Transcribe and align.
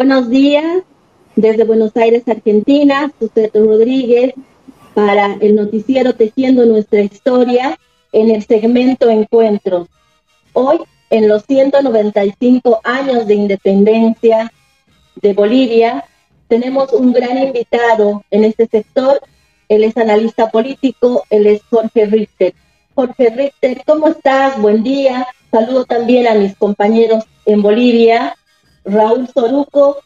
Buenos 0.00 0.30
días, 0.30 0.82
desde 1.36 1.64
Buenos 1.64 1.94
Aires, 1.94 2.22
Argentina, 2.26 3.12
Suseto 3.18 3.62
Rodríguez, 3.62 4.32
para 4.94 5.36
el 5.42 5.54
noticiero 5.54 6.14
Tejiendo 6.14 6.64
Nuestra 6.64 7.02
Historia 7.02 7.78
en 8.10 8.30
el 8.30 8.42
segmento 8.42 9.10
Encuentros. 9.10 9.88
Hoy, 10.54 10.78
en 11.10 11.28
los 11.28 11.44
195 11.44 12.80
años 12.82 13.26
de 13.26 13.34
independencia 13.34 14.50
de 15.16 15.34
Bolivia, 15.34 16.06
tenemos 16.48 16.94
un 16.94 17.12
gran 17.12 17.36
invitado 17.36 18.24
en 18.30 18.44
este 18.44 18.68
sector. 18.68 19.20
Él 19.68 19.84
es 19.84 19.98
analista 19.98 20.50
político, 20.50 21.24
él 21.28 21.46
es 21.46 21.60
Jorge 21.68 22.06
Richter. 22.06 22.54
Jorge 22.94 23.28
Richter, 23.28 23.82
¿cómo 23.84 24.08
estás? 24.08 24.58
Buen 24.62 24.82
día. 24.82 25.26
Saludo 25.50 25.84
también 25.84 26.26
a 26.26 26.32
mis 26.36 26.56
compañeros 26.56 27.24
en 27.44 27.60
Bolivia, 27.60 28.34
Raúl 28.84 29.28
Soruco 29.32 29.98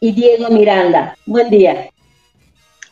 y 0.00 0.12
Diego 0.12 0.48
Miranda. 0.50 1.16
Buen 1.26 1.50
día. 1.50 1.90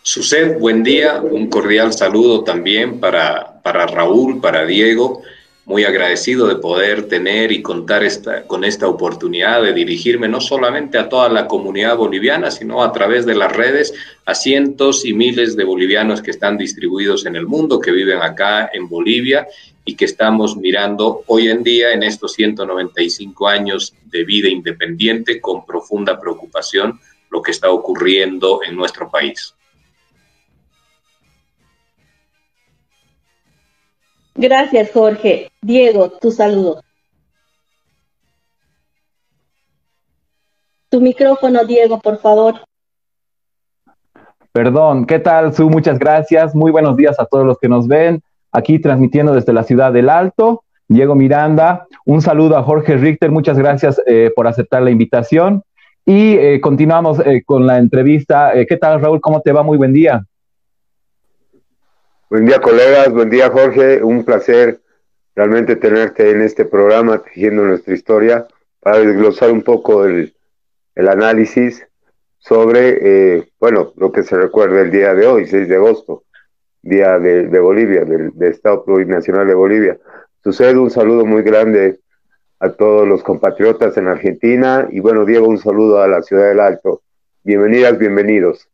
Suced, 0.03 0.59
buen 0.59 0.83
día. 0.83 1.21
Un 1.21 1.49
cordial 1.49 1.93
saludo 1.93 2.45
también 2.45 3.01
para, 3.01 3.61
para 3.63 3.87
Raúl, 3.87 4.41
para 4.41 4.65
Diego 4.65 5.23
muy 5.67 5.83
agradecido 5.83 6.47
de 6.47 6.57
poder 6.57 7.09
tener 7.09 7.51
y 7.51 7.61
contar 7.61 8.05
esta, 8.05 8.45
con 8.47 8.63
esta 8.63 8.87
oportunidad 8.87 9.63
de 9.63 9.73
dirigirme 9.73 10.29
no 10.29 10.41
solamente 10.41 10.97
a 10.97 11.09
toda 11.09 11.29
la 11.29 11.49
comunidad 11.49 11.97
boliviana, 11.97 12.53
sino 12.53 12.85
a 12.85 12.93
través 12.93 13.27
de 13.27 13.35
las 13.35 13.53
redes 13.53 13.93
a 14.27 14.35
cientos 14.37 15.05
y 15.05 15.13
miles 15.13 15.57
de 15.57 15.65
bolivianos 15.65 16.23
que 16.23 16.31
están 16.31 16.57
distribuidos 16.57 17.27
en 17.27 17.35
el 17.35 17.49
mundo, 17.49 17.81
que 17.81 17.91
viven 17.91 18.23
acá 18.23 18.71
en 18.73 18.89
Bolivia 18.89 19.49
y 19.87 19.95
que 19.95 20.05
estamos 20.05 20.57
mirando 20.57 21.23
hoy 21.29 21.49
en 21.49 21.63
día 21.63 21.93
en 21.93 22.03
estos 22.03 22.33
195 22.33 23.49
años 23.49 23.95
de 24.05 24.25
vida 24.25 24.49
independiente 24.49 25.41
con 25.41 25.65
profunda 25.65 26.19
preocupación 26.19 27.01
lo 27.31 27.41
que 27.41 27.53
está 27.53 27.71
ocurriendo 27.71 28.61
en 28.67 28.75
nuestro 28.77 29.09
país. 29.09 29.55
Gracias, 34.35 34.91
Jorge. 34.93 35.51
Diego, 35.63 36.11
tu 36.11 36.31
saludo. 36.31 36.83
Tu 40.91 41.01
micrófono, 41.01 41.65
Diego, 41.65 42.01
por 42.01 42.19
favor. 42.19 42.61
Perdón, 44.53 45.07
¿qué 45.07 45.21
tal, 45.21 45.55
Su? 45.55 45.71
Muchas 45.71 45.99
gracias. 45.99 46.55
Muy 46.55 46.73
buenos 46.73 46.97
días 46.97 47.19
a 47.21 47.27
todos 47.27 47.47
los 47.47 47.59
que 47.59 47.69
nos 47.69 47.87
ven. 47.87 48.23
Aquí 48.53 48.79
transmitiendo 48.79 49.35
desde 49.35 49.53
la 49.53 49.65
ciudad 49.65 49.93
del 49.93 50.09
Alto. 50.09 50.65
Diego 50.89 51.15
Miranda, 51.15 51.87
un 52.05 52.23
saludo 52.23 52.57
a 52.57 52.63
Jorge 52.63 52.97
Richter, 52.97 53.33
muchas 53.33 53.59
gracias 53.59 54.01
eh, 54.07 54.31
por 54.35 54.47
aceptar 54.47 54.83
la 54.83 54.91
invitación. 54.91 55.63
Y 56.05 56.35
eh, 56.35 56.61
continuamos 56.61 57.19
eh, 57.21 57.43
con 57.45 57.67
la 57.67 57.79
entrevista. 57.79 58.53
¿Qué 58.69 58.77
tal, 58.77 59.01
Raúl? 59.01 59.21
¿Cómo 59.21 59.41
te 59.41 59.51
va? 59.51 59.65
Muy 59.65 59.77
buen 59.77 59.93
día. 59.93 60.25
Buen 62.31 62.47
día, 62.47 62.61
colegas. 62.61 63.13
Buen 63.13 63.31
día, 63.31 63.51
Jorge. 63.51 64.03
Un 64.03 64.25
placer 64.25 64.81
realmente 65.37 65.77
tenerte 65.77 66.31
en 66.31 66.41
este 66.41 66.65
programa, 66.65 67.23
tejiendo 67.23 67.63
nuestra 67.63 67.95
historia, 67.95 68.47
para 68.81 68.99
desglosar 68.99 69.53
un 69.53 69.63
poco 69.63 70.07
el, 70.07 70.35
análisis 70.97 71.87
sobre, 72.39 73.37
eh, 73.37 73.49
bueno, 73.61 73.93
lo 73.97 74.11
que 74.11 74.23
se 74.23 74.37
recuerda 74.37 74.81
el 74.81 74.91
día 74.91 75.15
de 75.15 75.27
hoy, 75.27 75.47
6 75.47 75.69
de 75.69 75.77
agosto, 75.77 76.25
día 76.87 77.19
de, 77.19 77.59
Bolivia, 77.59 78.05
del, 78.05 78.33
Estado 78.41 78.85
Plurinacional 78.85 79.47
de 79.47 79.55
Bolivia. 79.55 79.99
Sucede 80.43 80.79
un 80.79 80.91
saludo 80.91 81.25
muy 81.25 81.43
grande 81.43 82.01
a 82.61 82.71
todos 82.71 83.07
los 83.07 83.23
compatriotas 83.23 83.97
en 83.97 84.07
Argentina 84.07 84.87
y 84.91 85.01
bueno, 85.01 85.25
Diego, 85.25 85.49
un 85.49 85.59
saludo 85.59 86.01
a 86.01 86.09
la 86.09 86.23
ciudad 86.23 86.49
del 86.49 86.61
Alto. 86.61 87.03
Bienvenidas, 87.43 87.99
bienvenidos. 87.99 88.69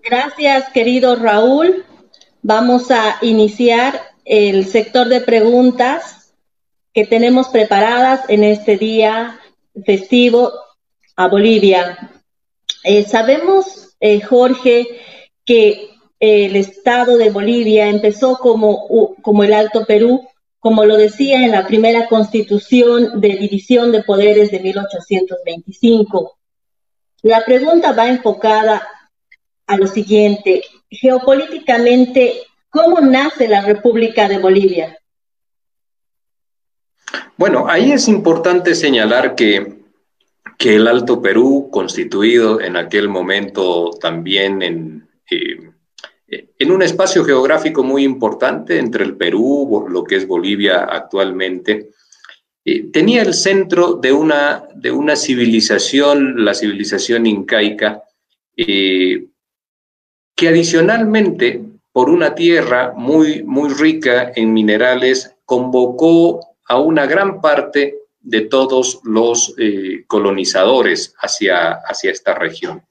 Gracias, 0.00 0.70
querido 0.72 1.16
Raúl. 1.16 1.84
Vamos 2.42 2.90
a 2.90 3.16
iniciar 3.22 3.98
el 4.24 4.66
sector 4.66 5.08
de 5.08 5.20
preguntas 5.20 6.34
que 6.92 7.06
tenemos 7.06 7.48
preparadas 7.48 8.28
en 8.28 8.44
este 8.44 8.76
día 8.76 9.40
festivo 9.86 10.52
a 11.16 11.28
Bolivia. 11.28 12.10
Eh, 12.84 13.04
sabemos, 13.04 13.83
eh, 14.00 14.20
Jorge, 14.20 14.86
que 15.44 15.90
el 16.20 16.56
Estado 16.56 17.16
de 17.16 17.30
Bolivia 17.30 17.88
empezó 17.88 18.38
como, 18.38 19.16
como 19.20 19.44
el 19.44 19.52
Alto 19.52 19.84
Perú, 19.84 20.26
como 20.58 20.84
lo 20.86 20.96
decía 20.96 21.44
en 21.44 21.50
la 21.50 21.66
primera 21.66 22.08
constitución 22.08 23.20
de 23.20 23.36
división 23.36 23.92
de 23.92 24.02
poderes 24.02 24.50
de 24.50 24.60
1825. 24.60 26.38
La 27.22 27.44
pregunta 27.44 27.92
va 27.92 28.08
enfocada 28.08 28.86
a 29.66 29.76
lo 29.76 29.86
siguiente. 29.86 30.62
Geopolíticamente, 30.90 32.34
¿cómo 32.70 33.00
nace 33.00 33.48
la 33.48 33.62
República 33.62 34.28
de 34.28 34.38
Bolivia? 34.38 34.98
Bueno, 37.36 37.66
ahí 37.68 37.92
es 37.92 38.08
importante 38.08 38.74
señalar 38.74 39.34
que, 39.34 39.73
que 40.58 40.76
el 40.76 40.86
Alto 40.86 41.20
Perú, 41.20 41.68
constituido 41.70 42.60
en 42.60 42.76
aquel 42.76 43.08
momento 43.08 43.90
también 44.00 44.62
en, 44.62 45.08
eh, 45.30 46.50
en 46.58 46.72
un 46.72 46.82
espacio 46.82 47.24
geográfico 47.24 47.82
muy 47.82 48.04
importante 48.04 48.78
entre 48.78 49.04
el 49.04 49.16
Perú, 49.16 49.86
lo 49.88 50.04
que 50.04 50.16
es 50.16 50.26
Bolivia 50.26 50.84
actualmente, 50.84 51.90
eh, 52.64 52.90
tenía 52.90 53.22
el 53.22 53.34
centro 53.34 53.94
de 53.94 54.12
una, 54.12 54.66
de 54.74 54.90
una 54.90 55.16
civilización, 55.16 56.44
la 56.44 56.54
civilización 56.54 57.26
incaica, 57.26 58.02
eh, 58.56 59.26
que 60.34 60.48
adicionalmente, 60.48 61.62
por 61.92 62.08
una 62.08 62.34
tierra 62.34 62.92
muy, 62.96 63.42
muy 63.42 63.68
rica 63.68 64.32
en 64.34 64.52
minerales, 64.52 65.36
convocó 65.44 66.40
a 66.66 66.80
una 66.80 67.06
gran 67.06 67.40
parte 67.40 67.98
de 68.24 68.42
todos 68.42 69.00
los 69.04 69.54
eh, 69.58 70.04
colonizadores 70.06 71.14
hacia, 71.18 71.72
hacia 71.72 72.10
esta 72.10 72.34
región. 72.34 72.82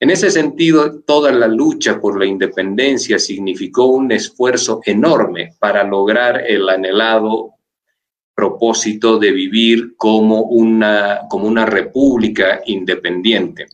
En 0.00 0.10
ese 0.10 0.30
sentido, 0.30 1.00
toda 1.00 1.30
la 1.32 1.46
lucha 1.46 2.00
por 2.00 2.18
la 2.18 2.26
independencia 2.26 3.18
significó 3.18 3.86
un 3.86 4.10
esfuerzo 4.10 4.80
enorme 4.84 5.54
para 5.58 5.84
lograr 5.84 6.44
el 6.46 6.68
anhelado 6.68 7.54
propósito 8.34 9.18
de 9.18 9.30
vivir 9.30 9.96
como 9.96 10.42
una, 10.42 11.20
como 11.30 11.46
una 11.46 11.64
república 11.64 12.60
independiente. 12.66 13.66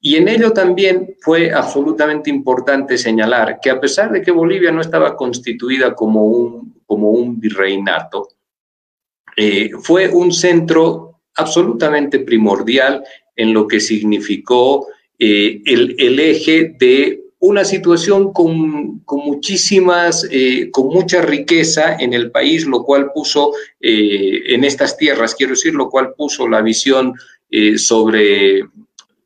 Y 0.00 0.16
en 0.16 0.28
ello 0.28 0.52
también 0.52 1.16
fue 1.20 1.52
absolutamente 1.52 2.30
importante 2.30 2.98
señalar 2.98 3.58
que 3.60 3.70
a 3.70 3.80
pesar 3.80 4.12
de 4.12 4.22
que 4.22 4.30
Bolivia 4.30 4.72
no 4.72 4.80
estaba 4.80 5.16
constituida 5.16 5.94
como 5.94 6.24
un, 6.24 6.82
como 6.86 7.10
un 7.10 7.40
virreinato, 7.40 8.28
eh, 9.36 9.70
fue 9.82 10.08
un 10.08 10.32
centro 10.32 11.20
absolutamente 11.34 12.20
primordial 12.20 13.04
en 13.36 13.52
lo 13.52 13.68
que 13.68 13.80
significó 13.80 14.86
eh, 15.18 15.60
el, 15.66 16.18
eje 16.18 16.74
de 16.78 17.22
una 17.38 17.64
situación 17.64 18.32
con, 18.32 19.00
con 19.00 19.20
muchísimas, 19.20 20.26
eh, 20.30 20.70
con 20.70 20.88
mucha 20.88 21.20
riqueza 21.20 21.96
en 21.96 22.14
el 22.14 22.30
país, 22.30 22.64
lo 22.64 22.82
cual 22.82 23.12
puso 23.14 23.52
en 23.78 24.64
estas 24.64 24.96
tierras, 24.96 25.34
quiero 25.34 25.52
decir, 25.52 25.74
lo 25.74 25.90
cual 25.90 26.14
puso 26.16 26.48
la 26.48 26.62
visión 26.62 27.14
sobre 27.76 28.64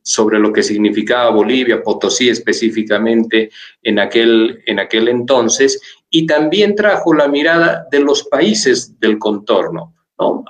sobre 0.02 0.38
lo 0.38 0.52
que 0.52 0.62
significaba 0.62 1.30
Bolivia, 1.30 1.82
Potosí 1.82 2.28
específicamente 2.28 3.50
en 3.82 3.98
aquel, 3.98 4.60
en 4.66 4.80
aquel 4.80 5.08
entonces, 5.08 5.80
y 6.10 6.26
también 6.26 6.74
trajo 6.74 7.14
la 7.14 7.28
mirada 7.28 7.86
de 7.90 8.00
los 8.00 8.24
países 8.24 8.98
del 8.98 9.18
contorno. 9.18 9.94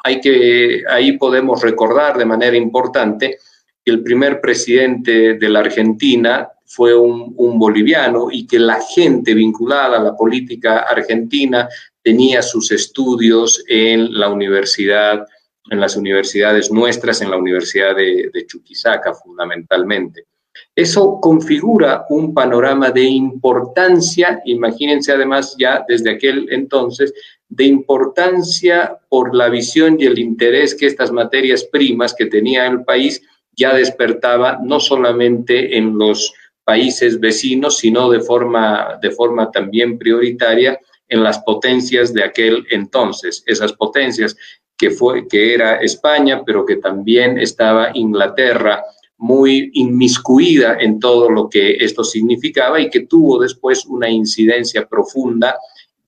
Hay 0.03 0.21
que, 0.21 0.83
ahí 0.89 1.17
podemos 1.19 1.63
recordar 1.63 2.19
de 2.19 2.25
manera 2.25 2.57
importante 2.57 3.39
que 3.85 3.91
el 3.91 4.03
primer 4.03 4.41
presidente 4.41 5.35
de 5.35 5.49
la 5.49 5.61
Argentina 5.61 6.49
fue 6.67 6.97
un 6.97 7.59
boliviano 7.59 8.29
y 8.31 8.47
que 8.47 8.59
la 8.59 8.81
gente 8.81 9.35
vinculada 9.35 9.99
a 9.99 10.03
la 10.03 10.17
política 10.17 10.81
argentina 10.81 11.69
tenía 12.03 12.43
sus 12.43 12.71
estudios 12.71 13.65
en 13.69 14.19
la 14.19 14.29
Universidad 14.29 15.27
en 15.71 15.81
las 15.81 15.97
universidades 15.97 16.71
nuestras, 16.71 17.23
en 17.23 17.31
la 17.31 17.37
Universidad 17.37 17.95
de, 17.95 18.47
Chuquisaca 18.47 19.15
fundamentalmente. 19.15 20.27
Eso 20.75 21.19
configura 21.21 22.05
un 22.09 22.35
panorama 22.35 22.91
de 22.91 23.05
importancia, 23.05 24.41
imagínense 24.45 25.13
además 25.13 25.55
ya 25.59 25.85
desde 25.87 26.11
aquel 26.11 26.49
entonces, 26.51 27.13
de 27.51 27.65
importancia 27.65 28.97
por 29.09 29.35
la 29.35 29.49
visión 29.49 29.97
y 29.99 30.07
el 30.07 30.19
interés 30.19 30.75
que 30.75 30.87
estas 30.87 31.11
materias 31.11 31.65
primas 31.65 32.15
que 32.15 32.27
tenía 32.27 32.67
el 32.67 32.85
país 32.85 33.21
ya 33.57 33.75
despertaba 33.75 34.59
no 34.63 34.79
solamente 34.79 35.77
en 35.77 35.99
los 35.99 36.33
países 36.65 37.19
vecinos, 37.19 37.79
sino 37.79 38.09
de 38.09 38.21
forma, 38.21 38.99
de 39.03 39.11
forma 39.11 39.51
también 39.51 39.99
prioritaria 39.99 40.79
en 41.09 41.25
las 41.25 41.41
potencias 41.41 42.15
de 42.15 42.23
aquel 42.23 42.65
entonces. 42.71 43.43
Esas 43.45 43.73
potencias 43.73 44.37
que, 44.79 44.91
fue, 44.91 45.27
que 45.27 45.53
era 45.53 45.77
España, 45.81 46.43
pero 46.47 46.65
que 46.65 46.77
también 46.77 47.37
estaba 47.37 47.91
Inglaterra 47.95 48.85
muy 49.19 49.71
inmiscuida 49.75 50.79
en 50.81 50.99
todo 51.01 51.29
lo 51.29 51.51
que 51.51 51.73
esto 51.81 52.05
significaba 52.05 52.81
y 52.81 52.89
que 52.89 53.01
tuvo 53.01 53.41
después 53.41 53.85
una 53.85 54.09
incidencia 54.09 54.87
profunda 54.87 55.57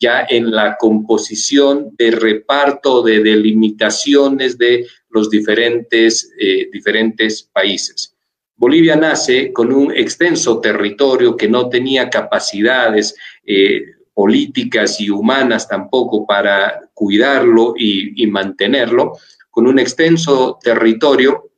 ya 0.03 0.27
en 0.29 0.51
la 0.51 0.77
composición 0.77 1.95
de 1.97 2.11
reparto 2.11 3.03
de 3.03 3.23
delimitaciones 3.23 4.59
de 4.59 4.85
los 5.11 5.31
diferentes, 5.31 6.33
eh, 6.39 6.69
diferentes 6.73 7.45
países. 7.45 8.17
Bolivia 8.57 8.97
nace 8.97 9.53
con 9.53 9.73
un 9.73 9.93
extenso 9.97 10.61
territorio 10.61 11.37
que 11.37 11.49
no 11.49 11.69
tenía 11.69 12.11
capacidades 12.11 13.15
eh, 13.47 13.83
políticas 14.13 15.01
y 15.01 15.09
humanas 15.09 15.69
tampoco 15.69 16.27
para 16.27 16.81
cuidarlo 16.93 17.75
y, 17.79 18.23
y 18.23 18.27
mantenerlo, 18.27 19.13
con 19.51 19.67
un 19.69 19.79
extenso 19.79 20.59
territorio 20.61 21.51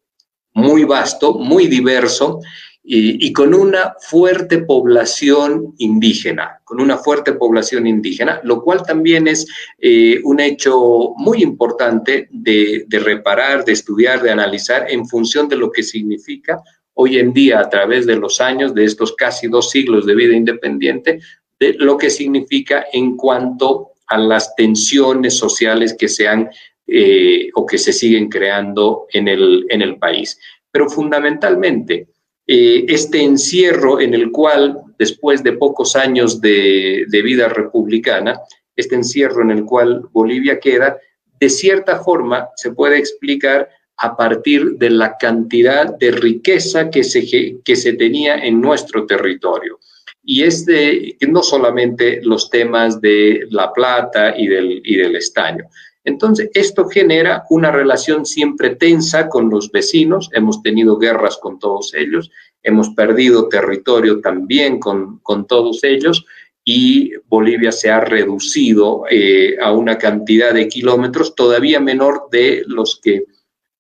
muy 0.52 0.84
vasto, 0.84 1.38
muy 1.38 1.66
diverso 1.66 2.40
y, 2.86 3.32
con 3.32 3.54
una 3.54 3.94
fuerte 3.98 4.58
población 4.58 5.74
indígena, 5.78 6.60
con 6.64 6.82
una 6.82 6.98
fuerte 6.98 7.32
población 7.32 7.86
indígena, 7.86 8.40
lo 8.44 8.62
cual 8.62 8.82
también 8.82 9.26
es 9.26 9.46
eh, 9.78 10.20
un 10.22 10.38
hecho 10.38 11.14
muy 11.16 11.42
importante 11.42 12.28
de, 12.30 12.84
de, 12.86 12.98
reparar, 12.98 13.64
de 13.64 13.72
estudiar, 13.72 14.22
de 14.22 14.30
analizar 14.30 14.90
en 14.90 15.08
función 15.08 15.48
de 15.48 15.56
lo 15.56 15.72
que 15.72 15.82
significa 15.82 16.60
hoy 16.92 17.18
en 17.18 17.32
día 17.32 17.60
a 17.60 17.70
través 17.70 18.06
de 18.06 18.16
los 18.16 18.40
años, 18.42 18.74
de 18.74 18.84
estos 18.84 19.14
casi 19.14 19.48
dos 19.48 19.70
siglos 19.70 20.04
de 20.04 20.14
vida 20.14 20.34
independiente, 20.34 21.20
de 21.58 21.72
lo 21.78 21.96
que 21.96 22.10
significa 22.10 22.84
en 22.92 23.16
cuanto 23.16 23.92
a 24.08 24.18
las 24.18 24.54
tensiones 24.56 25.38
sociales 25.38 25.96
que 25.98 26.08
se 26.08 26.28
han 26.28 26.50
eh, 26.86 27.48
o 27.54 27.64
que 27.64 27.78
se 27.78 27.94
siguen 27.94 28.28
creando 28.28 29.06
en 29.10 29.26
el, 29.26 29.64
en 29.70 29.80
el 29.80 29.96
país. 29.96 30.38
Pero 30.70 30.90
fundamentalmente, 30.90 32.08
eh, 32.46 32.84
este 32.88 33.22
encierro 33.22 34.00
en 34.00 34.12
el 34.12 34.30
cual, 34.30 34.82
después 34.98 35.42
de 35.42 35.52
pocos 35.52 35.96
años 35.96 36.40
de, 36.40 37.06
vida 37.10 37.48
republicana, 37.48 38.40
este 38.76 38.96
encierro 38.96 39.42
en 39.42 39.50
el 39.50 39.64
cual 39.64 40.02
Bolivia 40.12 40.60
queda, 40.60 40.98
de 41.40 41.48
cierta 41.48 42.00
forma 42.00 42.48
se 42.56 42.72
puede 42.72 42.98
explicar 42.98 43.68
a 43.96 44.16
partir 44.16 44.72
de 44.72 44.90
la 44.90 45.16
cantidad 45.16 45.96
de 45.96 46.10
riqueza 46.10 46.90
que 46.90 47.04
se, 47.04 47.60
que 47.64 47.76
se 47.76 47.92
tenía 47.94 48.36
en 48.36 48.60
nuestro 48.60 49.06
territorio. 49.06 49.78
Y 50.22 50.42
es 50.42 50.66
de, 50.66 51.16
no 51.28 51.42
solamente 51.42 52.20
los 52.22 52.50
temas 52.50 53.00
de 53.00 53.46
la 53.50 53.72
plata 53.72 54.34
y 54.36 54.48
del, 54.48 54.80
y 54.84 54.96
del 54.96 55.16
estaño, 55.16 55.68
entonces, 56.04 56.50
esto 56.52 56.86
genera 56.88 57.44
una 57.48 57.70
relación 57.70 58.26
siempre 58.26 58.76
tensa 58.76 59.28
con 59.28 59.48
los 59.48 59.72
vecinos, 59.72 60.28
hemos 60.34 60.62
tenido 60.62 60.98
guerras 60.98 61.38
con 61.38 61.58
todos 61.58 61.94
ellos, 61.94 62.30
hemos 62.62 62.90
perdido 62.90 63.48
territorio 63.48 64.20
también 64.20 64.78
con, 64.78 65.20
todos 65.48 65.82
ellos. 65.82 66.26
Y 66.62 67.12
Bolivia 67.26 67.72
se 67.72 67.90
ha 67.90 68.00
reducido 68.00 69.04
eh, 69.10 69.56
a 69.60 69.72
una 69.72 69.98
cantidad 69.98 70.52
de 70.52 70.68
kilómetros 70.68 71.34
todavía 71.34 71.80
menor 71.80 72.28
de 72.30 72.62
los 72.66 73.00
que 73.02 73.24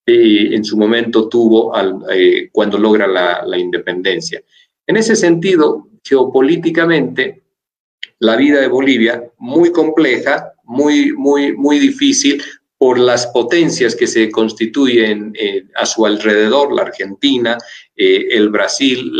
eh, 0.06 0.48
en 0.54 0.64
su 0.64 0.76
momento 0.76 1.28
tuvo 1.28 1.72
eh, 2.10 2.50
cuando 2.52 2.78
logra 2.78 3.06
la, 3.06 3.42
la 3.46 3.58
independencia. 3.58 4.42
En 4.86 4.96
ese 4.96 5.16
sentido, 5.16 5.88
geopolíticamente, 6.02 7.42
la 8.18 8.36
vida 8.36 8.60
de 8.60 8.68
Bolivia 8.68 9.30
muy 9.38 9.72
compleja, 9.72 10.53
muy, 10.64 11.12
muy, 11.12 11.56
muy 11.56 11.78
difícil 11.78 12.42
por 12.76 12.98
las 12.98 13.26
potencias 13.28 13.94
que 13.94 14.06
se 14.06 14.30
constituyen 14.30 15.32
eh, 15.38 15.64
a 15.74 15.86
su 15.86 16.04
alrededor, 16.04 16.72
la 16.74 16.82
Argentina, 16.82 17.56
eh, 17.96 18.26
el 18.30 18.50
Brasil, 18.50 19.10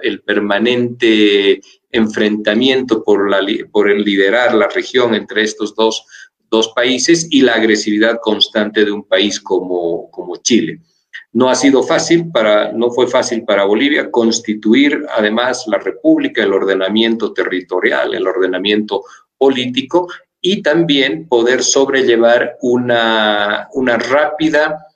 el 0.00 0.22
permanente 0.22 1.60
enfrentamiento 1.90 3.04
por, 3.04 3.28
la, 3.28 3.40
por 3.70 3.90
el 3.90 4.02
liderar 4.02 4.54
la 4.54 4.68
región 4.68 5.14
entre 5.14 5.42
estos 5.42 5.74
dos, 5.74 6.06
dos, 6.48 6.68
países 6.74 7.26
y 7.30 7.42
la 7.42 7.54
agresividad 7.54 8.18
constante 8.22 8.84
de 8.84 8.92
un 8.92 9.04
país 9.04 9.40
como, 9.40 10.10
como 10.10 10.36
Chile. 10.36 10.80
No 11.34 11.50
ha 11.50 11.54
sido 11.54 11.82
fácil 11.82 12.30
para, 12.30 12.72
no 12.72 12.90
fue 12.90 13.06
fácil 13.08 13.44
para 13.44 13.64
Bolivia 13.64 14.10
constituir 14.10 15.04
además 15.14 15.64
la 15.66 15.78
república, 15.78 16.42
el 16.42 16.52
ordenamiento 16.52 17.32
territorial, 17.32 18.14
el 18.14 18.26
ordenamiento 18.26 19.02
político 19.36 20.08
y 20.42 20.60
también 20.62 21.28
poder 21.28 21.62
sobrellevar 21.62 22.58
una, 22.60 23.68
una 23.72 23.96
rápida 23.96 24.88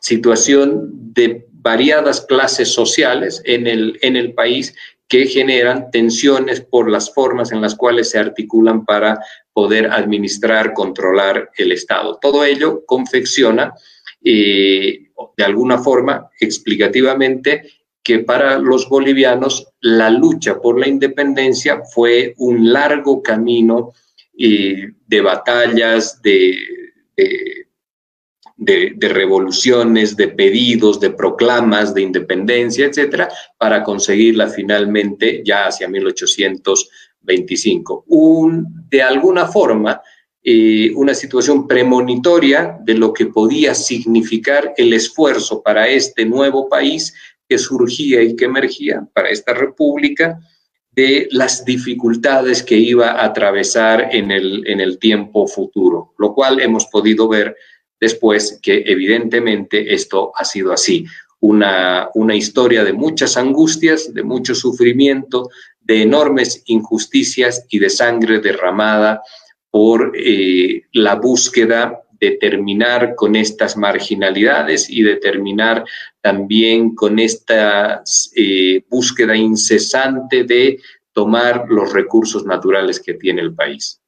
situación 0.00 1.12
de 1.12 1.46
variadas 1.52 2.22
clases 2.22 2.70
sociales 2.70 3.40
en 3.44 3.66
el, 3.66 3.98
en 4.02 4.16
el 4.16 4.32
país 4.32 4.74
que 5.06 5.26
generan 5.26 5.90
tensiones 5.90 6.60
por 6.60 6.90
las 6.90 7.12
formas 7.12 7.52
en 7.52 7.60
las 7.60 7.74
cuales 7.74 8.10
se 8.10 8.18
articulan 8.18 8.84
para 8.84 9.20
poder 9.52 9.86
administrar, 9.86 10.72
controlar 10.72 11.50
el 11.56 11.72
Estado. 11.72 12.18
Todo 12.20 12.44
ello 12.44 12.84
confecciona 12.86 13.74
eh, 14.24 15.10
de 15.36 15.44
alguna 15.44 15.78
forma 15.78 16.30
explicativamente 16.40 17.70
que 18.04 18.20
para 18.20 18.58
los 18.58 18.88
bolivianos 18.88 19.66
la 19.80 20.10
lucha 20.10 20.60
por 20.60 20.78
la 20.78 20.86
independencia 20.86 21.82
fue 21.92 22.34
un 22.36 22.72
largo 22.72 23.22
camino 23.22 23.92
eh, 24.38 24.92
de 25.06 25.20
batallas, 25.20 26.20
de, 26.22 26.56
de, 28.56 29.08
revoluciones, 29.08 30.16
de 30.16 30.28
pedidos, 30.28 31.00
de 31.00 31.10
proclamas 31.10 31.92
de 31.94 32.02
independencia, 32.02 32.86
etcétera, 32.86 33.28
para 33.58 33.82
conseguirla 33.82 34.48
finalmente 34.48 35.42
ya 35.44 35.66
hacia 35.66 35.88
1825. 35.88 38.04
Un, 38.08 38.86
de 38.88 39.02
alguna 39.02 39.46
forma, 39.46 40.00
eh, 40.42 40.92
una 40.94 41.14
situación 41.14 41.66
premonitoria 41.66 42.78
de 42.82 42.94
lo 42.94 43.12
que 43.12 43.26
podía 43.26 43.74
significar 43.74 44.72
el 44.76 44.92
esfuerzo 44.92 45.62
para 45.62 45.88
este 45.88 46.24
nuevo 46.24 46.68
país 46.68 47.12
que 47.48 47.58
surgía 47.58 48.22
y 48.22 48.36
que 48.36 48.46
emergía 48.46 49.06
para 49.12 49.30
esta 49.30 49.54
república 49.54 50.38
de 50.92 51.28
las 51.32 51.64
dificultades 51.64 52.62
que 52.62 52.76
iba 52.76 53.10
a 53.10 53.24
atravesar 53.24 54.08
en 54.12 54.30
el, 54.30 54.62
en 54.66 54.80
el 54.80 54.98
tiempo 54.98 55.46
futuro, 55.46 56.14
lo 56.18 56.34
cual 56.34 56.60
hemos 56.60 56.86
podido 56.86 57.28
ver 57.28 57.56
después 58.00 58.60
que 58.62 58.84
evidentemente 58.86 59.94
esto 59.94 60.32
ha 60.36 60.44
sido 60.44 60.72
así. 60.72 61.04
Una, 61.40 62.08
una 62.14 62.34
historia 62.34 62.84
de 62.84 62.92
muchas 62.92 63.36
angustias, 63.36 64.14
de 64.14 64.22
mucho 64.22 64.54
sufrimiento, 64.54 65.50
de 65.80 66.02
enormes 66.02 66.62
injusticias 66.66 67.66
y 67.68 67.78
de 67.78 67.90
sangre 67.90 68.40
derramada 68.40 69.22
por 69.70 70.12
eh, 70.16 70.82
la 70.92 71.16
búsqueda 71.16 72.03
de 72.24 72.36
terminar 72.38 73.14
con 73.14 73.36
estas 73.36 73.76
marginalidades 73.76 74.88
y 74.88 75.02
de 75.02 75.16
terminar 75.16 75.84
también 76.20 76.94
con 76.94 77.18
esta 77.18 78.02
eh, 78.34 78.82
búsqueda 78.88 79.36
incesante 79.36 80.44
de 80.44 80.80
tomar 81.12 81.66
los 81.68 81.92
recursos 81.92 82.44
naturales 82.44 82.98
que 82.98 83.14
tiene 83.14 83.42
el 83.42 83.54
país. 83.54 84.00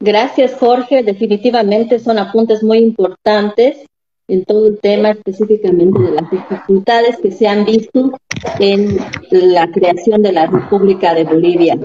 Gracias, 0.00 0.54
Jorge. 0.54 1.02
Definitivamente 1.02 1.98
son 1.98 2.18
apuntes 2.18 2.62
muy 2.62 2.78
importantes 2.78 3.86
en 4.28 4.44
todo 4.44 4.66
el 4.66 4.78
tema 4.78 5.10
específicamente 5.10 6.00
de 6.02 6.10
las 6.12 6.30
dificultades 6.30 7.16
que 7.22 7.30
se 7.30 7.48
han 7.48 7.64
visto 7.64 8.12
en 8.58 8.98
la 9.30 9.70
creación 9.70 10.22
de 10.22 10.32
la 10.32 10.46
República 10.46 11.14
de 11.14 11.24
Bolivia. 11.24 11.78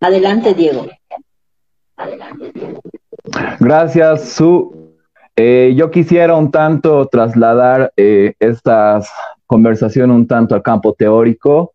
Adelante, 0.00 0.54
Diego. 0.54 0.86
Gracias, 3.60 4.28
Su. 4.30 4.94
Eh, 5.38 5.74
yo 5.76 5.90
quisiera 5.90 6.34
un 6.34 6.50
tanto 6.50 7.06
trasladar 7.08 7.92
eh, 7.96 8.34
esta 8.38 9.02
conversación 9.44 10.10
un 10.10 10.26
tanto 10.26 10.54
al 10.54 10.62
campo 10.62 10.94
teórico. 10.94 11.72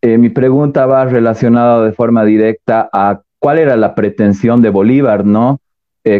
Eh, 0.00 0.16
mi 0.16 0.30
pregunta 0.30 0.86
va 0.86 1.04
relacionada 1.04 1.84
de 1.84 1.92
forma 1.92 2.24
directa 2.24 2.88
a 2.90 3.20
cuál 3.38 3.58
era 3.58 3.76
la 3.76 3.94
pretensión 3.94 4.62
de 4.62 4.70
Bolívar, 4.70 5.24
¿no? 5.24 5.60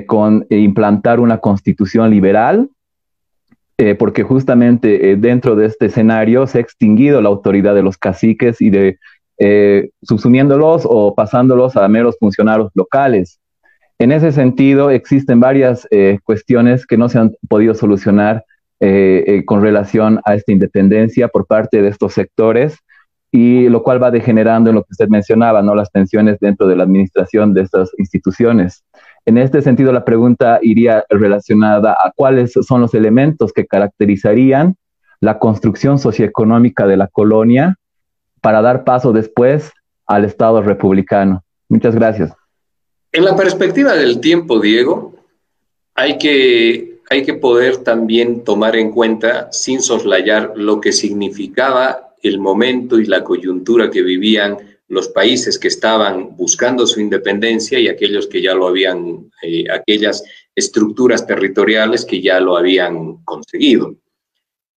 con 0.07 0.47
implantar 0.51 1.21
una 1.21 1.39
constitución 1.39 2.11
liberal, 2.11 2.69
porque 3.99 4.23
justamente 4.23 5.17
dentro 5.17 5.57
de 5.57 5.67
este 5.67 5.87
escenario 5.87 6.47
se 6.47 6.59
ha 6.59 6.61
extinguido 6.61 7.23
la 7.23 7.31
autoridad 7.31 7.75
de 7.75 7.83
los 7.83 7.97
caciques 7.97 8.61
y 8.61 8.69
de 8.69 8.99
eh, 9.43 9.89
subsumiéndolos 10.03 10.83
o 10.85 11.15
pasándolos 11.15 11.75
a 11.75 11.89
meros 11.89 12.19
funcionarios 12.21 12.71
locales. 12.75 13.41
En 13.99 14.13
ese 14.13 14.33
sentido, 14.33 14.91
existen 14.91 15.41
varias 15.41 15.89
eh, 15.91 16.19
cuestiones 16.25 16.87
que 16.87 16.99
no 16.99 17.09
se 17.09 17.21
han 17.21 17.33
podido 17.49 17.75
solucionar 17.75 18.45
eh, 18.81 19.43
con 19.47 19.63
relación 19.63 20.21
a 20.27 20.35
esta 20.35 20.53
independencia 20.53 21.29
por 21.29 21.47
parte 21.47 21.81
de 21.81 21.89
estos 21.89 22.13
sectores. 22.13 22.77
y 23.33 23.69
lo 23.69 23.85
cual 23.85 24.03
va 24.03 24.11
degenerando 24.11 24.71
en 24.71 24.77
lo 24.77 24.83
que 24.83 24.91
usted 24.91 25.09
mencionaba, 25.09 25.63
¿no? 25.63 25.77
Las 25.77 25.93
tensiones 25.93 26.41
dentro 26.41 26.67
de 26.67 26.75
la 26.75 26.83
administración 26.83 27.55
de 27.55 27.63
estas 27.63 27.91
instituciones. 27.97 28.83
En 29.25 29.39
este 29.39 29.63
sentido, 29.63 29.93
la 29.93 30.05
pregunta 30.05 30.59
iría 30.63 31.05
relacionada 31.09 31.93
a 31.93 32.11
cuáles 32.17 32.53
son 32.53 32.81
los 32.81 32.93
elementos 32.93 33.53
que 33.53 33.67
caracterizarían 33.67 34.75
la 35.21 35.39
construcción 35.39 35.99
socioeconómica 36.01 36.89
de 36.89 36.97
la 36.97 37.07
colonia 37.07 37.77
para 38.41 38.63
dar 38.63 38.85
paso 38.85 39.13
después 39.13 39.71
al 40.07 40.25
Estado 40.25 40.63
republicano. 40.63 41.45
Muchas 41.69 41.95
gracias. 41.95 42.33
En 43.13 43.25
la 43.25 43.37
perspectiva 43.37 43.95
del 43.95 44.21
tiempo, 44.21 44.61
Diego, 44.61 45.15
hay 45.95 46.19
que, 46.19 47.01
hay 47.09 47.25
que 47.25 47.35
poder 47.35 47.79
también 47.79 48.45
tomar 48.45 48.77
en 48.77 48.93
cuenta, 48.93 49.51
sin 49.53 49.83
soslayar, 49.83 50.53
lo 50.57 50.81
que 50.81 50.93
significaba 50.93 52.15
el 52.23 52.39
momento 52.39 52.99
y 52.99 53.07
la 53.07 53.25
coyuntura 53.25 53.91
que 53.91 54.03
vivían 54.03 54.59
los 54.89 55.09
países 55.09 55.59
que 55.59 55.69
estaban 55.69 56.37
buscando 56.37 56.87
su 56.87 57.01
independencia 57.01 57.79
y 57.79 57.89
aquellos 57.89 58.27
que 58.27 58.43
ya 58.43 58.55
lo 58.55 58.67
habían, 58.67 59.31
eh, 59.43 59.65
aquellas 59.73 60.25
estructuras 60.55 61.27
territoriales 61.27 62.05
que 62.05 62.21
ya 62.21 62.41
lo 62.41 62.57
habían 62.57 63.19
conseguido. 63.25 63.95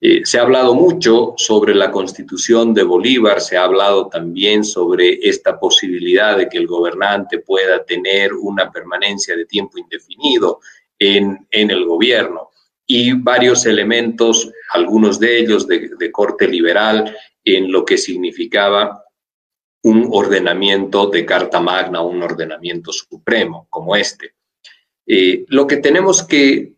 Eh, 0.05 0.25
se 0.25 0.37
ha 0.37 0.41
hablado 0.41 0.75
mucho 0.75 1.33
sobre 1.37 1.73
la 1.73 1.89
constitución 1.89 2.73
de 2.73 2.83
Bolívar, 2.83 3.39
se 3.39 3.55
ha 3.55 3.63
hablado 3.63 4.09
también 4.09 4.65
sobre 4.65 5.17
esta 5.21 5.57
posibilidad 5.57 6.37
de 6.37 6.49
que 6.49 6.57
el 6.57 6.67
gobernante 6.67 7.39
pueda 7.39 7.85
tener 7.85 8.33
una 8.33 8.69
permanencia 8.69 9.33
de 9.37 9.45
tiempo 9.45 9.77
indefinido 9.77 10.59
en, 10.99 11.47
en 11.49 11.71
el 11.71 11.85
gobierno 11.85 12.49
y 12.85 13.13
varios 13.13 13.65
elementos, 13.65 14.51
algunos 14.73 15.21
de 15.21 15.39
ellos 15.39 15.65
de, 15.69 16.11
corte 16.11 16.49
liberal, 16.49 17.15
en 17.45 17.71
lo 17.71 17.85
que 17.85 17.97
significaba 17.97 19.05
un 19.83 20.09
ordenamiento 20.11 21.07
de 21.07 21.25
Carta 21.25 21.61
Magna, 21.61 22.01
un 22.01 22.21
ordenamiento 22.21 22.91
supremo 22.91 23.67
como 23.69 23.95
este. 23.95 24.33
Eh, 25.07 25.45
lo 25.47 25.65
que 25.65 25.77
tenemos 25.77 26.23
que, 26.23 26.73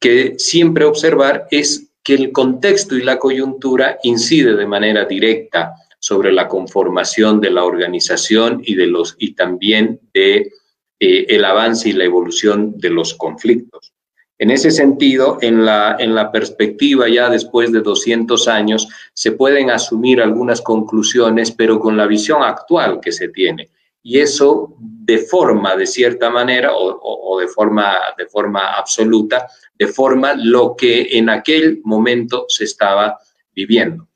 que 0.00 0.38
siempre 0.38 0.84
observar 0.84 1.48
es 1.50 1.89
que 2.02 2.14
el 2.14 2.32
contexto 2.32 2.96
y 2.96 3.02
la 3.02 3.18
coyuntura 3.18 3.98
incide 4.02 4.54
de 4.54 4.66
manera 4.66 5.04
directa 5.04 5.74
sobre 5.98 6.32
la 6.32 6.48
conformación 6.48 7.40
de 7.40 7.50
la 7.50 7.64
organización 7.64 8.62
y, 8.64 8.74
de 8.74 8.86
los, 8.86 9.16
y 9.18 9.34
también 9.34 10.00
de 10.14 10.52
eh, 10.98 11.26
el 11.28 11.44
avance 11.44 11.90
y 11.90 11.92
la 11.92 12.04
evolución 12.04 12.78
de 12.78 12.90
los 12.90 13.14
conflictos. 13.14 13.92
En 14.38 14.50
ese 14.50 14.70
sentido, 14.70 15.36
en 15.42 15.66
la, 15.66 15.96
en 15.98 16.14
la 16.14 16.32
perspectiva 16.32 17.06
ya 17.10 17.28
después 17.28 17.72
de 17.72 17.82
200 17.82 18.48
años, 18.48 18.88
se 19.12 19.32
pueden 19.32 19.68
asumir 19.68 20.22
algunas 20.22 20.62
conclusiones, 20.62 21.52
pero 21.52 21.78
con 21.78 21.98
la 21.98 22.06
visión 22.06 22.42
actual 22.42 23.00
que 23.00 23.12
se 23.12 23.28
tiene. 23.28 23.68
Y 24.02 24.18
eso 24.18 24.74
deforma 25.02 25.76
de 25.76 25.86
cierta 25.86 26.30
manera 26.30 26.72
o, 26.74 27.38
de, 27.40 27.48
forma, 27.48 27.96
de 28.18 28.26
forma 28.26 28.74
absoluta, 28.74 29.48
deforma 29.74 30.34
lo 30.34 30.76
que 30.76 31.16
en 31.18 31.30
aquel 31.30 31.80
momento 31.84 32.44
se 32.48 32.64
estaba 32.64 33.18
viviendo. 33.54 34.08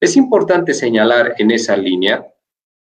Es 0.00 0.16
importante 0.16 0.72
señalar 0.72 1.34
en 1.38 1.50
esa 1.50 1.76
línea 1.76 2.26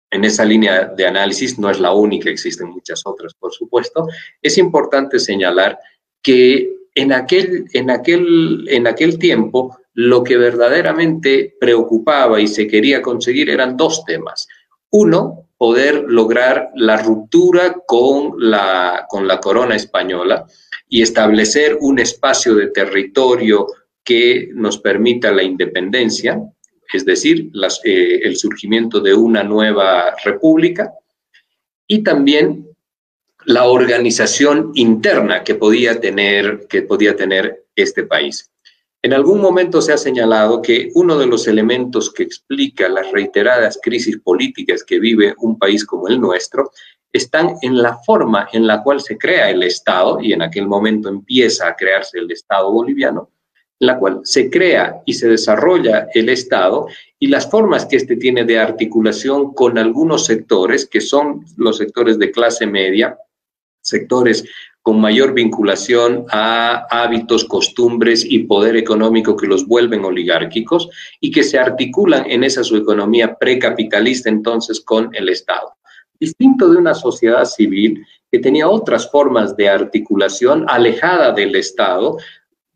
en 0.09 0.25
esa 0.25 0.45
línea 0.45 0.85
de 0.97 1.05
análisis, 1.05 1.59
no 1.59 1.69
es 1.69 1.81
la 1.81 1.93
única, 1.93 2.31
existen 2.31 2.69
muchas 2.69 3.03
otras, 3.05 3.35
por 3.35 3.53
supuesto, 3.53 4.07
es 4.41 4.57
importante 4.57 5.19
señalar 5.19 5.79
que 6.23 6.71
en 6.95 7.13
aquel, 7.13 7.67
en 7.73 7.91
aquel, 7.91 8.67
en 8.69 8.87
aquel 8.87 9.19
tiempo 9.19 9.77
lo 9.95 10.23
que 10.23 10.37
verdaderamente 10.37 11.57
preocupaba 11.61 12.41
y 12.41 12.47
se 12.47 12.69
quería 12.69 13.03
conseguir 13.03 13.51
eran 13.51 13.77
dos 13.77 14.05
temas. 14.05 14.47
Uno, 14.91 15.46
poder 15.59 16.05
lograr 16.07 16.71
la 16.75 16.99
ruptura 16.99 17.77
con 17.87 18.35
la, 18.39 19.07
con 19.09 19.27
la 19.27 19.41
corona 19.41 19.77
española 19.77 20.47
y 20.89 21.03
establecer 21.03 21.79
un 21.81 21.99
espacio 21.99 22.55
de 22.55 22.69
territorio 22.69 23.67
que 24.05 24.51
nos 24.55 24.79
permita 24.79 25.33
la 25.33 25.43
independencia, 25.43 26.41
es 26.93 27.05
decir, 27.05 27.51
eh, 27.85 28.21
el 28.23 28.37
surgimiento 28.37 29.01
de 29.01 29.15
una 29.15 29.43
nueva 29.43 30.15
república, 30.25 30.93
y 31.89 32.03
también 32.03 32.69
la 33.45 33.65
organización 33.65 34.73
interna 34.75 35.43
que 35.43 35.55
podía 35.55 36.01
tener, 36.01 36.67
que 36.69 36.83
podía 36.83 37.17
tener 37.17 37.65
este 37.75 38.05
país. 38.05 38.51
En 39.07 39.13
algún 39.13 39.41
momento 39.41 39.81
se 39.81 39.93
ha 39.93 39.97
señalado 39.97 40.61
que 40.61 40.91
uno 40.95 41.17
de 41.17 41.29
los 41.29 41.47
elementos 41.47 42.13
que 42.13 42.25
explica 42.25 42.89
las 42.89 43.13
reiteradas 43.13 43.79
crisis 43.81 44.19
políticas 44.19 44.83
que 44.83 44.99
vive 44.99 45.33
un 45.39 45.61
país 45.61 45.87
como 45.87 46.09
el 46.09 46.21
nuestro 46.21 46.73
están 47.13 47.55
en 47.63 47.81
la 47.81 47.99
forma 47.99 48.49
en 48.53 48.67
la 48.67 48.83
cual 48.83 49.01
se 49.01 49.17
crea 49.17 49.49
el 49.49 49.63
Estado, 49.63 50.19
y 50.21 50.33
en 50.33 50.43
aquel 50.43 50.67
momento 50.67 51.09
empieza 51.09 51.69
a 51.69 51.77
crearse 51.77 52.19
el 52.19 52.33
Estado 52.33 52.73
boliviano, 52.73 53.31
en 53.79 53.87
la 53.87 53.97
cual 53.97 54.23
se 54.25 54.51
crea 54.51 55.01
y 55.07 55.15
se 55.15 55.29
desarrolla 55.29 56.09
el 56.13 56.29
Estado 56.29 56.89
y 57.21 57.29
las 57.29 57.49
formas 57.49 57.87
que 57.87 57.99
éste 57.99 58.17
tiene 58.17 58.43
de 58.43 58.59
articulación 58.59 59.55
con 59.55 59.79
algunos 59.79 60.27
sectores, 60.27 60.85
que 60.85 61.01
son 61.01 61.45
los 61.57 61.77
sectores 61.77 62.19
de 62.19 62.33
clase 62.33 62.67
media, 62.67 63.17
sectores 63.83 64.45
con 64.87 65.01
mayor 65.01 65.35
vinculación 65.35 66.27
a 66.31 66.87
hábitos, 66.91 67.45
costumbres 67.45 68.25
y 68.25 68.45
poder 68.45 68.77
económico 68.77 69.37
que 69.37 69.49
los 69.49 69.67
vuelven 69.67 70.05
oligárquicos 70.05 70.89
y 71.21 71.33
que 71.33 71.43
se 71.43 71.59
articulan 71.59 72.31
en 72.31 72.45
esa 72.45 72.63
su 72.63 72.77
economía 72.77 73.35
precapitalista 73.35 74.29
entonces 74.29 74.81
con 74.81 75.13
el 75.13 75.29
Estado. 75.29 75.75
Distinto 76.21 76.69
de 76.71 76.77
una 76.77 76.95
sociedad 76.95 77.45
civil 77.47 78.07
que 78.31 78.39
tenía 78.39 78.69
otras 78.69 79.11
formas 79.11 79.57
de 79.57 79.69
articulación 79.69 80.65
alejada 80.69 81.33
del 81.33 81.57
Estado, 81.57 82.19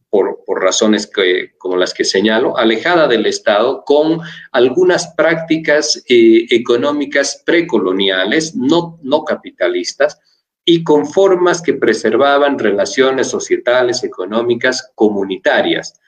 por, 0.09 0.43
por, 0.45 0.61
razones 0.61 1.07
que, 1.07 1.53
como 1.59 1.77
las 1.77 1.95
que 1.95 2.03
señalo, 2.03 2.59
alejada 2.59 3.07
del 3.07 3.27
Estado, 3.27 3.85
con 3.87 4.19
algunas 4.51 5.15
prácticas 5.17 6.03
eh, 6.09 6.45
económicas 6.51 7.41
precoloniales, 7.47 8.57
no, 8.57 8.99
no 9.01 9.23
capitalistas, 9.23 10.19
y 10.65 10.85
con 10.85 11.07
formas 11.07 11.63
que 11.63 11.75
preservaban 11.75 12.59
relaciones 12.59 13.29
societales, 13.29 14.05
económicas, 14.05 14.91
comunitarias. 14.95 16.01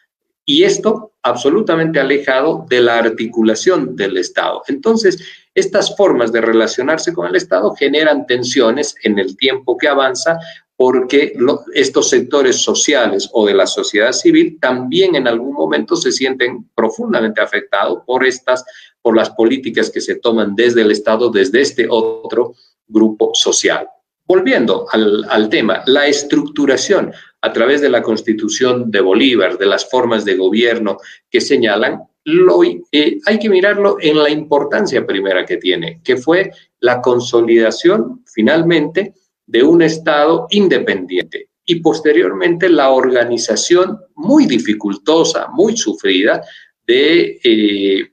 Y 0.44 0.64
esto 0.64 1.12
absolutamente 1.22 2.00
alejado 2.00 2.66
de 2.68 2.80
la 2.80 2.98
articulación 2.98 3.94
del 3.94 4.16
Estado. 4.18 4.62
Entonces, 4.66 5.18
estas 5.54 5.96
formas 5.96 6.32
de 6.32 6.40
relacionarse 6.40 7.12
con 7.12 7.26
el 7.26 7.36
Estado 7.36 7.74
generan 7.74 8.26
tensiones 8.26 8.96
en 9.02 9.18
el 9.18 9.36
tiempo 9.36 9.76
que 9.76 9.88
avanza 9.88 10.38
porque 10.76 11.34
estos 11.74 12.08
sectores 12.08 12.56
sociales 12.56 13.30
o 13.32 13.46
de 13.46 13.54
la 13.54 13.66
sociedad 13.66 14.10
civil 14.12 14.58
también 14.60 15.14
en 15.14 15.28
algún 15.28 15.54
momento 15.54 15.94
se 15.94 16.10
sienten 16.10 16.68
profundamente 16.74 17.40
afectados 17.40 18.02
por 18.04 18.24
estas, 18.24 18.64
por 19.00 19.14
las 19.16 19.30
políticas 19.30 19.90
que 19.90 20.00
se 20.00 20.16
toman 20.16 20.56
desde 20.56 20.82
el 20.82 20.90
Estado, 20.90 21.30
desde 21.30 21.60
este 21.60 21.86
otro 21.88 22.54
grupo 22.88 23.30
social. 23.32 23.86
Volviendo 24.34 24.86
al, 24.90 25.50
tema, 25.50 25.82
la 25.84 26.06
estructuración 26.06 27.12
a 27.42 27.52
través 27.52 27.82
de 27.82 27.90
la 27.90 28.00
constitución 28.00 28.90
de 28.90 29.02
Bolívar, 29.02 29.58
de 29.58 29.66
las 29.66 29.90
formas 29.90 30.24
de 30.24 30.36
gobierno 30.36 30.96
que 31.28 31.38
señalan, 31.38 32.00
lo, 32.24 32.62
eh, 32.64 33.18
hay 33.26 33.38
que 33.38 33.50
mirarlo 33.50 33.98
en 34.00 34.16
la 34.16 34.30
importancia 34.30 35.06
primera 35.06 35.44
que 35.44 35.58
tiene, 35.58 36.00
que 36.02 36.16
fue 36.16 36.50
la 36.80 37.02
consolidación 37.02 38.22
finalmente 38.24 39.12
de 39.44 39.62
un 39.62 39.82
Estado 39.82 40.46
independiente 40.48 41.50
y 41.66 41.80
posteriormente 41.80 42.70
la 42.70 42.88
organización 42.88 43.98
muy 44.14 44.46
dificultosa, 44.46 45.48
muy 45.52 45.76
sufrida 45.76 46.40
de 46.86 47.38
eh, 47.44 48.12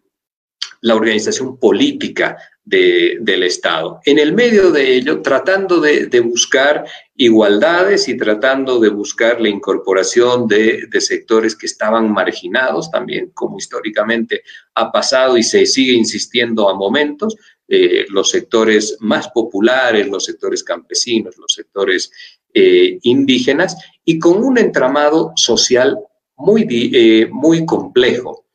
la 0.82 0.96
organización 0.96 1.58
política 1.58 2.38
del 2.70 3.44
Estado. 3.44 4.00
En 4.06 4.20
el 4.20 4.34
medio 4.34 4.70
de 4.70 4.96
ello, 4.96 5.22
tratando 5.22 5.82
de, 5.82 6.20
buscar 6.20 6.86
igualdades 7.16 8.08
y 8.08 8.16
tratando 8.16 8.80
de 8.80 8.90
buscar 8.90 9.42
la 9.42 9.50
incorporación 9.50 10.48
de, 10.48 10.88
sectores 11.00 11.56
que 11.56 11.66
estaban 11.66 12.12
marginados 12.12 12.92
también, 12.92 13.32
como 13.34 13.58
históricamente 13.58 14.44
ha 14.76 14.92
pasado 14.92 15.36
y 15.38 15.44
se 15.44 15.66
sigue 15.66 15.94
insistiendo 15.94 16.70
a 16.70 16.76
momentos, 16.76 17.36
eh, 17.68 18.06
los 18.10 18.30
sectores 18.30 18.98
más 19.00 19.30
populares, 19.30 20.08
los 20.08 20.26
sectores 20.26 20.64
campesinos, 20.64 21.38
los 21.38 21.54
sectores 21.54 22.12
eh, 22.54 23.00
indígenas, 23.02 23.78
y 24.06 24.20
con 24.20 24.44
un 24.44 24.58
entramado 24.60 25.34
social 25.36 25.98
muy, 26.36 26.68
eh, 26.70 27.28
muy 27.32 27.66
complejo. 27.66 28.46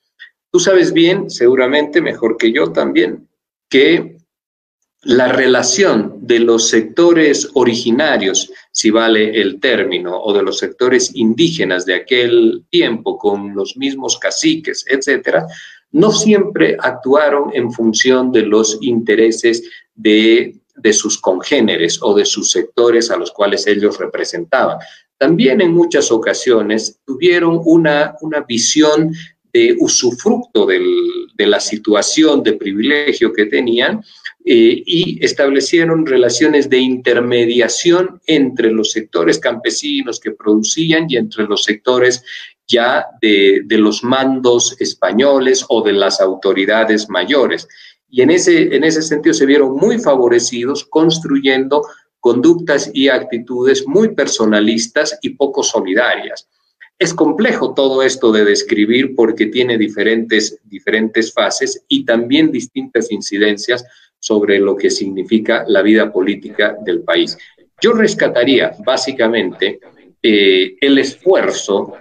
Tú 0.50 0.60
sabes 0.60 0.92
bien, 0.92 1.30
seguramente 1.30 2.00
mejor 2.00 2.36
que 2.36 2.52
yo 2.52 2.72
también, 2.72 3.28
que 3.74 4.18
la 5.02 5.26
relación 5.26 6.18
de 6.20 6.38
los 6.38 6.68
sectores 6.68 7.50
originarios, 7.54 8.52
si 8.70 8.90
vale 8.90 9.40
el 9.40 9.58
término, 9.58 10.16
o 10.16 10.32
de 10.32 10.44
los 10.44 10.60
sectores 10.60 11.10
indígenas 11.16 11.84
de 11.84 11.96
aquel 11.96 12.62
tiempo 12.70 13.18
con 13.18 13.52
los 13.52 13.76
mismos 13.76 14.16
caciques, 14.16 14.84
etcétera, 14.88 15.48
no 15.90 16.12
siempre 16.12 16.76
actuaron 16.78 17.50
en 17.52 17.72
función 17.72 18.30
de 18.30 18.42
los 18.42 18.78
intereses 18.80 19.68
de, 19.96 20.54
sus 20.92 21.20
congéneres 21.20 21.98
o 22.00 22.14
de 22.14 22.26
sus 22.26 22.52
sectores 22.52 23.10
a 23.10 23.16
los 23.16 23.32
cuales 23.32 23.66
ellos 23.66 23.98
representaban. 23.98 24.78
También 25.18 25.60
en 25.60 25.72
muchas 25.72 26.12
ocasiones 26.12 27.00
tuvieron 27.04 27.60
una, 27.64 28.14
una 28.20 28.42
visión 28.42 29.12
de 29.54 29.76
usufructo 29.78 30.66
de 30.66 31.46
la 31.46 31.60
situación 31.60 32.42
de 32.42 32.54
privilegio 32.54 33.32
que 33.32 33.46
tenían 33.46 34.02
eh, 34.44 34.82
y 34.84 35.24
establecieron 35.24 36.04
relaciones 36.04 36.68
de 36.68 36.78
intermediación 36.78 38.20
entre 38.26 38.70
los 38.70 38.90
sectores 38.90 39.38
campesinos 39.38 40.20
que 40.20 40.32
producían 40.32 41.06
y 41.08 41.16
entre 41.16 41.44
los 41.44 41.62
sectores 41.62 42.22
ya 42.66 43.06
de, 43.22 43.64
los 43.70 44.04
mandos 44.04 44.76
españoles 44.80 45.64
o 45.68 45.82
de 45.82 45.92
las 45.92 46.20
autoridades 46.20 47.08
mayores. 47.08 47.66
Y 48.10 48.20
en 48.20 48.30
ese, 48.30 48.74
en 48.76 48.84
ese 48.84 49.00
sentido 49.00 49.32
se 49.32 49.46
vieron 49.46 49.76
muy 49.76 49.98
favorecidos 49.98 50.84
construyendo 50.84 51.86
conductas 52.20 52.90
y 52.92 53.08
actitudes 53.08 53.86
muy 53.86 54.14
personalistas 54.14 55.18
y 55.22 55.30
poco 55.30 55.62
solidarias. 55.62 56.48
Es 56.98 57.12
complejo 57.12 57.74
todo 57.74 58.02
esto 58.02 58.30
de 58.30 58.44
describir 58.44 59.14
porque 59.14 59.46
tiene 59.46 59.76
diferentes, 59.76 60.58
diferentes 60.64 61.32
fases 61.32 61.84
y 61.88 62.04
también 62.04 62.52
distintas 62.52 63.10
incidencias 63.10 63.84
sobre 64.18 64.58
lo 64.58 64.76
que 64.76 64.90
significa 64.90 65.64
la 65.66 65.82
vida 65.82 66.12
política 66.12 66.76
del 66.84 67.02
país. 67.02 67.36
Yo 67.80 67.92
rescataría 67.92 68.72
básicamente 68.84 69.80
eh, 70.22 70.76
el 70.80 70.98
esfuerzo 70.98 71.94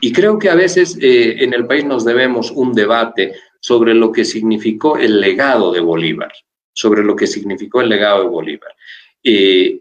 y 0.00 0.12
creo 0.12 0.38
que 0.38 0.50
a 0.50 0.54
veces 0.54 0.96
eh, 1.00 1.42
en 1.42 1.54
el 1.54 1.66
país 1.66 1.84
nos 1.84 2.04
debemos 2.04 2.50
un 2.50 2.72
debate 2.72 3.34
sobre 3.60 3.94
lo 3.94 4.12
que 4.12 4.24
significó 4.24 4.96
el 4.98 5.20
legado 5.20 5.72
de 5.72 5.80
Bolívar, 5.80 6.32
sobre 6.72 7.02
lo 7.02 7.16
que 7.16 7.26
significó 7.26 7.80
el 7.80 7.88
legado 7.88 8.22
de 8.22 8.28
Bolívar. 8.28 8.74
Eh, 9.22 9.80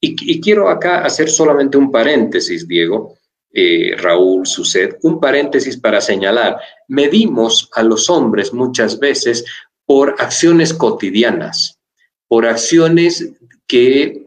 y, 0.00 0.40
quiero 0.42 0.68
acá 0.68 1.02
hacer 1.02 1.30
solamente 1.30 1.78
un 1.78 1.90
paréntesis, 1.90 2.68
Diego, 2.68 3.16
eh, 3.54 3.94
Raúl, 3.96 4.46
Suced, 4.46 4.96
un 5.02 5.20
paréntesis 5.20 5.76
para 5.76 6.00
señalar, 6.00 6.58
medimos 6.88 7.70
a 7.74 7.82
los 7.82 8.10
hombres 8.10 8.52
muchas 8.52 8.98
veces 8.98 9.44
por 9.86 10.16
acciones 10.18 10.74
cotidianas, 10.74 11.78
por 12.26 12.46
acciones 12.46 13.32
que 13.66 14.24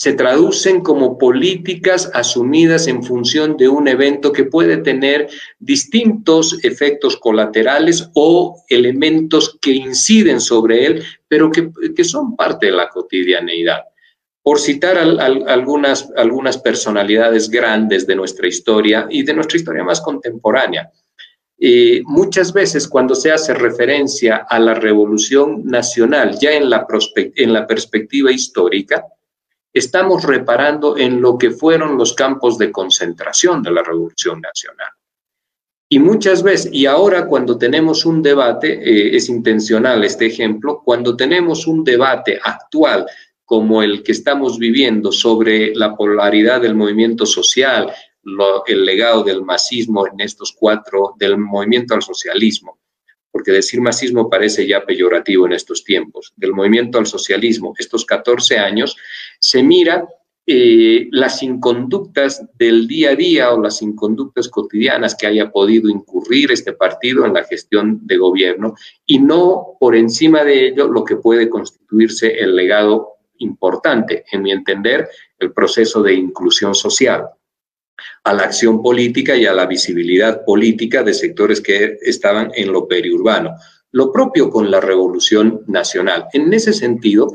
se 0.00 0.14
traducen 0.14 0.80
como 0.80 1.18
políticas 1.18 2.10
asumidas 2.14 2.86
en 2.86 3.02
función 3.02 3.58
de 3.58 3.68
un 3.68 3.86
evento 3.86 4.32
que 4.32 4.44
puede 4.44 4.78
tener 4.78 5.28
distintos 5.58 6.58
efectos 6.64 7.18
colaterales 7.18 8.08
o 8.14 8.62
elementos 8.70 9.58
que 9.60 9.72
inciden 9.72 10.40
sobre 10.40 10.86
él, 10.86 11.04
pero 11.28 11.50
que, 11.52 11.70
son 12.02 12.34
parte 12.34 12.66
de 12.66 12.72
la 12.72 12.88
cotidianeidad. 12.88 13.89
Por 14.42 14.58
citar 14.58 14.96
algunas, 14.96 16.10
algunas 16.16 16.58
personalidades 16.58 17.50
grandes 17.50 18.06
de 18.06 18.16
nuestra 18.16 18.48
historia 18.48 19.06
y 19.10 19.22
de 19.22 19.34
nuestra 19.34 19.58
historia 19.58 19.84
más 19.84 20.00
contemporánea, 20.00 20.90
eh, 21.62 22.00
muchas 22.06 22.54
veces 22.54 22.88
cuando 22.88 23.14
se 23.14 23.30
hace 23.30 23.52
referencia 23.52 24.46
a 24.48 24.58
la 24.58 24.72
revolución 24.72 25.66
nacional, 25.66 26.38
ya 26.40 26.52
en 26.52 26.70
la, 26.70 26.86
en 27.14 27.52
la 27.52 27.66
perspectiva 27.66 28.32
histórica, 28.32 29.04
estamos 29.72 30.24
reparando 30.24 30.96
en 30.96 31.20
lo 31.20 31.36
que 31.36 31.50
fueron 31.50 31.98
los 31.98 32.14
campos 32.14 32.56
de 32.56 32.72
concentración 32.72 33.62
de 33.62 33.72
la 33.72 33.82
Revolución 33.82 34.40
Nacional. 34.40 34.88
Y 35.92 35.98
muchas 35.98 36.42
veces, 36.42 36.72
y 36.72 36.86
ahora 36.86 37.26
cuando 37.26 37.58
tenemos 37.58 38.06
un 38.06 38.22
debate, 38.22 38.72
eh, 38.72 39.16
es 39.16 39.28
intencional 39.28 40.02
este 40.04 40.26
ejemplo, 40.26 40.80
cuando 40.84 41.16
tenemos 41.16 41.66
un 41.66 41.84
debate 41.84 42.40
actual 42.42 43.06
como 43.50 43.82
el 43.82 44.04
que 44.04 44.12
estamos 44.12 44.60
viviendo 44.60 45.10
sobre 45.10 45.74
la 45.74 45.96
polaridad 45.96 46.60
del 46.60 46.76
movimiento 46.76 47.26
social, 47.26 47.92
el 48.64 48.84
legado 48.84 49.24
del 49.24 49.42
masismo 49.42 50.06
en 50.06 50.20
estos 50.20 50.54
cuatro, 50.56 51.16
del 51.18 51.36
movimiento 51.36 51.94
al 51.94 52.02
socialismo, 52.02 52.78
porque 53.28 53.50
decir 53.50 53.80
masismo 53.80 54.30
parece 54.30 54.68
ya 54.68 54.86
peyorativo 54.86 55.46
en 55.46 55.52
estos 55.54 55.82
tiempos, 55.82 56.32
del 56.36 56.52
movimiento 56.52 56.98
al 56.98 57.06
socialismo, 57.06 57.74
estos 57.76 58.06
14 58.06 58.56
años, 58.56 58.96
se 59.40 59.64
mira 59.64 60.08
eh, 60.46 61.08
las 61.10 61.42
inconductas 61.42 62.46
del 62.56 62.86
día 62.86 63.10
a 63.10 63.16
día 63.16 63.52
o 63.52 63.60
las 63.60 63.82
inconductas 63.82 64.48
cotidianas 64.48 65.16
que 65.16 65.26
haya 65.26 65.50
podido 65.50 65.90
incurrir 65.90 66.52
este 66.52 66.72
partido 66.72 67.26
en 67.26 67.34
la 67.34 67.42
gestión 67.42 67.98
de 68.06 68.16
gobierno 68.16 68.76
y 69.04 69.18
no 69.18 69.76
por 69.80 69.96
encima 69.96 70.44
de 70.44 70.68
ello 70.68 70.86
lo 70.86 71.02
que 71.02 71.16
puede 71.16 71.48
constituirse 71.48 72.38
el 72.38 72.54
legado 72.54 73.16
importante, 73.40 74.24
en 74.30 74.42
mi 74.42 74.52
entender, 74.52 75.08
el 75.38 75.52
proceso 75.52 76.02
de 76.02 76.14
inclusión 76.14 76.74
social 76.74 77.28
a 78.24 78.32
la 78.32 78.44
acción 78.44 78.82
política 78.82 79.36
y 79.36 79.46
a 79.46 79.52
la 79.52 79.66
visibilidad 79.66 80.44
política 80.44 81.02
de 81.02 81.12
sectores 81.14 81.60
que 81.60 81.98
estaban 82.00 82.50
en 82.54 82.72
lo 82.72 82.88
periurbano. 82.88 83.54
Lo 83.92 84.12
propio 84.12 84.50
con 84.50 84.70
la 84.70 84.80
Revolución 84.80 85.62
Nacional. 85.66 86.26
En 86.32 86.52
ese 86.52 86.72
sentido, 86.72 87.32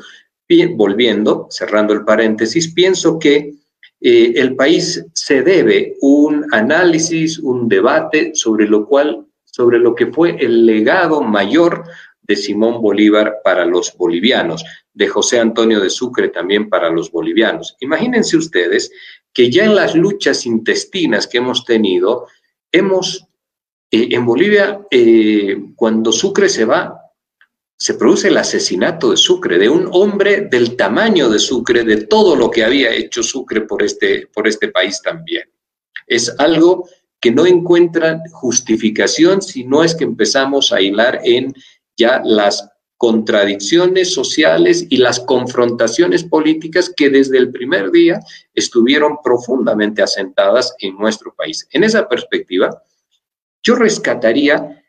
volviendo, 0.75 1.47
cerrando 1.49 1.93
el 1.93 2.05
paréntesis, 2.05 2.73
pienso 2.73 3.19
que 3.19 3.53
eh, 4.01 4.33
el 4.35 4.55
país 4.55 5.05
se 5.13 5.41
debe 5.41 5.95
un 6.01 6.45
análisis, 6.51 7.39
un 7.39 7.67
debate 7.67 8.31
sobre 8.33 8.67
lo 8.67 8.87
cual, 8.87 9.25
sobre 9.45 9.79
lo 9.79 9.95
que 9.95 10.07
fue 10.07 10.37
el 10.39 10.65
legado 10.65 11.21
mayor 11.21 11.83
de 12.21 12.35
Simón 12.35 12.81
Bolívar 12.81 13.37
para 13.43 13.65
los 13.65 13.95
bolivianos, 13.97 14.63
de 14.95 15.07
José 15.07 15.39
Antonio 15.39 15.79
de 15.79 15.89
Sucre 15.89 16.29
también 16.29 16.69
para 16.69 16.89
los 16.89 17.11
bolivianos. 17.11 17.75
Imagínense 17.81 18.37
ustedes 18.37 18.91
que 19.33 19.51
ya 19.51 19.65
en 19.65 19.75
las 19.75 19.93
luchas 19.93 20.45
intestinas 20.45 21.27
que 21.27 21.37
hemos 21.37 21.65
tenido, 21.65 22.27
hemos, 22.71 23.27
eh, 23.91 24.07
en 24.11 24.25
Bolivia, 24.25 24.81
eh, 24.89 25.57
cuando 25.75 26.11
Sucre 26.11 26.47
se 26.47 26.63
va, 26.65 26.97
se 27.77 27.95
produce 27.95 28.29
el 28.29 28.37
asesinato 28.37 29.11
de 29.11 29.17
Sucre, 29.17 29.57
de 29.59 29.67
un 29.67 29.89
hombre 29.91 30.47
del 30.49 30.77
tamaño 30.77 31.29
de 31.29 31.39
Sucre, 31.39 31.83
de 31.83 32.05
todo 32.05 32.37
lo 32.37 32.49
que 32.49 32.63
había 32.63 32.93
hecho 32.93 33.21
Sucre 33.21 33.61
por 33.61 33.83
este, 33.83 34.27
por 34.27 34.47
este 34.47 34.69
país 34.69 35.01
también. 35.01 35.43
Es 36.07 36.33
algo 36.39 36.87
que 37.19 37.31
no 37.31 37.45
encuentra 37.45 38.21
justificación 38.31 39.41
si 39.41 39.65
no 39.65 39.83
es 39.83 39.93
que 39.93 40.05
empezamos 40.05 40.71
a 40.71 40.79
hilar 40.79 41.19
en 41.25 41.53
ya 41.97 42.21
las 42.23 42.69
contradicciones 42.97 44.13
sociales 44.13 44.85
y 44.89 44.97
las 44.97 45.19
confrontaciones 45.19 46.23
políticas 46.23 46.91
que 46.95 47.09
desde 47.09 47.37
el 47.37 47.51
primer 47.51 47.91
día 47.91 48.19
estuvieron 48.53 49.17
profundamente 49.23 50.01
asentadas 50.01 50.73
en 50.79 50.97
nuestro 50.97 51.33
país. 51.35 51.67
En 51.71 51.83
esa 51.83 52.07
perspectiva, 52.07 52.81
yo 53.63 53.75
rescataría 53.75 54.81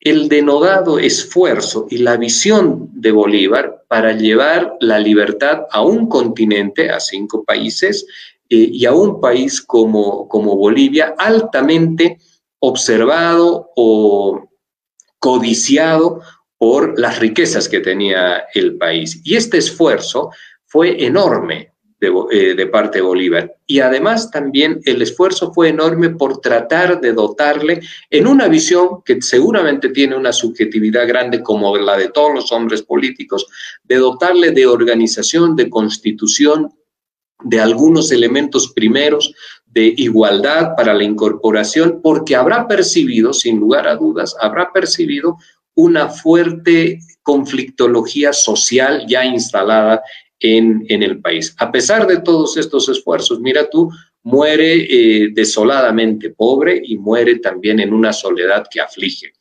el 0.00 0.28
denodado 0.30 0.98
esfuerzo 0.98 1.86
y 1.90 1.98
la 1.98 2.16
visión 2.16 2.88
de 2.92 3.12
Bolívar 3.12 3.84
para 3.88 4.12
llevar 4.12 4.76
la 4.80 4.98
libertad 4.98 5.66
a 5.70 5.82
un 5.82 6.08
continente, 6.08 6.90
a 6.90 7.00
cinco 7.00 7.44
países, 7.44 8.06
eh, 8.48 8.68
y 8.72 8.86
a 8.86 8.92
un 8.92 9.20
país 9.20 9.60
como, 9.60 10.26
como 10.26 10.56
Bolivia 10.56 11.14
altamente 11.18 12.18
observado 12.58 13.70
o 13.76 14.48
codiciado 15.18 16.22
por 16.60 17.00
las 17.00 17.18
riquezas 17.18 17.70
que 17.70 17.80
tenía 17.80 18.44
el 18.52 18.76
país. 18.76 19.22
Y 19.24 19.34
este 19.34 19.56
esfuerzo 19.56 20.30
fue 20.66 21.06
enorme 21.06 21.72
de, 21.98 22.12
eh, 22.32 22.66
parte 22.66 22.98
de 22.98 23.02
Bolívar. 23.02 23.56
Y 23.66 23.80
además 23.80 24.30
también 24.30 24.78
el 24.84 25.00
esfuerzo 25.00 25.54
fue 25.54 25.70
enorme 25.70 26.10
por 26.10 26.42
tratar 26.42 27.00
de 27.00 27.14
dotarle 27.14 27.80
en 28.10 28.26
una 28.26 28.46
visión 28.46 29.02
que 29.06 29.22
seguramente 29.22 29.88
tiene 29.88 30.14
una 30.14 30.34
subjetividad 30.34 31.08
grande 31.08 31.42
como 31.42 31.74
la 31.78 31.96
de 31.96 32.10
todos 32.10 32.34
los 32.34 32.52
hombres 32.52 32.82
políticos, 32.82 33.46
de 33.82 33.96
dotarle 33.96 34.50
de 34.50 34.66
organización, 34.66 35.56
de 35.56 35.70
constitución, 35.70 36.68
de 37.42 37.58
algunos 37.58 38.12
elementos 38.12 38.70
primeros 38.74 39.32
de 39.64 39.94
igualdad 39.96 40.76
para 40.76 40.92
la 40.92 41.04
incorporación, 41.04 42.00
porque 42.02 42.36
habrá 42.36 42.68
percibido, 42.68 43.32
sin 43.32 43.58
lugar 43.58 43.88
a 43.88 43.96
dudas, 43.96 44.36
habrá 44.42 44.70
percibido 44.74 45.38
una 45.74 46.08
fuerte 46.08 47.00
conflictología 47.22 48.32
social 48.32 49.04
ya 49.06 49.24
instalada 49.24 50.02
en, 50.38 50.84
el 50.88 51.20
país. 51.20 51.54
A 51.58 51.70
pesar 51.70 52.06
de 52.06 52.20
todos 52.20 52.56
estos 52.56 52.88
esfuerzos, 52.88 53.40
mira 53.40 53.68
tú, 53.68 53.90
muere 54.22 54.86
eh, 54.88 55.30
desoladamente 55.32 56.30
pobre 56.30 56.80
y 56.82 56.96
muere 56.96 57.38
también 57.38 57.80
en 57.80 57.92
una 57.92 58.12
soledad 58.12 58.66
que 58.70 58.80
aflige. 58.80 59.32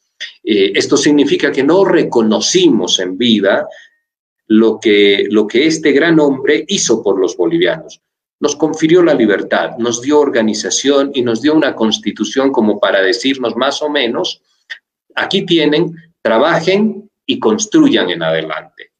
Eh, 0.44 0.72
esto 0.76 0.98
significa 0.98 1.52
que 1.52 1.64
no 1.64 1.86
reconocimos 1.86 3.00
en 3.00 3.18
vida 3.18 3.68
lo 4.48 4.80
que, 4.80 5.28
lo 5.30 5.48
que 5.48 5.68
este 5.68 5.92
gran 5.92 6.20
hombre 6.20 6.66
hizo 6.68 7.02
por 7.02 7.20
los 7.20 7.38
bolivianos. 7.38 8.02
Nos 8.42 8.56
confirió 8.56 9.04
la 9.04 9.14
libertad, 9.14 9.78
nos 9.78 10.02
dio 10.02 10.20
organización 10.20 11.12
y 11.14 11.22
nos 11.22 11.42
dio 11.42 11.54
una 11.54 11.76
constitución 11.76 12.52
como 12.52 12.80
para 12.80 13.02
decirnos 13.02 13.56
más 13.56 13.82
o 13.82 13.90
menos 13.90 14.42
aquí 15.16 15.46
tienen, 15.46 15.96
trabajen 16.22 17.10
y 17.26 17.40
construyan 17.40 18.10
en 18.10 18.24
adelante. 18.24 18.92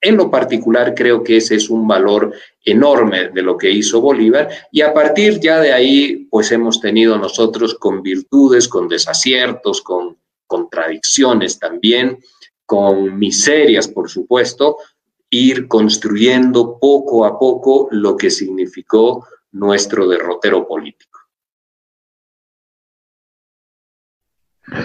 En 0.00 0.16
lo 0.16 0.30
particular, 0.30 0.94
creo 0.94 1.24
que 1.24 1.38
ese 1.38 1.54
es 1.54 1.70
un 1.70 1.88
valor 1.88 2.34
enorme 2.62 3.30
de 3.30 3.40
lo 3.40 3.56
que 3.56 3.70
hizo 3.70 4.02
Bolívar 4.02 4.50
y 4.70 4.82
a 4.82 4.92
partir 4.92 5.40
ya 5.40 5.60
de 5.60 5.72
ahí, 5.72 6.26
pues 6.30 6.52
hemos 6.52 6.78
tenido 6.78 7.16
nosotros 7.16 7.74
con 7.74 8.02
virtudes, 8.02 8.68
con 8.68 8.86
desaciertos, 8.86 9.80
con 9.80 10.18
contradicciones 10.46 11.58
también, 11.58 12.18
con 12.66 13.18
miserias, 13.18 13.88
por 13.88 14.10
supuesto, 14.10 14.76
ir 15.30 15.68
construyendo 15.68 16.78
poco 16.78 17.24
a 17.24 17.38
poco 17.38 17.88
lo 17.90 18.16
que 18.16 18.30
significó 18.30 19.26
nuestro 19.52 20.06
derrotero 20.06 20.66
político. 20.66 21.13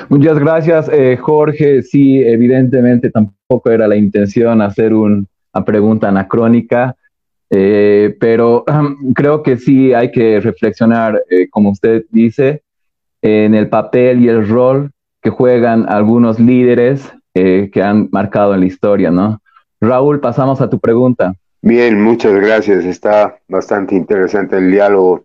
Muchas 0.09 0.39
gracias, 0.39 0.89
eh, 0.91 1.17
Jorge. 1.17 1.81
Sí, 1.83 2.21
evidentemente 2.21 3.09
tampoco 3.09 3.71
era 3.71 3.87
la 3.87 3.95
intención 3.95 4.61
hacer 4.61 4.93
una 4.93 5.25
pregunta 5.65 6.09
anacrónica, 6.09 6.95
eh, 7.49 8.15
pero 8.19 8.65
creo 9.15 9.41
que 9.43 9.57
sí 9.57 9.93
hay 9.93 10.11
que 10.11 10.39
reflexionar, 10.39 11.21
eh, 11.29 11.49
como 11.49 11.71
usted 11.71 12.05
dice, 12.09 12.63
en 13.21 13.55
el 13.55 13.69
papel 13.69 14.21
y 14.23 14.29
el 14.29 14.47
rol 14.47 14.91
que 15.21 15.29
juegan 15.29 15.85
algunos 15.89 16.39
líderes 16.39 17.11
que 17.31 17.81
han 17.81 18.09
marcado 18.11 18.53
en 18.53 18.59
la 18.59 18.65
historia, 18.65 19.11
¿no? 19.11 19.41
Raúl, 19.79 20.19
pasamos 20.19 20.59
a 20.59 20.69
tu 20.69 20.77
pregunta. 20.77 21.35
Bien, 21.61 22.01
muchas 22.01 22.33
gracias. 22.33 22.83
Está 22.83 23.37
bastante 23.47 23.95
interesante 23.95 24.57
el 24.57 24.69
diálogo. 24.69 25.23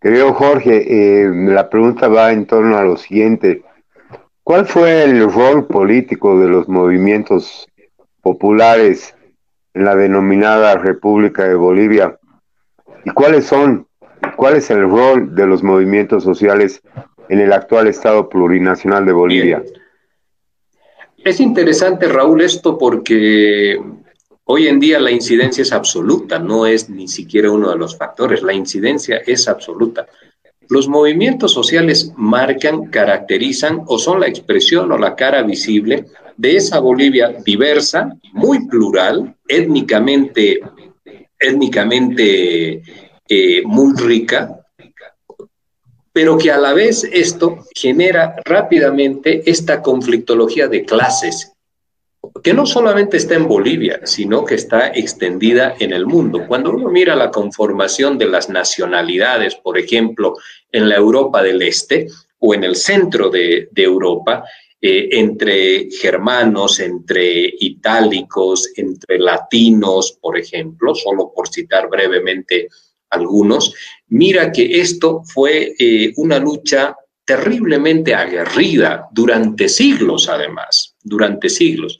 Querido 0.00 0.32
Jorge, 0.32 1.30
la 1.32 1.70
pregunta 1.70 2.08
va 2.08 2.32
en 2.32 2.46
torno 2.46 2.76
a 2.76 2.82
lo 2.82 2.96
siguiente. 2.96 3.62
¿Cuál 4.44 4.66
fue 4.66 5.04
el 5.04 5.32
rol 5.32 5.66
político 5.66 6.38
de 6.38 6.48
los 6.48 6.68
movimientos 6.68 7.66
populares 8.20 9.14
en 9.72 9.86
la 9.86 9.96
denominada 9.96 10.76
República 10.76 11.48
de 11.48 11.54
Bolivia? 11.54 12.18
¿Y 13.06 13.10
cuáles 13.10 13.46
son, 13.46 13.88
cuál 14.36 14.56
es 14.56 14.68
el 14.68 14.82
rol 14.82 15.34
de 15.34 15.46
los 15.46 15.62
movimientos 15.62 16.24
sociales 16.24 16.82
en 17.30 17.40
el 17.40 17.54
actual 17.54 17.86
Estado 17.86 18.28
plurinacional 18.28 19.06
de 19.06 19.12
Bolivia? 19.12 19.62
Es 21.24 21.40
interesante, 21.40 22.06
Raúl, 22.06 22.42
esto 22.42 22.76
porque 22.76 23.80
hoy 24.44 24.68
en 24.68 24.78
día 24.78 25.00
la 25.00 25.10
incidencia 25.10 25.62
es 25.62 25.72
absoluta, 25.72 26.38
no 26.38 26.66
es 26.66 26.90
ni 26.90 27.08
siquiera 27.08 27.50
uno 27.50 27.70
de 27.70 27.78
los 27.78 27.96
factores, 27.96 28.42
la 28.42 28.52
incidencia 28.52 29.22
es 29.26 29.48
absoluta. 29.48 30.06
Los 30.68 30.88
movimientos 30.88 31.52
sociales 31.52 32.12
marcan, 32.16 32.86
caracterizan 32.86 33.82
o 33.86 33.98
son 33.98 34.20
la 34.20 34.28
expresión 34.28 34.90
o 34.92 34.98
la 34.98 35.14
cara 35.14 35.42
visible 35.42 36.06
de 36.36 36.56
esa 36.56 36.80
Bolivia 36.80 37.34
diversa, 37.44 38.16
muy 38.32 38.66
plural, 38.66 39.36
étnicamente, 39.46 40.60
étnicamente 41.38 42.82
eh, 43.28 43.62
muy 43.64 43.94
rica, 43.96 44.60
pero 46.12 46.38
que 46.38 46.50
a 46.50 46.58
la 46.58 46.72
vez 46.72 47.04
esto 47.12 47.58
genera 47.74 48.36
rápidamente 48.44 49.48
esta 49.50 49.82
conflictología 49.82 50.68
de 50.68 50.84
clases 50.84 51.53
que 52.42 52.54
no 52.54 52.66
solamente 52.66 53.16
está 53.16 53.34
en 53.34 53.48
Bolivia, 53.48 54.00
sino 54.04 54.44
que 54.44 54.54
está 54.54 54.88
extendida 54.88 55.74
en 55.78 55.92
el 55.92 56.06
mundo. 56.06 56.44
Cuando 56.46 56.70
uno 56.70 56.88
mira 56.88 57.14
la 57.14 57.30
conformación 57.30 58.18
de 58.18 58.26
las 58.26 58.48
nacionalidades, 58.48 59.54
por 59.56 59.78
ejemplo, 59.78 60.34
en 60.70 60.88
la 60.88 60.96
Europa 60.96 61.42
del 61.42 61.62
Este 61.62 62.08
o 62.38 62.54
en 62.54 62.64
el 62.64 62.76
centro 62.76 63.30
de, 63.30 63.68
Europa, 63.74 64.44
eh, 64.80 65.08
entre 65.12 65.88
germanos, 65.90 66.80
entre 66.80 67.52
itálicos, 67.58 68.70
entre 68.76 69.18
latinos, 69.18 70.18
por 70.20 70.38
ejemplo, 70.38 70.94
solo 70.94 71.32
por 71.34 71.48
citar 71.48 71.88
brevemente 71.88 72.68
algunos, 73.10 73.74
mira 74.08 74.52
que 74.52 74.80
esto 74.80 75.22
fue 75.24 75.74
eh, 75.78 76.12
una 76.16 76.38
lucha 76.38 76.96
terriblemente 77.24 78.14
aguerrida 78.14 79.08
durante 79.12 79.68
siglos, 79.68 80.28
además, 80.28 80.94
durante 81.02 81.48
siglos. 81.48 81.98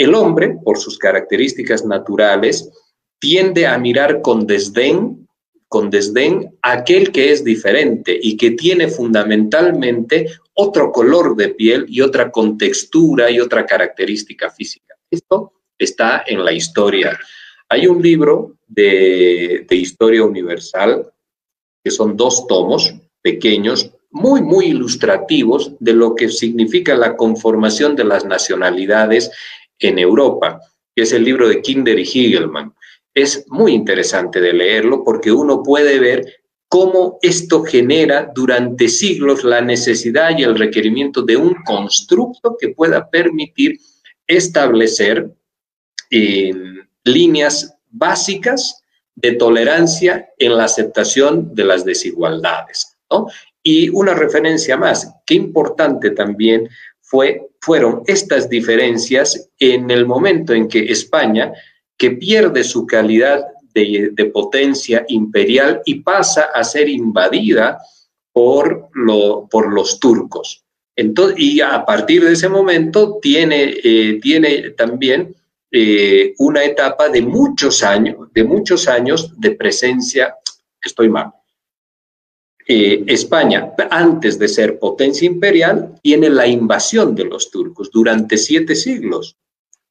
El 0.00 0.14
hombre, 0.14 0.56
por 0.64 0.78
sus 0.78 0.96
características 0.96 1.84
naturales, 1.84 2.70
tiende 3.18 3.66
a 3.66 3.76
mirar 3.76 4.22
con 4.22 4.46
desdén, 4.46 5.28
con 5.68 5.90
desdén 5.90 6.56
aquel 6.62 7.12
que 7.12 7.32
es 7.32 7.44
diferente 7.44 8.18
y 8.18 8.38
que 8.38 8.52
tiene 8.52 8.88
fundamentalmente 8.88 10.26
otro 10.54 10.90
color 10.90 11.36
de 11.36 11.50
piel 11.50 11.84
y 11.86 12.00
otra 12.00 12.30
contextura 12.30 13.30
y 13.30 13.40
otra 13.40 13.66
característica 13.66 14.48
física. 14.48 14.94
Esto 15.10 15.52
está 15.78 16.24
en 16.26 16.46
la 16.46 16.52
historia. 16.52 17.20
Hay 17.68 17.86
un 17.86 18.00
libro 18.00 18.56
de, 18.66 19.66
de 19.68 19.76
historia 19.76 20.24
universal 20.24 21.12
que 21.84 21.90
son 21.90 22.16
dos 22.16 22.46
tomos 22.46 22.94
pequeños, 23.20 23.92
muy, 24.10 24.40
muy 24.40 24.68
ilustrativos 24.68 25.72
de 25.78 25.92
lo 25.92 26.14
que 26.14 26.30
significa 26.30 26.94
la 26.94 27.16
conformación 27.16 27.94
de 27.96 28.04
las 28.04 28.24
nacionalidades 28.24 29.30
en 29.80 29.98
Europa, 29.98 30.60
que 30.94 31.02
es 31.02 31.12
el 31.12 31.24
libro 31.24 31.48
de 31.48 31.60
Kinder 31.60 31.98
y 31.98 32.02
Hegelman. 32.02 32.72
Es 33.14 33.44
muy 33.48 33.72
interesante 33.72 34.40
de 34.40 34.52
leerlo 34.52 35.02
porque 35.04 35.32
uno 35.32 35.62
puede 35.62 35.98
ver 35.98 36.40
cómo 36.68 37.18
esto 37.22 37.64
genera 37.64 38.30
durante 38.32 38.88
siglos 38.88 39.42
la 39.42 39.60
necesidad 39.60 40.38
y 40.38 40.44
el 40.44 40.56
requerimiento 40.56 41.22
de 41.22 41.36
un 41.36 41.54
constructo 41.64 42.56
que 42.58 42.68
pueda 42.68 43.10
permitir 43.10 43.80
establecer 44.28 45.34
eh, 46.10 46.52
líneas 47.02 47.76
básicas 47.90 48.84
de 49.16 49.32
tolerancia 49.32 50.30
en 50.38 50.56
la 50.56 50.64
aceptación 50.64 51.54
de 51.54 51.64
las 51.64 51.84
desigualdades. 51.84 52.96
Y 53.62 53.88
una 53.90 54.14
referencia 54.14 54.76
más, 54.76 55.12
qué 55.26 55.34
importante 55.34 56.10
también 56.10 56.68
fue, 57.00 57.49
fueron 57.60 58.02
estas 58.06 58.48
diferencias 58.48 59.50
en 59.58 59.90
el 59.90 60.06
momento 60.06 60.52
en 60.54 60.68
que 60.68 60.90
España, 60.90 61.52
que 61.96 62.12
pierde 62.12 62.64
su 62.64 62.86
calidad 62.86 63.44
de, 63.74 64.30
potencia 64.32 65.04
imperial 65.08 65.82
y 65.84 65.96
pasa 65.96 66.50
a 66.54 66.64
ser 66.64 66.88
invadida 66.88 67.78
por, 68.32 68.88
lo, 68.94 69.48
por 69.50 69.72
los 69.72 70.00
turcos. 70.00 70.64
Entonces, 70.96 71.38
y 71.38 71.60
a 71.60 71.84
partir 71.84 72.24
de 72.24 72.32
ese 72.32 72.48
momento 72.48 73.18
tiene, 73.22 73.74
eh, 73.82 74.18
tiene 74.20 74.70
también 74.70 75.34
eh, 75.70 76.34
una 76.38 76.64
etapa 76.64 77.08
de 77.08 77.22
muchos 77.22 77.82
años, 77.82 78.28
de 78.32 78.44
muchos 78.44 78.88
años 78.88 79.32
de 79.38 79.52
presencia, 79.52 80.34
estoy 80.82 81.08
mal, 81.08 81.32
España, 82.70 83.72
antes 83.90 84.38
de 84.38 84.46
ser 84.46 84.78
potencia 84.78 85.26
imperial, 85.26 85.94
tiene 86.02 86.30
la 86.30 86.46
invasión 86.46 87.16
de 87.16 87.24
los 87.24 87.50
turcos 87.50 87.90
durante 87.90 88.36
siete 88.36 88.76
siglos. 88.76 89.36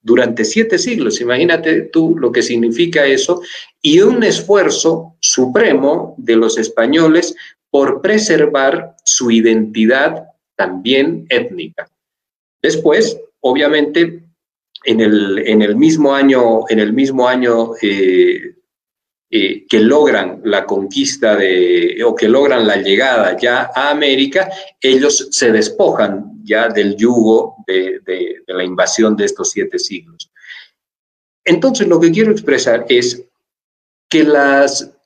Durante 0.02 0.46
siete 0.46 0.78
siglos, 0.78 1.20
imagínate 1.20 1.82
tú 1.82 2.16
lo 2.18 2.32
que 2.32 2.42
significa 2.42 3.06
eso, 3.06 3.42
y 3.82 4.00
un 4.00 4.24
esfuerzo 4.24 5.18
supremo 5.20 6.16
de 6.18 6.38
los 6.38 6.58
españoles 6.58 7.36
por 7.70 8.02
preservar 8.02 8.96
su 9.04 9.30
identidad 9.30 10.24
también 10.56 11.26
étnica. 11.30 11.90
Después, 12.62 13.20
obviamente, 13.42 14.24
en 14.86 15.02
el, 15.02 15.40
en 15.40 15.62
el 15.62 15.76
mismo 15.76 16.14
año, 16.14 16.62
en 16.70 16.80
el 16.80 16.94
mismo 16.94 17.28
año 17.28 17.72
eh, 17.82 18.56
eh, 19.32 19.68
que 19.70 19.80
logran 19.80 20.42
la 20.44 20.66
conquista 20.66 21.36
de, 21.36 22.02
o 22.04 22.16
que 22.16 22.28
logran 22.28 22.66
la 22.66 22.78
llegada 22.78 23.38
ya 23.38 23.70
a 23.76 23.92
América, 23.92 24.50
ellos 24.82 25.28
se 25.30 25.52
despojan 25.52 26.42
ya 26.44 26.68
del 26.68 26.96
yugo 26.96 27.58
de, 27.68 28.02
la 28.48 28.64
invasión 28.64 29.16
de 29.16 29.26
estos 29.26 29.52
siete 29.52 29.78
siglos. 29.78 30.32
Entonces, 31.46 31.88
lo 31.88 32.00
que 32.00 32.12
quiero 32.12 32.32
expresar 32.32 32.88
es 32.90 33.24
que 34.10 34.24
las, 34.24 34.98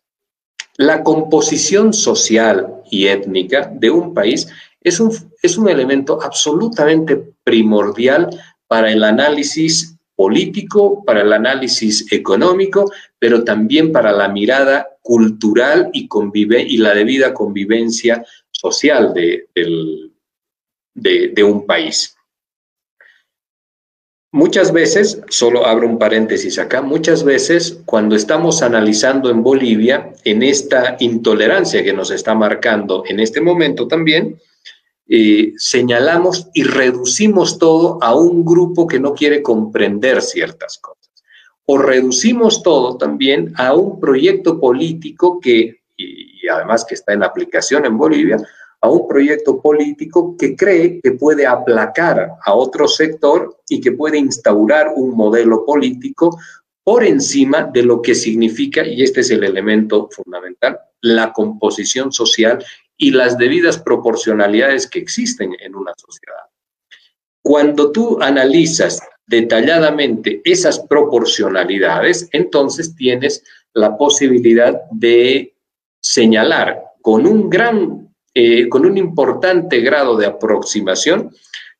la 0.77 1.03
composición 1.03 1.91
social 1.91 2.81
y 2.89 3.07
étnica 3.07 3.69
de 3.73 3.89
un 3.89 4.13
país 4.13 4.47
es 4.79 5.01
un, 5.01 5.11
es 5.41 5.57
un 5.57 5.67
elemento 5.67 6.21
absolutamente 6.21 7.17
primordial 7.43 8.29
para 8.67 8.89
el 8.89 9.03
análisis 9.03 9.97
político, 10.15 11.03
para 11.03 11.21
el 11.21 11.33
análisis 11.33 12.11
económico, 12.11 12.91
pero 13.19 13.43
también 13.43 13.91
para 13.91 14.11
la 14.11 14.27
mirada 14.27 14.87
cultural 15.01 15.89
y, 15.93 16.07
la 16.77 16.93
debida 16.93 17.33
convivencia 17.33 18.25
social 18.51 19.13
de, 19.13 19.47
de 20.93 21.43
un 21.43 21.65
país. 21.65 22.15
Muchas 24.35 24.73
veces, 24.73 25.21
solo 25.29 25.67
abro 25.67 25.87
un 25.87 25.99
paréntesis 25.99 26.57
acá, 26.57 26.81
muchas 26.81 27.23
veces 27.23 27.81
cuando 27.85 28.15
estamos 28.15 28.63
analizando 28.63 29.29
en 29.29 29.43
Bolivia, 29.43 30.11
en 30.23 30.41
esta 30.41 30.97
intolerancia 30.99 31.83
que 31.83 31.93
nos 31.93 32.09
está 32.09 32.33
marcando 32.33 33.03
en 33.07 33.19
este 33.19 33.41
momento 33.41 33.87
también, 33.87 34.39
eh, 35.07 35.53
señalamos 35.57 36.47
y 36.53 36.63
reducimos 36.63 37.57
todo 37.59 37.97
a 38.01 38.15
un 38.15 38.45
grupo 38.45 38.87
que 38.87 38.99
no 38.99 39.13
quiere 39.13 39.41
comprender 39.41 40.21
ciertas 40.21 40.77
cosas. 40.77 41.11
O 41.65 41.77
reducimos 41.77 42.63
todo 42.63 42.97
también 42.97 43.53
a 43.57 43.73
un 43.73 43.99
proyecto 43.99 44.59
político 44.59 45.39
que, 45.39 45.81
y 45.97 46.47
además 46.47 46.85
que 46.85 46.95
está 46.95 47.13
en 47.13 47.23
aplicación 47.23 47.85
en 47.85 47.97
Bolivia, 47.97 48.37
a 48.83 48.89
un 48.89 49.07
proyecto 49.07 49.61
político 49.61 50.35
que 50.37 50.57
cree 50.57 50.99
que 51.01 51.13
puede 51.13 51.47
aplacar 51.47 52.31
a 52.43 52.53
otro 52.53 52.85
sector 52.85 53.57
y 53.69 53.79
que 53.79 53.93
puede 53.93 54.17
instaurar 54.17 54.91
un 54.93 55.15
modelo 55.15 55.65
político 55.65 56.37
por 56.83 57.05
encima 57.05 57.63
de 57.63 57.83
lo 57.83 58.01
que 58.01 58.13
significa, 58.13 58.85
y 58.85 59.01
este 59.01 59.21
es 59.21 59.31
el 59.31 59.45
elemento 59.45 60.09
fundamental, 60.11 60.79
la 60.99 61.31
composición 61.31 62.11
social 62.11 62.63
y 62.97 63.11
las 63.11 63.37
debidas 63.37 63.79
proporcionalidades 63.79 64.87
que 64.87 64.99
existen 64.99 65.55
en 65.59 65.75
una 65.75 65.93
sociedad. 65.97 66.43
Cuando 67.41 67.91
tú 67.91 68.21
analizas 68.21 69.01
detalladamente 69.25 70.41
esas 70.43 70.79
proporcionalidades, 70.79 72.29
entonces 72.31 72.95
tienes 72.95 73.43
la 73.73 73.97
posibilidad 73.97 74.81
de 74.91 75.55
señalar 76.01 76.83
con 77.01 77.25
un 77.25 77.49
gran, 77.49 78.13
eh, 78.33 78.69
con 78.69 78.85
un 78.85 78.97
importante 78.97 79.81
grado 79.81 80.15
de 80.17 80.25
aproximación 80.25 81.31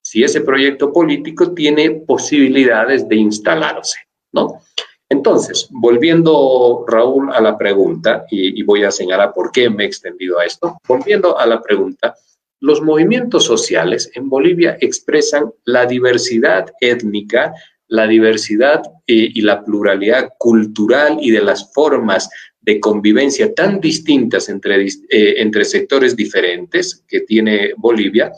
si 0.02 0.23
ese 0.23 0.41
proyecto 0.41 0.91
político 0.91 1.54
tiene 1.54 1.89
posibilidades 1.91 3.08
de 3.08 3.15
instalarse, 3.15 3.99
¿no? 4.34 4.62
Entonces, 5.10 5.68
volviendo, 5.72 6.86
Raúl, 6.88 7.32
a 7.34 7.42
la 7.42 7.58
pregunta, 7.58 8.26
y, 8.30 8.63
voy 8.63 8.84
a 8.84 8.92
señalar 8.92 9.34
por 9.34 9.52
qué 9.52 9.70
me 9.70 9.84
he 9.84 9.88
extendido 9.88 10.39
a 10.39 10.46
esto, 10.46 10.78
volviendo 10.88 11.38
a 11.38 11.46
la 11.46 11.62
pregunta, 11.62 12.16
los 12.60 12.82
movimientos 12.82 13.44
sociales 13.44 14.10
en 14.16 14.30
Bolivia 14.30 14.78
expresan 14.80 15.52
la 15.66 15.86
diversidad 15.86 16.66
étnica, 16.80 17.54
la 17.88 18.08
diversidad 18.08 18.82
eh, 19.06 19.30
y 19.34 19.42
la 19.42 19.63
pluralidad 19.63 20.30
cultural 20.38 21.18
y 21.22 21.32
de 21.32 21.42
las 21.42 21.74
formas 21.74 22.30
de 22.62 22.80
convivencia 22.80 23.54
tan 23.54 23.82
distintas 23.82 24.48
entre, 24.48 24.86
eh, 24.86 24.89
entre 25.10 25.66
sectores 25.66 26.16
diferentes 26.16 27.04
que 27.08 27.20
tiene 27.22 27.74
Bolivia, 27.76 28.32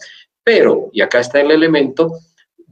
pero, 0.44 0.90
y 0.92 1.02
acá 1.02 1.20
está 1.20 1.42
el 1.42 1.52
elemento, 1.52 2.12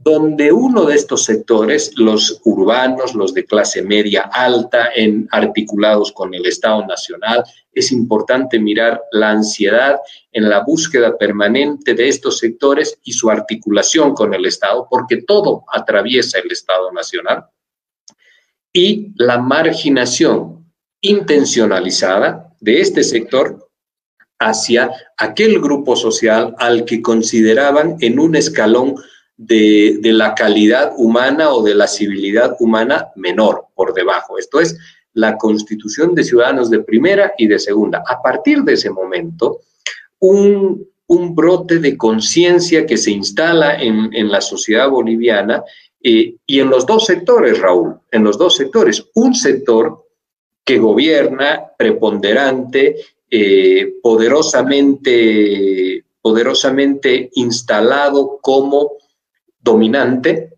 donde 0.04 0.52
uno 0.52 0.84
de 0.84 0.96
estos 0.96 1.24
sectores, 1.24 1.92
los 1.96 2.38
urbanos, 2.44 3.14
los 3.14 3.32
de 3.32 3.46
clase 3.46 3.80
media 3.80 4.28
alta, 4.32 4.90
en, 4.94 5.26
articulados 5.30 6.12
con 6.12 6.34
el 6.34 6.44
Estado 6.44 6.84
Nacional, 6.84 7.42
es 7.72 7.90
importante 7.90 8.58
mirar 8.58 9.00
la 9.12 9.30
ansiedad 9.30 9.98
en 10.30 10.50
la 10.50 10.62
búsqueda 10.62 11.16
permanente 11.16 11.94
de 11.94 12.06
estos 12.06 12.38
sectores 12.38 12.98
y 13.02 13.12
su 13.12 13.30
articulación 13.30 14.12
con 14.12 14.34
el 14.34 14.44
Estado, 14.44 14.86
porque 14.90 15.22
todo 15.22 15.64
atraviesa 15.72 16.38
el 16.38 16.52
Estado 16.52 16.92
Nacional, 16.92 17.46
y 18.74 19.10
la 19.16 19.38
marginación 19.38 20.70
intencionalizada 21.00 22.54
de 22.60 22.82
este 22.82 23.02
sector 23.02 23.70
hacia 24.38 24.90
aquel 25.16 25.60
grupo 25.60 25.96
social 25.96 26.54
al 26.58 26.84
que 26.84 27.00
consideraban 27.00 27.96
en 28.00 28.18
un 28.18 28.36
escalón 28.36 28.96
de, 29.36 29.98
la 30.02 30.34
calidad 30.34 30.92
humana 30.96 31.52
o 31.52 31.62
de 31.62 31.74
la 31.74 31.86
civilidad 31.86 32.56
humana 32.60 33.08
menor, 33.16 33.66
por 33.74 33.94
debajo. 33.94 34.38
Esto 34.38 34.60
es 34.60 34.78
la 35.12 35.36
constitución 35.36 36.14
de 36.14 36.24
ciudadanos 36.24 36.70
de 36.70 36.80
primera 36.80 37.34
y 37.38 37.46
de 37.46 37.58
segunda. 37.58 38.02
A 38.06 38.22
partir 38.22 38.62
de 38.62 38.74
ese 38.74 38.90
momento, 38.90 39.60
un, 40.20 40.86
brote 41.06 41.78
de 41.78 41.96
conciencia 41.96 42.86
que 42.86 42.96
se 42.96 43.12
instala 43.12 43.80
en, 43.80 44.30
la 44.30 44.40
sociedad 44.40 44.88
boliviana 44.88 45.62
eh, 46.02 46.34
y 46.44 46.60
en 46.60 46.70
los 46.70 46.86
dos 46.86 47.06
sectores, 47.06 47.60
Raúl, 47.60 48.00
en 48.10 48.24
los 48.24 48.36
dos 48.36 48.56
sectores. 48.56 49.04
Un 49.14 49.34
sector 49.34 50.06
que 50.64 50.78
gobierna 50.78 51.62
preponderante, 51.78 52.96
eh, 53.30 53.94
poderosamente, 54.02 56.04
poderosamente 56.20 57.30
instalado 57.34 58.38
como 58.40 58.92
dominante 59.64 60.50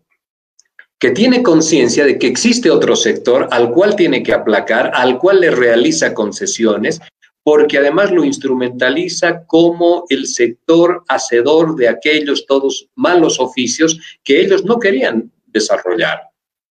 que 0.99 1.11
tiene 1.11 1.43
conciencia 1.43 2.05
de 2.05 2.17
que 2.19 2.27
existe 2.27 2.69
otro 2.69 2.95
sector 2.95 3.47
al 3.51 3.71
cual 3.71 3.95
tiene 3.95 4.23
que 4.23 4.33
aplacar, 4.33 4.91
al 4.93 5.19
cual 5.19 5.41
le 5.41 5.51
realiza 5.51 6.13
concesiones, 6.13 6.99
porque 7.43 7.77
además 7.77 8.11
lo 8.11 8.25
instrumentaliza 8.25 9.45
como 9.45 10.05
el 10.09 10.27
sector 10.27 11.03
hacedor 11.07 11.75
de 11.75 11.87
aquellos 11.87 12.45
todos 12.45 12.89
malos 12.95 13.39
oficios 13.39 14.19
que 14.23 14.41
ellos 14.41 14.65
no 14.65 14.79
querían 14.79 15.31
desarrollar. 15.45 16.23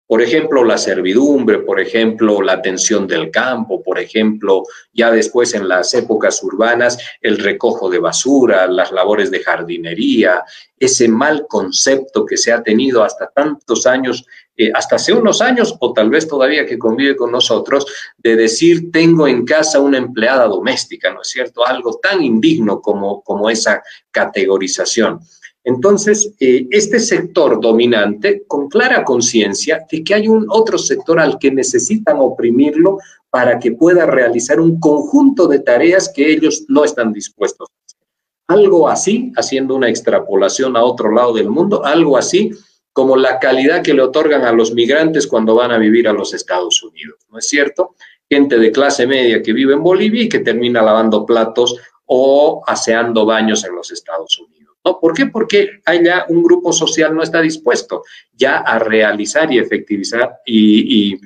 Por 0.06 0.22
ejemplo, 0.22 0.62
la 0.62 0.78
servidumbre, 0.78 1.58
por 1.58 1.80
ejemplo, 1.80 2.40
la 2.40 2.52
atención 2.52 3.08
del 3.08 3.30
campo, 3.32 3.82
por 3.82 3.98
ejemplo, 3.98 4.62
ya 4.92 5.10
después 5.10 5.52
en 5.54 5.66
las 5.66 5.94
épocas 5.94 6.40
urbanas, 6.44 6.96
el 7.20 7.38
recojo 7.38 7.90
de 7.90 7.98
basura, 7.98 8.68
las 8.68 8.92
labores 8.92 9.32
de 9.32 9.42
jardinería, 9.42 10.44
ese 10.78 11.08
mal 11.08 11.46
concepto 11.48 12.24
que 12.24 12.36
se 12.36 12.52
ha 12.52 12.62
tenido 12.62 13.02
hasta 13.02 13.28
tantos 13.30 13.84
años, 13.84 14.24
eh, 14.56 14.70
hasta 14.72 14.94
hace 14.96 15.12
unos 15.12 15.42
años 15.42 15.74
o 15.80 15.92
tal 15.92 16.08
vez 16.08 16.28
todavía 16.28 16.66
que 16.66 16.78
convive 16.78 17.16
con 17.16 17.32
nosotros, 17.32 17.84
de 18.16 18.36
decir 18.36 18.92
tengo 18.92 19.26
en 19.26 19.44
casa 19.44 19.80
una 19.80 19.98
empleada 19.98 20.46
doméstica, 20.46 21.12
¿no 21.12 21.22
es 21.22 21.28
cierto? 21.28 21.66
Algo 21.66 21.98
tan 22.00 22.22
indigno 22.22 22.80
como, 22.80 23.22
como 23.22 23.50
esa 23.50 23.82
categorización. 24.12 25.20
Entonces, 25.66 26.32
eh, 26.38 26.68
este 26.70 27.00
sector 27.00 27.60
dominante, 27.60 28.44
con 28.46 28.68
clara 28.68 29.02
conciencia 29.02 29.84
de 29.90 30.04
que 30.04 30.14
hay 30.14 30.28
un 30.28 30.46
otro 30.48 30.78
sector 30.78 31.18
al 31.18 31.40
que 31.40 31.50
necesitan 31.50 32.18
oprimirlo 32.20 32.98
para 33.30 33.58
que 33.58 33.72
pueda 33.72 34.06
realizar 34.06 34.60
un 34.60 34.78
conjunto 34.78 35.48
de 35.48 35.58
tareas 35.58 36.12
que 36.14 36.30
ellos 36.30 36.66
no 36.68 36.84
están 36.84 37.12
dispuestos 37.12 37.68
a 37.68 37.84
hacer. 37.84 38.06
Algo 38.46 38.88
así, 38.88 39.32
haciendo 39.34 39.74
una 39.74 39.88
extrapolación 39.88 40.76
a 40.76 40.84
otro 40.84 41.10
lado 41.10 41.32
del 41.34 41.50
mundo, 41.50 41.84
algo 41.84 42.16
así 42.16 42.52
como 42.92 43.16
la 43.16 43.40
calidad 43.40 43.82
que 43.82 43.92
le 43.92 44.02
otorgan 44.02 44.44
a 44.44 44.52
los 44.52 44.72
migrantes 44.72 45.26
cuando 45.26 45.56
van 45.56 45.72
a 45.72 45.78
vivir 45.78 46.06
a 46.06 46.12
los 46.12 46.32
Estados 46.32 46.80
Unidos, 46.84 47.26
¿no 47.28 47.40
es 47.40 47.48
cierto? 47.48 47.96
Gente 48.30 48.56
de 48.56 48.70
clase 48.70 49.04
media 49.04 49.42
que 49.42 49.52
vive 49.52 49.74
en 49.74 49.82
Bolivia 49.82 50.22
y 50.22 50.28
que 50.28 50.38
termina 50.38 50.80
lavando 50.80 51.26
platos 51.26 51.76
o 52.04 52.62
aseando 52.64 53.26
baños 53.26 53.64
en 53.64 53.74
los 53.74 53.90
Estados 53.90 54.38
Unidos. 54.38 54.55
¿Por 55.00 55.14
qué? 55.14 55.26
Porque 55.26 55.80
allá 55.84 56.26
un 56.28 56.42
grupo 56.42 56.72
social 56.72 57.14
no 57.14 57.22
está 57.22 57.40
dispuesto 57.40 58.04
ya 58.32 58.58
a 58.58 58.78
realizar 58.78 59.52
y 59.52 59.58
efectivizar 59.58 60.38
y, 60.46 61.18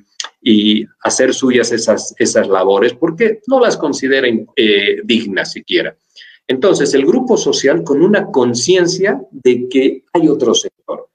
hacer 1.03 1.35
suyas 1.35 1.71
esas, 1.71 2.15
esas 2.19 2.49
labores 2.49 2.95
porque 2.95 3.41
no 3.47 3.61
las 3.61 3.77
considera 3.77 4.27
eh, 4.57 5.01
dignas 5.05 5.53
siquiera. 5.53 5.95
Entonces, 6.49 6.95
el 6.95 7.05
grupo 7.05 7.37
social 7.37 7.85
con 7.85 8.03
una 8.03 8.27
conciencia 8.27 9.21
de 9.31 9.69
que 9.69 10.05
hay 10.15 10.29
otro 10.29 10.55
sector 10.55 11.09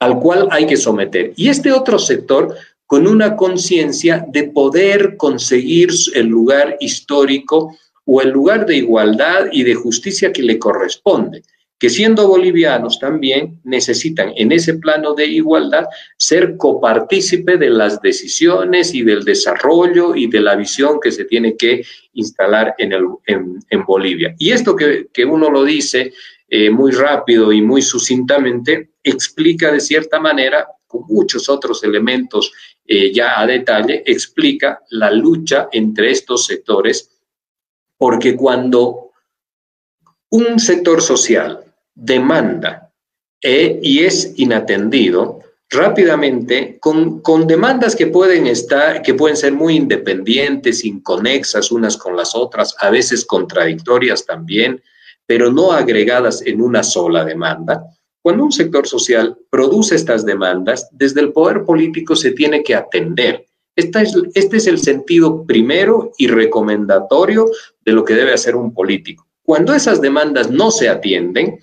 al 0.00 0.18
cual 0.18 0.48
hay 0.50 0.66
que 0.66 0.76
someter. 0.76 1.32
Y 1.36 1.48
este 1.48 1.72
otro 1.72 1.98
sector 1.98 2.54
con 2.86 3.06
una 3.06 3.36
conciencia 3.36 4.26
de 4.28 4.44
poder 4.44 5.16
conseguir 5.16 5.90
el 6.14 6.26
lugar 6.26 6.76
histórico 6.80 7.76
o 8.04 8.20
el 8.20 8.30
lugar 8.30 8.66
de 8.66 8.76
igualdad 8.76 9.46
y 9.50 9.62
de 9.62 9.74
justicia 9.74 10.32
que 10.32 10.42
le 10.42 10.58
corresponde 10.58 11.42
que 11.78 11.90
siendo 11.90 12.28
bolivianos 12.28 12.98
también 12.98 13.60
necesitan 13.64 14.32
en 14.36 14.52
ese 14.52 14.74
plano 14.74 15.14
de 15.14 15.26
igualdad 15.26 15.86
ser 16.16 16.56
copartícipe 16.56 17.56
de 17.56 17.70
las 17.70 18.00
decisiones 18.00 18.94
y 18.94 19.02
del 19.02 19.24
desarrollo 19.24 20.14
y 20.14 20.28
de 20.28 20.40
la 20.40 20.54
visión 20.54 21.00
que 21.00 21.10
se 21.10 21.24
tiene 21.24 21.56
que 21.56 21.84
instalar 22.14 22.74
en, 22.78 23.84
Bolivia. 23.86 24.34
Y 24.38 24.52
esto 24.52 24.76
que, 24.76 25.24
uno 25.24 25.50
lo 25.50 25.64
dice 25.64 26.12
eh, 26.48 26.70
muy 26.70 26.92
rápido 26.92 27.52
y 27.52 27.60
muy 27.60 27.82
sucintamente, 27.82 28.92
explica 29.02 29.72
de 29.72 29.80
cierta 29.80 30.20
manera, 30.20 30.66
con 30.86 31.02
muchos 31.08 31.48
otros 31.48 31.82
elementos 31.82 32.52
eh, 32.86 33.12
ya 33.12 33.40
a 33.40 33.46
detalle, 33.46 34.02
explica 34.06 34.80
la 34.90 35.10
lucha 35.10 35.68
entre 35.72 36.12
estos 36.12 36.46
sectores, 36.46 37.10
porque 37.98 38.36
cuando 38.36 39.03
un 40.34 40.58
sector 40.58 41.00
social 41.00 41.60
demanda 41.94 42.90
e, 43.40 43.78
y 43.80 44.00
es 44.00 44.32
inatendido, 44.34 45.38
rápidamente, 45.70 46.76
con, 46.80 47.20
con, 47.20 47.46
demandas 47.46 47.94
que 47.94 48.08
pueden 48.08 48.48
estar, 48.48 49.00
que 49.02 49.14
pueden 49.14 49.36
ser 49.36 49.52
muy 49.52 49.76
independientes, 49.76 50.84
inconexas 50.84 51.70
unas 51.70 51.96
con 51.96 52.16
las 52.16 52.34
otras, 52.34 52.74
a 52.80 52.90
veces 52.90 53.24
contradictorias 53.24 54.26
también, 54.26 54.82
pero 55.24 55.52
no 55.52 55.70
agregadas 55.70 56.42
en 56.44 56.60
una 56.60 56.82
sola 56.82 57.24
demanda. 57.24 57.84
Cuando 58.20 58.42
un 58.42 58.50
sector 58.50 58.88
social 58.88 59.38
produce 59.50 59.94
estas 59.94 60.26
demandas, 60.26 60.88
desde 60.90 61.20
el 61.20 61.32
poder 61.32 61.64
político 61.64 62.16
se 62.16 62.32
tiene 62.32 62.64
que 62.64 62.74
atender. 62.74 63.46
Esta 63.76 64.02
es, 64.02 64.12
este 64.34 64.56
es 64.56 64.66
el 64.66 64.80
sentido 64.80 65.44
primero 65.46 66.10
y 66.18 66.26
recomendatorio 66.26 67.48
de 67.84 67.92
lo 67.92 68.04
que 68.04 68.14
debe 68.14 68.32
hacer 68.32 68.56
un 68.56 68.74
político. 68.74 69.28
Cuando 69.44 69.74
esas 69.74 70.00
demandas 70.00 70.50
no 70.50 70.70
se 70.70 70.88
atienden, 70.88 71.58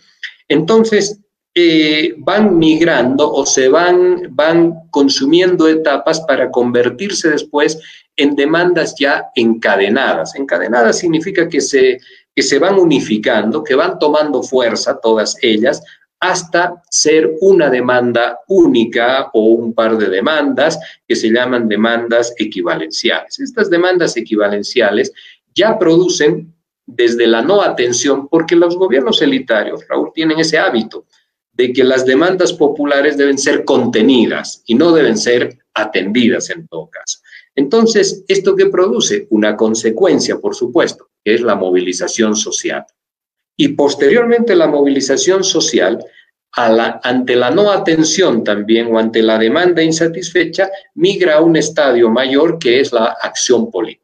Entonces, 0.47 1.17
eh, 1.55 2.13
van 2.17 2.57
migrando 2.57 3.31
o 3.31 3.45
se 3.45 3.69
van, 3.69 4.27
van 4.31 4.73
consumiendo 4.89 5.67
etapas 5.67 6.19
para 6.21 6.49
convertirse 6.49 7.29
después 7.29 7.77
en 8.15 8.35
demandas 8.35 8.95
ya 8.99 9.25
encadenadas. 9.35 10.35
Encadenadas 10.35 10.99
significa 10.99 11.47
que 11.47 11.61
se, 11.61 11.99
que 12.35 12.43
se 12.43 12.59
van 12.59 12.77
unificando, 12.77 13.63
que 13.63 13.75
van 13.75 13.97
tomando 13.97 14.43
fuerza 14.43 14.99
todas 15.01 15.35
ellas 15.41 15.81
hasta 16.21 16.81
ser 16.89 17.31
una 17.41 17.69
demanda 17.69 18.39
única 18.47 19.29
o 19.33 19.45
un 19.53 19.73
par 19.73 19.97
de 19.97 20.07
demandas 20.07 20.79
que 21.07 21.15
se 21.15 21.29
llaman 21.29 21.67
demandas 21.67 22.33
equivalenciales. 22.37 23.39
Estas 23.39 23.69
demandas 23.69 24.15
equivalenciales 24.15 25.11
ya 25.55 25.79
producen 25.79 26.53
desde 26.95 27.27
la 27.27 27.41
no 27.41 27.61
atención, 27.61 28.27
porque 28.27 28.55
los 28.55 28.75
gobiernos 28.75 29.21
elitarios, 29.21 29.87
Raúl, 29.87 30.11
tienen 30.13 30.39
ese 30.39 30.57
hábito 30.57 31.05
de 31.53 31.73
que 31.73 31.83
las 31.83 32.05
demandas 32.05 32.53
populares 32.53 33.17
deben 33.17 33.37
ser 33.37 33.65
contenidas 33.65 34.63
y 34.65 34.75
no 34.75 34.91
deben 34.91 35.17
ser 35.17 35.59
atendidas 35.73 36.49
en 36.49 36.67
todo 36.67 36.89
caso. 36.89 37.19
Entonces, 37.55 38.23
¿esto 38.27 38.55
qué 38.55 38.67
produce? 38.67 39.27
Una 39.29 39.55
consecuencia, 39.55 40.39
por 40.39 40.55
supuesto, 40.55 41.09
que 41.23 41.35
es 41.35 41.41
la 41.41 41.55
movilización 41.55 42.35
social. 42.35 42.85
Y 43.57 43.69
posteriormente 43.69 44.55
la 44.55 44.67
movilización 44.67 45.43
social, 45.43 46.03
ante 46.53 47.35
la 47.35 47.51
no 47.51 47.71
atención 47.71 48.43
también 48.43 48.93
o 48.93 48.97
ante 48.97 49.21
la 49.21 49.37
demanda 49.37 49.83
insatisfecha, 49.83 50.69
migra 50.95 51.35
a 51.35 51.41
un 51.41 51.55
estadio 51.55 52.09
mayor 52.09 52.57
que 52.59 52.79
es 52.79 52.91
la 52.91 53.17
acción 53.21 53.69
política. 53.69 54.00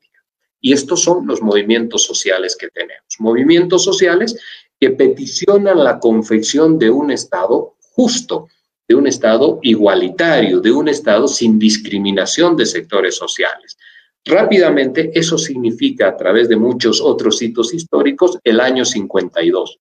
Y 0.60 0.74
estos 0.74 1.04
son 1.04 1.28
los 1.28 1.42
movimientos 1.42 2.04
sociales 2.04 2.56
que 2.56 2.70
tenemos. 2.70 3.16
Movimientos 3.20 3.84
sociales 3.84 4.40
que 4.80 4.92
peticionan 4.92 5.84
la 5.84 6.00
confección 6.00 6.78
de 6.78 6.90
un 6.90 7.12
Estado 7.12 7.76
justo, 7.80 8.48
de 8.88 8.96
un 8.96 9.08
Estado 9.08 9.60
igualitario, 9.64 10.60
de 10.60 10.72
un 10.72 10.88
Estado 10.88 11.28
sin 11.28 11.60
discriminación 11.60 12.56
de 12.56 12.66
sectores 12.66 13.16
sociales. 13.16 13.78
Rápidamente, 14.24 15.12
eso 15.14 15.38
significa, 15.38 16.10
a 16.10 16.18
través 16.18 16.50
de 16.50 16.58
muchos 16.58 17.02
otros 17.02 17.42
hitos 17.42 17.74
históricos, 17.74 18.38
el 18.44 18.60
año 18.60 18.84
52, 18.84 19.80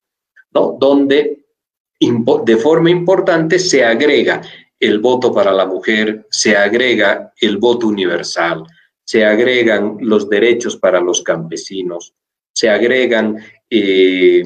¿no? 0.53 0.77
donde 0.79 1.45
de 1.99 2.57
forma 2.57 2.91
importante 2.91 3.59
se 3.59 3.85
agrega 3.85 4.43
el 4.79 4.99
voto 5.01 5.33
para 5.33 5.53
la 5.53 5.67
mujer, 5.67 6.27
se 6.31 6.57
agrega 6.57 7.33
el 7.41 7.57
voto 7.57 7.89
universal, 7.89 8.65
se 9.07 9.25
agregan 9.25 9.99
los 10.01 10.29
derechos 10.29 10.77
para 10.77 11.01
los 11.01 11.23
campesinos, 11.23 12.13
se 12.53 12.69
agregan 12.69 13.39
eh, 13.71 14.43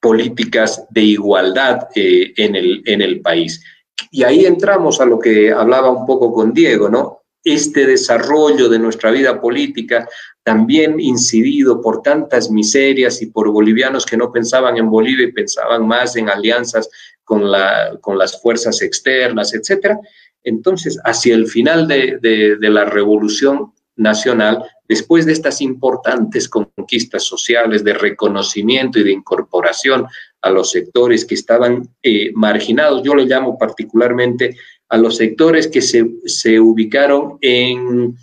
políticas 0.00 0.84
de 0.90 1.00
igualdad 1.00 1.88
eh, 1.94 2.32
en, 2.36 2.56
el, 2.56 2.82
en 2.84 3.00
el 3.00 3.20
país. 3.22 3.64
Y 4.10 4.22
ahí 4.22 4.44
entramos 4.44 5.00
a 5.00 5.06
lo 5.06 5.18
que 5.18 5.50
hablaba 5.50 5.90
un 5.90 6.04
poco 6.04 6.30
con 6.32 6.52
Diego, 6.52 6.90
¿no? 6.90 7.22
Este 7.42 7.86
desarrollo 7.86 8.68
de 8.68 8.78
nuestra 8.78 9.10
vida 9.10 9.40
política, 9.40 10.06
también 10.42 11.00
incidido 11.00 11.80
por 11.80 12.02
tantas 12.02 12.50
miserias 12.50 13.22
y 13.22 13.26
por 13.26 13.50
bolivianos 13.50 14.04
que 14.04 14.18
no 14.18 14.30
pensaban 14.30 14.76
en 14.76 14.90
Bolivia 14.90 15.26
y 15.26 15.32
pensaban 15.32 15.86
más 15.86 16.16
en 16.16 16.28
alianzas 16.28 16.90
con, 17.24 17.50
la, 17.50 17.96
con 18.02 18.18
las 18.18 18.42
fuerzas 18.42 18.82
externas, 18.82 19.54
etcétera. 19.54 19.98
Entonces, 20.44 21.00
hacia 21.04 21.34
el 21.34 21.46
final 21.46 21.88
de, 21.88 22.18
de 22.20 22.70
la 22.70 22.84
revolución 22.84 23.72
nacional, 23.96 24.62
después 24.88 25.26
de 25.26 25.32
estas 25.32 25.60
importantes 25.60 26.48
conquistas 26.48 27.24
sociales 27.24 27.82
de 27.82 27.94
reconocimiento 27.94 28.98
y 28.98 29.04
de 29.04 29.12
incorporación 29.12 30.06
a 30.42 30.50
los 30.50 30.70
sectores 30.70 31.24
que 31.24 31.34
estaban 31.34 31.88
eh, 32.02 32.30
marginados, 32.34 33.02
yo 33.02 33.14
le 33.14 33.26
llamo 33.26 33.58
particularmente 33.58 34.56
a 34.88 34.96
los 34.96 35.16
sectores 35.16 35.66
que 35.66 35.82
se, 35.82 36.60
ubicaron 36.60 37.38
en, 37.40 38.16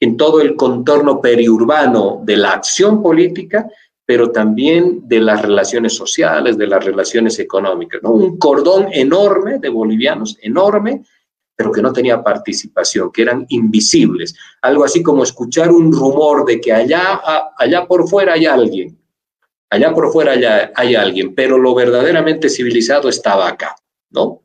en 0.00 0.16
todo 0.16 0.40
el 0.42 0.54
contorno 0.56 1.20
periurbano 1.20 2.20
de 2.24 2.36
la 2.36 2.52
acción 2.52 3.02
política, 3.02 3.66
pero 4.04 4.30
también 4.30 5.02
de 5.08 5.20
las 5.20 5.40
relaciones 5.40 5.94
sociales, 5.94 6.58
de 6.58 6.66
las 6.66 6.84
relaciones 6.84 7.38
económicas. 7.38 8.02
¿no? 8.02 8.10
Un 8.10 8.38
cordón 8.38 8.88
enorme 8.92 9.58
de 9.58 9.68
bolivianos, 9.68 10.36
enorme, 10.42 11.04
pero 11.60 11.72
que 11.72 11.82
no 11.82 11.92
tenía 11.92 12.24
participación, 12.24 13.12
que 13.12 13.20
eran 13.20 13.44
invisibles. 13.50 14.34
Algo 14.62 14.82
así 14.82 15.02
como 15.02 15.24
escuchar 15.24 15.70
un 15.70 15.92
rumor 15.92 16.46
de 16.46 16.58
que 16.58 16.72
allá, 16.72 17.20
allá 17.54 17.86
por 17.86 18.08
fuera 18.08 18.32
hay 18.32 18.46
alguien, 18.46 18.98
allá 19.68 19.92
por 19.92 20.10
fuera 20.10 20.70
hay 20.74 20.94
alguien, 20.94 21.34
pero 21.34 21.58
lo 21.58 21.74
verdaderamente 21.74 22.48
civilizado 22.48 23.10
estaba 23.10 23.46
acá, 23.46 23.76
¿no? 24.08 24.40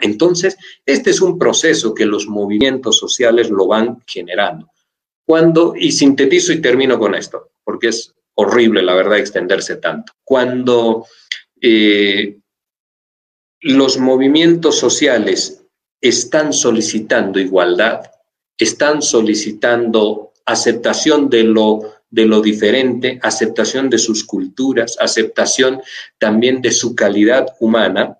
Entonces, 0.00 0.58
este 0.84 1.08
es 1.08 1.22
un 1.22 1.38
proceso 1.38 1.94
que 1.94 2.04
los 2.04 2.26
movimientos 2.26 2.98
sociales 2.98 3.48
lo 3.48 3.66
van 3.66 4.02
generando. 4.06 4.68
Cuando, 5.24 5.72
y 5.74 5.92
sintetizo 5.92 6.52
y 6.52 6.60
termino 6.60 6.98
con 6.98 7.14
esto, 7.14 7.52
porque 7.64 7.88
es 7.88 8.14
horrible, 8.34 8.82
la 8.82 8.92
verdad, 8.92 9.16
extenderse 9.16 9.76
tanto. 9.76 10.12
Cuando 10.24 11.06
eh, 11.58 12.36
los 13.62 13.96
movimientos 13.96 14.78
sociales 14.78 15.59
están 16.00 16.52
solicitando 16.52 17.38
igualdad, 17.38 18.02
están 18.56 19.02
solicitando 19.02 20.32
aceptación 20.46 21.28
de 21.28 21.44
lo, 21.44 21.80
de 22.10 22.26
lo 22.26 22.40
diferente, 22.40 23.18
aceptación 23.22 23.90
de 23.90 23.98
sus 23.98 24.24
culturas, 24.24 24.96
aceptación 25.00 25.80
también 26.18 26.60
de 26.60 26.72
su 26.72 26.94
calidad 26.94 27.48
humana. 27.60 28.16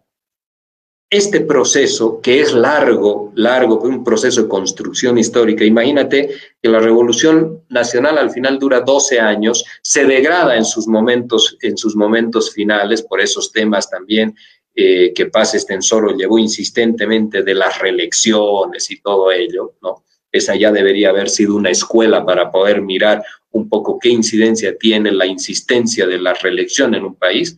Este 1.12 1.40
proceso, 1.40 2.20
que 2.20 2.40
es 2.40 2.52
largo, 2.52 3.32
largo, 3.34 3.80
un 3.80 4.04
proceso 4.04 4.42
de 4.42 4.48
construcción 4.48 5.18
histórica, 5.18 5.64
imagínate 5.64 6.30
que 6.62 6.68
la 6.68 6.78
Revolución 6.78 7.64
Nacional 7.68 8.16
al 8.16 8.30
final 8.30 8.60
dura 8.60 8.80
12 8.80 9.18
años, 9.18 9.64
se 9.82 10.04
degrada 10.04 10.56
en 10.56 10.64
sus 10.64 10.86
momentos, 10.86 11.56
en 11.62 11.76
sus 11.76 11.96
momentos 11.96 12.52
finales 12.52 13.02
por 13.02 13.20
esos 13.20 13.50
temas 13.50 13.90
también 13.90 14.36
eh, 14.74 15.12
que 15.12 15.26
Paz 15.26 15.54
Estensoro 15.54 16.16
llevó 16.16 16.38
insistentemente 16.38 17.42
de 17.42 17.54
las 17.54 17.78
reelecciones 17.80 18.90
y 18.90 19.00
todo 19.00 19.32
ello, 19.32 19.74
¿no? 19.82 20.04
Esa 20.32 20.54
ya 20.54 20.70
debería 20.70 21.10
haber 21.10 21.28
sido 21.28 21.56
una 21.56 21.70
escuela 21.70 22.24
para 22.24 22.50
poder 22.50 22.80
mirar 22.80 23.24
un 23.50 23.68
poco 23.68 23.98
qué 23.98 24.10
incidencia 24.10 24.76
tiene 24.78 25.10
la 25.10 25.26
insistencia 25.26 26.06
de 26.06 26.18
la 26.18 26.34
reelección 26.34 26.94
en 26.94 27.04
un 27.04 27.16
país. 27.16 27.56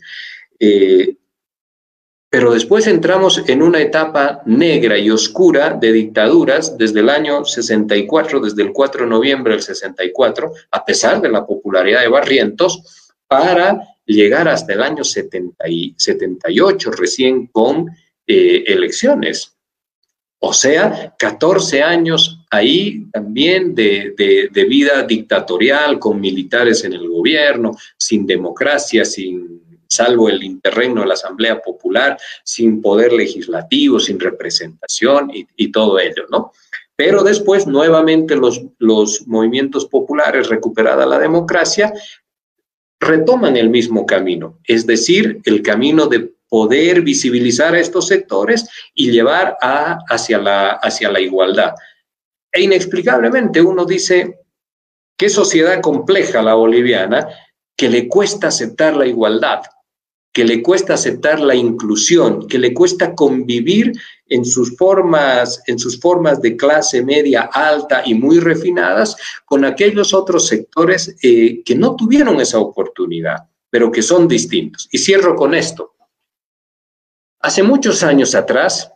Eh, 0.58 1.16
pero 2.30 2.54
después 2.54 2.86
entramos 2.86 3.42
en 3.46 3.60
una 3.60 3.78
etapa 3.78 4.40
negra 4.46 4.96
y 4.96 5.10
oscura 5.10 5.74
de 5.74 5.92
dictaduras 5.92 6.78
desde 6.78 7.00
el 7.00 7.10
año 7.10 7.44
64, 7.44 8.40
desde 8.40 8.62
el 8.62 8.72
4 8.72 9.04
de 9.04 9.10
noviembre 9.10 9.52
del 9.52 9.62
64, 9.62 10.50
a 10.70 10.82
pesar 10.82 11.20
de 11.20 11.28
la 11.28 11.44
popularidad 11.44 12.00
de 12.00 12.08
Barrientos, 12.08 13.12
para 13.28 13.82
llegar 14.12 14.48
hasta 14.48 14.72
el 14.72 14.82
año 14.82 15.04
70 15.04 15.68
y 15.68 15.94
78 15.96 16.90
recién 16.92 17.46
con 17.46 17.88
eh, 18.26 18.64
elecciones. 18.66 19.56
O 20.44 20.52
sea, 20.52 21.14
14 21.18 21.82
años 21.82 22.40
ahí 22.50 23.06
también 23.12 23.76
de, 23.76 24.12
de, 24.16 24.64
vida 24.64 25.04
dictatorial, 25.04 26.00
con 26.00 26.20
militares 26.20 26.82
en 26.84 26.94
el 26.94 27.08
gobierno, 27.08 27.76
sin 27.96 28.26
democracia, 28.26 29.04
sin 29.04 29.62
salvo 29.88 30.28
el 30.28 30.42
interregno 30.42 31.02
de 31.02 31.06
la 31.06 31.14
Asamblea 31.14 31.60
Popular, 31.60 32.18
sin 32.42 32.82
poder 32.82 33.12
legislativo, 33.12 34.00
sin 34.00 34.18
representación 34.18 35.30
y, 35.32 35.46
y 35.56 35.70
todo 35.70 36.00
ello, 36.00 36.26
¿no? 36.28 36.52
Pero 36.96 37.22
después, 37.22 37.66
nuevamente, 37.66 38.36
los, 38.36 38.62
los 38.78 39.26
movimientos 39.26 39.86
populares, 39.86 40.48
recuperada 40.48 41.06
la 41.06 41.18
democracia, 41.18 41.92
retoman 43.02 43.56
el 43.56 43.68
mismo 43.68 44.06
camino, 44.06 44.58
es 44.64 44.86
decir, 44.86 45.40
el 45.44 45.62
camino 45.62 46.06
de 46.06 46.32
poder 46.48 47.02
visibilizar 47.02 47.74
a 47.74 47.80
estos 47.80 48.06
sectores 48.06 48.68
y 48.94 49.10
llevar 49.10 49.56
a, 49.60 49.98
hacia, 50.08 50.38
la, 50.38 50.70
hacia 50.70 51.10
la 51.10 51.20
igualdad. 51.20 51.74
E 52.52 52.62
inexplicablemente 52.62 53.60
uno 53.60 53.84
dice, 53.84 54.38
qué 55.16 55.28
sociedad 55.28 55.80
compleja 55.80 56.42
la 56.42 56.54
boliviana 56.54 57.28
que 57.76 57.88
le 57.88 58.08
cuesta 58.08 58.48
aceptar 58.48 58.96
la 58.96 59.06
igualdad 59.06 59.62
que 60.32 60.44
le 60.44 60.62
cuesta 60.62 60.94
aceptar 60.94 61.40
la 61.40 61.54
inclusión, 61.54 62.48
que 62.48 62.58
le 62.58 62.72
cuesta 62.72 63.14
convivir 63.14 63.92
en 64.26 64.44
sus 64.44 64.76
formas, 64.76 65.62
en 65.66 65.78
sus 65.78 66.00
formas 66.00 66.40
de 66.40 66.56
clase 66.56 67.04
media 67.04 67.50
alta 67.52 68.02
y 68.04 68.14
muy 68.14 68.40
refinadas 68.40 69.16
con 69.44 69.64
aquellos 69.64 70.14
otros 70.14 70.48
sectores 70.48 71.14
eh, 71.22 71.62
que 71.62 71.74
no 71.74 71.94
tuvieron 71.96 72.40
esa 72.40 72.58
oportunidad, 72.58 73.48
pero 73.68 73.92
que 73.92 74.00
son 74.00 74.26
distintos. 74.26 74.88
Y 74.90 74.98
cierro 74.98 75.36
con 75.36 75.54
esto. 75.54 75.94
Hace 77.40 77.62
muchos 77.62 78.02
años 78.02 78.34
atrás, 78.34 78.90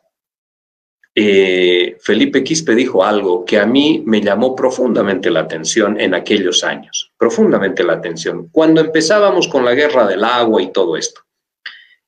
eh, 1.15 1.97
Felipe 2.01 2.45
Quispe 2.45 2.75
dijo 2.75 3.05
algo 3.05 3.45
que 3.45 3.59
a 3.59 3.67
mí 3.67 4.03
me 4.07 4.21
llamó 4.21 4.55
profundamente 4.55 5.31
la 5.31 5.41
atención 5.41 6.01
en 6.01 6.15
aquellos 6.15 6.63
años, 6.63 7.13
profundamente 7.19 7.83
la 7.85 7.95
atención, 7.95 8.49
cuando 8.53 8.81
empezábamos 8.81 9.49
con 9.49 9.65
la 9.65 9.75
guerra 9.75 10.07
del 10.07 10.25
agua 10.25 10.63
y 10.63 10.73
todo 10.73 10.97
esto. 10.97 11.26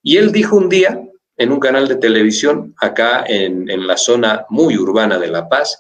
Y 0.03 0.17
él 0.17 0.33
dijo 0.33 0.57
un 0.57 0.69
día 0.69 1.03
en 1.37 1.53
un 1.53 1.61
canal 1.61 1.87
de 1.89 1.97
televisión 1.97 2.75
acá 2.79 3.25
en, 3.27 3.71
en 3.71 3.87
la 3.87 3.97
zona 3.97 4.45
muy 4.49 4.77
urbana 4.77 5.19
de 5.19 5.29
La 5.29 5.49
Paz, 5.49 5.79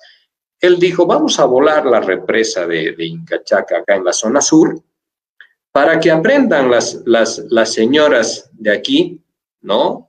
él 0.60 0.78
dijo, 0.78 1.06
vamos 1.06 1.38
a 1.38 1.44
volar 1.44 1.86
la 1.86 2.00
represa 2.00 2.66
de, 2.66 2.94
Incachaca 2.98 3.78
acá 3.78 3.94
en 3.94 4.04
la 4.04 4.12
zona 4.12 4.40
sur 4.40 4.80
para 5.72 6.00
que 6.00 6.10
aprendan 6.10 6.70
las, 6.70 7.02
las, 7.06 7.38
las 7.50 7.72
señoras 7.72 8.50
de 8.52 8.72
aquí, 8.72 9.20
¿no? 9.60 10.08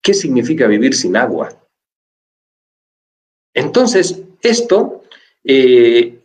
¿Qué 0.00 0.14
significa 0.14 0.66
vivir 0.66 0.94
sin 0.94 1.16
agua? 1.16 1.48
Entonces, 3.52 4.22
esto, 4.42 5.02
eh, 5.42 6.22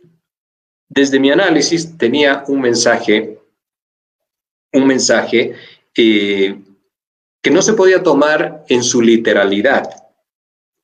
desde 0.88 1.18
mi 1.18 1.30
análisis, 1.30 1.96
tenía 1.96 2.44
un 2.46 2.60
mensaje, 2.60 3.40
un 4.72 4.86
mensaje 4.86 5.54
eh, 5.96 6.62
que 7.42 7.50
no 7.50 7.60
se 7.60 7.74
podía 7.74 8.02
tomar 8.02 8.64
en 8.68 8.82
su 8.82 9.02
literalidad, 9.02 9.90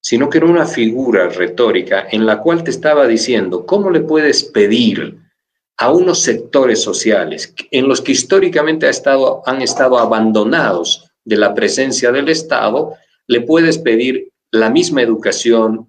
sino 0.02 0.28
que 0.28 0.38
era 0.38 0.46
una 0.46 0.66
figura 0.66 1.28
retórica 1.28 2.09
en 2.11 2.26
la 2.26 2.40
cual 2.40 2.64
te 2.64 2.70
estaba 2.70 3.06
diciendo, 3.06 3.64
¿cómo 3.64 3.90
le 3.90 4.00
puedes 4.00 4.42
pedir 4.44 5.18
a 5.76 5.92
unos 5.92 6.22
sectores 6.22 6.82
sociales 6.82 7.54
en 7.70 7.88
los 7.88 8.00
que 8.00 8.12
históricamente 8.12 8.86
ha 8.86 8.90
estado, 8.90 9.42
han 9.46 9.62
estado 9.62 9.98
abandonados 9.98 11.09
de 11.24 11.36
la 11.36 11.54
presencia 11.54 12.11
del 12.11 12.28
Estado, 12.28 12.94
le 13.26 13.42
puedes 13.42 13.78
pedir 13.78 14.32
la 14.50 14.70
misma 14.70 15.02
educación, 15.02 15.88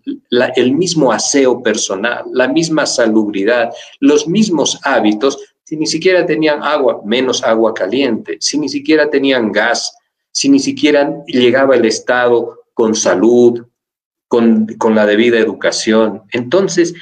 el 0.56 0.74
mismo 0.74 1.12
aseo 1.12 1.64
personal, 1.64 2.26
la 2.34 2.50
misma 2.50 2.86
salubridad, 2.86 3.72
los 4.02 4.28
mismos 4.28 4.78
hábitos, 4.84 5.40
si 5.64 5.78
ni 5.78 5.88
siquiera 5.88 6.26
tenían 6.26 6.62
agua, 6.62 7.02
menos 7.06 7.42
agua 7.42 7.74
caliente, 7.74 8.38
si 8.42 8.58
ni 8.58 8.68
siquiera 8.68 9.10
tenían 9.10 9.52
gas, 9.52 9.94
si 10.32 10.50
ni 10.50 10.60
siquiera 10.60 11.24
llegaba 11.28 11.76
el 11.76 11.86
Estado 11.86 12.64
con 12.74 12.96
salud, 12.96 13.66
con, 14.28 14.68
con 14.78 14.96
la 14.96 15.06
debida 15.06 15.40
educación. 15.40 16.24
Entonces, 16.32 16.94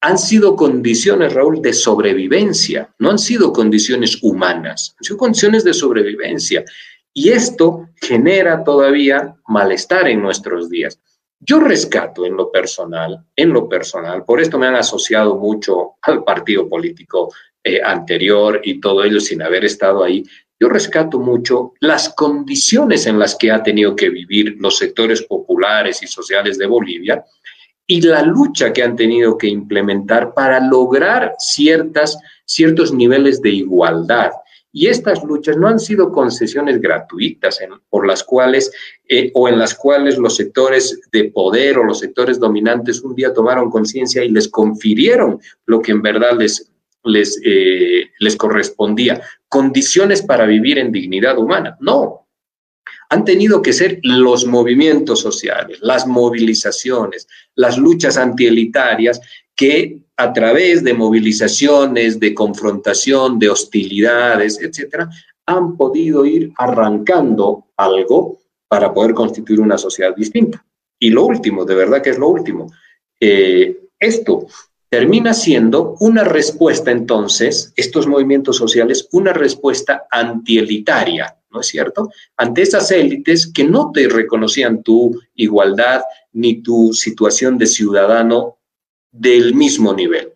han 0.00 0.18
sido 0.18 0.54
condiciones, 0.54 1.34
Raúl, 1.34 1.60
de 1.60 1.72
sobrevivencia, 1.72 2.94
no 2.98 3.10
han 3.10 3.18
sido 3.18 3.52
condiciones 3.52 4.18
humanas, 4.22 4.94
han 4.98 5.04
sido 5.04 5.16
condiciones 5.16 5.64
de 5.64 5.74
sobrevivencia. 5.74 6.64
Y 7.12 7.30
esto 7.30 7.88
genera 7.96 8.62
todavía 8.62 9.34
malestar 9.48 10.08
en 10.08 10.22
nuestros 10.22 10.70
días. 10.70 11.00
Yo 11.40 11.60
rescato 11.60 12.24
en 12.26 12.36
lo 12.36 12.50
personal, 12.50 13.24
en 13.34 13.50
lo 13.50 13.68
personal, 13.68 14.24
por 14.24 14.40
esto 14.40 14.58
me 14.58 14.66
han 14.66 14.76
asociado 14.76 15.36
mucho 15.36 15.94
al 16.02 16.24
partido 16.24 16.68
político 16.68 17.32
eh, 17.64 17.80
anterior 17.82 18.60
y 18.64 18.80
todo 18.80 19.04
ello 19.04 19.20
sin 19.20 19.42
haber 19.42 19.64
estado 19.64 20.02
ahí. 20.02 20.24
Yo 20.60 20.68
rescato 20.68 21.20
mucho 21.20 21.74
las 21.80 22.08
condiciones 22.10 23.06
en 23.06 23.18
las 23.18 23.36
que 23.36 23.50
ha 23.50 23.62
tenido 23.62 23.94
que 23.94 24.08
vivir 24.08 24.56
los 24.58 24.76
sectores 24.78 25.22
populares 25.22 26.02
y 26.02 26.06
sociales 26.06 26.58
de 26.58 26.66
Bolivia 26.66 27.24
y 27.86 28.02
la 28.02 28.22
lucha 28.22 28.72
que 28.72 28.82
han 28.82 28.96
tenido 28.96 29.38
que 29.38 29.46
implementar 29.46 30.34
para 30.34 30.60
lograr 30.60 31.34
ciertas, 31.38 32.18
ciertos 32.44 32.92
niveles 32.92 33.40
de 33.40 33.50
igualdad. 33.50 34.30
Y 34.70 34.88
estas 34.88 35.24
luchas 35.24 35.56
no 35.56 35.68
han 35.68 35.78
sido 35.78 36.12
concesiones 36.12 36.80
gratuitas 36.80 37.58
por 37.88 38.06
las 38.06 38.22
cuales 38.22 38.70
eh, 39.08 39.30
o 39.34 39.48
en 39.48 39.58
las 39.58 39.74
cuales 39.74 40.18
los 40.18 40.36
sectores 40.36 41.00
de 41.10 41.24
poder 41.30 41.78
o 41.78 41.84
los 41.84 42.00
sectores 42.00 42.38
dominantes 42.38 43.00
un 43.00 43.14
día 43.14 43.32
tomaron 43.32 43.70
conciencia 43.70 44.22
y 44.22 44.30
les 44.30 44.48
confirieron 44.48 45.40
lo 45.64 45.80
que 45.80 45.92
en 45.92 46.02
verdad 46.02 46.36
les, 46.38 46.70
les, 47.08 47.40
eh, 47.44 48.10
les 48.18 48.36
correspondía, 48.36 49.20
condiciones 49.48 50.22
para 50.22 50.46
vivir 50.46 50.78
en 50.78 50.92
dignidad 50.92 51.38
humana. 51.38 51.76
No, 51.80 52.28
han 53.10 53.24
tenido 53.24 53.62
que 53.62 53.72
ser 53.72 54.00
los 54.02 54.46
movimientos 54.46 55.20
sociales, 55.20 55.78
las 55.80 56.06
movilizaciones, 56.06 57.26
las 57.54 57.78
luchas 57.78 58.16
antielitarias 58.18 59.20
que 59.56 60.02
a 60.16 60.32
través 60.32 60.84
de 60.84 60.94
movilizaciones, 60.94 62.20
de 62.20 62.34
confrontación, 62.34 63.38
de 63.38 63.48
hostilidades, 63.48 64.60
etcétera, 64.60 65.08
han 65.46 65.76
podido 65.76 66.26
ir 66.26 66.52
arrancando 66.58 67.68
algo 67.76 68.38
para 68.68 68.92
poder 68.92 69.14
constituir 69.14 69.60
una 69.60 69.78
sociedad 69.78 70.14
distinta. 70.14 70.64
Y 70.98 71.10
lo 71.10 71.24
último, 71.24 71.64
de 71.64 71.74
verdad 71.74 72.02
que 72.02 72.10
es 72.10 72.18
lo 72.18 72.28
último, 72.28 72.70
eh, 73.18 73.78
esto 73.98 74.46
termina 74.88 75.34
siendo 75.34 75.96
una 76.00 76.24
respuesta 76.24 76.90
entonces, 76.90 77.72
estos 77.76 78.06
movimientos 78.06 78.56
sociales, 78.56 79.08
una 79.12 79.32
respuesta 79.32 80.06
antielitaria, 80.10 81.36
¿no 81.50 81.60
es 81.60 81.66
cierto? 81.66 82.10
Ante 82.36 82.62
esas 82.62 82.90
élites 82.90 83.50
que 83.52 83.64
no 83.64 83.92
te 83.92 84.08
reconocían 84.08 84.82
tu 84.82 85.20
igualdad 85.34 86.02
ni 86.32 86.62
tu 86.62 86.92
situación 86.92 87.58
de 87.58 87.66
ciudadano 87.66 88.58
del 89.10 89.54
mismo 89.54 89.92
nivel, 89.92 90.32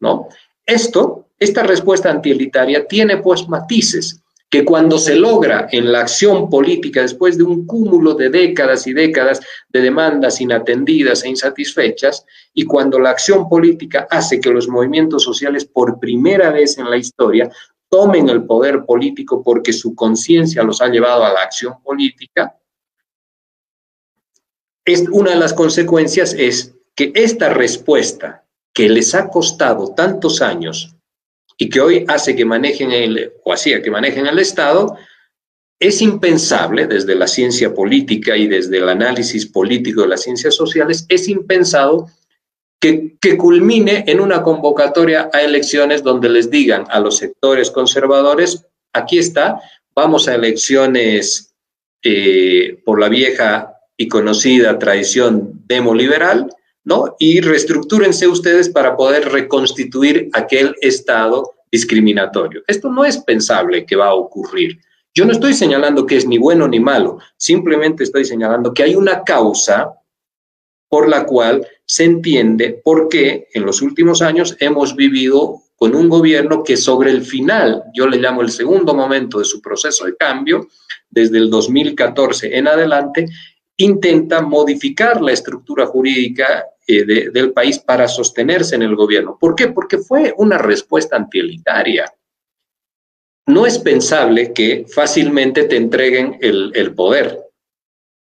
¿no? 0.00 0.28
Esto, 0.64 1.28
esta 1.38 1.62
respuesta 1.62 2.10
antielitaria 2.10 2.86
tiene 2.86 3.18
pues 3.18 3.48
matices 3.48 4.22
que 4.48 4.64
cuando 4.64 4.98
se 4.98 5.16
logra 5.16 5.68
en 5.72 5.90
la 5.90 6.00
acción 6.00 6.48
política, 6.48 7.02
después 7.02 7.36
de 7.36 7.42
un 7.42 7.66
cúmulo 7.66 8.14
de 8.14 8.30
décadas 8.30 8.86
y 8.86 8.92
décadas 8.92 9.40
de 9.68 9.80
demandas 9.80 10.40
inatendidas 10.40 11.24
e 11.24 11.28
insatisfechas, 11.28 12.24
y 12.54 12.64
cuando 12.64 12.98
la 12.98 13.10
acción 13.10 13.48
política 13.48 14.06
hace 14.10 14.40
que 14.40 14.50
los 14.50 14.68
movimientos 14.68 15.24
sociales 15.24 15.64
por 15.64 15.98
primera 15.98 16.50
vez 16.50 16.78
en 16.78 16.88
la 16.88 16.96
historia 16.96 17.50
tomen 17.88 18.28
el 18.28 18.44
poder 18.44 18.84
político 18.84 19.42
porque 19.42 19.72
su 19.72 19.94
conciencia 19.94 20.62
los 20.62 20.80
ha 20.80 20.88
llevado 20.88 21.24
a 21.24 21.32
la 21.32 21.42
acción 21.42 21.82
política, 21.82 22.56
es, 24.84 25.08
una 25.10 25.30
de 25.30 25.36
las 25.36 25.52
consecuencias 25.52 26.32
es 26.32 26.74
que 26.94 27.12
esta 27.14 27.50
respuesta 27.50 28.44
que 28.72 28.88
les 28.88 29.14
ha 29.14 29.28
costado 29.28 29.94
tantos 29.94 30.40
años 30.40 30.95
y 31.58 31.68
que 31.68 31.80
hoy 31.80 32.04
hace 32.08 32.36
que 32.36 32.44
manejen 32.44 32.92
el, 32.92 33.32
o 33.44 33.52
hacía 33.52 33.82
que 33.82 33.90
manejen 33.90 34.26
el 34.26 34.38
Estado, 34.38 34.96
es 35.78 36.00
impensable 36.00 36.86
desde 36.86 37.14
la 37.14 37.26
ciencia 37.26 37.74
política 37.74 38.36
y 38.36 38.46
desde 38.46 38.78
el 38.78 38.88
análisis 38.88 39.46
político 39.46 40.02
de 40.02 40.08
las 40.08 40.22
ciencias 40.22 40.54
sociales, 40.54 41.04
es 41.08 41.28
impensado 41.28 42.08
que, 42.80 43.16
que, 43.20 43.36
culmine 43.36 44.04
en 44.06 44.20
una 44.20 44.42
convocatoria 44.42 45.30
a 45.32 45.42
elecciones 45.42 46.02
donde 46.02 46.28
les 46.28 46.50
digan 46.50 46.86
a 46.90 47.00
los 47.00 47.18
sectores 47.18 47.70
conservadores, 47.70 48.66
aquí 48.92 49.18
está, 49.18 49.60
vamos 49.94 50.28
a 50.28 50.34
elecciones 50.34 51.54
eh, 52.02 52.80
por 52.84 53.00
la 53.00 53.08
vieja 53.08 53.74
y 53.96 54.08
conocida 54.08 54.78
tradición 54.78 55.62
demoliberal, 55.66 56.54
¿no? 56.86 57.16
Y 57.18 57.40
reestructúrense 57.40 58.28
ustedes 58.28 58.70
para 58.70 58.96
poder 58.96 59.28
reconstituir 59.28 60.30
aquel 60.32 60.74
Estado 60.80 61.56
discriminatorio. 61.70 62.62
Esto 62.68 62.88
no 62.88 63.04
es 63.04 63.18
pensable 63.18 63.84
que 63.84 63.96
va 63.96 64.06
a 64.06 64.14
ocurrir. 64.14 64.78
Yo 65.12 65.24
no 65.24 65.32
estoy 65.32 65.52
señalando 65.52 66.06
que 66.06 66.16
es 66.16 66.26
ni 66.26 66.38
bueno 66.38 66.68
ni 66.68 66.78
malo, 66.78 67.18
simplemente 67.36 68.04
estoy 68.04 68.24
señalando 68.24 68.72
que 68.72 68.84
hay 68.84 68.94
una 68.94 69.24
causa 69.24 69.94
por 70.88 71.08
la 71.08 71.26
cual 71.26 71.66
se 71.84 72.04
entiende 72.04 72.80
por 72.84 73.08
qué 73.08 73.48
en 73.52 73.66
los 73.66 73.82
últimos 73.82 74.22
años 74.22 74.56
hemos 74.60 74.94
vivido 74.94 75.62
con 75.74 75.96
un 75.96 76.08
gobierno 76.08 76.62
que 76.62 76.76
sobre 76.76 77.10
el 77.10 77.22
final, 77.22 77.82
yo 77.94 78.06
le 78.06 78.18
llamo 78.18 78.42
el 78.42 78.50
segundo 78.50 78.94
momento 78.94 79.40
de 79.40 79.44
su 79.44 79.60
proceso 79.60 80.04
de 80.04 80.16
cambio, 80.16 80.68
desde 81.10 81.38
el 81.38 81.50
2014 81.50 82.56
en 82.56 82.68
adelante, 82.68 83.26
intenta 83.76 84.40
modificar 84.40 85.20
la 85.20 85.32
estructura 85.32 85.86
jurídica 85.86 86.64
eh, 86.88 87.04
del 87.04 87.52
país 87.52 87.78
para 87.78 88.06
sostenerse 88.06 88.76
en 88.76 88.82
el 88.82 88.94
gobierno. 88.94 89.36
¿Por 89.40 89.56
qué? 89.56 89.68
Porque 89.68 89.98
fue 89.98 90.32
una 90.36 90.56
respuesta 90.56 91.16
antielitaria. 91.16 92.12
No 93.46 93.66
es 93.66 93.78
pensable 93.78 94.52
que 94.52 94.86
fácilmente 94.88 95.64
te 95.64 95.76
entreguen 95.76 96.38
el, 96.40 96.94
poder, 96.94 97.40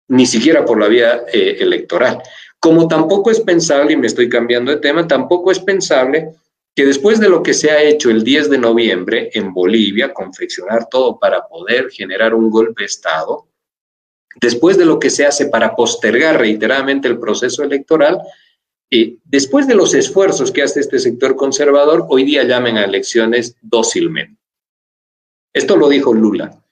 ni 0.09 0.27
siquiera 0.27 0.65
por 0.65 0.81
la 0.81 0.89
vía 0.89 1.25
eh, 1.33 1.59
electoral. 1.61 2.23
Como 2.59 2.89
tampoco 2.89 3.31
es 3.31 3.41
pensable, 3.41 3.93
y 3.93 3.97
me 3.97 4.07
estoy 4.07 4.29
cambiando 4.29 4.71
de 4.71 4.79
tema, 4.79 5.07
tampoco 5.07 5.51
es 5.51 5.59
pensable 5.59 6.31
que 6.75 6.85
después 6.85 7.21
de 7.21 7.29
lo 7.29 7.43
que 7.43 7.55
se 7.55 7.71
ha 7.71 7.83
hecho 7.83 8.11
el 8.11 8.23
10 8.23 8.51
de 8.51 8.59
noviembre 8.59 9.31
en 9.33 9.53
Bolivia, 9.53 10.13
confeccionar 10.13 10.89
todo 10.91 11.19
para 11.19 11.47
poder 11.47 11.91
generar 11.91 12.35
un 12.35 12.51
golpe 12.51 12.83
de 12.83 12.87
Estado, 12.87 13.49
después 14.41 14.77
de 14.77 14.85
lo 14.85 14.99
que 14.99 15.11
se 15.11 15.25
hace 15.25 15.47
para 15.47 15.75
postergar 15.75 16.39
reiteradamente 16.39 17.09
el 17.09 17.19
proceso 17.19 17.63
electoral, 17.63 18.21
y 18.91 19.19
después 19.25 19.67
de 19.67 19.75
los 19.75 19.95
esfuerzos 19.95 20.53
que 20.53 20.63
hace 20.63 20.81
este 20.81 20.99
sector 20.99 21.35
conservador, 21.37 22.07
hoy 22.09 22.25
día 22.25 22.45
llamen 22.45 22.77
a 22.79 22.85
elecciones 22.85 23.57
dócilmente. 23.61 24.41
Esto 25.53 25.77
lo 25.77 25.89
dijo 25.89 26.13
Lula 26.13 26.63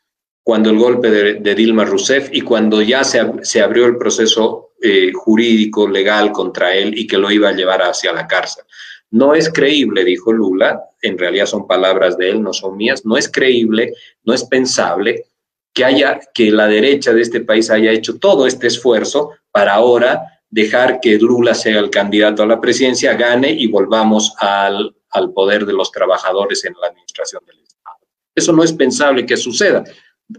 cuando 0.44 0.68
el 0.68 0.78
golpe 0.78 1.10
de, 1.10 1.54
Dilma 1.54 1.86
Rousseff 1.86 2.28
y 2.30 2.42
cuando 2.42 2.82
ya 2.82 3.02
se, 3.02 3.62
abrió 3.62 3.86
el 3.86 3.96
proceso 3.96 4.72
eh, 4.80 5.10
jurídico, 5.14 5.88
legal 5.88 6.32
contra 6.32 6.74
él 6.74 6.96
y 6.96 7.06
que 7.06 7.16
lo 7.16 7.30
iba 7.30 7.48
a 7.48 7.54
llevar 7.54 7.80
hacia 7.80 8.12
la 8.12 8.26
cárcel. 8.26 8.64
No 9.10 9.34
es 9.34 9.50
creíble, 9.50 10.04
dijo 10.04 10.34
Lula, 10.34 10.82
en 11.00 11.16
realidad 11.16 11.46
son 11.46 11.66
palabras 11.66 12.18
de 12.18 12.28
él, 12.28 12.42
no 12.42 12.52
son 12.52 12.76
mías, 12.76 13.06
no 13.06 13.16
es 13.16 13.30
creíble, 13.30 13.94
no 14.24 14.34
es 14.34 14.44
pensable 14.44 15.24
que, 15.72 15.82
haya, 15.82 16.20
que 16.34 16.50
la 16.50 16.66
derecha 16.66 17.14
de 17.14 17.22
este 17.22 17.40
país 17.40 17.70
haya 17.70 17.90
hecho 17.90 18.18
todo 18.18 18.46
este 18.46 18.66
esfuerzo 18.66 19.30
para 19.50 19.72
ahora 19.72 20.33
dejar 20.54 21.00
que 21.00 21.18
Lula 21.18 21.52
sea 21.52 21.80
el 21.80 21.90
candidato 21.90 22.44
a 22.44 22.46
la 22.46 22.60
presidencia, 22.60 23.14
gane 23.14 23.50
y 23.50 23.66
volvamos 23.66 24.36
al, 24.38 24.94
al 25.10 25.32
poder 25.32 25.66
de 25.66 25.72
los 25.72 25.90
trabajadores 25.90 26.64
en 26.64 26.74
la 26.80 26.86
administración 26.88 27.42
del 27.44 27.58
Estado. 27.58 27.96
Eso 28.32 28.52
no 28.52 28.62
es 28.62 28.72
pensable 28.72 29.26
que 29.26 29.36
suceda. 29.36 29.82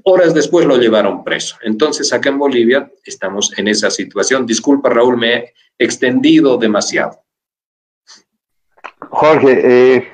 Horas 0.04 0.34
después 0.34 0.66
lo 0.66 0.78
llevaron 0.78 1.22
preso. 1.26 1.58
Entonces, 1.64 2.14
acá 2.14 2.30
en 2.30 2.38
Bolivia 2.38 2.90
estamos 3.04 3.58
en 3.58 3.68
esa 3.68 3.90
situación. 3.90 4.46
Disculpa, 4.46 4.90
Raúl, 4.90 5.18
me 5.18 5.34
he 5.34 5.54
extendido 5.78 6.58
demasiado. 6.58 7.22
Jorge, 9.10 9.96
eh, 9.96 10.08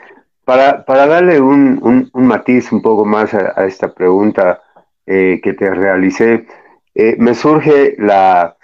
para, 0.43 0.83
darle 0.87 1.39
un, 1.39 2.09
matiz 2.15 2.71
un 2.71 2.81
poco 2.81 3.05
más 3.05 3.35
a, 3.35 3.67
esta 3.67 3.93
pregunta 3.93 4.63
eh, 5.05 5.39
que 5.43 5.53
te 5.53 5.69
realicé, 5.69 6.47
eh, 6.95 7.15
me 7.19 7.35
surge 7.35 7.95
la, 7.99 8.57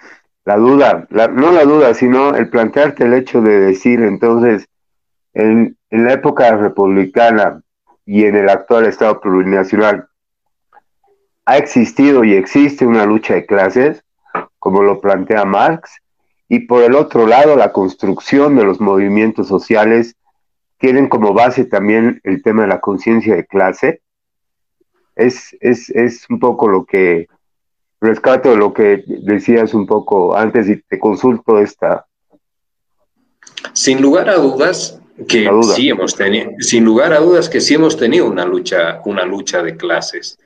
duda, 0.56 1.06
no 1.10 1.52
la 1.52 1.64
duda, 1.64 1.94
sino 1.94 2.34
el 2.34 2.48
plantearte 2.48 3.04
el 3.04 3.14
hecho 3.14 3.40
de 3.40 3.60
decir 3.60 4.00
entonces, 4.00 4.66
en, 5.34 5.76
en 5.90 6.04
la 6.04 6.14
época 6.14 6.56
republicana 6.56 7.62
y 8.06 8.24
en 8.24 8.36
el 8.36 8.48
actual 8.48 8.86
Estado 8.86 9.20
plurinacional, 9.20 10.08
ha 11.44 11.56
existido 11.56 12.24
y 12.24 12.34
existe 12.34 12.86
una 12.86 13.06
lucha 13.06 13.34
de 13.34 13.46
clases, 13.46 14.04
como 14.58 14.82
lo 14.82 15.00
plantea 15.00 15.44
Marx, 15.44 16.00
y 16.48 16.60
por 16.60 16.82
el 16.82 16.94
otro 16.94 17.26
lado, 17.26 17.56
la 17.56 17.72
construcción 17.72 18.56
de 18.56 18.64
los 18.64 18.80
movimientos 18.80 19.48
sociales 19.48 20.16
tienen 20.78 21.08
como 21.08 21.34
base 21.34 21.64
también 21.64 22.20
el 22.24 22.42
tema 22.42 22.62
de 22.62 22.68
la 22.68 22.80
conciencia 22.80 23.34
de 23.34 23.46
clase. 23.46 24.00
Es, 25.14 25.56
es, 25.60 25.90
es, 25.90 26.28
un 26.30 26.38
poco 26.38 26.68
lo 26.68 26.84
que 26.84 27.28
rescato 28.00 28.56
lo 28.56 28.72
que 28.72 29.04
decías 29.06 29.74
un 29.74 29.86
poco 29.86 30.36
antes 30.36 30.68
y 30.68 30.76
te 30.76 30.98
consulto 30.98 31.58
esta. 31.58 32.06
Sin 33.72 34.00
lugar 34.00 34.28
a 34.28 34.36
dudas 34.36 35.00
que 35.26 35.50
sí 35.74 35.88
hemos 35.88 36.14
tenido, 36.14 36.50
sin 36.60 36.84
lugar 36.84 37.12
a 37.12 37.18
dudas 37.18 37.48
que 37.48 37.60
sí 37.60 37.74
hemos 37.74 37.96
tenido 37.96 38.26
una 38.26 38.44
lucha, 38.44 39.00
una 39.04 39.24
lucha 39.24 39.62
de 39.62 39.76
clases. 39.76 40.38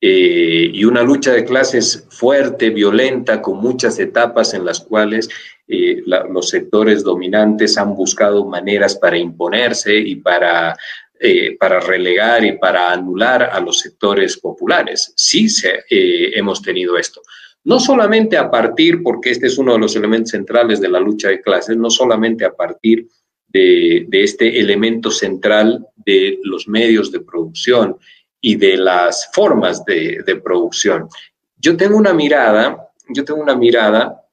Eh, 0.00 0.70
y 0.72 0.84
una 0.84 1.02
lucha 1.02 1.32
de 1.32 1.44
clases 1.44 2.06
fuerte, 2.10 2.70
violenta, 2.70 3.42
con 3.42 3.58
muchas 3.58 3.98
etapas 3.98 4.54
en 4.54 4.64
las 4.64 4.78
cuales 4.78 5.28
eh, 5.66 6.02
los 6.06 6.48
sectores 6.50 7.02
dominantes 7.02 7.76
han 7.76 7.96
buscado 7.96 8.46
maneras 8.46 8.94
para 8.94 9.18
imponerse 9.18 9.96
y 9.96 10.14
para, 10.16 10.76
eh, 11.20 11.56
para 11.58 11.80
relegar 11.80 12.44
y 12.44 12.58
para 12.58 12.92
anular 12.92 13.42
a 13.42 13.60
los 13.60 13.80
sectores 13.80 14.36
populares. 14.38 15.12
Sí 15.16 15.48
se, 15.48 15.84
hemos 15.88 16.62
tenido 16.62 16.96
esto. 16.96 17.22
No 17.64 17.80
solamente 17.80 18.36
a 18.36 18.50
partir, 18.50 19.02
porque 19.02 19.30
este 19.30 19.48
es 19.48 19.58
uno 19.58 19.74
de 19.74 19.80
los 19.80 19.96
elementos 19.96 20.30
centrales 20.30 20.80
de 20.80 20.88
la 20.88 21.00
lucha 21.00 21.28
de 21.28 21.42
clases, 21.42 21.76
no 21.76 21.90
solamente 21.90 22.44
a 22.44 22.54
partir 22.54 23.06
de, 23.48 24.06
de 24.08 24.22
este 24.22 24.60
elemento 24.60 25.10
central 25.10 25.86
de 25.96 26.38
los 26.44 26.68
medios 26.68 27.10
de 27.10 27.20
producción, 27.20 27.96
y 28.40 28.56
de 28.56 28.76
las 28.76 29.30
formas 29.32 29.84
de, 29.84 30.40
producción. 30.42 31.08
Yo 31.56 31.76
tengo 31.76 31.96
una 31.96 32.12
mirada, 32.12 32.90
yo 33.08 33.24
tengo 33.24 33.40
una 33.40 33.56
mirada 33.56 34.24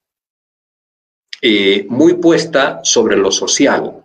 eh, 1.41 1.85
muy 1.89 2.15
puesta 2.15 2.79
sobre 2.83 3.17
lo 3.17 3.31
social, 3.31 4.04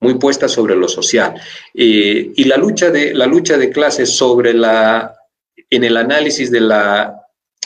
muy 0.00 0.14
puesta 0.14 0.48
sobre 0.48 0.76
lo 0.76 0.88
social. 0.88 1.34
Y 1.74 2.44
la 2.44 2.56
lucha, 2.56 2.90
de, 2.90 3.14
la 3.14 3.26
lucha 3.26 3.56
de 3.56 3.70
clases 3.70 4.10
sobre 4.16 4.54
la, 4.54 5.14
en 5.70 5.84
el 5.84 5.96
análisis 5.96 6.50
de 6.50 6.60
la, 6.60 7.20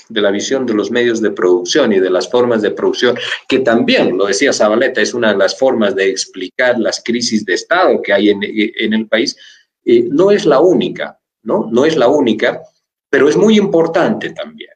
de 0.09 0.20
la 0.20 0.30
visión 0.30 0.66
de 0.66 0.74
los 0.74 0.91
medios 0.91 1.20
de 1.20 1.30
producción 1.30 1.93
y 1.93 2.01
de 2.01 2.11
las 2.11 2.30
formas 2.30 2.62
de 2.62 2.70
producción, 2.70 3.16
que 3.49 3.61
también, 3.61 4.16
lo 4.16 4.26
decía 4.26 4.53
Zabaleta, 4.53 5.01
es 5.01 5.14
una 5.14 5.33
de 5.33 5.39
las 5.39 5.59
formas 5.59 5.95
de 5.95 6.09
explicar 6.09 6.78
las 6.78 7.03
crisis 7.05 7.45
de 7.45 7.55
Estado 7.55 8.01
que 8.03 8.12
hay 8.12 8.30
en, 8.30 8.95
el 8.95 9.07
país, 9.09 9.37
eh, 9.85 10.07
no 10.11 10.30
es 10.30 10.47
la 10.47 10.61
única. 10.61 11.18
¿no? 11.43 11.68
No 11.70 11.85
es 11.85 11.97
la 11.97 12.09
única, 12.09 12.62
pero 13.11 13.28
es 13.28 13.37
muy 13.37 13.57
importante 13.57 14.30
también. 14.30 14.70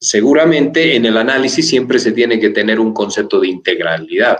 Seguramente 0.00 0.96
en 0.96 1.06
el 1.06 1.16
análisis 1.16 1.68
siempre 1.68 1.98
se 1.98 2.12
tiene 2.12 2.38
que 2.38 2.50
tener 2.50 2.78
un 2.78 2.92
concepto 2.92 3.40
de 3.40 3.48
integralidad. 3.48 4.38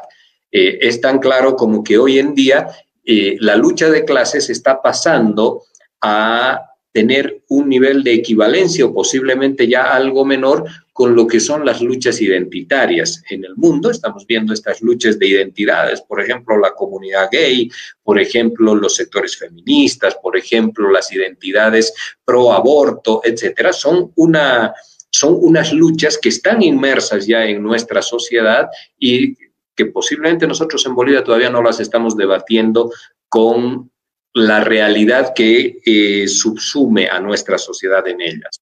Eh, 0.50 0.78
es 0.80 1.00
tan 1.00 1.18
claro 1.18 1.56
como 1.56 1.82
que 1.84 1.98
hoy 1.98 2.18
en 2.18 2.34
día 2.34 2.68
eh, 3.04 3.36
la 3.40 3.56
lucha 3.56 3.90
de 3.90 4.04
clases 4.04 4.50
está 4.50 4.80
pasando 4.82 5.64
a 6.00 6.60
tener 6.92 7.42
un 7.48 7.68
nivel 7.68 8.02
de 8.02 8.14
equivalencia 8.14 8.84
o 8.84 8.94
posiblemente 8.94 9.68
ya 9.68 9.94
algo 9.94 10.24
menor 10.24 10.64
con 10.92 11.14
lo 11.14 11.26
que 11.26 11.38
son 11.38 11.64
las 11.64 11.80
luchas 11.80 12.20
identitarias 12.20 13.22
en 13.30 13.44
el 13.44 13.54
mundo. 13.56 13.90
Estamos 13.90 14.26
viendo 14.26 14.52
estas 14.52 14.82
luchas 14.82 15.18
de 15.18 15.28
identidades, 15.28 16.00
por 16.00 16.20
ejemplo, 16.20 16.58
la 16.58 16.72
comunidad 16.72 17.28
gay, 17.30 17.70
por 18.02 18.18
ejemplo, 18.18 18.74
los 18.74 18.96
sectores 18.96 19.36
feministas, 19.36 20.16
por 20.20 20.36
ejemplo, 20.36 20.90
las 20.90 21.12
identidades 21.12 21.94
pro 22.24 22.52
aborto, 22.52 23.20
etcétera. 23.24 23.72
Son 23.72 24.12
una 24.16 24.74
son 25.10 25.38
unas 25.40 25.72
luchas 25.72 26.18
que 26.18 26.28
están 26.28 26.62
inmersas 26.62 27.26
ya 27.26 27.44
en 27.46 27.62
nuestra 27.62 28.02
sociedad 28.02 28.68
y 28.98 29.34
que 29.78 29.86
posiblemente 29.86 30.48
nosotros 30.48 30.84
en 30.86 30.96
Bolivia 30.96 31.22
todavía 31.22 31.50
no 31.50 31.62
las 31.62 31.78
estamos 31.78 32.16
debatiendo 32.16 32.90
con 33.28 33.92
la 34.34 34.64
realidad 34.64 35.32
que 35.36 35.78
eh, 35.86 36.26
subsume 36.26 37.08
a 37.08 37.20
nuestra 37.20 37.58
sociedad 37.58 38.06
en 38.08 38.20
ellas. 38.20 38.60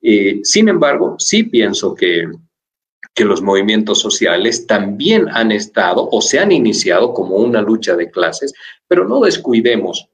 Eh, 0.00 0.40
sin 0.42 0.70
embargo, 0.70 1.16
sí 1.18 1.42
pienso 1.42 1.94
que, 1.94 2.30
que 3.14 3.26
los 3.26 3.42
movimientos 3.42 4.00
sociales 4.00 4.66
también 4.66 5.28
han 5.28 5.52
estado 5.52 6.08
o 6.10 6.22
se 6.22 6.38
han 6.38 6.50
iniciado 6.50 7.12
como 7.12 7.36
una 7.36 7.60
lucha 7.60 7.94
de 7.94 8.10
clases, 8.10 8.54
pero 8.86 9.06
no 9.06 9.20
descuidemos 9.20 10.08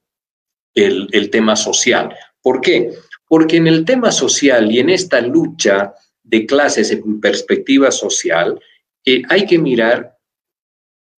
el, 0.74 1.08
el 1.12 1.30
tema 1.30 1.54
social. 1.54 2.12
¿Por 2.42 2.60
qué? 2.60 2.92
Porque 3.28 3.58
en 3.58 3.68
el 3.68 3.84
tema 3.84 4.10
social 4.10 4.72
y 4.72 4.80
en 4.80 4.90
esta 4.90 5.20
lucha 5.20 5.94
de 6.24 6.44
clases 6.44 6.90
en 6.90 7.20
perspectiva 7.20 7.92
social, 7.92 8.58
eh, 9.04 9.22
hay 9.28 9.46
que 9.46 9.58
mirar 9.58 10.13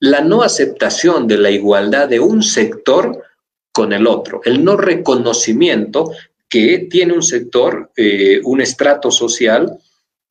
la 0.01 0.21
no 0.21 0.43
aceptación 0.43 1.27
de 1.27 1.39
la 1.39 1.51
igualdad 1.51 2.09
de 2.09 2.21
un 2.21 2.43
sector 2.43 3.23
con 3.73 3.93
el 3.93 4.07
otro, 4.07 4.41
el 4.45 4.65
no 4.65 4.77
reconocimiento 4.77 6.13
que 6.49 6.87
tiene 6.91 7.13
un 7.13 7.23
sector, 7.23 7.91
eh, 7.97 8.41
un 8.45 8.61
estrato 8.61 9.11
social, 9.11 9.79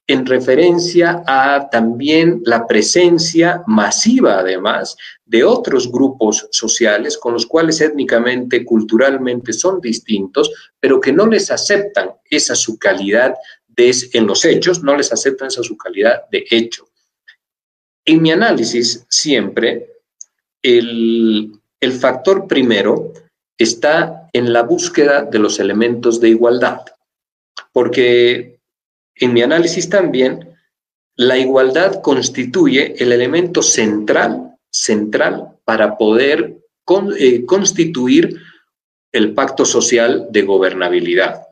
en 0.07 0.25
referencia 0.25 1.23
a 1.25 1.67
también 1.69 2.41
la 2.45 2.67
presencia 2.67 3.63
masiva, 3.65 4.39
además, 4.39 4.95
de 5.25 5.43
otros 5.43 5.91
grupos 5.91 6.47
sociales 6.51 7.17
con 7.17 7.33
los 7.33 7.47
cuales 7.47 7.81
étnicamente, 7.81 8.63
culturalmente 8.63 9.51
son 9.51 9.81
distintos, 9.81 10.51
pero 10.79 11.01
que 11.01 11.11
no 11.11 11.25
les 11.25 11.49
aceptan 11.49 12.11
esa 12.29 12.55
su 12.55 12.77
calidad 12.77 13.33
de, 13.67 13.93
en 14.13 14.27
los 14.27 14.45
hechos, 14.45 14.83
no 14.83 14.95
les 14.95 15.11
aceptan 15.11 15.47
esa 15.47 15.63
su 15.63 15.75
calidad 15.75 16.21
de 16.31 16.45
hecho. 16.51 16.87
En 18.05 18.21
mi 18.21 18.31
análisis, 18.31 19.05
siempre, 19.09 19.89
el, 20.61 21.51
el 21.79 21.91
factor 21.91 22.47
primero 22.47 23.13
está 23.57 24.29
en 24.33 24.53
la 24.53 24.63
búsqueda 24.63 25.23
de 25.23 25.39
los 25.39 25.59
elementos 25.59 26.19
de 26.19 26.29
igualdad, 26.29 26.81
porque 27.71 28.59
en 29.15 29.33
mi 29.33 29.41
análisis 29.41 29.89
también 29.89 30.55
la 31.15 31.37
igualdad 31.37 32.01
constituye 32.01 32.95
el 33.01 33.11
elemento 33.13 33.61
central, 33.61 34.57
central 34.69 35.57
para 35.63 35.97
poder 35.97 36.57
eh, 37.17 37.45
constituir 37.45 38.41
el 39.13 39.33
pacto 39.33 39.63
social 39.65 40.27
de 40.29 40.41
gobernabilidad. 40.41 41.44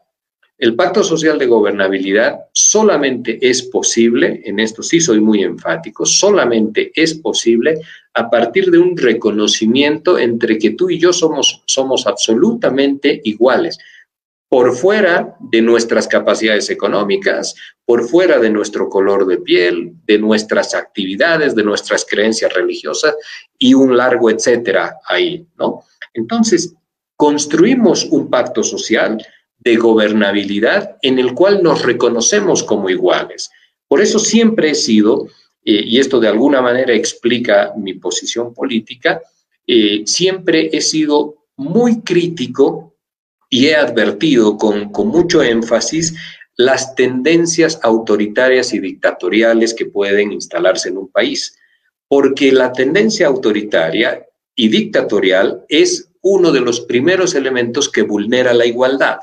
El 0.64 0.76
pacto 0.76 1.04
social 1.04 1.38
de 1.38 1.46
gobernabilidad 1.46 2.46
solamente 2.54 3.38
es 3.42 3.64
posible, 3.64 4.44
en 4.46 4.62
esto 4.62 4.82
sí 4.82 5.02
soy 5.02 5.20
muy 5.20 5.44
enfático, 5.44 6.06
solamente 6.06 6.94
es 6.96 7.16
posible 7.16 7.82
a 8.14 8.30
partir 8.30 8.72
de 8.72 8.78
un 8.78 8.96
reconocimiento 8.96 10.18
entre 10.18 10.58
que 10.58 10.70
tú 10.70 10.90
y 10.90 10.98
yo 10.98 11.12
somos, 11.12 11.64
somos 11.66 12.08
absolutamente 12.08 13.20
iguales, 13.26 13.78
por 14.48 14.74
fuera 14.74 15.36
de 15.42 15.62
nuestras 15.62 16.08
capacidades 16.08 16.70
económicas, 16.70 17.56
por 17.84 18.08
fuera 18.08 18.40
de 18.40 18.50
nuestro 18.50 18.88
color 18.88 19.26
de 19.26 19.40
piel, 19.40 19.92
de 20.06 20.18
nuestras 20.18 20.76
actividades, 20.76 21.56
de 21.56 21.64
nuestras 21.64 22.06
creencias 22.06 22.54
religiosas 22.54 23.16
y 23.60 23.74
un 23.74 23.98
largo 23.98 24.30
etcétera 24.30 24.96
ahí, 25.10 25.46
¿no? 25.60 25.84
Entonces, 26.14 26.74
construimos 27.18 28.06
un 28.06 28.30
pacto 28.30 28.64
social 28.64 29.18
de 29.64 29.76
gobernabilidad 29.78 30.98
en 31.02 31.20
el 31.20 31.34
cual 31.34 31.64
nos 31.64 31.84
reconocemos 31.84 32.64
como 32.64 32.90
iguales. 32.90 33.50
Por 33.88 34.02
eso 34.02 34.20
siempre 34.20 34.72
he 34.72 34.76
sido, 34.76 35.28
eh, 35.64 35.84
y 35.86 36.00
esto 36.00 36.20
de 36.20 36.28
alguna 36.28 36.62
manera 36.62 36.94
explica 36.94 37.74
mi 37.78 37.94
posición 37.94 38.54
política, 38.54 39.22
eh, 39.66 40.04
siempre 40.06 40.70
he 40.74 40.82
sido 40.82 41.36
muy 41.56 42.02
crítico 42.02 42.96
y 43.50 43.68
he 43.68 43.76
advertido 43.76 44.58
con, 44.58 44.92
con 44.92 45.08
mucho 45.08 45.42
énfasis 45.42 46.14
las 46.58 46.96
tendencias 46.96 47.80
autoritarias 47.84 48.74
y 48.74 48.80
dictatoriales 48.80 49.74
que 49.74 49.86
pueden 49.86 50.32
instalarse 50.32 50.90
en 50.90 50.98
un 50.98 51.10
país. 51.10 51.58
Porque 52.08 52.52
la 52.52 52.74
tendencia 52.74 53.28
autoritaria 53.28 54.26
y 54.56 54.68
dictatorial 54.68 55.66
es 55.70 56.10
uno 56.22 56.52
de 56.52 56.62
los 56.62 56.82
primeros 56.82 57.36
elementos 57.36 57.90
que 57.90 58.04
vulnera 58.04 58.54
la 58.54 58.66
igualdad. 58.66 59.18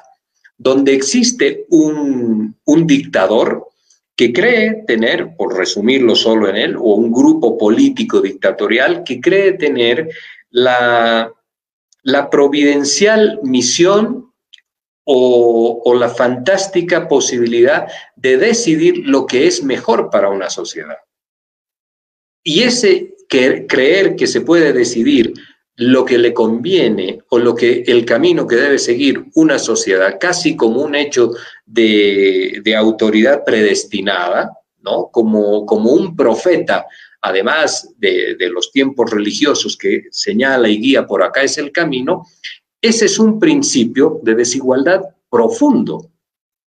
Donde 0.61 0.93
existe 0.93 1.65
un, 1.71 2.55
un 2.65 2.87
dictador, 2.87 3.67
que 4.15 4.35
cree 4.35 4.85
tener, 4.87 5.35
por 5.35 5.57
resumirlo 5.57 6.15
solo 6.15 6.47
en 6.51 6.57
él, 6.57 6.77
o 6.77 6.95
un 6.97 7.11
grupo 7.11 7.57
político 7.57 8.21
dictatorial 8.21 9.03
que 9.03 9.19
cree 9.19 9.55
tener 9.55 10.11
la, 10.51 11.33
la 12.03 12.29
providencial 12.29 13.41
misión 13.43 14.31
o, 15.05 15.95
la 15.95 16.11
fantástica 16.11 17.09
posibilidad 17.09 17.89
de 18.15 18.37
decidir 18.37 19.07
lo 19.07 19.27
que 19.27 19.47
es 19.47 19.65
mejor 19.65 20.11
para 20.11 20.29
una 20.29 20.51
sociedad. 20.51 20.99
Y 22.45 22.63
ese 22.63 23.15
creer 23.29 24.17
que 24.17 24.27
se 24.27 24.43
puede 24.43 24.73
decidir 24.73 25.33
lo 25.81 26.05
que 26.05 26.19
le 26.19 26.35
conviene 26.35 27.21
o 27.31 27.39
lo 27.39 27.55
que 27.55 27.83
el 27.87 28.05
camino 28.05 28.47
que 28.47 28.57
debe 28.57 28.79
seguir 28.79 29.25
una 29.35 29.59
sociedad, 29.59 30.19
casi 30.21 30.55
como 30.55 30.83
un 30.83 30.95
hecho 30.95 31.31
de, 31.65 32.63
autoridad 32.77 33.45
predestinada, 33.47 34.53
¿no? 34.83 35.09
Como, 35.11 35.65
como 35.65 35.93
un 35.93 36.15
profeta, 36.15 36.87
además 37.23 37.95
de, 37.97 38.37
de 38.39 38.51
los 38.51 38.71
tiempos 38.71 39.11
religiosos 39.11 39.75
que 39.75 40.05
señala 40.11 40.69
y 40.69 40.79
guía 40.79 41.07
por 41.07 41.23
acá 41.23 41.43
es 41.45 41.57
el 41.57 41.73
camino, 41.73 42.27
ese 42.83 43.07
es 43.07 43.19
un 43.19 43.41
principio 43.41 44.21
de 44.23 44.35
desigualdad 44.35 45.01
profundo 45.31 46.11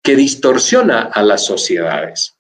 que 0.03 0.17
distorsiona 0.17 1.03
a 1.03 1.23
las 1.23 1.45
sociedades. 1.45 2.35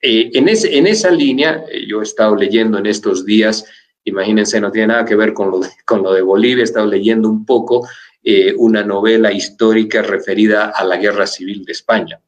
Eh, 0.00 0.30
en, 0.34 0.48
en, 0.48 0.86
esa 0.86 1.10
línea, 1.10 1.64
eh, 1.68 1.84
yo 1.86 2.00
he 2.00 2.04
estado 2.04 2.36
leyendo 2.36 2.78
en 2.78 2.86
estos 2.86 3.26
días 3.26 3.64
Imagínense, 4.04 4.60
no 4.60 4.70
tiene 4.70 4.88
nada 4.88 5.04
que 5.04 5.16
ver 5.16 5.32
con 5.32 5.50
lo 5.50 6.12
de, 6.12 6.22
Bolivia, 6.22 6.62
he 6.62 6.64
estado 6.64 6.86
leyendo 6.86 7.28
un 7.28 7.44
poco 7.44 7.86
eh, 8.22 8.54
una 8.56 8.82
novela 8.82 9.32
histórica 9.32 10.02
referida 10.02 10.72
a 10.74 10.84
la 10.84 10.96
guerra 10.96 11.26
civil 11.26 11.64
de 11.64 11.72
España. 11.72 12.20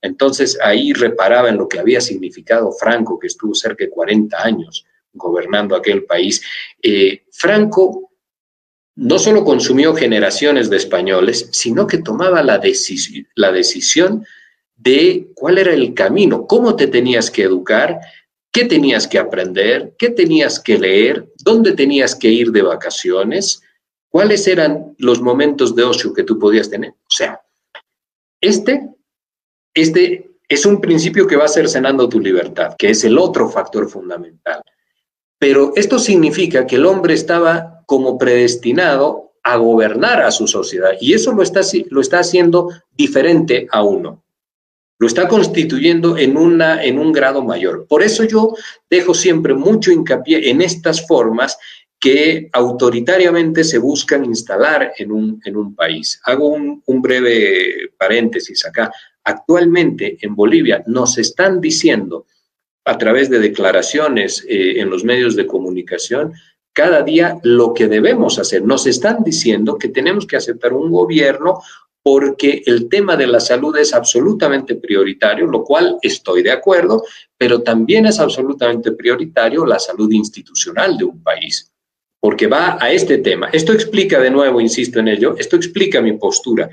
Entonces 0.00 0.58
ahí 0.62 0.92
reparaba 0.92 1.48
en 1.48 1.56
lo 1.56 1.68
que 1.68 1.78
había 1.78 2.00
significado 2.00 2.72
Franco, 2.72 3.18
que 3.18 3.26
estuvo 3.26 3.54
cerca 3.54 3.84
de 3.84 3.90
40 3.90 4.40
años 4.42 4.84
gobernando 5.12 5.74
aquel 5.74 6.04
país. 6.04 6.42
Eh, 6.82 7.24
Franco 7.32 8.12
no 8.94 9.18
solo 9.18 9.44
consumió 9.44 9.94
generaciones 9.94 10.70
de 10.70 10.76
españoles, 10.76 11.48
sino 11.52 11.86
que 11.86 11.98
tomaba 11.98 12.42
la 12.42 12.58
decisión 12.58 14.24
de 14.76 15.28
cuál 15.34 15.58
era 15.58 15.72
el 15.72 15.94
camino, 15.94 16.46
cómo 16.46 16.76
te 16.76 16.86
tenías 16.86 17.30
que 17.30 17.42
educar, 17.42 18.00
qué 18.58 18.64
tenías 18.64 19.06
que 19.06 19.20
aprender, 19.20 19.94
qué 19.96 20.10
tenías 20.10 20.58
que 20.58 20.76
leer, 20.76 21.32
dónde 21.44 21.74
tenías 21.74 22.16
que 22.16 22.26
ir 22.26 22.50
de 22.50 22.62
vacaciones, 22.62 23.62
cuáles 24.08 24.48
eran 24.48 24.96
los 24.98 25.20
momentos 25.20 25.76
de 25.76 25.84
ocio 25.84 26.12
que 26.12 26.24
tú 26.24 26.40
podías 26.40 26.68
tener. 26.68 26.90
O 26.90 27.10
sea, 27.10 27.40
este, 28.40 28.88
este 29.72 30.32
es 30.48 30.66
un 30.66 30.80
principio 30.80 31.28
que 31.28 31.36
va 31.36 31.46
cercenando 31.46 32.08
tu 32.08 32.18
libertad, 32.18 32.74
que 32.76 32.90
es 32.90 33.04
el 33.04 33.16
otro 33.16 33.48
factor 33.48 33.88
fundamental. 33.88 34.60
Pero 35.38 35.70
esto 35.76 36.00
significa 36.00 36.66
que 36.66 36.74
el 36.74 36.86
hombre 36.86 37.14
estaba 37.14 37.84
como 37.86 38.18
predestinado 38.18 39.34
a 39.44 39.56
gobernar 39.56 40.20
a 40.20 40.32
su 40.32 40.48
sociedad 40.48 40.94
y 41.00 41.14
eso 41.14 41.30
lo 41.30 41.44
está, 41.44 41.60
lo 41.90 42.00
está 42.00 42.18
haciendo 42.18 42.70
diferente 42.90 43.68
a 43.70 43.84
uno 43.84 44.24
lo 44.98 45.06
está 45.06 45.28
constituyendo 45.28 46.18
en, 46.18 46.36
una, 46.36 46.82
en 46.82 46.98
un 46.98 47.12
grado 47.12 47.42
mayor. 47.44 47.86
Por 47.88 48.02
eso 48.02 48.24
yo 48.24 48.54
dejo 48.90 49.14
siempre 49.14 49.54
mucho 49.54 49.92
hincapié 49.92 50.50
en 50.50 50.60
estas 50.60 51.06
formas 51.06 51.56
que 52.00 52.48
autoritariamente 52.52 53.64
se 53.64 53.78
buscan 53.78 54.24
instalar 54.24 54.92
en 54.98 55.10
un, 55.10 55.40
en 55.44 55.56
un 55.56 55.74
país. 55.74 56.20
Hago 56.24 56.48
un, 56.48 57.02
breve 57.02 57.90
paréntesis 57.96 58.64
acá. 58.66 58.92
Actualmente 59.24 60.18
en 60.20 60.34
Bolivia 60.34 60.82
nos 60.86 61.18
están 61.18 61.60
diciendo 61.60 62.26
a 62.84 62.96
través 62.96 63.28
de 63.28 63.40
declaraciones 63.40 64.44
eh, 64.48 64.80
en 64.80 64.90
los 64.90 65.04
medios 65.04 65.36
de 65.36 65.46
comunicación 65.46 66.32
cada 66.72 67.02
día 67.02 67.40
lo 67.42 67.74
que 67.74 67.88
debemos 67.88 68.38
hacer. 68.38 68.62
Nos 68.62 68.86
están 68.86 69.24
diciendo 69.24 69.76
que 69.76 69.88
tenemos 69.88 70.26
que 70.26 70.36
aceptar 70.36 70.72
un 70.72 70.92
gobierno 70.92 71.60
porque 72.10 72.62
el 72.64 72.88
tema 72.88 73.18
de 73.18 73.26
la 73.26 73.38
salud 73.38 73.76
es 73.76 73.92
absolutamente 73.92 74.76
prioritario, 74.76 75.46
lo 75.46 75.62
cual 75.62 75.98
estoy 76.00 76.42
de 76.42 76.50
acuerdo, 76.50 77.04
pero 77.36 77.62
también 77.62 78.06
es 78.06 78.18
absolutamente 78.18 78.92
prioritario 78.92 79.66
la 79.66 79.78
salud 79.78 80.10
institucional 80.12 80.96
de 80.96 81.04
un 81.04 81.22
país, 81.22 81.70
porque 82.18 82.46
va 82.46 82.78
a 82.80 82.90
este 82.90 83.18
tema. 83.18 83.50
Esto 83.52 83.74
explica, 83.74 84.18
de 84.20 84.30
nuevo, 84.30 84.58
insisto 84.58 85.00
en 85.00 85.08
ello, 85.08 85.36
esto 85.36 85.56
explica 85.56 86.00
mi 86.00 86.14
postura. 86.14 86.70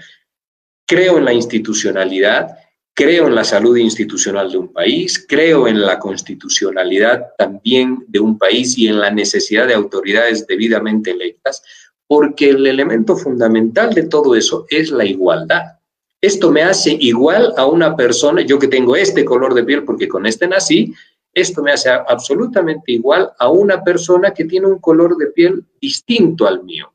Creo 0.88 1.18
en 1.18 1.26
la 1.26 1.34
institucionalidad, 1.34 2.58
creo 2.94 3.28
en 3.28 3.36
la 3.36 3.44
salud 3.44 3.76
institucional 3.76 4.50
de 4.50 4.58
un 4.58 4.72
país, 4.72 5.26
creo 5.28 5.68
en 5.68 5.82
la 5.82 6.00
constitucionalidad 6.00 7.34
también 7.38 8.06
de 8.08 8.22
un 8.22 8.38
país 8.38 8.78
y 8.78 8.88
en 8.88 9.02
la 9.02 9.12
necesidad 9.12 9.68
de 9.68 9.74
autoridades 9.74 10.48
debidamente 10.48 11.12
electas, 11.12 11.62
porque 12.08 12.50
el 12.50 12.68
elemento 12.68 13.16
fundamental 13.16 13.94
de 13.94 14.04
todo 14.04 14.36
eso 14.36 14.66
es 14.70 14.92
la 14.92 15.06
igualdad. 15.06 15.80
Esto 16.22 16.52
me 16.52 16.64
hace 16.64 16.96
igual 17.00 17.54
a 17.58 17.66
una 17.66 17.96
persona, 17.96 18.42
yo 18.42 18.58
que 18.60 18.68
tengo 18.68 18.96
este 18.96 19.26
color 19.26 19.54
de 19.54 19.64
piel 19.64 19.84
porque 19.84 20.08
con 20.08 20.26
este 20.26 20.48
nací, 20.48 20.94
esto 21.34 21.62
me 21.62 21.72
hace 21.72 21.90
absolutamente 21.90 22.94
igual 22.94 23.32
a 23.38 23.50
una 23.50 23.84
persona 23.84 24.34
que 24.34 24.46
tiene 24.46 24.68
un 24.68 24.80
color 24.80 25.18
de 25.18 25.28
piel 25.28 25.66
distinto 25.82 26.48
al 26.48 26.64
mío, 26.64 26.94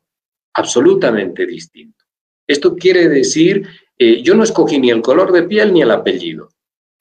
absolutamente 0.53 1.45
distinto. 1.45 2.03
Esto 2.47 2.75
quiere 2.75 3.07
decir, 3.07 3.67
eh, 3.97 4.21
yo 4.23 4.33
no 4.33 4.43
escogí 4.43 4.79
ni 4.79 4.89
el 4.89 5.01
color 5.01 5.31
de 5.31 5.43
piel 5.43 5.71
ni 5.71 5.81
el 5.81 5.91
apellido, 5.91 6.49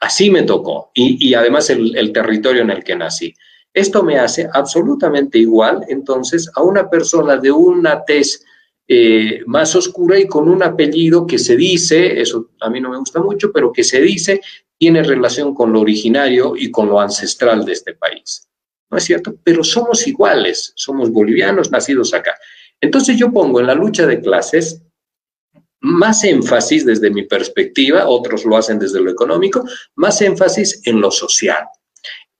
así 0.00 0.30
me 0.30 0.42
tocó, 0.42 0.90
y, 0.94 1.32
además 1.34 1.70
el 1.70 2.12
territorio 2.12 2.62
en 2.62 2.70
el 2.70 2.84
que 2.84 2.94
nací. 2.94 3.34
Esto 3.72 4.02
me 4.02 4.18
hace 4.18 4.48
absolutamente 4.52 5.38
igual 5.38 5.84
entonces 5.88 6.50
a 6.54 6.62
una 6.62 6.90
persona 6.90 7.36
de 7.36 7.52
una 7.52 8.04
tez 8.04 8.44
eh, 8.88 9.42
más 9.46 9.76
oscura 9.76 10.18
y 10.18 10.26
con 10.26 10.48
un 10.48 10.62
apellido 10.64 11.24
que 11.26 11.38
se 11.38 11.56
dice, 11.56 12.20
eso 12.20 12.50
a 12.60 12.68
mí 12.68 12.80
no 12.80 12.90
me 12.90 12.98
gusta 12.98 13.20
mucho, 13.20 13.52
pero 13.52 13.72
que 13.72 13.84
se 13.84 14.00
dice 14.00 14.40
tiene 14.76 15.02
relación 15.02 15.54
con 15.54 15.72
lo 15.72 15.80
originario 15.80 16.54
y 16.56 16.70
con 16.70 16.88
lo 16.88 16.98
ancestral 16.98 17.64
de 17.64 17.72
este 17.72 17.94
país. 17.94 18.48
¿No 18.90 18.96
es 18.98 19.04
cierto? 19.04 19.36
Pero 19.44 19.62
somos 19.62 20.06
iguales, 20.06 20.72
somos 20.74 21.10
bolivianos 21.10 21.70
nacidos 21.70 22.14
acá. 22.14 22.34
Entonces 22.80 23.16
yo 23.16 23.30
pongo 23.30 23.60
en 23.60 23.66
la 23.66 23.74
lucha 23.74 24.06
de 24.06 24.20
clases 24.20 24.82
más 25.80 26.24
énfasis 26.24 26.84
desde 26.84 27.10
mi 27.10 27.24
perspectiva, 27.24 28.08
otros 28.08 28.44
lo 28.44 28.56
hacen 28.56 28.78
desde 28.78 29.00
lo 29.00 29.10
económico, 29.10 29.64
más 29.94 30.20
énfasis 30.22 30.80
en 30.86 31.00
lo 31.00 31.10
social. 31.10 31.64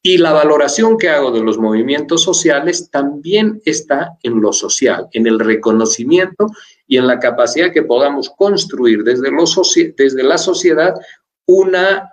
Y 0.03 0.17
la 0.17 0.33
valoración 0.33 0.97
que 0.97 1.11
hago 1.11 1.31
de 1.31 1.43
los 1.43 1.59
movimientos 1.59 2.23
sociales 2.23 2.91
también 2.91 3.61
está 3.67 4.17
en 4.23 4.41
lo 4.41 4.53
social, 4.53 5.09
en 5.13 5.27
el 5.27 5.39
reconocimiento 5.39 6.47
y 6.87 6.97
en 6.97 7.07
la 7.07 7.19
capacidad 7.19 7.73
que 7.73 7.83
podamos 7.83 8.31
construir 8.31 9.05
desde, 9.05 9.29
desde 9.97 10.23
la 10.23 10.39
sociedad 10.39 10.95
una, 11.47 12.11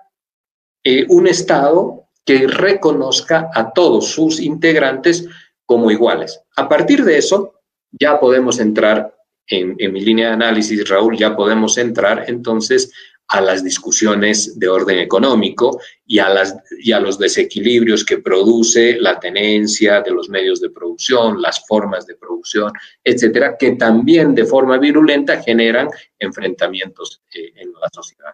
eh, 0.84 1.06
un 1.08 1.28
Estado 1.28 2.08
que 2.26 2.46
reconozca 2.46 3.50
a 3.54 3.72
todos 3.72 4.10
sus 4.10 4.42
integrantes 4.42 5.26
como 5.66 5.90
iguales. 5.90 6.42
A 6.58 6.68
partir 6.68 7.06
de 7.06 7.18
eso, 7.18 7.54
ya 7.92 8.20
podemos 8.20 8.60
entrar 8.60 9.16
en, 9.48 9.76
en 9.78 9.94
mi 9.94 10.02
línea 10.02 10.28
de 10.28 10.34
análisis, 10.34 10.90
Raúl, 10.90 11.18
ya 11.18 11.38
podemos 11.38 11.78
entrar 11.78 12.26
entonces 12.28 12.92
a 13.30 13.42
las 13.42 13.64
discusiones 13.64 14.58
de 14.58 14.70
orden 14.70 15.00
económico 15.00 15.80
y 16.06 16.20
a, 16.20 16.30
las, 16.30 16.56
y 16.80 16.92
a 16.94 17.00
los 17.00 17.20
desequilibrios 17.20 18.06
que 18.06 18.20
produce 18.20 18.98
la 19.00 19.20
tenencia 19.20 20.02
de 20.02 20.12
los 20.12 20.30
medios 20.30 20.62
de 20.62 20.70
producción, 20.70 21.42
las 21.42 21.66
formas 21.68 22.06
de 22.06 22.16
producción, 22.16 22.72
etcétera, 23.04 23.58
que 23.58 23.72
también 23.72 24.34
de 24.34 24.46
forma 24.46 24.78
virulenta 24.78 25.42
generan 25.42 25.90
enfrentamientos 26.18 27.22
eh, 27.34 27.52
en 27.56 27.74
la 27.74 27.90
sociedad. 27.92 28.34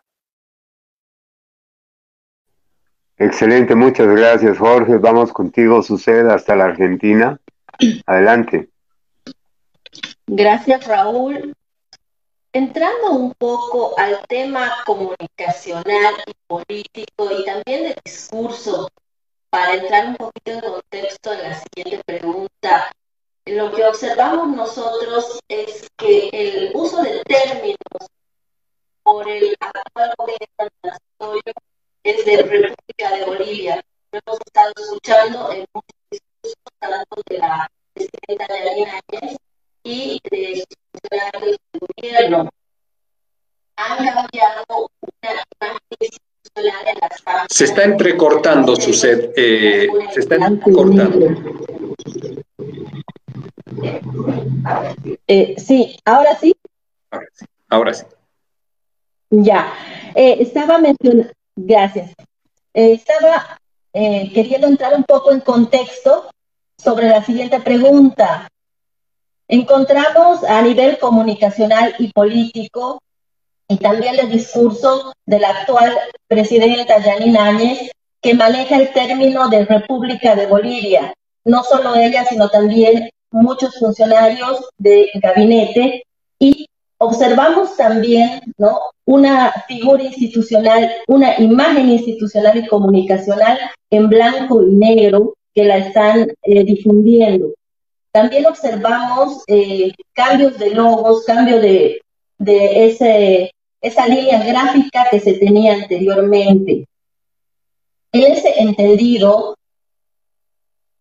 Excelente, 3.17 3.75
muchas 3.75 4.07
gracias 4.07 4.57
Jorge. 4.57 4.97
Vamos 4.97 5.31
contigo, 5.31 5.81
sucede 5.81 6.31
hasta 6.31 6.55
la 6.55 6.65
Argentina. 6.65 7.39
Adelante. 8.05 8.69
Gracias 10.27 10.85
Raúl. 10.87 11.53
Entrando 12.55 13.13
un 13.13 13.33
poco 13.33 13.97
al 13.97 14.21
tema 14.27 14.83
comunicacional 14.85 16.13
y 16.27 16.33
político 16.45 17.31
y 17.31 17.43
también 17.45 17.83
de 17.83 17.97
discurso, 18.05 18.89
para 19.49 19.73
entrar 19.73 20.09
un 20.09 20.15
poquito 20.17 20.51
en 20.51 20.61
contexto 20.61 21.33
en 21.33 21.49
la 21.49 21.59
siguiente 21.59 22.03
pregunta, 22.05 22.91
lo 23.45 23.71
que 23.71 23.83
observamos 23.83 24.55
nosotros 24.55 25.39
es 25.47 25.89
que 25.97 26.29
el 26.31 26.71
uso 26.75 27.01
de 27.01 27.23
términos 27.23 27.77
por 29.01 29.27
el 29.27 29.55
actual 29.59 30.13
gobierno 30.15 31.41
es 32.03 32.23
de 32.23 32.37
República 32.37 33.15
de 33.17 33.25
Bolivia. 33.25 33.83
Lo 34.11 34.19
hemos 34.27 34.39
estado 34.45 34.73
escuchando 34.77 35.51
en 35.53 35.65
muchos 35.73 35.99
discursos, 36.11 36.63
tanto 36.77 37.21
de 37.29 37.37
la 37.39 37.71
presidenta 37.95 38.53
de 38.53 38.85
Áñez 38.85 39.37
y 39.83 40.21
de 40.29 40.63
funcionarios 41.09 41.57
del 41.71 41.81
gobierno. 41.81 42.49
Han 43.75 43.97
cambiado 43.97 44.89
una 45.01 45.31
imagen 45.31 45.79
institucional 45.99 46.87
en 46.87 46.97
las 47.01 47.21
familias. 47.21 47.47
Se 47.49 47.63
está 47.65 47.83
entrecortando, 47.83 48.75
su 48.75 48.93
set, 48.93 49.33
eh, 49.35 49.87
se 50.13 50.19
está 50.19 50.35
entrecortando. 50.35 51.27
Eh, 55.27 55.55
sí, 55.57 55.97
ahora 56.05 56.35
sí. 56.35 56.55
Ahora 57.09 57.27
sí. 57.33 57.45
Ahora 57.69 57.93
sí. 57.93 58.05
Ya, 59.29 59.73
eh, 60.13 60.37
estaba 60.41 60.77
mencionando, 60.77 61.31
gracias, 61.55 62.11
eh, 62.75 62.93
estaba 62.93 63.59
eh, 63.91 64.31
queriendo 64.31 64.67
entrar 64.67 64.93
un 64.93 65.03
poco 65.03 65.31
en 65.31 65.39
contexto 65.39 66.29
sobre 66.77 67.09
la 67.09 67.23
siguiente 67.23 67.59
pregunta. 67.59 68.47
Encontramos 69.47 70.43
a 70.43 70.61
nivel 70.61 70.97
comunicacional 70.99 71.95
y 71.99 72.11
político 72.11 73.01
y 73.67 73.77
también 73.77 74.19
el 74.19 74.29
discurso 74.29 75.13
de 75.25 75.39
la 75.39 75.49
actual 75.49 75.93
presidenta 76.27 77.01
Janine 77.01 77.39
Áñez 77.39 77.91
que 78.21 78.33
maneja 78.33 78.77
el 78.77 78.93
término 78.93 79.49
de 79.49 79.65
República 79.65 80.35
de 80.35 80.47
Bolivia. 80.47 81.13
No 81.45 81.63
solo 81.63 81.95
ella, 81.95 82.25
sino 82.25 82.49
también 82.49 83.09
muchos 83.31 83.77
funcionarios 83.77 84.69
de 84.77 85.09
gabinete 85.15 86.03
y 86.39 86.67
observamos 86.99 87.75
también 87.75 88.41
¿no? 88.57 88.79
una 89.05 89.51
figura 89.67 90.03
institucional, 90.03 90.89
una 91.07 91.37
imagen 91.39 91.89
institucional 91.89 92.57
y 92.57 92.67
comunicacional 92.67 93.59
en 93.89 94.07
blanco 94.07 94.63
y 94.63 94.75
negro 94.75 95.33
que 95.53 95.65
la 95.65 95.77
están 95.77 96.31
eh, 96.43 96.63
difundiendo. 96.63 97.53
También 98.13 98.45
observamos 98.45 99.43
eh, 99.47 99.91
cambios 100.13 100.59
de 100.59 100.69
logos, 100.69 101.25
cambio 101.25 101.59
de, 101.59 101.99
de 102.37 102.85
ese, 102.85 103.51
esa 103.81 104.05
línea 104.07 104.43
gráfica 104.43 105.07
que 105.09 105.19
se 105.19 105.33
tenía 105.33 105.73
anteriormente. 105.73 106.85
En 108.11 108.31
ese 108.31 108.53
entendido, 108.61 109.55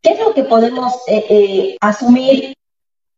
¿qué 0.01 0.13
es 0.15 0.21
lo 0.21 0.33
que 0.33 0.45
podemos 0.45 0.95
eh, 1.07 1.77
asumir 1.83 2.55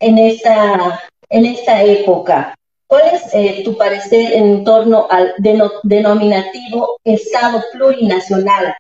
en 0.01 0.19
esta, 0.19 1.01
en 1.29 1.47
esta 1.47 1.81
época? 1.85 2.57
¿Cuál 2.89 3.15
es 3.15 3.33
eh, 3.33 3.63
tu 3.65 3.77
parecer 3.77 4.33
en 4.33 4.65
torno 4.65 5.07
al 5.09 5.35
denominativo 5.85 6.99
Estado 7.05 7.63
plurinacional? 7.73 8.75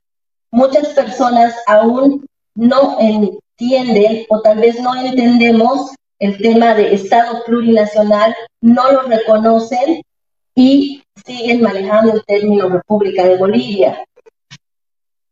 Muchas 0.50 0.88
personas 0.88 1.54
aún 1.68 2.26
no 2.56 2.98
entienden 3.58 4.26
o 4.28 4.40
tal 4.40 4.58
vez 4.58 4.80
no 4.80 4.94
entendemos 4.94 5.90
el 6.18 6.38
tema 6.38 6.74
de 6.74 6.94
Estado 6.94 7.42
plurinacional, 7.44 8.34
no 8.60 8.92
lo 8.92 9.02
reconocen 9.02 10.02
y 10.54 11.02
siguen 11.24 11.62
manejando 11.62 12.14
el 12.14 12.24
término 12.24 12.68
República 12.68 13.26
de 13.26 13.36
Bolivia. 13.36 14.04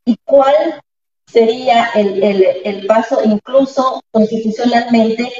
¿Y 0.04 0.16
cuál 0.24 0.80
sería 1.26 1.90
el, 1.94 2.22
el 2.64 2.86
paso 2.86 3.20
incluso 3.24 4.02
constitucionalmente 4.10 5.32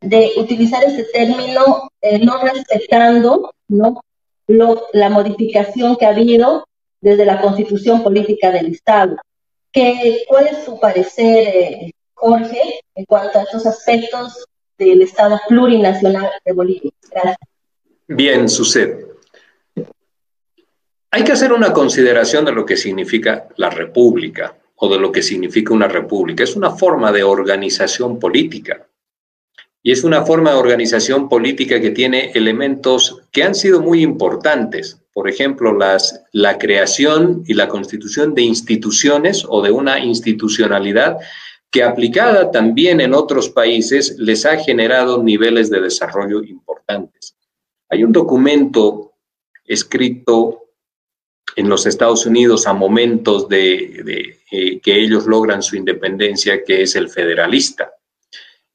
de 0.00 0.32
utilizar 0.36 0.84
este 0.84 1.04
término 1.04 1.88
eh, 2.02 2.18
no 2.18 2.38
respetando 2.38 3.54
¿no? 3.68 4.02
la 4.46 5.08
modificación 5.08 5.96
que 5.96 6.04
ha 6.04 6.10
habido 6.10 6.66
desde 7.00 7.24
la 7.24 7.40
constitución 7.40 8.02
política 8.02 8.50
del 8.50 8.66
Estado. 8.66 9.16
¿Qué, 9.72 10.24
¿Cuál 10.28 10.48
es 10.48 10.64
su 10.64 10.78
parecer, 10.78 11.48
eh, 11.48 11.92
Jorge, 12.24 12.80
en 12.94 13.04
cuanto 13.04 13.38
a 13.38 13.42
estos 13.42 13.66
aspectos 13.66 14.46
del 14.78 15.02
Estado 15.02 15.38
plurinacional 15.46 16.30
de 16.42 16.52
Bolivia? 16.54 16.90
Gracias. 17.10 17.36
Bien, 18.08 18.48
sucede. 18.48 19.08
Hay 21.10 21.22
que 21.22 21.32
hacer 21.32 21.52
una 21.52 21.74
consideración 21.74 22.46
de 22.46 22.52
lo 22.52 22.64
que 22.64 22.78
significa 22.78 23.48
la 23.56 23.68
república 23.68 24.56
o 24.76 24.88
de 24.88 24.98
lo 24.98 25.12
que 25.12 25.22
significa 25.22 25.74
una 25.74 25.86
república. 25.86 26.44
Es 26.44 26.56
una 26.56 26.70
forma 26.70 27.12
de 27.12 27.24
organización 27.24 28.18
política 28.18 28.86
y 29.82 29.92
es 29.92 30.02
una 30.02 30.24
forma 30.24 30.52
de 30.52 30.56
organización 30.56 31.28
política 31.28 31.78
que 31.78 31.90
tiene 31.90 32.32
elementos 32.34 33.20
que 33.32 33.42
han 33.42 33.54
sido 33.54 33.82
muy 33.82 34.02
importantes. 34.02 34.98
Por 35.12 35.28
ejemplo, 35.28 35.76
las, 35.76 36.22
la 36.32 36.56
creación 36.56 37.44
y 37.46 37.52
la 37.52 37.68
constitución 37.68 38.34
de 38.34 38.42
instituciones 38.42 39.44
o 39.46 39.60
de 39.60 39.72
una 39.72 39.98
institucionalidad 39.98 41.18
que 41.74 41.82
aplicada 41.82 42.52
también 42.52 43.00
en 43.00 43.14
otros 43.14 43.48
países 43.48 44.16
les 44.16 44.46
ha 44.46 44.56
generado 44.58 45.20
niveles 45.20 45.70
de 45.70 45.80
desarrollo 45.80 46.40
importantes. 46.44 47.34
Hay 47.88 48.04
un 48.04 48.12
documento 48.12 49.14
escrito 49.64 50.66
en 51.56 51.68
los 51.68 51.84
Estados 51.86 52.26
Unidos 52.26 52.68
a 52.68 52.74
momentos 52.74 53.48
de, 53.48 54.36
eh, 54.52 54.78
que 54.78 55.00
ellos 55.00 55.26
logran 55.26 55.64
su 55.64 55.74
independencia, 55.74 56.62
que 56.62 56.82
es 56.82 56.94
el 56.94 57.08
federalista. 57.08 57.90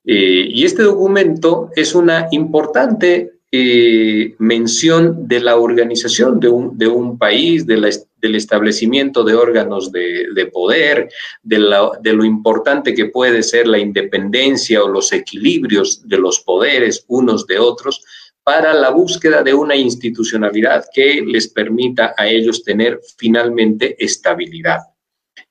Eh, 0.04 0.50
y 0.50 0.66
este 0.66 0.84
documento 0.84 1.70
es 1.78 1.96
una 1.96 2.28
importante 2.32 3.40
eh, 3.50 4.36
mención 4.40 5.26
de 5.26 5.40
la 5.40 5.56
organización 5.56 6.38
de 6.42 6.50
un, 6.50 6.78
de 6.78 6.88
un 6.88 7.18
país, 7.18 7.66
de 7.66 7.78
del 8.22 8.36
establecimiento 8.36 9.24
de 9.24 9.36
órganos 9.36 9.92
de, 9.92 10.28
de 10.34 10.46
poder, 10.48 11.10
de, 11.42 11.58
de, 12.02 12.14
lo 12.14 12.26
importante 12.26 12.94
que 12.94 13.06
puede 13.06 13.44
ser 13.44 13.68
la 13.68 13.80
independencia 13.80 14.84
o 14.84 14.88
los 14.88 15.12
equilibrios 15.14 16.08
de 16.08 16.18
los 16.18 16.40
poderes 16.40 17.06
unos 17.08 17.46
de 17.48 17.60
otros 17.60 18.04
para 18.44 18.74
la 18.74 18.90
búsqueda 18.90 19.44
de 19.44 19.54
una 19.54 19.76
institucionalidad 19.76 20.86
que 20.94 21.22
les 21.22 21.48
permita 21.48 22.16
a 22.18 22.28
ellos 22.28 22.64
tener 22.64 23.00
finalmente 23.18 23.96
estabilidad. 24.04 24.80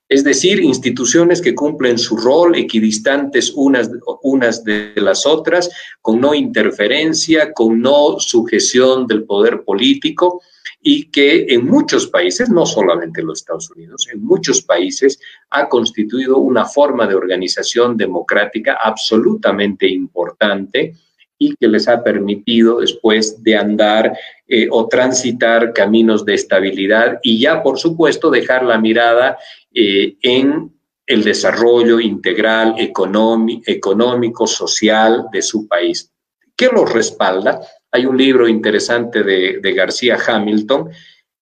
Es 0.09 0.23
decir, 0.23 0.59
instituciones 0.59 1.39
que 1.39 1.53
cumplen 1.53 1.99
su 1.99 2.17
rol 2.17 2.55
equidistantes 2.55 3.53
unas, 3.55 3.91
unas 4.23 4.63
de 4.63 4.93
las 4.95 5.27
otras, 5.27 5.69
con 6.01 6.19
no 6.19 6.33
interferencia, 6.33 7.53
con 7.53 7.79
no 7.79 8.19
sujeción 8.19 9.05
del 9.05 9.23
poder 9.23 9.63
político 9.63 10.41
y 10.81 11.09
que 11.11 11.45
en 11.49 11.65
muchos 11.65 12.07
países, 12.07 12.49
no 12.49 12.65
solamente 12.65 13.21
en 13.21 13.27
los 13.27 13.39
Estados 13.39 13.69
Unidos, 13.71 14.07
en 14.11 14.23
muchos 14.23 14.61
países 14.61 15.19
ha 15.49 15.67
constituido 15.67 16.37
una 16.37 16.65
forma 16.65 17.05
de 17.05 17.15
organización 17.15 17.97
democrática 17.97 18.77
absolutamente 18.81 19.87
importante 19.87 20.95
y 21.37 21.55
que 21.55 21.67
les 21.67 21.87
ha 21.87 22.03
permitido 22.03 22.81
después 22.81 23.41
de 23.43 23.55
andar 23.55 24.13
eh, 24.47 24.67
o 24.69 24.87
transitar 24.87 25.73
caminos 25.73 26.25
de 26.25 26.35
estabilidad 26.35 27.19
y 27.23 27.39
ya, 27.39 27.63
por 27.63 27.79
supuesto, 27.79 28.29
dejar 28.29 28.63
la 28.63 28.77
mirada 28.77 29.37
eh, 29.73 30.17
en 30.21 30.71
el 31.05 31.23
desarrollo 31.23 31.99
integral 31.99 32.75
económico, 32.77 34.45
social 34.45 35.25
de 35.31 35.41
su 35.41 35.67
país. 35.67 36.13
¿Qué 36.55 36.67
lo 36.67 36.85
respalda? 36.85 37.61
Hay 37.91 38.05
un 38.05 38.17
libro 38.17 38.47
interesante 38.47 39.23
de, 39.23 39.73
García 39.73 40.17
Hamilton, 40.25 40.89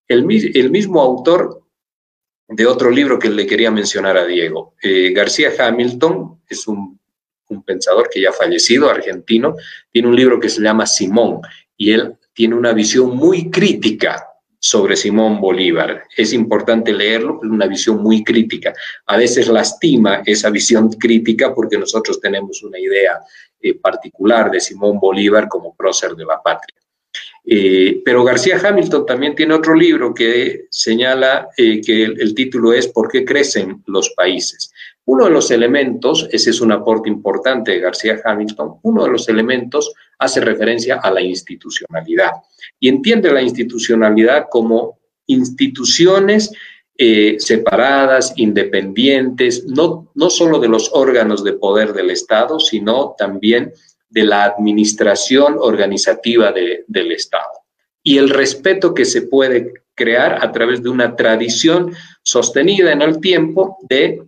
el, 0.08 0.26
mismo 0.26 1.02
autor 1.02 1.64
de 2.48 2.66
otro 2.66 2.90
libro 2.90 3.20
que 3.20 3.30
le 3.30 3.46
quería 3.46 3.72
mencionar 3.72 4.18
a 4.18 4.26
Diego. 4.26 4.76
Eh, 4.82 5.12
García 5.12 5.52
Hamilton 5.58 6.42
es 6.48 6.68
un, 6.68 7.00
un, 7.50 7.64
pensador 7.64 8.10
que 8.10 8.22
ya 8.22 8.30
ha 8.30 8.34
fallecido, 8.34 8.90
argentino, 8.90 9.56
tiene 9.92 10.08
un 10.08 10.16
libro 10.16 10.40
que 10.40 10.50
se 10.50 10.62
llama 10.62 10.86
Simón 10.86 11.42
y 11.76 11.92
él 11.92 12.16
tiene 12.34 12.56
una 12.56 12.72
visión 12.72 13.16
muy 13.16 13.50
crítica 13.50 14.27
sobre 14.60 14.96
Simón 14.96 15.40
Bolívar. 15.40 16.04
Es 16.16 16.34
importante 16.34 16.92
leerlo, 16.92 17.40
es 17.44 17.50
una 17.50 17.68
visión 17.68 18.02
muy 18.02 18.24
crítica. 18.24 18.74
A 19.06 19.18
veces 19.18 19.48
lastima 19.48 20.24
esa 20.26 20.50
visión 20.50 20.90
crítica 20.94 21.54
porque 21.54 21.78
nosotros 21.78 22.20
tenemos 22.20 22.64
una 22.64 22.80
idea 22.80 23.20
eh, 23.62 23.76
particular 23.76 24.52
de 24.52 24.60
Simón 24.60 25.00
Bolívar 25.00 25.48
como 25.48 25.76
prócer 25.76 26.16
de 26.16 26.26
la 26.26 26.42
patria. 26.42 26.76
Eh, 27.50 28.02
pero 28.04 28.24
García 28.24 28.60
Hamilton 28.62 29.06
también 29.06 29.34
tiene 29.34 29.54
otro 29.54 29.74
libro 29.74 30.14
que 30.14 30.66
señala 30.70 31.48
eh, 31.56 31.80
que 31.82 32.04
el, 32.04 32.36
título 32.36 32.74
es 32.74 32.88
¿Por 32.90 33.10
qué 33.10 33.24
crecen 33.24 33.84
los 33.88 34.10
países? 34.10 34.72
Uno 35.08 35.24
de 35.24 35.32
los 35.32 35.52
elementos, 35.52 36.28
ese 36.34 36.50
es 36.50 36.60
un 36.60 36.74
aporte 36.74 37.08
importante 37.08 37.72
de 37.72 37.80
García 37.80 38.20
Hamilton, 38.22 38.80
uno 38.84 39.06
de 39.06 39.10
los 39.12 39.30
elementos 39.30 39.94
hace 40.20 40.42
referencia 40.42 41.00
a 41.02 41.10
la 41.12 41.22
institucionalidad 41.22 42.32
y 42.78 42.90
entiende 42.90 43.32
la 43.32 43.42
institucionalidad 43.42 44.48
como 44.52 45.00
instituciones 45.28 46.52
eh, 46.98 47.38
separadas, 47.40 48.34
independientes, 48.36 49.66
no, 49.66 50.12
no 50.14 50.30
solo 50.30 50.60
de 50.60 50.68
los 50.68 50.92
órganos 50.94 51.42
de 51.42 51.54
poder 51.54 51.94
del 51.94 52.10
Estado, 52.10 52.60
sino 52.60 53.16
también 53.18 53.72
de 54.10 54.24
la 54.26 54.44
administración 54.44 55.56
organizativa 55.58 56.52
del 56.52 57.12
Estado. 57.14 57.52
y 58.04 58.18
el 58.18 58.30
respeto 58.30 58.94
que 58.94 59.06
se 59.06 59.24
puede 59.24 59.74
crear 59.96 60.44
a 60.44 60.52
través 60.52 60.84
de 60.84 60.90
una 60.90 61.16
tradición 61.16 61.94
sostenida 62.24 62.92
en 62.92 63.02
el 63.02 63.20
tiempo 63.20 63.78
de 63.90 64.22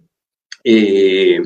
eh, 0.64 1.42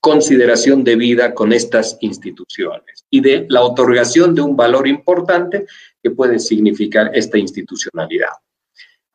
consideración 0.00 0.84
de 0.84 0.96
vida 0.96 1.34
con 1.34 1.52
estas 1.52 1.98
instituciones 2.00 3.04
y 3.10 3.20
de 3.20 3.46
la 3.48 3.62
otorgación 3.62 4.34
de 4.34 4.42
un 4.42 4.56
valor 4.56 4.86
importante 4.86 5.66
que 6.02 6.10
puede 6.10 6.38
significar 6.38 7.10
esta 7.14 7.38
institucionalidad. 7.38 8.30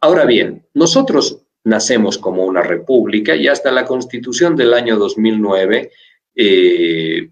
Ahora 0.01 0.25
bien, 0.25 0.67
nosotros 0.73 1.41
nacemos 1.63 2.17
como 2.17 2.45
una 2.45 2.61
república 2.61 3.35
y 3.35 3.47
hasta 3.47 3.71
la 3.71 3.85
constitución 3.85 4.55
del 4.55 4.73
año 4.73 4.97
2009 4.97 5.91
eh, 6.35 7.29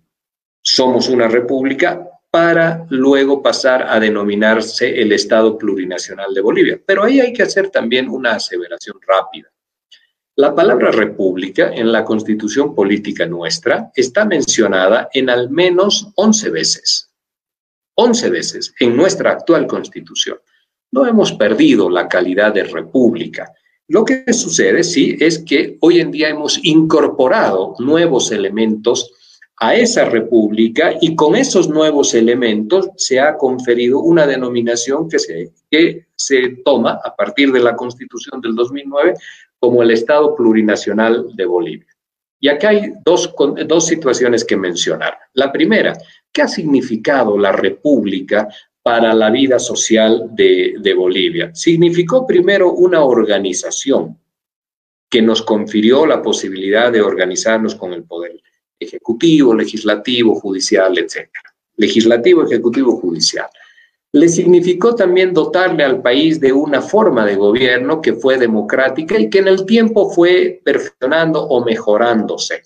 somos 0.62 1.10
una 1.10 1.28
república 1.28 2.08
para 2.30 2.86
luego 2.90 3.44
pasar 3.44 3.88
a 3.90 4.00
denominarse 4.00 5.02
el 5.02 5.12
Estado 5.12 5.58
Plurinacional 5.58 6.34
de 6.34 6.42
Bolivia. 6.42 6.80
Pero 6.86 7.04
ahí 7.04 7.20
hay 7.20 7.34
que 7.34 7.44
hacer 7.44 7.70
también 7.70 8.08
una 8.08 8.36
aseveración 8.36 8.98
rápida. 9.06 9.50
La 10.42 10.56
palabra 10.56 10.90
república 10.90 11.72
en 11.72 11.92
la 11.92 12.04
constitución 12.04 12.74
política 12.74 13.28
nuestra 13.28 13.92
está 13.96 14.26
mencionada 14.26 15.08
en 15.14 15.30
al 15.30 15.52
menos 15.52 16.08
11 16.16 16.50
veces. 16.50 17.12
11 17.94 18.30
veces 18.32 18.74
en 18.80 18.98
nuestra 18.98 19.34
actual 19.34 19.68
constitución. 19.68 20.40
No 20.92 21.06
hemos 21.06 21.34
perdido 21.34 21.92
la 21.92 22.08
calidad 22.08 22.56
de 22.56 22.64
república. 22.64 23.54
Lo 23.88 24.04
que 24.04 24.34
sucede, 24.34 24.84
sí, 24.84 25.16
es 25.20 25.38
que 25.38 25.78
hoy 25.80 26.00
en 26.00 26.10
día 26.10 26.30
hemos 26.30 26.60
incorporado 26.64 27.76
nuevos 27.78 28.32
elementos 28.32 29.12
a 29.58 29.76
esa 29.76 30.06
república 30.06 30.96
y 31.02 31.16
con 31.16 31.36
esos 31.36 31.70
nuevos 31.70 32.16
elementos 32.16 32.90
se 32.98 33.20
ha 33.20 33.38
conferido 33.38 34.00
una 34.00 34.26
denominación 34.26 35.08
que 35.08 35.20
se, 35.20 35.52
que 35.70 36.08
se 36.16 36.64
toma 36.66 37.00
a 37.04 37.16
partir 37.16 37.52
de 37.52 37.60
la 37.60 37.76
constitución 37.76 38.42
del 38.42 38.56
2009 38.56 39.14
como 39.62 39.84
el 39.84 39.92
Estado 39.92 40.36
Plurinacional 40.36 41.36
de 41.36 41.46
Bolivia. 41.46 41.88
Y 42.40 42.50
acá 42.50 42.70
hay 42.70 42.94
dos, 43.06 43.32
dos 43.68 43.86
situaciones 43.86 44.44
que 44.44 44.58
mencionar. 44.58 45.20
La 45.34 45.52
primera, 45.52 45.94
¿qué 46.34 46.42
ha 46.42 46.48
significado 46.48 47.38
la 47.38 47.52
república 47.52 48.48
para 48.82 49.14
la 49.14 49.30
vida 49.30 49.60
social 49.60 50.32
de, 50.32 50.74
de 50.80 50.94
Bolivia? 50.96 51.54
Significó 51.54 52.26
primero 52.26 52.74
una 52.74 53.04
organización 53.04 54.18
que 55.08 55.22
nos 55.22 55.44
confirió 55.44 56.08
la 56.08 56.24
posibilidad 56.24 56.92
de 56.92 57.02
organizarnos 57.02 57.76
con 57.76 57.94
el 57.94 58.04
poder 58.04 58.42
ejecutivo, 58.80 59.54
legislativo, 59.54 60.34
judicial, 60.34 60.98
etc. 60.98 61.30
Legislativo, 61.76 62.44
ejecutivo, 62.44 62.96
judicial. 62.96 63.48
Le 64.14 64.28
significó 64.28 64.94
también 64.94 65.34
dotarle 65.34 65.84
al 65.84 66.02
país 66.02 66.40
de 66.40 66.52
una 66.52 66.82
forma 66.82 67.26
de 67.26 67.36
gobierno 67.36 68.02
que 68.02 68.14
fue 68.14 68.38
democrática 68.38 69.18
y 69.20 69.30
que 69.30 69.40
en 69.40 69.48
el 69.48 69.66
tiempo 69.66 70.12
fue 70.12 70.62
perfeccionando 70.64 71.44
o 71.44 71.64
mejorándose. 71.64 72.64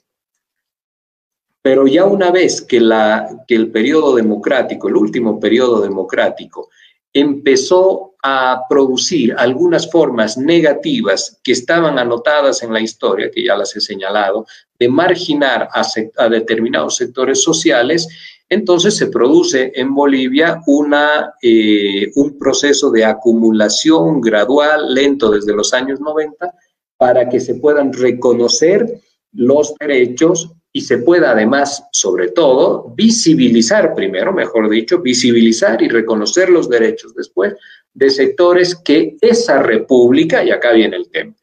Pero 1.61 1.87
ya 1.87 2.05
una 2.05 2.31
vez 2.31 2.61
que, 2.61 2.79
la, 2.79 3.43
que 3.47 3.55
el 3.55 3.71
periodo 3.71 4.15
democrático, 4.15 4.87
el 4.87 4.95
último 4.95 5.39
periodo 5.39 5.81
democrático, 5.81 6.69
empezó 7.15 8.15
a 8.21 8.63
producir 8.67 9.33
algunas 9.37 9.89
formas 9.89 10.37
negativas 10.37 11.39
que 11.43 11.51
estaban 11.53 11.97
anotadas 11.99 12.63
en 12.63 12.73
la 12.73 12.81
historia, 12.81 13.29
que 13.31 13.45
ya 13.45 13.55
las 13.55 13.75
he 13.75 13.81
señalado, 13.81 14.45
de 14.77 14.89
marginar 14.89 15.69
a, 15.71 16.29
determinados 16.29 16.97
sectores 16.97 17.41
sociales, 17.41 18.07
entonces 18.49 18.95
se 18.95 19.07
produce 19.07 19.71
en 19.75 19.93
Bolivia 19.93 20.61
una, 20.67 21.33
eh, 21.41 22.11
un 22.15 22.37
proceso 22.37 22.91
de 22.91 23.05
acumulación 23.05 24.21
gradual, 24.21 24.93
lento 24.93 25.31
desde 25.31 25.53
los 25.53 25.73
años 25.73 25.99
90, 25.99 26.53
para 26.97 27.27
que 27.27 27.39
se 27.39 27.55
puedan 27.55 27.91
reconocer 27.91 29.01
los 29.33 29.73
derechos 29.79 30.51
y 30.71 30.81
se 30.81 30.99
pueda 30.99 31.31
además, 31.31 31.85
sobre 31.91 32.31
todo, 32.31 32.93
visibilizar 32.95 33.95
primero, 33.95 34.33
mejor 34.33 34.69
dicho, 34.69 34.99
visibilizar 34.99 35.81
y 35.81 35.87
reconocer 35.87 36.49
los 36.49 36.69
derechos 36.69 37.15
después 37.15 37.55
de 37.93 38.09
sectores 38.09 38.75
que 38.75 39.15
esa 39.21 39.63
república, 39.63 40.43
y 40.43 40.51
acá 40.51 40.73
viene 40.73 40.97
el 40.97 41.09
tema, 41.09 41.33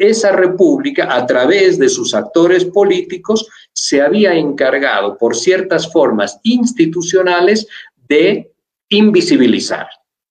esa 0.00 0.32
república, 0.32 1.14
a 1.14 1.26
través 1.26 1.78
de 1.78 1.88
sus 1.88 2.14
actores 2.14 2.64
políticos, 2.64 3.48
se 3.72 4.00
había 4.00 4.34
encargado 4.34 5.16
por 5.16 5.36
ciertas 5.36 5.90
formas 5.90 6.40
institucionales 6.42 7.66
de 8.08 8.52
invisibilizar. 8.88 9.88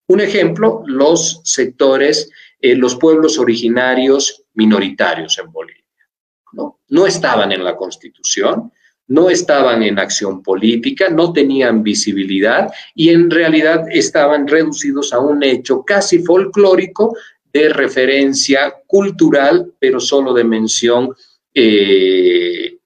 Un 0.08 0.22
ejemplo, 0.22 0.84
los 0.86 1.42
sectores, 1.44 2.30
eh, 2.60 2.76
los 2.76 2.96
pueblos 2.96 3.38
originarios 3.38 4.44
minoritarios 4.54 5.38
en 5.38 5.52
Bolivia. 5.52 5.84
¿no? 6.54 7.06
estaban 7.06 7.52
en 7.52 7.64
la 7.64 7.76
Constitución, 7.76 8.72
no 9.08 9.30
estaban 9.30 9.84
en 9.84 10.00
acción 10.00 10.42
política, 10.42 11.10
no 11.10 11.32
tenían 11.32 11.84
visibilidad 11.84 12.70
y 12.94 13.10
en 13.10 13.30
realidad 13.30 13.86
estaban 13.92 14.48
reducidos 14.48 15.14
a 15.14 15.20
un 15.20 15.44
hecho 15.44 15.84
casi 15.84 16.20
folclórico 16.20 17.16
de 17.62 17.70
referencia 17.70 18.74
cultural, 18.86 19.74
pero 19.80 20.00
solo 20.00 20.34
de 20.34 20.44
mención 20.44 21.16
eh, 21.54 22.78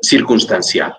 circunstancial. 0.00 0.94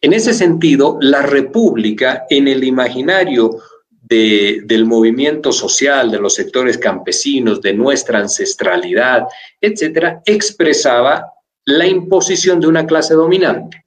En 0.00 0.12
ese 0.12 0.32
sentido, 0.32 0.98
la 1.00 1.22
república 1.22 2.24
en 2.30 2.48
el 2.48 2.64
imaginario 2.64 3.60
del 4.02 4.86
movimiento 4.86 5.52
social, 5.52 6.10
de 6.10 6.18
los 6.18 6.34
sectores 6.34 6.78
campesinos, 6.78 7.60
de 7.60 7.74
nuestra 7.74 8.18
ancestralidad, 8.18 9.28
etcétera, 9.60 10.20
expresaba 10.24 11.32
la 11.64 11.86
imposición 11.86 12.58
de 12.58 12.66
una 12.66 12.86
clase 12.86 13.14
dominante, 13.14 13.84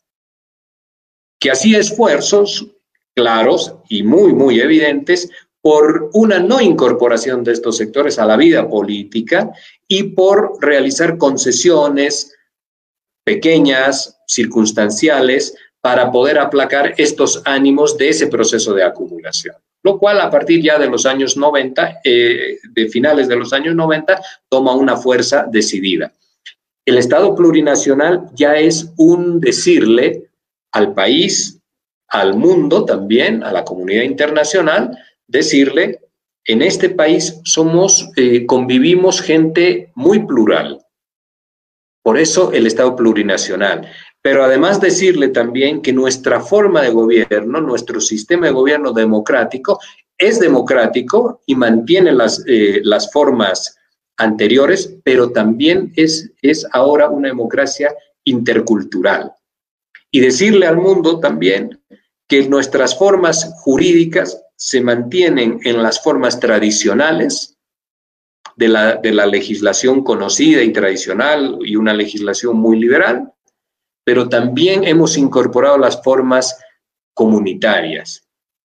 que 1.40 1.52
hacía 1.52 1.80
esfuerzos 1.80 2.68
claros 3.14 3.76
y 3.90 4.04
muy, 4.04 4.34
muy 4.34 4.62
evidentes 4.62 5.30
por 5.64 6.10
una 6.12 6.40
no 6.40 6.60
incorporación 6.60 7.44
de 7.44 7.54
estos 7.54 7.78
sectores 7.78 8.20
a 8.20 8.26
la 8.26 8.36
vida 8.36 8.68
política 8.68 9.50
y 9.88 10.04
por 10.04 10.58
realizar 10.60 11.18
concesiones 11.18 12.36
pequeñas, 13.24 14.20
circunstanciales, 14.28 15.56
para 15.80 16.12
poder 16.12 16.38
aplacar 16.38 16.94
estos 16.98 17.42
ánimos 17.46 17.98
de 17.98 18.10
ese 18.10 18.28
proceso 18.28 18.74
de 18.74 18.84
acumulación 18.84 19.56
lo 19.84 20.00
cual 20.00 20.22
a 20.22 20.30
partir 20.32 20.62
ya 20.62 20.80
de 20.80 20.90
los 20.90 21.06
años 21.06 21.38
90, 21.38 22.00
eh, 22.04 22.58
de 22.72 22.88
finales 22.88 23.28
de 23.28 23.36
los 23.36 23.54
años 23.54 23.76
90, 23.76 24.20
toma 24.50 24.74
una 24.74 24.96
fuerza 24.96 25.46
decidida. 25.52 26.14
El 26.86 26.98
Estado 26.98 27.36
plurinacional 27.36 28.30
ya 28.34 28.56
es 28.56 28.92
un 28.98 29.40
decirle 29.40 30.30
al 30.72 30.94
país, 30.94 31.60
al 32.08 32.36
mundo 32.36 32.86
también, 32.86 33.44
a 33.44 33.52
la 33.52 33.64
comunidad 33.64 34.04
internacional, 34.04 34.98
decirle, 35.28 36.00
en 36.46 36.62
este 36.62 36.90
país 36.90 37.40
somos, 37.44 38.10
eh, 38.16 38.46
convivimos 38.46 39.22
gente 39.22 39.92
muy 39.96 40.26
plural. 40.26 40.80
Por 42.04 42.18
eso 42.18 42.52
el 42.52 42.68
Estado 42.68 42.96
plurinacional 42.96 43.90
pero 44.24 44.42
además 44.46 44.80
decirle 44.80 45.28
también 45.28 45.82
que 45.82 45.92
nuestra 45.92 46.40
forma 46.40 46.82
de 46.82 46.92
gobierno, 46.92 47.60
nuestro 47.60 48.00
sistema 48.00 48.48
de 48.48 48.54
gobierno 48.54 48.94
democrático, 48.94 49.80
es 50.18 50.40
democrático 50.40 51.42
y 51.46 51.56
mantiene 51.56 52.14
las, 52.14 52.42
eh, 52.48 52.80
las 52.84 53.12
formas 53.12 53.78
anteriores, 54.16 54.96
pero 55.04 55.32
también 55.32 55.92
es, 55.98 56.32
es 56.42 56.66
ahora 56.72 57.10
una 57.10 57.28
democracia 57.28 57.94
intercultural. 58.24 59.34
Y 60.10 60.22
decirle 60.22 60.68
al 60.68 60.78
mundo 60.78 61.20
también 61.20 61.82
que 62.30 62.48
nuestras 62.48 62.98
formas 62.98 63.54
jurídicas 63.58 64.42
se 64.64 64.80
mantienen 64.80 65.60
en 65.66 65.84
las 65.84 66.02
formas 66.02 66.40
tradicionales 66.40 67.58
de 68.56 68.70
la, 68.70 68.96
de 68.96 69.12
la 69.12 69.26
legislación 69.26 70.06
conocida 70.06 70.64
y 70.64 70.72
tradicional 70.72 71.58
y 71.66 71.76
una 71.76 71.94
legislación 71.94 72.56
muy 72.56 72.80
liberal, 72.80 73.34
pero 74.06 74.30
también 74.30 74.86
hemos 74.86 75.18
incorporado 75.18 75.78
las 75.78 76.02
formas 76.02 76.58
comunitarias 77.14 78.26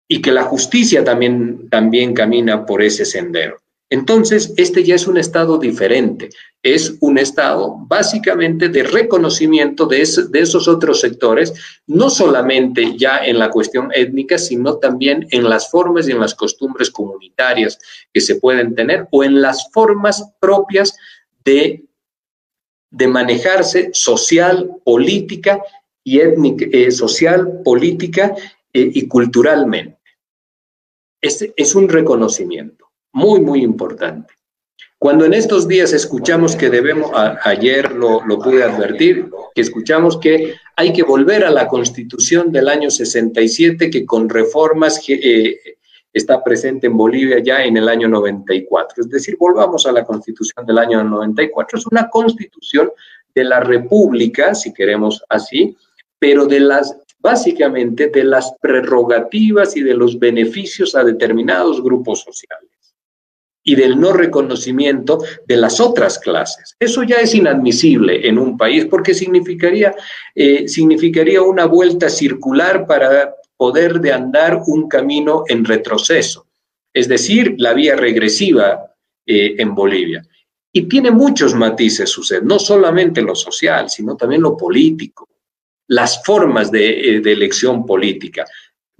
y 0.08 0.22
que 0.22 0.32
la 0.32 0.44
justicia 0.44 1.04
también, 1.04 1.68
también 1.70 2.14
camina 2.14 2.66
por 2.66 2.82
ese 2.82 3.04
sendero. 3.04 3.61
Entonces, 3.92 4.54
este 4.56 4.86
ya 4.86 4.96
es 4.96 5.06
un 5.06 5.18
estado 5.18 5.58
diferente, 5.58 6.30
es 6.64 6.96
un 7.02 7.18
estado 7.18 7.76
básicamente 7.88 8.70
de 8.70 8.84
reconocimiento 8.84 9.86
de, 9.86 10.02
esos 10.02 10.68
otros 10.70 11.02
sectores, 11.02 11.54
no 11.88 12.10
solamente 12.10 12.98
ya 12.98 13.18
en 13.18 13.38
la 13.38 13.50
cuestión 13.50 13.90
étnica, 13.94 14.38
sino 14.38 14.78
también 14.78 15.28
en 15.32 15.50
las 15.50 15.70
formas 15.70 16.08
y 16.08 16.12
en 16.12 16.22
las 16.22 16.34
costumbres 16.34 16.90
comunitarias 16.90 17.78
que 18.14 18.22
se 18.22 18.36
pueden 18.36 18.76
tener 18.76 19.10
o 19.12 19.26
en 19.26 19.42
las 19.42 19.70
formas 19.72 20.24
propias 20.40 20.96
de 21.44 21.84
de 22.94 23.08
manejarse 23.08 23.90
social, 23.94 24.70
política 24.84 25.64
y 26.04 26.20
étnica, 26.20 26.66
eh, 26.72 26.92
social, 26.92 27.62
política 27.64 28.36
eh, 28.74 28.92
y 28.94 29.08
culturalmente. 29.08 29.98
es, 31.22 31.76
un 31.76 31.88
reconocimiento 31.88 32.81
muy, 33.14 33.42
muy 33.42 33.64
importante. 33.64 34.34
Cuando 34.98 35.26
en 35.26 35.34
estos 35.34 35.68
días 35.68 35.94
escuchamos 35.94 36.56
que 36.56 36.70
debemos, 36.70 37.10
ayer 37.44 37.92
lo, 37.92 38.24
lo, 38.24 38.38
pude 38.38 38.64
advertir, 38.64 39.32
que 39.56 39.62
escuchamos 39.62 40.20
que 40.20 40.54
hay 40.76 40.94
que 40.94 41.02
volver 41.02 41.44
a 41.44 41.50
la 41.50 41.68
constitución 41.68 42.52
del 42.52 42.70
año 42.70 42.92
67, 42.92 43.90
que 43.90 44.06
con 44.06 44.30
reformas 44.30 45.04
eh, 45.08 45.60
está 46.14 46.44
presente 46.44 46.86
en 46.86 46.96
Bolivia 46.96 47.40
ya 47.40 47.64
en 47.64 47.78
el 47.78 47.90
año 47.90 48.08
94. 48.08 49.02
Es 49.02 49.10
decir, 49.10 49.38
volvamos 49.40 49.88
a 49.88 49.92
la 49.92 50.06
constitución 50.06 50.68
del 50.68 50.78
año 50.78 51.04
94. 51.04 51.80
Es 51.80 51.88
una 51.88 52.08
constitución 52.08 52.92
de 53.34 53.44
la 53.44 53.60
república, 53.60 54.54
si 54.54 54.72
queremos 54.72 55.24
así, 55.30 55.76
pero 56.20 56.46
de 56.46 56.60
las 56.60 56.96
básicamente 57.18 58.08
de 58.08 58.24
las 58.24 58.54
prerrogativas 58.62 59.76
y 59.76 59.82
de 59.82 59.96
los 59.96 60.20
beneficios 60.20 60.94
a 60.94 61.04
determinados 61.04 61.82
grupos 61.82 62.22
sociales 62.22 62.71
y 63.64 63.76
del 63.76 64.00
no 64.00 64.14
reconocimiento 64.14 65.20
de 65.46 65.58
las 65.58 65.80
otras 65.80 66.18
clases. 66.20 66.76
Eso 66.80 67.04
ya 67.04 67.18
es 67.18 67.36
inadmisible 67.36 68.28
en 68.28 68.38
un 68.38 68.58
país 68.58 68.86
porque 68.86 69.14
significaría, 69.14 69.94
eh, 70.34 70.68
significaría 70.68 71.42
una 71.42 71.66
vuelta 71.66 72.10
circular 72.10 72.88
para 72.88 73.36
poder 73.56 74.00
de 74.00 74.12
andar 74.12 74.62
un 74.66 74.88
camino 74.88 75.44
en 75.48 75.64
retroceso, 75.64 76.48
es 76.94 77.08
decir, 77.08 77.56
la 77.60 77.74
vía 77.74 77.96
regresiva 77.96 78.96
eh, 79.26 79.56
en 79.60 79.76
Bolivia. 79.76 80.26
Y 80.74 80.84
tiene 80.84 81.12
muchos 81.12 81.54
matices, 81.54 82.10
sucede, 82.10 82.42
no 82.42 82.58
solamente 82.58 83.22
lo 83.22 83.36
social, 83.36 83.90
sino 83.90 84.16
también 84.16 84.42
lo 84.42 84.58
político, 84.58 85.30
las 85.88 86.24
formas 86.24 86.72
de, 86.72 87.18
eh, 87.18 87.20
de 87.20 87.32
elección 87.34 87.86
política. 87.86 88.46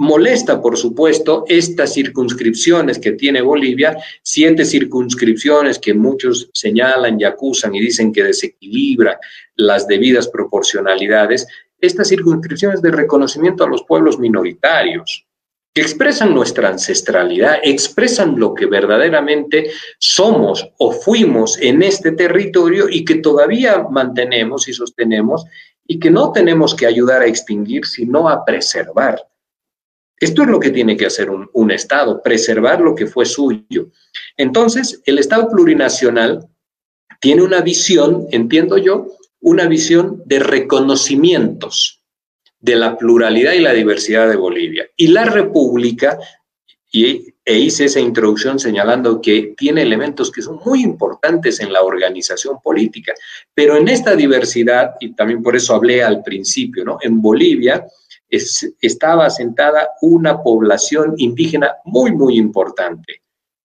Molesta, 0.02 0.60
por 0.60 0.78
supuesto, 0.78 1.46
estas 1.48 1.94
circunscripciones 1.94 2.98
que 2.98 3.12
tiene 3.12 3.40
Bolivia, 3.44 3.96
siete 4.24 4.66
circunscripciones 4.66 5.78
que 5.78 5.94
muchos 5.94 6.50
señalan 6.54 7.22
y 7.22 7.24
acusan 7.24 7.76
y 7.76 7.82
dicen 7.82 8.12
que 8.12 8.24
desequilibran 8.24 9.18
las 9.58 9.86
debidas 9.86 10.28
proporcionalidades, 10.28 11.46
estas 11.80 12.08
circunscripciones 12.08 12.82
de 12.82 12.90
reconocimiento 12.90 13.64
a 13.64 13.68
los 13.68 13.84
pueblos 13.84 14.18
minoritarios, 14.18 15.28
que 15.72 15.82
expresan 15.82 16.34
nuestra 16.34 16.70
ancestralidad, 16.70 17.60
expresan 17.62 18.40
lo 18.40 18.56
que 18.56 18.66
verdaderamente 18.66 19.70
somos 20.00 20.68
o 20.80 20.94
fuimos 20.94 21.60
en 21.62 21.84
este 21.84 22.14
territorio 22.14 22.90
y 22.90 23.06
que 23.06 23.18
todavía 23.18 23.86
mantenemos 23.88 24.68
y 24.68 24.74
sostenemos 24.74 25.46
y 25.86 26.00
que 26.00 26.10
no 26.10 26.32
tenemos 26.32 26.74
que 26.74 26.88
ayudar 26.88 27.22
a 27.22 27.28
extinguir, 27.28 27.86
sino 27.86 28.28
a 28.28 28.44
preservar. 28.44 29.22
Esto 30.22 30.44
es 30.44 30.50
lo 30.50 30.60
que 30.60 30.70
tiene 30.70 30.96
que 30.96 31.08
hacer 31.08 31.32
un, 31.32 31.72
Estado, 31.72 32.22
preservar 32.22 32.80
lo 32.80 32.94
que 32.94 33.08
fue 33.08 33.26
suyo. 33.26 33.90
Entonces, 34.38 35.02
el 35.06 35.18
Estado 35.18 35.50
plurinacional 35.50 36.48
tiene 37.20 37.42
una 37.42 37.62
visión, 37.62 38.28
entiendo 38.30 38.78
yo, 38.78 39.08
una 39.40 39.66
visión 39.66 40.22
de 40.28 40.38
reconocimientos 40.38 42.04
de 42.60 42.76
la 42.76 43.00
pluralidad 43.00 43.54
y 43.54 43.62
la 43.62 43.74
diversidad 43.74 44.30
de 44.30 44.36
Bolivia. 44.36 44.88
Y 44.96 45.08
la 45.08 45.26
República, 45.26 46.20
y, 46.92 47.34
e 47.44 47.58
hice 47.58 47.86
esa 47.86 48.00
introducción 48.00 48.60
señalando 48.60 49.20
que 49.22 49.56
tiene 49.58 49.82
elementos 49.82 50.32
que 50.32 50.44
son 50.44 50.60
muy 50.64 50.84
importantes 50.84 51.60
en 51.62 51.74
la 51.74 51.82
organización 51.82 52.60
política, 52.62 53.16
pero 53.56 53.76
en 53.76 53.88
esta 53.88 54.16
diversidad, 54.16 54.94
y 55.00 55.16
también 55.16 55.42
por 55.42 55.56
eso 55.56 55.74
hablé 55.74 56.04
al 56.04 56.22
principio, 56.22 56.86
¿no? 56.86 57.00
En 57.02 57.20
Bolivia 57.20 57.84
es, 58.32 58.74
estaba 58.82 59.28
asentada 59.28 59.90
una 60.02 60.42
población 60.42 61.14
indígena 61.18 61.76
muy, 61.86 62.12
muy 62.12 62.38
importante 62.38 63.22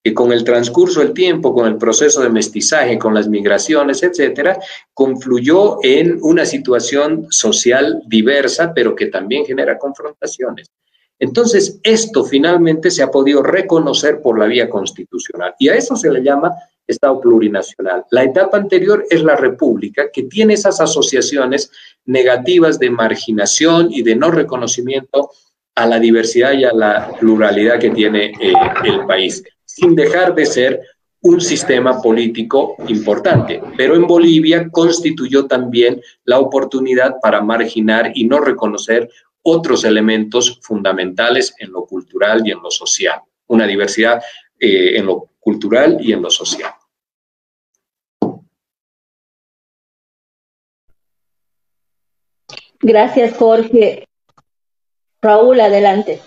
que 0.07 0.15
con 0.15 0.31
el 0.31 0.45
transcurso 0.45 1.01
del 1.01 1.13
tiempo, 1.13 1.53
con 1.53 1.67
el 1.67 1.79
proceso 1.79 2.21
de 2.21 2.29
mestizaje, 2.29 2.97
con 2.97 3.13
las 3.13 3.29
migraciones, 3.29 4.05
etcétera, 4.05 4.57
confluyó 4.95 5.79
en 5.83 6.19
una 6.23 6.47
situación 6.47 7.27
social 7.31 8.01
diversa, 8.07 8.73
pero 8.73 8.95
que 8.95 9.07
también 9.07 9.45
genera 9.45 9.77
confrontaciones. 9.77 10.71
Entonces, 11.19 11.81
esto 11.83 12.25
finalmente 12.25 12.91
se 12.93 13.03
ha 13.03 13.11
podido 13.11 13.43
reconocer 13.43 14.21
por 14.23 14.39
la 14.39 14.47
vía 14.47 14.71
constitucional 14.71 15.57
y 15.59 15.71
a 15.71 15.75
eso 15.75 15.97
se 15.97 16.13
le 16.13 16.23
llama 16.23 16.53
Estado 16.87 17.21
plurinacional. 17.21 18.05
La 18.11 18.25
etapa 18.25 18.57
anterior 18.57 19.05
es 19.11 19.23
la 19.23 19.37
República, 19.37 20.11
que 20.13 20.25
tiene 20.25 20.55
esas 20.55 20.81
asociaciones 20.81 21.71
negativas 22.05 22.79
de 22.79 22.91
marginación 22.91 23.89
y 23.91 24.03
de 24.03 24.15
no 24.15 24.31
reconocimiento 24.31 25.31
a 25.75 25.87
la 25.87 25.99
diversidad 25.99 26.53
y 26.53 26.65
a 26.65 26.73
la 26.73 27.13
pluralidad 27.19 27.79
que 27.79 27.91
tiene 27.91 28.33
eh, 28.41 28.53
el 28.85 29.05
país 29.07 29.43
sin 29.65 29.95
dejar 29.95 30.35
de 30.35 30.47
ser 30.47 30.81
un 31.21 31.41
sistema 31.41 32.01
político 32.01 32.77
importante. 32.89 33.61
Pero 33.77 33.95
en 33.95 34.07
Bolivia 34.07 34.69
constituyó 34.71 35.47
también 35.47 36.01
la 36.25 36.39
oportunidad 36.39 37.17
para 37.21 37.43
marginar 37.43 38.13
y 38.15 38.25
no 38.25 38.41
reconocer 38.41 39.11
otros 39.43 39.85
elementos 39.85 40.59
fundamentales 40.63 41.55
en 41.59 41.73
lo 41.73 41.85
cultural 41.85 42.43
y 42.45 42.53
en 42.53 42.63
lo 42.63 42.71
social, 42.71 43.21
una 43.49 43.67
diversidad 43.67 44.23
eh, 44.59 44.97
en 44.97 45.07
lo 45.07 45.31
cultural 45.47 45.99
y 46.01 46.13
en 46.13 46.23
lo 46.23 46.29
social. 46.29 46.73
Gracias, 52.81 53.37
Jorge. 53.37 54.09
Raúl, 55.23 55.61
adelante. 55.61 56.21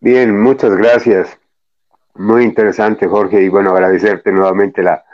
Bien, 0.00 0.40
muchas 0.40 0.74
gracias. 0.74 1.38
Muy 2.14 2.44
interesante, 2.44 3.06
Jorge, 3.06 3.42
y 3.42 3.50
bueno, 3.50 3.72
agradecerte 3.72 4.32
nuevamente 4.32 4.82
la, 4.82 5.04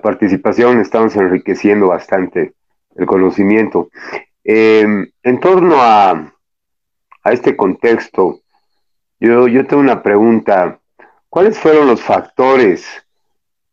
participación. 0.00 0.78
Estamos 0.78 1.16
enriqueciendo 1.16 1.88
bastante 1.88 2.54
el 2.94 3.06
conocimiento. 3.06 3.90
Em, 4.44 5.10
en 5.24 5.40
torno 5.40 5.82
a, 5.82 6.32
este 7.24 7.56
contexto, 7.56 8.40
yo, 9.18 9.48
yo 9.48 9.66
tengo 9.66 9.82
una 9.82 10.00
pregunta. 10.00 10.78
¿Cuáles 11.32 11.58
fueron 11.58 11.86
los 11.86 12.02
factores 12.02 12.86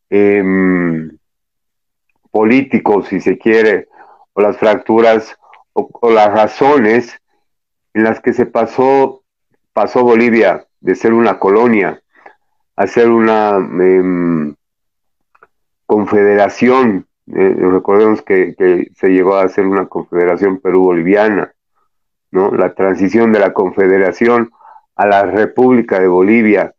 em, 0.10 1.18
políticos, 2.32 3.08
si 3.10 3.20
se 3.20 3.38
quiere, 3.38 3.90
o 4.32 4.42
las 4.42 4.56
fracturas, 4.56 5.38
o 5.74 6.10
las 6.10 6.30
razones 6.32 7.20
en 7.94 8.06
las 8.06 8.22
que 8.22 8.32
se 8.32 8.46
pasó 8.46 9.24
Bolivia 9.74 10.66
de 10.80 10.96
ser 10.96 11.12
una 11.12 11.38
colonia 11.38 12.02
a 12.78 12.88
ser 12.88 13.10
una 13.10 13.58
em, 13.58 14.56
confederación. 15.86 17.08
Eh, 17.28 17.56
recordemos 17.60 18.22
que, 18.22 18.56
se 18.96 19.10
llegó 19.10 19.36
a 19.36 19.50
ser 19.50 19.66
una 19.66 19.86
confederación 19.88 20.62
perú-boliviana, 20.62 21.54
¿no? 22.32 22.52
La 22.52 22.74
transición 22.74 23.34
de 23.34 23.40
la 23.40 23.52
confederación 23.52 24.50
a 24.96 25.06
la 25.06 25.24
República 25.24 26.00
de 26.00 26.08
Bolivia 26.08 26.74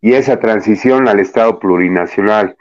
y 0.00 0.14
esa 0.14 0.38
transición 0.38 1.08
al 1.08 1.20
Estado 1.20 1.58
plurinacional. 1.58 2.56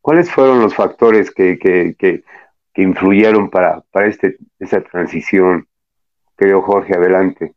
¿Cuáles 0.00 0.30
fueron 0.30 0.60
los 0.60 0.74
factores 0.74 1.30
que, 1.30 1.58
que, 1.58 1.94
que, 1.98 2.24
influyeron 2.80 3.50
para, 3.50 3.80
para 3.90 4.06
este, 4.06 4.38
esa 4.58 4.80
transición? 4.80 5.66
Querido 6.36 6.62
Jorge, 6.62 6.94
adelante. 6.94 7.54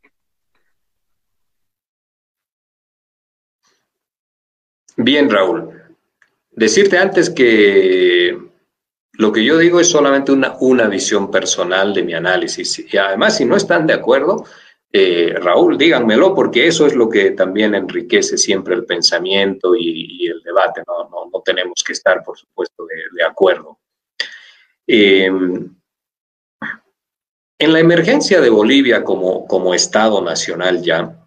Bien, 4.98 5.30
Raúl. 5.30 5.82
Decirte 6.52 6.98
antes 6.98 7.30
que 7.30 8.38
lo 9.14 9.32
que 9.32 9.44
yo 9.44 9.58
digo 9.58 9.80
es 9.80 9.88
solamente 9.88 10.32
una, 10.32 10.56
una 10.60 10.88
visión 10.88 11.30
personal 11.30 11.94
de 11.94 12.04
mi 12.04 12.14
análisis. 12.14 12.84
Y 12.92 12.98
además, 12.98 13.38
si 13.38 13.46
no 13.46 13.56
están 13.56 13.86
de 13.86 13.94
acuerdo, 13.94 14.46
eh, 14.94 15.34
Raúl, 15.38 15.78
díganmelo, 15.78 16.36
porque 16.36 16.68
eso 16.68 16.86
es 16.86 16.96
lo 16.96 17.10
que 17.10 17.32
también 17.32 17.76
enriquece 17.76 18.38
siempre 18.38 18.76
el 18.76 18.86
pensamiento 18.86 19.74
y, 19.76 20.28
el 20.28 20.42
debate. 20.42 20.84
¿no? 20.86 21.42
Tenemos 21.46 21.84
que 21.86 21.94
estar, 21.94 22.24
por 22.24 22.38
supuesto, 22.38 22.86
de, 22.86 23.24
acuerdo. 23.24 23.80
Em, 24.86 25.74
en 27.58 27.74
la 27.74 27.80
emergencia 27.80 28.42
de 28.42 28.50
Bolivia 28.50 29.04
como, 29.04 29.48
como 29.48 29.74
Estado 29.74 30.22
nacional 30.22 30.82
ya, 30.82 31.21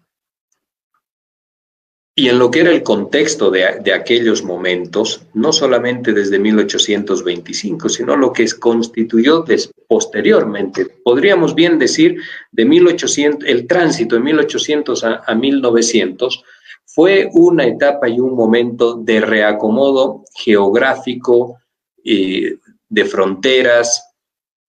y 2.17 2.29
en 2.29 2.39
lo 2.39 2.49
que 2.49 2.61
era 2.61 2.71
el 2.71 2.81
contexto 2.81 3.51
de, 3.51 3.65
aquellos 3.93 4.41
momentos, 4.41 5.23
no 5.33 5.51
solamente 5.51 6.13
desde 6.13 6.39
1825, 6.39 7.89
sino 7.89 8.15
lo 8.15 8.31
que 8.31 8.49
constituyó 8.57 9.43
posteriormente, 9.85 10.85
podríamos 11.03 11.53
bien 11.55 11.77
decir, 11.77 12.17
de 12.53 12.63
1800, 12.63 13.49
el 13.49 13.67
tránsito 13.67 14.15
de 14.15 14.21
1800 14.21 15.03
a, 15.03 15.35
1900, 15.35 16.41
fue 16.85 17.29
una 17.33 17.65
etapa 17.65 18.07
y 18.07 18.21
un 18.21 18.33
momento 18.33 18.95
de 18.95 19.19
reacomodo 19.19 20.23
geográfico, 20.33 21.57
eh, 22.05 22.59
de 22.87 23.05
fronteras 23.05 24.13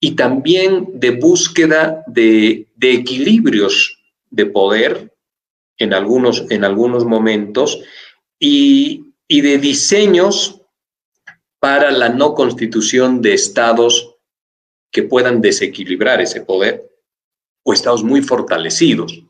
y 0.01 0.17
también 0.17 0.89
de 0.95 1.13
búsqueda 1.13 2.03
de 2.09 2.67
equilibrios 2.81 4.01
de 4.31 4.47
poder 4.47 5.16
en 5.79 5.95
algunos, 5.95 6.45
en 6.51 6.64
algunos 6.64 7.05
momentos 7.05 7.83
y, 8.39 9.05
y 9.29 9.41
de 9.41 9.59
diseños 9.59 10.62
para 11.59 11.91
la 11.91 12.09
no 12.09 12.35
constitución 12.35 13.22
de 13.22 13.35
estados 13.35 14.16
que 14.91 15.03
puedan 15.03 15.41
desequilibrar 15.41 16.20
ese 16.20 16.41
poder 16.41 16.89
o 17.64 17.72
estados 17.72 18.05
muy 18.05 18.22
fortalecidos. 18.22 19.22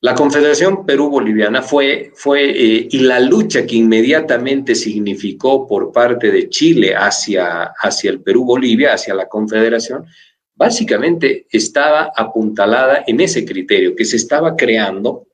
La 0.00 0.14
Confederación 0.14 0.84
Perú-Boliviana 0.84 1.62
fue, 1.62 2.12
fue 2.14 2.50
eh, 2.50 2.88
y 2.90 2.98
la 3.00 3.18
lucha 3.18 3.66
que 3.66 3.76
inmediatamente 3.76 4.74
significó 4.74 5.66
por 5.66 5.90
parte 5.90 6.30
de 6.30 6.48
Chile 6.48 6.94
hacia, 6.94 7.72
hacia 7.80 8.10
el 8.10 8.20
Perú-Bolivia, 8.20 8.92
hacia 8.92 9.14
la 9.14 9.28
Confederación, 9.28 10.06
básicamente 10.54 11.46
estaba 11.50 12.12
apuntalada 12.14 13.04
en 13.06 13.20
ese 13.20 13.44
criterio, 13.44 13.96
que 13.96 14.04
se 14.04 14.16
estaba 14.16 14.54
creando 14.54 15.26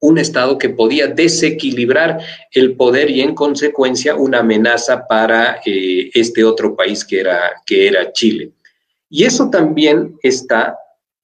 un 0.00 0.18
Estado 0.18 0.58
que 0.58 0.70
podía 0.70 1.06
desequilibrar 1.06 2.18
el 2.52 2.76
poder 2.76 3.10
y 3.10 3.20
en 3.20 3.34
consecuencia 3.34 4.14
una 4.16 4.40
amenaza 4.40 5.06
para 5.06 5.60
eh, 5.64 6.10
este 6.14 6.42
otro 6.44 6.74
país 6.74 7.04
que 7.04 7.20
era, 7.20 7.52
que 7.66 7.86
era 7.86 8.12
Chile. 8.12 8.52
Y 9.08 9.24
eso 9.24 9.50
también 9.50 10.16
está 10.22 10.76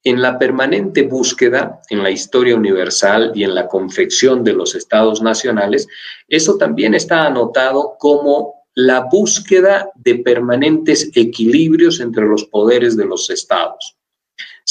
en 0.07 0.23
la 0.23 0.39
permanente 0.39 1.03
búsqueda 1.03 1.81
en 1.91 2.03
la 2.03 2.13
historia 2.13 2.55
universal 2.55 3.33
y 3.35 3.43
en 3.43 3.57
la 3.57 3.67
confección 3.67 4.45
de 4.45 4.53
los 4.53 4.77
estados 4.77 5.21
nacionales, 5.21 5.89
eso 6.29 6.57
también 6.59 6.95
está 6.95 7.27
anotado 7.27 7.97
como 7.99 8.55
la 8.75 9.09
búsqueda 9.11 9.91
de 9.97 10.17
permanentes 10.17 11.11
equilibrios 11.15 11.99
entre 11.99 12.25
los 12.25 12.45
poderes 12.45 12.97
de 12.97 13.07
los 13.07 13.31
estados. 13.31 13.96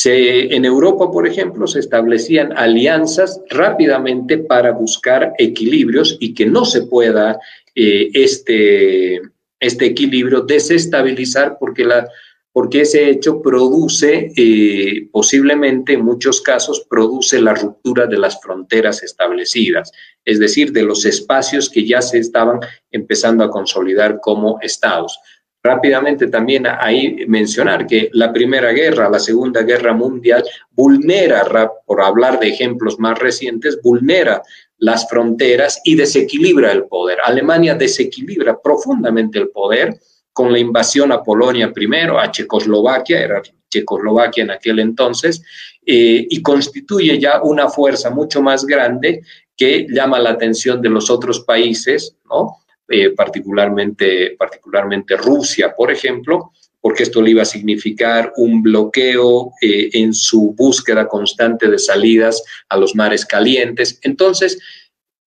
En 0.04 0.66
Europa, 0.66 1.10
por 1.10 1.28
ejemplo, 1.28 1.68
se 1.68 1.80
establecían 1.80 2.58
alianzas 2.58 3.42
rápidamente 3.50 4.38
para 4.38 4.72
buscar 4.72 5.34
equilibrios 5.38 6.18
y 6.20 6.34
que 6.34 6.46
no 6.46 6.66
se 6.66 6.84
pueda 6.84 7.40
eh, 7.74 8.10
este, 8.14 9.22
este 9.60 9.86
equilibrio 9.86 10.42
desestabilizar 10.42 11.58
porque 11.60 11.86
la, 11.86 12.08
porque 12.56 12.82
ese 12.82 13.10
hecho 13.10 13.42
produce, 13.42 14.32
eh, 14.38 15.10
posiblemente 15.12 15.92
en 15.92 16.06
muchos 16.06 16.40
casos, 16.40 16.86
produce 16.90 17.42
la 17.42 17.54
ruptura 17.54 18.08
de 18.08 18.18
las 18.18 18.40
fronteras 18.42 19.04
establecidas, 19.04 19.92
es 20.24 20.40
decir, 20.40 20.72
de 20.72 20.84
los 20.84 21.06
espacios 21.06 21.70
que 21.70 21.86
ya 21.86 22.02
se 22.02 22.18
estaban 22.18 22.62
empezando 22.92 23.44
a 23.44 23.50
consolidar 23.50 24.22
como 24.22 24.58
estados. 24.62 25.20
Rápidamente 25.66 26.28
también 26.28 26.68
ahí 26.68 27.26
mencionar 27.28 27.88
que 27.88 28.12
la 28.14 28.32
Primera 28.32 28.72
Guerra, 28.72 29.10
la 29.10 29.18
Segunda 29.18 29.64
Guerra 29.64 29.94
Mundial, 29.94 30.44
vulnera, 30.70 31.72
por 31.88 32.04
hablar 32.04 32.40
de 32.40 32.50
ejemplos 32.50 33.00
más 33.00 33.18
recientes, 33.18 33.82
vulnera 33.82 34.44
las 34.78 35.10
fronteras 35.10 35.82
y 35.84 35.96
desequilibra 35.96 36.72
el 36.72 36.84
poder. 36.86 37.18
Alemania 37.24 37.74
desequilibra 37.74 38.62
profundamente 38.62 39.40
el 39.40 39.50
poder 39.50 40.00
con 40.32 40.52
la 40.52 40.60
invasión 40.60 41.12
a 41.12 41.24
Polonia 41.24 41.74
primero, 41.74 42.20
a 42.20 42.30
Checoslovaquia, 42.30 43.24
era 43.24 43.42
Checoslovaquia 43.68 44.44
en 44.44 44.52
aquel 44.52 44.78
entonces, 44.78 45.42
eh, 45.84 46.28
y 46.30 46.44
constituye 46.44 47.18
ya 47.18 47.42
una 47.42 47.70
fuerza 47.70 48.12
mucho 48.12 48.40
más 48.40 48.68
grande 48.68 49.24
que 49.58 49.88
llama 49.90 50.20
la 50.20 50.30
atención 50.30 50.80
de 50.80 50.90
los 50.90 51.10
otros 51.10 51.40
países, 51.40 52.16
¿no? 52.30 52.60
Eh, 52.88 53.10
particularmente, 53.12 54.36
particularmente 54.38 55.18
Rusia, 55.18 55.74
por 55.76 55.92
ejemplo, 55.92 56.52
porque 56.80 57.02
esto 57.02 57.20
le 57.20 57.32
iba 57.32 57.42
a 57.42 57.46
significar 57.46 58.32
un 58.38 58.62
bloqueo 58.62 59.54
eh, 59.60 59.90
en 59.94 60.14
su 60.14 60.54
búsqueda 60.54 61.08
constante 61.08 61.68
de 61.68 61.80
salidas 61.80 62.44
a 62.70 62.78
los 62.78 62.94
mares 62.94 63.26
calientes. 63.26 64.00
Entonces, 64.04 64.60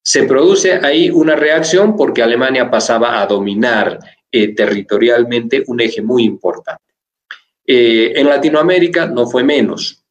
se 0.00 0.22
produce 0.22 0.74
ahí 0.74 1.10
una 1.10 1.34
reacción 1.34 1.96
porque 1.96 2.22
Alemania 2.22 2.70
pasaba 2.70 3.20
a 3.20 3.26
dominar 3.26 3.98
eh, 4.30 4.54
territorialmente 4.54 5.64
un 5.66 5.80
eje 5.80 6.00
muy 6.00 6.22
importante. 6.22 6.84
En 7.70 8.26
Latinoamérica 8.28 9.06
no 9.06 9.26
fue 9.26 9.44
menos. 9.44 10.02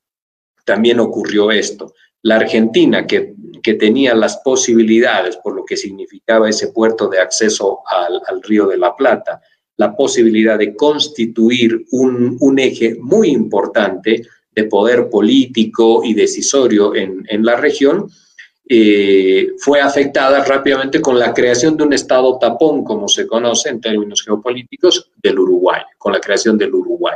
También 0.64 1.00
ocurrió 1.00 1.50
esto. 1.50 1.93
La 2.22 2.36
Argentina, 2.36 3.08
que, 3.08 3.34
tenía 3.76 4.13
las 4.15 4.38
posibilidades, 4.38 5.38
por 5.38 5.55
lo 5.55 5.65
que 5.65 5.78
significaba 5.78 6.49
ese 6.49 6.70
puerto 6.70 7.07
de 7.07 7.20
acceso 7.20 7.79
al, 7.86 8.42
Río 8.43 8.67
de 8.67 8.78
la 8.78 8.96
Plata, 8.96 9.42
la 9.78 9.96
posibilidad 9.96 10.58
de 10.58 10.75
constituir 10.75 11.86
un, 11.92 12.59
eje 12.59 12.96
muy 13.00 13.29
importante 13.29 14.24
de 14.51 14.63
poder 14.63 15.09
político 15.09 16.01
y 16.04 16.13
decisorio 16.13 16.96
en, 16.96 17.24
en 17.29 17.46
la 17.46 17.55
región, 17.55 18.09
eh, 18.70 19.51
fue 19.59 19.79
afectada 19.79 20.43
rápidamente 20.43 21.00
con 21.00 21.17
la 21.17 21.33
creación 21.33 21.78
de 21.78 21.83
un 21.83 21.93
Estado 21.93 22.37
tapón, 22.37 22.83
como 22.83 23.08
se 23.08 23.25
conoce 23.25 23.70
en 23.70 23.79
términos 23.79 24.21
geopolíticos, 24.24 25.09
del 25.24 25.39
Uruguay, 25.39 25.82
con 25.97 26.12
la 26.12 26.20
creación 26.20 26.58
del 26.58 26.74
Uruguay, 26.74 27.16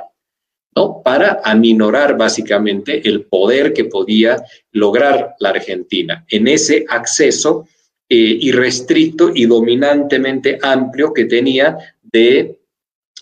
¿no? 0.75 1.01
Para 1.03 1.41
aminorar 1.43 2.17
básicamente 2.17 3.07
el 3.07 3.23
poder 3.23 3.73
que 3.73 3.85
podía 3.85 4.43
lograr 4.71 5.35
la 5.39 5.49
Argentina 5.49 6.25
en 6.29 6.47
ese 6.47 6.85
acceso 6.87 7.67
eh, 8.09 8.37
irrestricto 8.41 9.31
y 9.33 9.45
dominantemente 9.45 10.59
amplio 10.61 11.13
que 11.13 11.25
tenía 11.25 11.77
de 12.03 12.59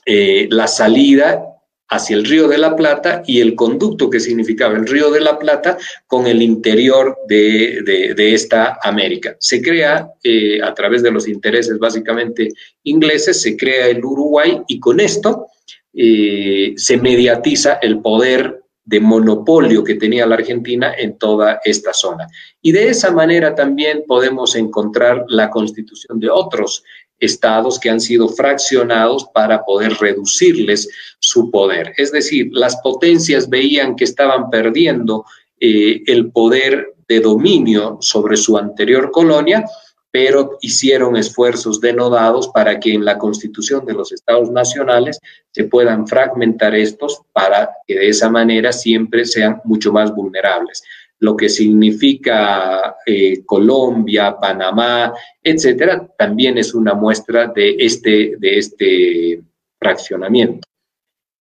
eh, 0.05 0.47
la 0.49 0.67
salida 0.67 1.45
hacia 1.89 2.15
el 2.15 2.25
Río 2.25 2.47
de 2.47 2.57
la 2.57 2.75
Plata 2.75 3.23
y 3.25 3.39
el 3.41 3.55
conducto 3.55 4.09
que 4.09 4.19
significaba 4.19 4.75
el 4.75 4.87
Río 4.87 5.11
de 5.11 5.21
la 5.21 5.37
Plata 5.37 5.77
con 6.07 6.27
el 6.27 6.41
interior 6.41 7.17
de, 7.27 8.13
esta 8.17 8.79
América. 8.81 9.35
Se 9.39 9.61
crea, 9.61 10.09
eh, 10.23 10.61
a 10.61 10.73
través 10.73 11.03
de 11.03 11.11
los 11.11 11.27
intereses 11.27 11.77
básicamente 11.79 12.49
ingleses, 12.83 13.41
se 13.41 13.57
crea 13.57 13.87
el 13.87 14.03
Uruguay 14.03 14.59
y 14.67 14.79
con 14.79 14.99
esto 14.99 15.47
eh, 15.93 16.73
se 16.77 16.97
mediatiza 16.97 17.79
el 17.81 17.99
poder 18.01 18.63
de 18.85 18.99
monopolio 18.99 19.83
que 19.83 19.95
tenía 19.95 20.25
la 20.25 20.35
Argentina 20.35 20.93
en 20.97 21.17
toda 21.17 21.59
esta 21.63 21.93
zona. 21.93 22.27
Y 22.61 22.71
de 22.71 22.89
esa 22.89 23.11
manera 23.11 23.53
también 23.53 24.03
podemos 24.07 24.55
encontrar 24.55 25.25
la 25.27 25.49
constitución 25.49 26.19
de 26.19 26.29
otros 26.29 26.83
estados 27.19 27.79
que 27.79 27.89
han 27.89 27.99
sido 27.99 28.29
fraccionados 28.29 29.25
para 29.33 29.63
poder 29.63 29.93
reducirles 29.93 30.89
su 31.19 31.51
poder. 31.51 31.93
Es 31.97 32.11
decir, 32.11 32.49
las 32.51 32.77
potencias 32.77 33.49
veían 33.49 33.95
que 33.95 34.05
estaban 34.05 34.49
perdiendo 34.49 35.25
eh, 35.59 36.01
el 36.07 36.31
poder 36.31 36.95
de 37.07 37.19
dominio 37.19 37.97
sobre 38.01 38.37
su 38.37 38.57
anterior 38.57 39.11
colonia, 39.11 39.65
pero 40.11 40.57
hicieron 40.61 41.15
esfuerzos 41.17 41.79
denodados 41.79 42.47
para 42.49 42.79
que 42.79 42.93
en 42.93 43.05
la 43.05 43.17
constitución 43.17 43.85
de 43.85 43.93
los 43.93 44.11
estados 44.11 44.51
nacionales 44.51 45.19
se 45.51 45.65
puedan 45.65 46.07
fragmentar 46.07 46.73
estos 46.75 47.21
para 47.31 47.69
que 47.85 47.95
de 47.95 48.09
esa 48.09 48.29
manera 48.29 48.71
siempre 48.71 49.25
sean 49.25 49.61
mucho 49.63 49.91
más 49.91 50.13
vulnerables 50.13 50.83
lo 51.19 51.35
que 51.35 51.49
significa 51.49 52.95
eh, 53.05 53.43
Colombia, 53.45 54.37
Panamá, 54.39 55.13
etcétera, 55.43 56.07
también 56.17 56.57
es 56.57 56.73
una 56.73 56.93
muestra 56.93 57.47
de 57.47 57.75
este, 57.77 58.35
de 58.37 58.57
este 58.57 59.41
fraccionamiento. 59.77 60.67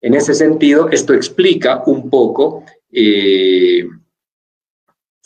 En 0.02 0.15
ese 0.15 0.34
sentido, 0.34 0.89
esto 0.89 1.14
explica 1.14 1.84
un 1.85 2.10
poco 2.10 2.64
eh, 2.91 3.88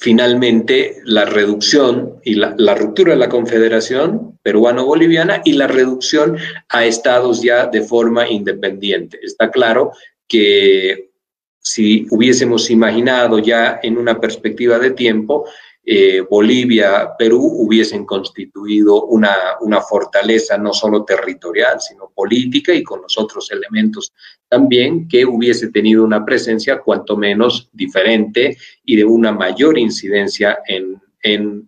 finalmente 0.01 0.99
la 1.05 1.25
reducción 1.25 2.19
y 2.23 2.33
la, 2.33 2.73
ruptura 2.73 3.13
de 3.13 3.19
la 3.19 3.29
Confederación 3.29 4.39
peruano-boliviana 4.41 5.43
y 5.45 5.53
la 5.53 5.67
reducción 5.67 6.39
a 6.69 6.85
estados 6.85 7.43
ya 7.43 7.67
de 7.67 7.83
forma 7.83 8.27
independiente. 8.27 9.19
Está 9.21 9.51
claro 9.51 9.91
que 10.27 11.11
si 11.59 12.07
hubiésemos 12.09 12.71
imaginado 12.71 13.37
ya 13.37 13.79
en 13.83 13.99
una 13.99 14.19
perspectiva 14.19 14.79
de 14.79 14.89
tiempo, 14.89 15.45
eh, 15.83 16.21
Bolivia, 16.29 17.11
Perú 17.17 17.41
hubiesen 17.43 18.05
constituido 18.05 19.05
una, 19.05 19.81
fortaleza 19.81 20.55
no 20.57 20.73
solo 20.73 21.03
territorial, 21.03 21.81
sino 21.81 22.11
política 22.13 22.71
y 22.73 22.83
con 22.83 23.01
los 23.01 23.17
otros 23.17 23.51
elementos 23.51 24.13
también 24.47 25.07
que 25.07 25.25
hubiese 25.25 25.71
tenido 25.71 26.03
una 26.03 26.23
presencia 26.23 26.79
cuanto 26.81 27.17
menos 27.17 27.69
diferente 27.73 28.57
y 28.85 28.95
de 28.95 29.05
una 29.05 29.31
mayor 29.31 29.77
incidencia 29.77 30.59
en, 30.67 31.01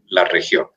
la 0.08 0.26
región. 0.26 0.68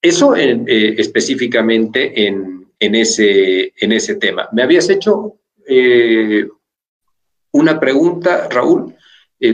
Eso 0.00 0.36
eh, 0.36 0.94
específicamente 0.98 2.26
en, 2.26 2.66
ese, 2.78 3.72
en 3.76 3.92
ese 3.92 4.16
tema. 4.16 4.48
Me 4.52 4.62
habías 4.62 4.90
hecho 4.90 5.38
eh, 5.66 6.46
una 7.52 7.80
pregunta, 7.80 8.48
Raúl, 8.50 8.94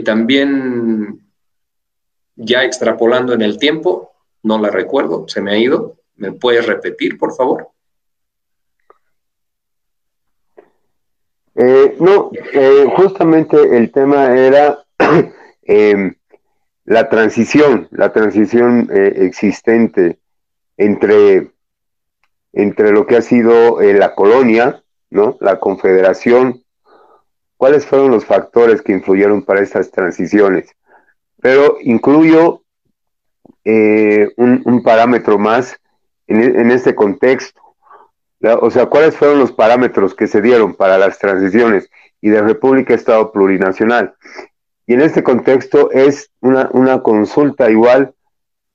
también 0.05 1.30
ya 2.43 2.65
extrapolando 2.65 3.35
en 3.35 3.43
el 3.43 3.59
tiempo, 3.59 4.12
no 4.43 4.59
la 4.59 4.71
recuerdo, 4.71 5.29
se 5.29 5.41
me 5.41 5.53
ha 5.53 5.59
ido. 5.59 5.97
¿Me 6.17 6.33
puedes 6.33 6.67
repetir, 6.67 7.19
por 7.19 7.35
favor? 7.35 7.69
Eh, 11.55 11.97
no, 12.01 12.31
eh, 12.53 12.87
justamente 12.97 13.77
el 13.77 13.91
tema 13.91 14.35
era 14.37 14.85
em, 15.62 16.15
la 16.85 17.09
transición, 17.09 17.89
la 17.91 18.12
transición 18.12 18.89
eh, 18.93 19.12
existente 19.17 20.19
entre, 20.77 21.51
entre 22.53 22.93
lo 22.93 23.07
que 23.07 23.17
ha 23.17 23.23
sido 23.23 23.81
eh, 23.81 23.95
la 23.95 24.15
colonia, 24.15 24.83
¿no? 25.11 25.37
La 25.41 25.61
confederación, 25.61 26.65
cuáles 27.57 27.85
fueron 27.85 28.11
los 28.11 28.25
factores 28.25 28.81
que 28.81 28.93
influyeron 28.93 29.43
para 29.43 29.61
estas 29.61 29.91
transiciones. 29.91 30.75
Pero 31.41 31.79
incluyo 31.83 32.62
eh, 33.65 34.29
un, 34.37 34.83
parámetro 34.83 35.39
más 35.39 35.79
en, 36.27 36.71
este 36.71 36.95
contexto. 36.95 37.61
o 38.61 38.71
sea, 38.71 38.87
cuáles 38.87 39.17
fueron 39.17 39.39
los 39.39 39.53
parámetros 39.53 40.15
que 40.15 40.27
se 40.27 40.41
dieron 40.41 40.75
para 40.75 40.99
las 40.99 41.19
transiciones 41.19 41.91
y 42.21 42.31
de 42.31 42.43
República 42.43 42.95
Estado 42.95 43.33
Plurinacional. 43.33 44.15
Y 44.87 44.95
en 44.95 45.03
este 45.03 45.23
contexto 45.23 45.91
es 45.91 46.31
una, 46.41 46.69
una 46.73 47.03
consulta 47.03 47.71
igual, 47.71 48.15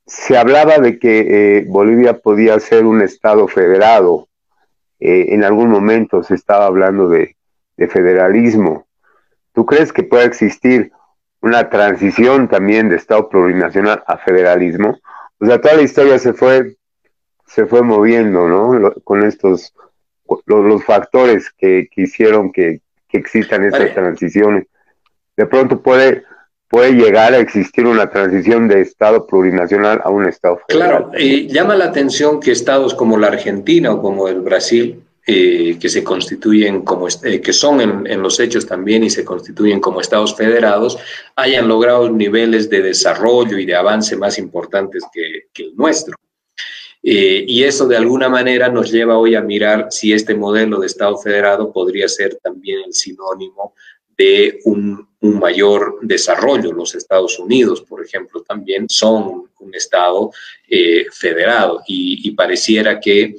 se 0.05 0.37
hablaba 0.37 0.77
de 0.77 0.99
que 0.99 1.57
eh, 1.57 1.65
Bolivia 1.67 2.19
podía 2.19 2.59
ser 2.59 2.85
un 2.85 3.01
Estado 3.01 3.47
federado, 3.47 4.27
eh, 4.99 5.27
en 5.29 5.43
algún 5.43 5.69
momento 5.69 6.23
se 6.23 6.35
estaba 6.35 6.67
hablando 6.67 7.09
de, 7.09 7.35
de 7.75 7.87
federalismo. 7.87 8.87
¿Tú 9.53 9.65
crees 9.65 9.91
que 9.91 10.03
puede 10.03 10.25
existir 10.25 10.91
una 11.45 11.69
transición 11.69 12.47
también 12.47 12.89
de 12.89 12.95
Estado 12.95 13.29
plurinacional 13.29 14.03
a 14.07 14.17
federalismo? 14.17 14.99
O 15.39 15.45
sea, 15.45 15.61
toda 15.61 15.75
la 15.75 15.83
historia 15.83 16.17
se 16.17 16.33
fue, 16.33 16.75
se 17.45 17.67
fue 17.67 17.83
moviendo, 17.83 18.47
¿no? 18.47 18.91
Con 19.03 19.23
estos, 19.23 19.71
los, 20.47 20.83
factores 20.83 21.51
que, 21.55 21.87
que 21.91 22.01
hicieron 22.01 22.51
que, 22.51 22.81
que 23.07 23.19
existan 23.19 23.63
estas 23.63 23.93
transiciones. 23.93 24.65
De 25.37 25.45
pronto 25.45 25.83
puede, 25.83 26.23
puede 26.67 26.93
llegar 26.93 27.33
a 27.33 27.37
existir 27.37 27.85
una 27.85 28.09
transición 28.09 28.67
de 28.67 28.81
Estado 28.81 29.27
plurinacional 29.27 30.01
a 30.03 30.09
un 30.09 30.27
Estado 30.27 30.59
federal. 30.67 30.89
Claro, 30.89 31.11
eh, 31.13 31.45
llama 31.47 31.75
la 31.75 31.85
atención 31.85 32.39
que 32.39 32.51
estados 32.51 32.95
como 32.95 33.19
la 33.19 33.27
Argentina 33.27 33.93
o 33.93 34.01
como 34.01 34.27
el 34.27 34.41
Brasil, 34.41 35.04
eh, 35.27 35.77
que 35.79 35.89
se 35.89 36.03
constituyen 36.03 36.83
como, 36.83 37.07
eh, 37.07 37.41
que 37.41 37.53
son 37.53 38.05
en, 38.07 38.21
los 38.21 38.39
hechos 38.39 38.65
también 38.65 39.03
y 39.03 39.09
se 39.09 39.25
constituyen 39.25 39.79
como 39.79 40.01
estados 40.01 40.35
federados, 40.35 40.97
hayan 41.35 41.67
logrado 41.67 42.09
niveles 42.09 42.69
de 42.69 42.81
desarrollo 42.81 43.57
y 43.57 43.65
de 43.65 43.75
avance 43.75 44.15
más 44.15 44.37
importantes 44.37 45.03
que, 45.13 45.47
que 45.53 45.63
el 45.63 45.75
nuestro. 45.75 46.15
Eh, 47.07 47.45
y 47.47 47.63
eso 47.63 47.87
de 47.87 47.97
alguna 47.97 48.29
manera 48.29 48.67
nos 48.67 48.91
lleva 48.91 49.19
hoy 49.19 49.35
a 49.35 49.41
mirar 49.41 49.89
si 49.91 50.11
este 50.11 50.33
modelo 50.33 50.79
de 50.79 50.87
Estado 50.87 51.15
federado 51.19 51.71
podría 51.71 52.07
ser 52.07 52.37
también 52.37 52.79
el 52.83 52.93
sinónimo 52.95 53.75
de 54.17 54.59
un, 54.65 55.07
mayor 55.21 55.99
desarrollo. 56.01 56.71
Los 56.71 56.95
Estados 56.95 57.37
Unidos, 57.37 57.81
por 57.81 58.03
ejemplo, 58.03 58.41
también 58.41 58.87
son 58.89 59.49
un 59.59 59.75
Estado 59.75 60.31
eh, 60.67 61.05
federado 61.11 61.81
y, 61.87 62.31
pareciera 62.31 62.99
que 62.99 63.35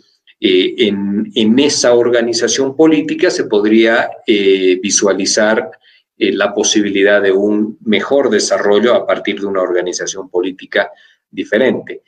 eh, 0.46 0.88
en, 0.88 1.58
esa 1.58 1.94
organización 1.94 2.76
política 2.76 3.30
se 3.30 3.44
podría 3.44 4.10
visualizar 4.26 5.70
la 6.18 6.54
posibilidad 6.54 7.20
de 7.20 7.32
un 7.32 7.78
mejor 7.84 8.30
desarrollo 8.30 8.94
a 8.94 9.06
partir 9.06 9.40
de 9.40 9.46
una 9.46 9.62
organización 9.62 10.28
política 10.28 10.90
diferente. 11.30 12.02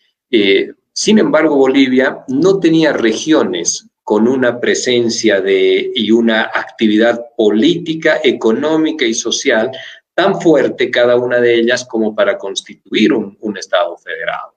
Sin 0.93 1.19
embargo, 1.20 1.56
Bolivia 1.56 2.24
no 2.28 2.59
tenía 2.59 2.93
regiones 2.93 3.86
con 4.02 4.27
una 4.27 4.59
presencia 4.59 5.40
de, 5.40 5.93
y 5.94 6.10
una 6.10 6.51
actividad 6.52 7.27
política, 7.36 8.19
económica 8.24 9.05
y 9.05 9.15
social 9.15 9.70
tan 10.15 10.40
fuerte 10.40 10.90
cada 10.90 11.15
una 11.15 11.40
de 11.40 11.55
ellas 11.55 11.85
como 11.85 12.15
para 12.15 12.36
constituir 12.36 13.12
un, 13.12 13.56
Estado 13.56 13.97
federado. 13.98 14.55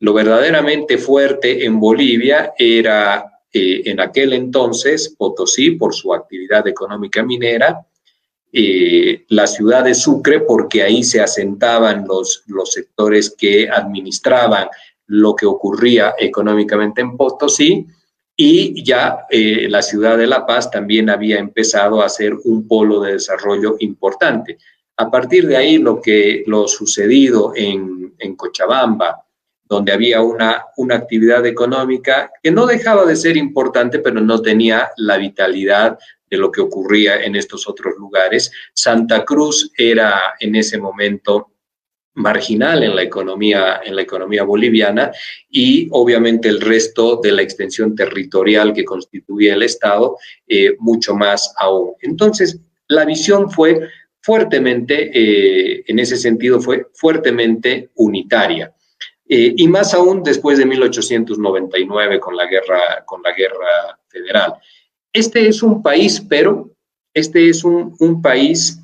Lo 0.00 0.14
verdaderamente 0.14 0.98
fuerte 0.98 1.64
en 1.64 1.78
Bolivia 1.78 2.54
era 2.58 3.30
eh, 3.52 3.82
en 3.84 4.00
aquel 4.00 4.32
entonces 4.32 5.14
Potosí 5.16 5.72
por 5.72 5.94
su 5.94 6.14
actividad 6.14 6.66
económica 6.66 7.22
minera, 7.22 7.86
eh, 8.52 9.24
la 9.28 9.46
ciudad 9.46 9.84
de 9.84 9.94
Sucre 9.94 10.40
porque 10.40 10.82
ahí 10.82 11.04
se 11.04 11.20
asentaban 11.20 12.04
los, 12.08 12.42
los 12.46 12.72
sectores 12.72 13.34
que 13.38 13.68
administraban 13.68 14.68
lo 15.06 15.36
que 15.36 15.46
ocurría 15.46 16.14
económicamente 16.18 17.00
en 17.00 17.16
Potosí 17.16 17.86
y 18.36 18.82
ya 18.82 19.26
eh, 19.28 19.68
la 19.68 19.82
ciudad 19.82 20.16
de 20.16 20.26
La 20.26 20.46
Paz 20.46 20.70
también 20.70 21.10
había 21.10 21.38
empezado 21.38 22.02
a 22.02 22.08
ser 22.08 22.34
un 22.44 22.66
polo 22.66 23.00
de 23.00 23.12
desarrollo 23.12 23.76
importante. 23.80 24.56
A 24.96 25.10
partir 25.10 25.46
de 25.46 25.56
ahí, 25.56 25.78
lo 25.78 26.00
que 26.00 26.42
lo 26.46 26.66
sucedido 26.66 27.52
en, 27.54 28.14
en 28.18 28.36
Cochabamba, 28.36 29.26
donde 29.70 29.92
había 29.92 30.20
una, 30.20 30.64
una 30.76 30.96
actividad 30.96 31.46
económica 31.46 32.32
que 32.42 32.50
no 32.50 32.66
dejaba 32.66 33.06
de 33.06 33.14
ser 33.14 33.36
importante, 33.36 34.00
pero 34.00 34.20
no 34.20 34.42
tenía 34.42 34.90
la 34.96 35.16
vitalidad 35.16 35.96
de 36.28 36.36
lo 36.36 36.50
que 36.50 36.60
ocurría 36.60 37.22
en 37.22 37.36
estos 37.36 37.68
otros 37.68 37.94
lugares. 37.96 38.50
Santa 38.74 39.24
Cruz 39.24 39.70
era 39.76 40.34
en 40.40 40.56
ese 40.56 40.76
momento 40.76 41.52
marginal 42.14 42.82
en 42.82 42.96
la 42.96 43.04
economía, 43.04 43.80
en 43.84 43.94
la 43.94 44.02
economía 44.02 44.42
boliviana 44.42 45.12
y 45.48 45.88
obviamente 45.92 46.48
el 46.48 46.60
resto 46.60 47.20
de 47.22 47.30
la 47.30 47.42
extensión 47.42 47.94
territorial 47.94 48.72
que 48.72 48.84
constituye 48.84 49.52
el 49.52 49.62
Estado, 49.62 50.18
eh, 50.48 50.74
mucho 50.80 51.14
más 51.14 51.54
aún. 51.56 51.92
Entonces, 52.00 52.58
la 52.88 53.04
visión 53.04 53.48
fue 53.48 53.88
fuertemente, 54.20 55.12
eh, 55.14 55.84
en 55.86 56.00
ese 56.00 56.16
sentido, 56.16 56.60
fue 56.60 56.88
fuertemente 56.92 57.90
unitaria. 57.94 58.74
Eh, 59.32 59.54
y 59.56 59.68
más 59.68 59.94
aún 59.94 60.24
después 60.24 60.58
de 60.58 60.66
1899 60.66 62.18
con 62.18 62.36
la 62.36 62.46
guerra, 62.46 63.04
con 63.06 63.22
la 63.22 63.32
guerra 63.32 63.96
federal. 64.08 64.54
Este 65.12 65.46
es 65.46 65.62
un 65.62 65.80
país, 65.84 66.20
pero 66.28 66.68
este 67.14 67.48
es 67.48 67.62
un, 67.62 67.94
un 68.00 68.20
país 68.20 68.80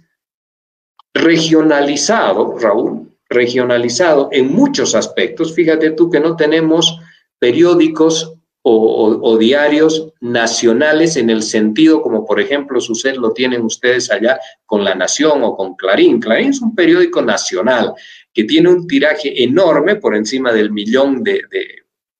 regionalizado, 1.12 2.56
Raúl, 2.59 3.10
regionalizado 3.28 4.28
en 4.31 4.52
muchos 4.52 4.94
aspectos. 4.94 5.52
Fíjate 5.52 5.90
tú 5.90 6.09
que 6.10 6.20
no 6.20 6.36
tenemos 6.36 6.97
periódicos 7.40 8.36
o, 8.68 9.39
diarios 9.39 10.12
nacionales 10.20 11.16
en 11.16 11.31
el 11.31 11.44
sentido 11.44 12.02
como 12.02 12.27
por 12.27 12.40
ejemplo 12.40 12.81
sucede, 12.81 13.14
lo 13.14 13.32
tienen 13.32 13.62
ustedes 13.62 14.10
allá 14.10 14.40
con 14.64 14.82
La 14.82 14.97
Nación 14.97 15.44
o 15.44 15.56
con 15.56 15.77
Clarín. 15.77 16.18
Clarín 16.18 16.51
es 16.51 16.60
un 16.60 16.74
periódico 16.74 17.23
nacional 17.23 17.94
que 18.36 18.44
tiene 18.44 18.68
un 18.68 18.86
tiraje 18.86 19.42
enorme 19.42 19.96
por 19.96 20.14
encima 20.14 20.52
del 20.52 20.70
millón 20.70 21.24
de 21.24 21.40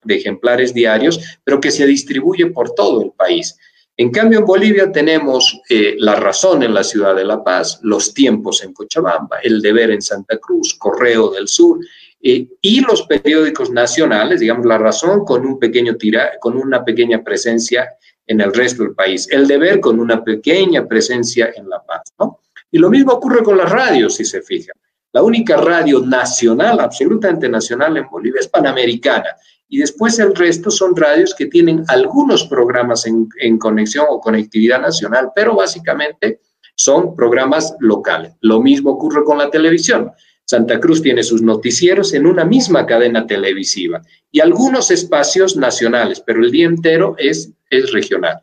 ejemplares 0.09 0.73
diarios, 0.73 1.39
pero 1.45 1.61
que 1.61 1.71
se 1.71 1.87
distribuye 1.87 2.47
por 2.47 2.71
todo 2.71 3.03
el 3.03 3.13
país. 3.13 3.55
En 3.99 4.11
cambio, 4.11 4.39
en 4.39 4.47
Bolivia 4.47 4.91
tenemos 4.91 5.61
eh, 5.69 5.95
La 5.99 6.15
Razón 6.15 6.63
en 6.63 6.73
la 6.73 6.83
ciudad 6.85 7.15
de 7.15 7.25
La 7.25 7.45
Paz, 7.45 7.81
Los 7.83 8.15
Tiempos 8.15 8.65
en 8.65 8.73
Cochabamba, 8.73 9.41
El 9.43 9.61
Deber 9.61 9.91
en 9.91 10.01
Santa 10.01 10.39
Cruz, 10.39 10.75
Correo 10.75 11.31
del 11.31 11.49
Sur, 11.49 11.81
eh, 12.23 12.49
y 12.63 12.81
los 12.81 13.03
periódicos 13.03 13.71
nacionales, 13.71 14.41
digamos, 14.41 14.65
La 14.65 14.79
Razón 14.79 15.27
con, 15.27 15.45
un 15.45 15.59
pequeño 15.59 15.97
tira, 15.97 16.33
con 16.41 16.57
una 16.57 16.83
pequeña 16.83 17.23
presencia 17.23 17.91
en 18.27 18.41
el 18.41 18.55
resto 18.55 18.85
del 18.85 18.95
país, 18.95 19.29
El 19.31 19.47
Deber 19.47 19.81
con 19.81 20.01
una 20.01 20.25
pequeña 20.25 20.87
presencia 20.87 21.53
en 21.55 21.69
La 21.69 21.83
Paz, 21.83 22.15
¿no? 22.19 22.41
Y 22.71 22.79
lo 22.79 22.89
mismo 22.89 23.13
ocurre 23.13 23.43
con 23.43 23.59
las 23.59 23.71
radios, 23.71 24.17
si 24.17 24.25
se 24.25 24.41
fijan. 24.41 24.75
La 25.17 25.23
única 25.23 25.57
radio 25.57 26.01
nacional, 26.01 26.79
absolutamente 26.79 27.49
nacional 27.49 27.97
en 27.97 28.07
Bolivia 28.07 28.39
es 28.39 28.49
Panamericana 28.49 29.31
y 29.67 29.79
después 29.79 30.19
el 30.19 30.35
resto 30.35 30.71
son 30.71 30.95
radios 30.95 31.35
que 31.35 31.47
tienen 31.47 31.85
algunos 31.89 32.45
programas 32.45 33.07
en, 33.07 33.57
conexión 33.57 34.05
o 34.11 34.21
conectividad 34.21 34.79
nacional, 34.79 35.31
pero 35.35 35.57
básicamente 35.57 36.43
son 36.75 37.17
programas 37.17 37.75
locales. 37.81 38.35
Lo 38.43 38.61
mismo 38.61 38.91
ocurre 38.91 39.25
con 39.25 39.39
la 39.39 39.49
televisión. 39.49 40.13
Santa 40.45 40.79
Cruz 40.79 41.01
tiene 41.01 41.23
sus 41.23 41.41
noticieros 41.41 42.13
en 42.13 42.27
una 42.27 42.45
misma 42.45 42.85
cadena 42.85 43.27
televisiva 43.27 44.03
y 44.31 44.41
algunos 44.41 44.91
espacios 44.91 45.57
nacionales, 45.57 46.21
pero 46.21 46.45
el 46.45 46.51
día 46.51 46.67
entero 46.67 47.15
es, 47.17 47.51
es 47.71 47.91
regional. 47.91 48.39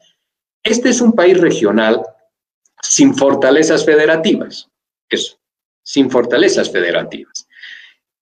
Este 0.64 0.90
es 0.90 1.02
un 1.02 1.14
país 1.14 1.40
regional 1.40 2.02
sin 2.82 3.14
fortalezas 3.14 3.86
federativas, 3.86 4.68
eso, 5.08 5.38
sin 5.84 6.10
fortalezas 6.10 6.72
federativas. 6.72 7.48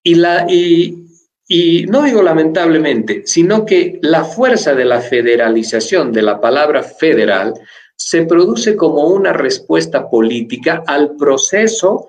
Y, 0.03 1.85
no 1.89 2.03
digo 2.03 2.21
lamentablemente, 2.21 3.23
sino 3.25 3.65
que 3.65 3.99
la 4.01 4.23
fuerza 4.23 4.73
de 4.73 4.85
la 4.85 5.01
federalización 5.01 6.11
de 6.11 6.21
la 6.21 6.39
palabra 6.39 6.81
federal 6.81 7.53
se 7.95 8.23
produce 8.23 8.75
como 8.75 9.07
una 9.07 9.33
respuesta 9.33 10.09
política 10.09 10.83
al 10.87 11.15
proceso 11.17 12.07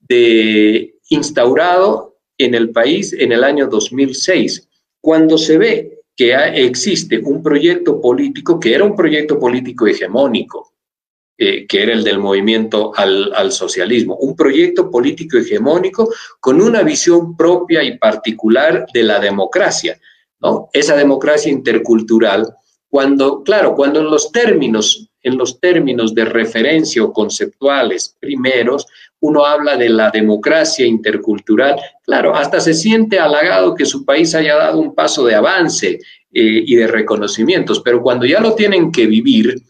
de 0.00 0.94
instaurado 1.10 2.16
en 2.38 2.54
el 2.54 2.70
país 2.70 3.12
en 3.12 3.32
el 3.32 3.44
año 3.44 3.66
2006, 3.66 4.68
cuando 5.00 5.38
se 5.38 5.58
ve 5.58 6.02
que 6.16 6.34
existe 6.64 7.18
un 7.18 7.42
proyecto 7.42 8.00
político 8.00 8.60
que 8.60 8.74
era 8.74 8.84
un 8.84 8.94
proyecto 8.94 9.38
político 9.38 9.86
hegemónico, 9.86 10.73
que 11.36 11.82
era 11.82 11.92
el 11.92 12.04
del 12.04 12.18
movimiento 12.18 12.92
al, 12.94 13.50
socialismo, 13.50 14.16
un 14.16 14.36
proyecto 14.36 14.90
político 14.90 15.36
hegemónico 15.36 16.12
con 16.38 16.60
una 16.60 16.82
visión 16.82 17.36
propia 17.36 17.82
y 17.82 17.98
particular 17.98 18.86
de 18.94 19.02
la 19.02 19.18
democracia, 19.18 19.98
¿no? 20.40 20.68
Esa 20.72 20.96
democracia 20.96 21.50
intercultural, 21.50 22.54
cuando, 22.88 23.42
claro, 23.42 23.74
cuando 23.74 24.00
en 24.00 24.06
los 24.06 24.30
términos, 24.30 25.08
en 25.22 25.36
los 25.36 25.58
términos 25.58 26.14
de 26.14 26.24
referencia 26.24 27.02
o 27.02 27.12
conceptuales 27.12 28.16
primeros, 28.20 28.86
uno 29.18 29.44
habla 29.44 29.76
de 29.76 29.88
la 29.88 30.10
democracia 30.10 30.86
intercultural, 30.86 31.80
claro, 32.04 32.36
hasta 32.36 32.60
se 32.60 32.74
siente 32.74 33.18
halagado 33.18 33.74
que 33.74 33.86
su 33.86 34.04
país 34.04 34.34
haya 34.34 34.54
dado 34.54 34.78
un 34.78 34.94
paso 34.94 35.24
de 35.24 35.34
avance 35.34 35.88
eh, 35.88 36.00
y 36.32 36.76
de 36.76 36.86
reconocimientos, 36.86 37.80
pero 37.80 38.02
cuando 38.02 38.26
ya 38.26 38.38
lo 38.38 38.54
tienen 38.54 38.92
que 38.92 39.06
vivir, 39.06 39.62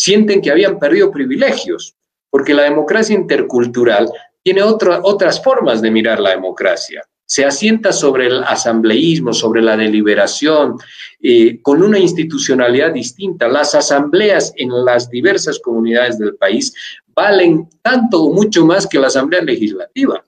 sienten 0.00 0.40
que 0.40 0.50
habían 0.50 0.78
perdido 0.78 1.10
privilegios, 1.10 1.94
porque 2.30 2.54
la 2.54 2.62
democracia 2.62 3.14
intercultural 3.14 4.10
tiene 4.42 4.62
otras 4.62 5.42
formas 5.42 5.82
de 5.82 5.90
mirar 5.90 6.18
la 6.20 6.30
democracia. 6.30 7.02
Se 7.26 7.44
asienta 7.44 7.92
sobre 7.92 8.28
el 8.28 8.42
asambleísmo, 8.42 9.34
sobre 9.34 9.60
la 9.60 9.76
deliberación, 9.76 10.78
eh, 11.22 11.60
con 11.60 11.82
una 11.82 11.98
institucionalidad 11.98 12.94
distinta. 12.94 13.46
Las 13.46 13.74
asambleas 13.74 14.54
en 14.56 14.70
las 14.86 15.10
diversas 15.10 15.58
comunidades 15.58 16.18
del 16.18 16.34
país 16.36 16.72
valen 17.14 17.68
tanto 17.82 18.22
o 18.24 18.32
mucho 18.32 18.64
más 18.64 18.86
que 18.86 18.98
la 18.98 19.08
asamblea 19.08 19.42
legislativa 19.42 20.24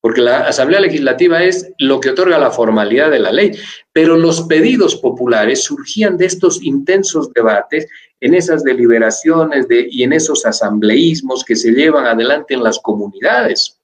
porque 0.00 0.20
la 0.20 0.40
Asamblea 0.40 0.80
Legislativa 0.80 1.42
es 1.42 1.72
lo 1.78 2.00
que 2.00 2.10
otorga 2.10 2.38
la 2.38 2.50
formalidad 2.50 3.10
de 3.10 3.18
la 3.18 3.32
ley, 3.32 3.52
pero 3.92 4.16
los 4.16 4.42
pedidos 4.42 4.96
populares 4.96 5.64
surgían 5.64 6.16
de 6.16 6.26
estos 6.26 6.62
intensos 6.62 7.32
debates 7.32 7.88
en 8.20 8.34
esas 8.34 8.62
deliberaciones 8.62 9.66
y 9.70 10.02
en 10.02 10.12
esos 10.12 10.44
asambleísmos 10.46 11.44
que 11.44 11.56
se 11.56 11.72
llevan 11.72 12.06
adelante 12.06 12.54
en 12.54 12.62
las 12.62 12.78
comunidades. 12.78 13.78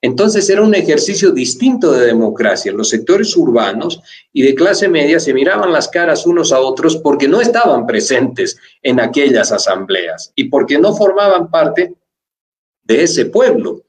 Entonces 0.00 0.48
era 0.50 0.62
un 0.62 0.74
ejercicio 0.74 1.30
distinto 1.30 1.92
de 1.92 2.06
democracia. 2.06 2.72
Los 2.72 2.90
sectores 2.90 3.36
urbanos 3.36 4.00
y 4.32 4.42
de 4.42 4.54
clase 4.54 4.88
media 4.88 5.20
se 5.20 5.32
miraban 5.32 5.72
las 5.72 5.88
caras 5.88 6.26
unos 6.26 6.52
a 6.52 6.60
otros 6.60 6.96
porque 6.96 7.28
no 7.28 7.40
estaban 7.40 7.86
presentes 7.86 8.58
en 8.82 9.00
aquellas 9.00 9.52
asambleas 9.52 10.32
y 10.34 10.44
porque 10.44 10.78
no 10.78 10.94
formaban 10.94 11.50
parte 11.50 11.94
de 12.82 13.02
ese 13.02 13.26
pueblo 13.26 13.83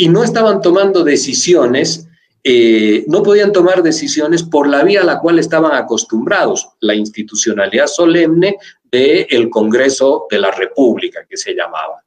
y 0.00 0.08
no 0.08 0.24
estaban 0.24 0.62
tomando 0.62 1.04
decisiones, 1.04 2.08
eh, 2.42 3.04
no 3.06 3.22
podían 3.22 3.52
tomar 3.52 3.82
decisiones 3.82 4.42
por 4.42 4.66
la 4.66 4.82
vía 4.82 5.02
a 5.02 5.04
la 5.04 5.20
cual 5.20 5.38
estaban 5.38 5.74
acostumbrados, 5.74 6.70
la 6.80 6.94
institucionalidad 6.94 7.86
solemne 7.86 8.56
del 8.90 9.50
Congreso 9.50 10.26
de 10.30 10.38
la 10.38 10.52
República, 10.52 11.26
que 11.28 11.36
se 11.36 11.52
llamaba. 11.52 12.02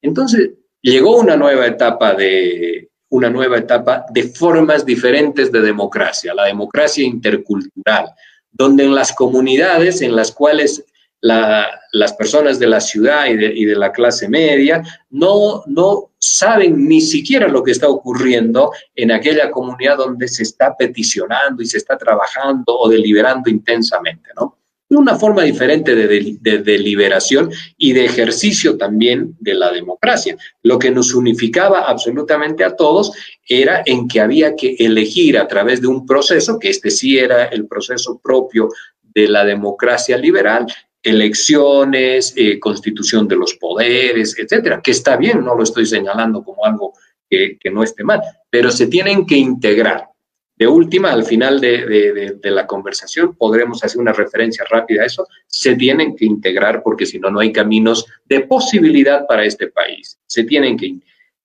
Entonces, 0.00 0.52
llegó 0.80 1.18
una 1.18 1.36
nueva 1.36 1.66
etapa 1.66 2.14
de 2.14 2.88
una 3.10 3.28
nueva 3.28 3.58
etapa 3.58 4.06
de 4.08 4.22
formas 4.22 4.86
diferentes 4.86 5.52
de 5.52 5.60
democracia, 5.60 6.32
la 6.32 6.46
democracia 6.46 7.04
intercultural, 7.04 8.06
donde 8.50 8.84
en 8.84 8.94
las 8.94 9.12
comunidades 9.12 10.00
en 10.00 10.16
las 10.16 10.32
cuales 10.32 10.82
las 11.20 12.12
personas 12.14 12.58
de 12.58 12.68
la 12.68 12.80
ciudad 12.80 13.26
y 13.26 13.36
de, 13.36 13.76
la 13.76 13.92
clase 13.92 14.28
media 14.28 14.82
no, 15.10 15.64
no 15.66 16.12
saben 16.34 16.86
ni 16.88 17.00
siquiera 17.00 17.48
lo 17.48 17.62
que 17.62 17.72
está 17.72 17.88
ocurriendo 17.88 18.72
en 18.94 19.12
aquella 19.12 19.50
comunidad 19.50 19.96
donde 19.96 20.28
se 20.28 20.42
está 20.42 20.76
peticionando 20.76 21.62
y 21.62 21.66
se 21.66 21.78
está 21.78 21.96
trabajando 21.96 22.78
o 22.78 22.88
deliberando 22.88 23.50
intensamente, 23.50 24.30
¿no? 24.36 24.56
Una 24.90 25.16
forma 25.16 25.42
diferente 25.42 25.94
de, 25.94 26.38
de, 26.40 26.58
deliberación 26.58 27.50
y 27.76 27.92
de 27.92 28.06
ejercicio 28.06 28.78
también 28.78 29.36
de 29.38 29.52
la 29.52 29.70
democracia. 29.70 30.34
Lo 30.62 30.78
que 30.78 30.90
nos 30.90 31.12
unificaba 31.14 31.90
absolutamente 31.90 32.64
a 32.64 32.74
todos 32.74 33.12
era 33.46 33.82
en 33.84 34.08
que 34.08 34.22
había 34.22 34.56
que 34.56 34.76
elegir 34.78 35.36
a 35.36 35.46
través 35.46 35.82
de 35.82 35.88
un 35.88 36.06
proceso, 36.06 36.58
que 36.58 36.70
este 36.70 36.90
sí 36.90 37.18
era 37.18 37.44
el 37.44 37.66
proceso 37.66 38.18
propio 38.18 38.70
de 39.02 39.28
la 39.28 39.44
democracia 39.44 40.16
liberal, 40.16 40.66
elecciones, 41.02 42.34
eh, 42.36 42.58
constitución 42.58 43.28
de 43.28 43.36
los 43.36 43.54
poderes, 43.54 44.36
etcétera, 44.38 44.80
que 44.82 44.90
está 44.90 45.16
bien, 45.16 45.44
no 45.44 45.54
lo 45.54 45.62
estoy 45.62 45.86
señalando 45.86 46.42
como 46.42 46.64
algo 46.64 46.92
que, 47.28 47.58
no 47.72 47.82
esté 47.82 48.04
mal, 48.04 48.22
pero 48.50 48.70
se 48.70 48.86
tienen 48.86 49.26
que 49.26 49.36
integrar. 49.36 50.08
De 50.56 50.66
última, 50.66 51.12
al 51.12 51.24
final 51.24 51.60
de, 51.60 52.36
la 52.42 52.66
conversación, 52.66 53.36
podremos 53.36 53.84
hacer 53.84 54.00
una 54.00 54.12
referencia 54.12 54.64
rápida 54.68 55.02
a 55.02 55.06
eso, 55.06 55.28
se 55.46 55.76
tienen 55.76 56.16
que 56.16 56.24
integrar 56.24 56.82
porque 56.82 57.06
si 57.06 57.20
no, 57.20 57.30
no 57.30 57.38
hay 57.38 57.52
caminos 57.52 58.06
de 58.24 58.40
posibilidad 58.40 59.24
para 59.26 59.44
este 59.44 59.68
país. 59.68 60.18
Se 60.26 60.44
tienen 60.44 60.76
que, 60.76 60.96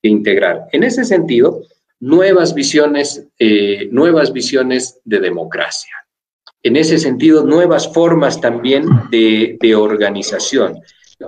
integrar. 0.06 0.66
En 0.74 0.84
ese 0.84 1.06
sentido, 1.06 1.62
nuevas 2.02 2.54
visiones, 2.54 3.26
eh, 3.40 3.88
nuevas 3.90 4.34
visiones 4.34 5.00
de 5.06 5.22
democracia 5.22 6.03
en 6.64 6.77
ese 6.77 6.98
sentido, 6.98 7.44
nuevas 7.44 7.94
formas 7.94 8.40
también 8.40 8.85
de, 9.11 9.76
organización 9.76 10.80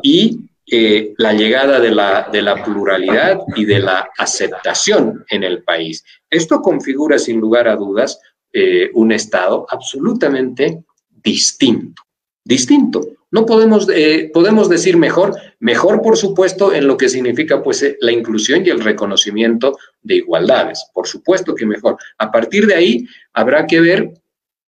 y 0.01 0.39
eh, 0.71 1.13
la 1.17 1.33
llegada 1.33 1.79
de 1.79 1.91
la, 1.91 2.29
de 2.31 2.41
la 2.41 2.63
pluralidad 2.63 3.39
y 3.55 3.65
de 3.65 3.79
la 3.79 4.09
aceptación 4.17 5.25
en 5.29 5.43
el 5.43 5.61
país. 5.63 6.03
Esto 6.29 6.61
configura, 6.61 7.19
sin 7.19 7.39
lugar 7.39 7.67
a 7.67 7.75
dudas, 7.75 8.19
eh, 8.53 8.89
un 8.93 9.11
Estado 9.11 9.67
absolutamente 9.69 10.85
distinto. 11.09 12.01
Distinto. 12.43 13.01
No 13.31 13.45
podemos, 13.45 13.89
eh, 13.93 14.31
podemos 14.33 14.69
decir 14.69 14.95
mejor, 14.95 15.35
mejor 15.59 16.01
por 16.01 16.15
supuesto 16.15 16.73
en 16.73 16.87
lo 16.87 16.95
que 16.95 17.09
significa 17.09 17.61
pues 17.61 17.97
la 17.99 18.13
inclusión 18.13 18.65
y 18.65 18.69
el 18.69 18.79
reconocimiento 18.79 19.77
de 20.01 20.15
igualdades, 20.15 20.85
por 20.93 21.05
supuesto 21.05 21.53
que 21.53 21.65
mejor. 21.65 21.97
A 22.17 22.31
partir 22.31 22.65
de 22.65 22.75
ahí 22.75 23.05
habrá 23.33 23.67
que 23.67 23.81
ver 23.81 24.13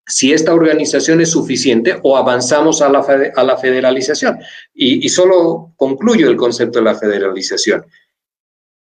si 0.07 0.33
esta 0.33 0.53
organización 0.53 1.21
es 1.21 1.31
suficiente 1.31 1.99
o 2.03 2.17
avanzamos 2.17 2.83
a 2.83 2.89
la, 2.89 3.05
a 3.35 3.45
la 3.45 3.57
federalización. 3.57 4.39
Y, 4.75 5.09
solo 5.09 5.73
concluyo 5.77 6.29
el 6.29 6.37
concepto 6.37 6.79
de 6.79 6.85
la 6.85 6.95
federalización. 6.95 7.87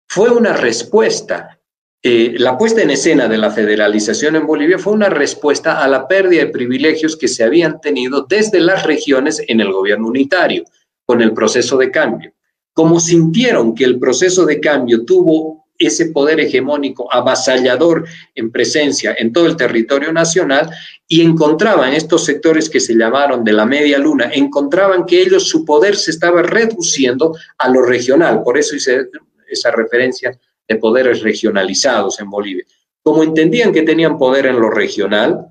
Fue 0.08 0.30
una 0.30 0.54
respuesta, 0.54 1.60
eh, 2.02 2.34
la 2.38 2.56
puesta 2.56 2.82
en 2.82 2.90
escena 2.90 3.28
de 3.28 3.38
la 3.38 3.50
federalización 3.50 4.36
en 4.36 4.46
Bolivia 4.46 4.78
fue 4.78 4.94
una 4.94 5.10
respuesta 5.10 5.82
a 5.82 5.88
la 5.88 6.08
pérdida 6.08 6.44
de 6.44 6.50
privilegios 6.50 7.16
que 7.16 7.28
se 7.28 7.44
habían 7.44 7.80
tenido 7.80 8.26
desde 8.28 8.60
las 8.60 8.84
regiones 8.84 9.42
en 9.46 9.60
el 9.60 9.72
gobierno 9.72 10.08
unitario, 10.08 10.64
con 11.04 11.20
el 11.20 11.32
proceso 11.32 11.76
de 11.76 11.90
cambio. 11.90 12.32
Como 12.72 12.98
sintieron 12.98 13.74
que 13.74 13.84
el 13.84 13.98
proceso 13.98 14.46
de 14.46 14.60
cambio 14.60 15.04
tuvo 15.04 15.66
ese 15.80 16.06
poder 16.10 16.38
hegemónico 16.38 17.12
avasallador 17.12 18.06
en 18.34 18.52
presencia 18.52 19.16
en 19.18 19.32
todo 19.32 19.46
el 19.46 19.56
territorio 19.56 20.12
nacional 20.12 20.70
y 21.08 21.22
encontraban 21.22 21.94
estos 21.94 22.24
sectores 22.24 22.68
que 22.68 22.78
se 22.78 22.94
llamaron 22.94 23.42
de 23.42 23.52
la 23.52 23.66
media 23.66 23.98
luna, 23.98 24.30
encontraban 24.32 25.06
que 25.06 25.22
ellos 25.22 25.48
su 25.48 25.64
poder 25.64 25.96
se 25.96 26.12
estaba 26.12 26.42
reduciendo 26.42 27.34
a 27.58 27.68
lo 27.68 27.82
regional, 27.82 28.42
por 28.44 28.58
eso 28.58 28.76
hice 28.76 29.06
esa 29.48 29.72
referencia 29.72 30.38
de 30.68 30.76
poderes 30.76 31.22
regionalizados 31.22 32.20
en 32.20 32.30
Bolivia. 32.30 32.64
Como 33.02 33.24
entendían 33.24 33.72
que 33.72 33.82
tenían 33.82 34.18
poder 34.18 34.46
en 34.46 34.60
lo 34.60 34.70
regional, 34.70 35.46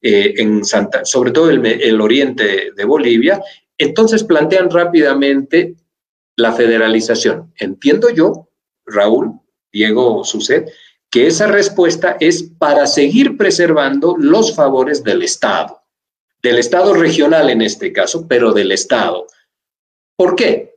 eh, 0.00 0.34
en 0.38 0.64
Santa, 0.64 1.04
sobre 1.04 1.30
todo 1.30 1.50
el, 1.50 1.64
el 1.64 2.00
oriente 2.00 2.72
de 2.74 2.84
Bolivia, 2.84 3.40
entonces 3.76 4.24
plantean 4.24 4.70
rápidamente 4.70 5.76
la 6.36 6.52
federalización. 6.52 7.52
Entiendo 7.56 8.08
yo, 8.10 8.48
Raúl, 8.86 9.43
Diego 9.74 10.24
Suced, 10.24 10.68
que 11.10 11.26
esa 11.26 11.48
respuesta 11.48 12.16
es 12.20 12.44
para 12.58 12.86
seguir 12.86 13.36
preservando 13.36 14.16
los 14.16 14.54
favores 14.54 15.02
del 15.02 15.22
Estado, 15.22 15.82
del 16.40 16.58
Estado 16.58 16.94
regional 16.94 17.50
en 17.50 17.60
este 17.60 17.92
caso, 17.92 18.26
pero 18.28 18.52
del 18.52 18.70
Estado. 18.72 19.26
¿Por 20.16 20.36
qué? 20.36 20.76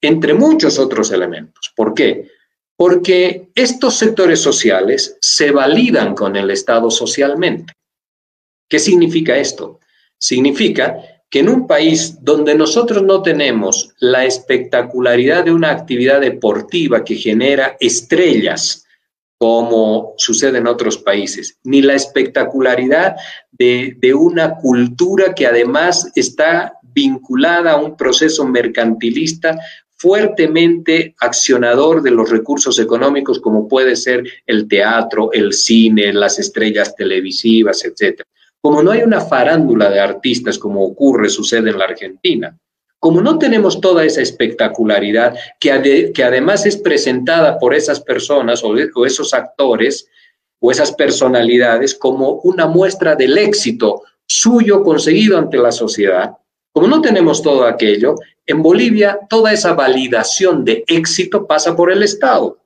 Entre 0.00 0.32
muchos 0.32 0.78
otros 0.78 1.12
elementos. 1.12 1.72
¿Por 1.76 1.92
qué? 1.92 2.30
Porque 2.76 3.50
estos 3.54 3.96
sectores 3.96 4.40
sociales 4.40 5.18
se 5.20 5.50
validan 5.50 6.14
con 6.14 6.36
el 6.36 6.50
Estado 6.50 6.90
socialmente. 6.90 7.74
¿Qué 8.68 8.78
significa 8.78 9.36
esto? 9.36 9.80
Significa 10.18 10.96
que 11.30 11.40
en 11.40 11.48
un 11.48 11.66
país 11.66 12.22
donde 12.22 12.54
nosotros 12.54 13.02
no 13.02 13.22
tenemos 13.22 13.94
la 13.98 14.24
espectacularidad 14.24 15.44
de 15.44 15.52
una 15.52 15.70
actividad 15.70 16.20
deportiva 16.20 17.04
que 17.04 17.16
genera 17.16 17.76
estrellas, 17.80 18.86
como 19.36 20.14
sucede 20.16 20.58
en 20.58 20.66
otros 20.66 20.98
países, 20.98 21.58
ni 21.62 21.82
la 21.82 21.94
espectacularidad 21.94 23.16
de, 23.52 24.14
una 24.14 24.56
cultura 24.56 25.34
que 25.34 25.46
además 25.46 26.10
está 26.14 26.72
vinculada 26.82 27.72
a 27.72 27.76
un 27.76 27.96
proceso 27.96 28.44
mercantilista 28.44 29.58
fuertemente 29.90 31.14
accionador 31.20 32.02
de 32.02 32.10
los 32.10 32.30
recursos 32.30 32.78
económicos 32.78 33.40
como 33.40 33.68
puede 33.68 33.96
ser 33.96 34.24
el 34.46 34.66
teatro, 34.66 35.30
el 35.32 35.52
cine, 35.52 36.12
las 36.12 36.38
estrellas 36.38 36.94
televisivas, 36.96 37.84
etcétera. 37.84 38.28
Como 38.60 38.82
no 38.82 38.90
hay 38.90 39.02
una 39.02 39.20
farándula 39.20 39.88
de 39.88 40.00
artistas 40.00 40.58
como 40.58 40.84
ocurre, 40.84 41.28
sucede 41.28 41.70
en 41.70 41.78
la 41.78 41.84
Argentina, 41.84 42.58
Como 43.00 43.20
no 43.20 43.38
tenemos 43.38 43.80
toda 43.80 44.04
esa 44.04 44.20
espectacularidad 44.22 45.36
que, 45.60 45.70
además 46.24 46.66
es 46.66 46.76
presentada 46.76 47.56
por 47.58 47.72
esas 47.72 48.00
personas 48.00 48.64
o, 48.64 48.74
o 48.96 49.06
esos 49.06 49.32
actores 49.34 50.08
o 50.60 50.72
esas 50.72 50.92
personalidades 50.92 51.94
como 51.94 52.40
una 52.42 52.66
muestra 52.66 53.14
del 53.14 53.38
éxito 53.38 54.02
suyo 54.26 54.82
conseguido 54.82 55.38
ante 55.38 55.56
la 55.56 55.72
sociedad, 55.72 56.32
como 56.72 56.86
no 56.86 57.00
tenemos 57.00 57.42
todo 57.42 57.64
aquello, 57.64 58.16
en 58.46 58.62
Bolivia 58.62 59.18
toda 59.28 59.52
esa 59.52 59.72
validación 59.72 60.64
de 60.64 60.84
éxito 60.86 61.46
pasa 61.46 61.74
por 61.74 61.90
el 61.90 62.02
Estado. 62.02 62.58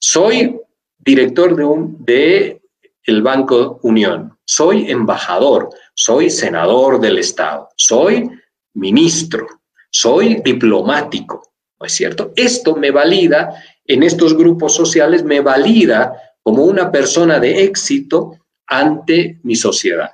Soy 0.00 0.60
director 0.98 1.56
de, 1.56 1.64
un, 1.64 2.04
de 2.04 2.60
el 3.04 3.22
Banco 3.22 3.80
Unión, 3.82 4.37
soy 4.48 4.90
embajador, 4.90 5.68
soy 5.94 6.30
senador 6.30 7.00
del 7.00 7.18
Estado, 7.18 7.68
soy 7.76 8.30
ministro, 8.72 9.46
soy 9.90 10.40
diplomático, 10.42 11.42
¿no 11.78 11.86
es 11.86 11.92
cierto? 11.92 12.32
Esto 12.34 12.74
me 12.74 12.90
valida, 12.90 13.62
en 13.84 14.02
estos 14.02 14.34
grupos 14.34 14.74
sociales 14.74 15.22
me 15.22 15.40
valida 15.40 16.14
como 16.42 16.64
una 16.64 16.90
persona 16.90 17.38
de 17.38 17.62
éxito 17.64 18.38
ante 18.66 19.38
mi 19.42 19.54
sociedad. 19.54 20.12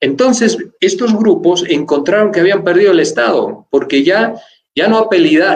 Entonces, 0.00 0.58
estos 0.78 1.16
grupos 1.16 1.64
encontraron 1.66 2.32
que 2.32 2.40
habían 2.40 2.62
perdido 2.62 2.92
el 2.92 3.00
Estado, 3.00 3.66
porque 3.70 4.04
ya, 4.04 4.34
ya, 4.74 4.86
no, 4.86 5.08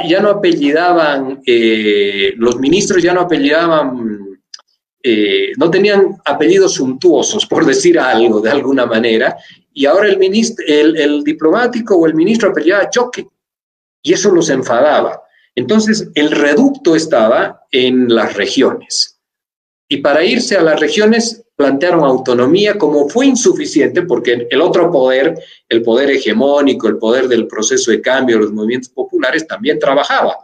ya 0.08 0.20
no 0.20 0.30
apellidaban, 0.30 1.42
eh, 1.44 2.32
los 2.38 2.58
ministros 2.58 3.02
ya 3.02 3.12
no 3.12 3.20
apellidaban, 3.20 4.29
eh, 5.02 5.52
no 5.56 5.70
tenían 5.70 6.16
apellidos 6.24 6.74
suntuosos, 6.74 7.46
por 7.46 7.64
decir 7.64 7.98
algo 7.98 8.40
de 8.40 8.50
alguna 8.50 8.86
manera, 8.86 9.36
y 9.72 9.86
ahora 9.86 10.08
el, 10.08 10.18
ministro, 10.18 10.64
el, 10.66 11.24
diplomático 11.24 11.96
o 11.96 12.06
el 12.06 12.14
ministro 12.14 12.50
apellidaba 12.50 12.90
Choque, 12.90 13.26
y 14.02 14.12
eso 14.12 14.30
los 14.30 14.50
enfadaba. 14.50 15.22
Entonces, 15.54 16.08
el 16.14 16.30
reducto 16.30 16.94
estaba 16.94 17.62
en 17.70 18.14
las 18.14 18.34
regiones. 18.34 19.18
Y 19.88 19.98
para 19.98 20.24
irse 20.24 20.56
a 20.56 20.62
las 20.62 20.78
regiones 20.78 21.44
plantearon 21.56 22.04
autonomía 22.04 22.78
como 22.78 23.08
fue 23.08 23.26
insuficiente 23.26 24.02
porque 24.02 24.46
el 24.48 24.60
otro 24.62 24.90
poder, 24.90 25.34
el 25.68 25.82
poder 25.82 26.10
hegemónico, 26.10 26.88
el 26.88 26.96
poder 26.96 27.28
del 27.28 27.46
proceso 27.46 27.90
de 27.90 28.00
cambio 28.00 28.38
los 28.38 28.52
movimientos 28.52 28.90
populares 28.90 29.46
también 29.46 29.78
trabajaba. 29.78 30.38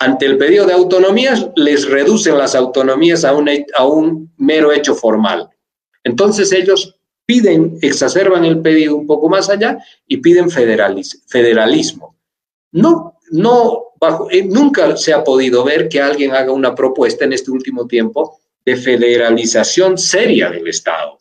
Ante 0.00 0.26
el 0.26 0.38
pedido 0.38 0.64
de 0.66 0.74
autonomías, 0.74 1.48
les 1.56 1.88
reducen 1.88 2.38
las 2.38 2.54
autonomías 2.54 3.24
a 3.24 3.34
un, 3.34 3.48
a 3.76 3.86
un 3.86 4.32
mero 4.36 4.72
hecho 4.72 4.94
formal. 4.94 5.48
Entonces 6.04 6.52
ellos 6.52 6.98
piden, 7.26 7.78
exacerban 7.82 8.44
el 8.44 8.60
pedido 8.60 8.96
un 8.96 9.06
poco 9.06 9.28
más 9.28 9.50
allá 9.50 9.78
y 10.06 10.18
piden 10.18 10.48
federalismo. 10.50 12.16
No, 12.72 13.18
no, 13.30 13.88
eh, 14.30 14.44
nunca 14.44 14.96
se 14.96 15.12
ha 15.12 15.24
podido 15.24 15.64
ver 15.64 15.88
que 15.88 16.00
alguien 16.00 16.32
haga 16.34 16.52
una 16.52 16.74
propuesta 16.74 17.24
en 17.24 17.32
este 17.32 17.50
último 17.50 17.86
tiempo 17.86 18.40
de 18.64 18.76
federalización 18.76 19.98
seria 19.98 20.50
del 20.50 20.68
Estado, 20.68 21.18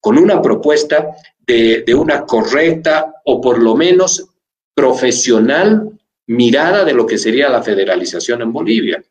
con 0.00 0.18
una 0.18 0.40
propuesta 0.40 1.14
de, 1.46 1.84
una 1.94 2.24
correcta 2.24 3.14
o 3.24 3.40
por 3.40 3.60
lo 3.60 3.74
menos 3.74 4.26
profesional 4.74 5.91
mirada 6.26 6.84
de 6.84 6.94
lo 6.94 7.06
que 7.06 7.18
sería 7.18 7.48
la 7.48 7.62
federalización 7.62 8.42
en 8.42 8.52
Bolivia. 8.52 9.02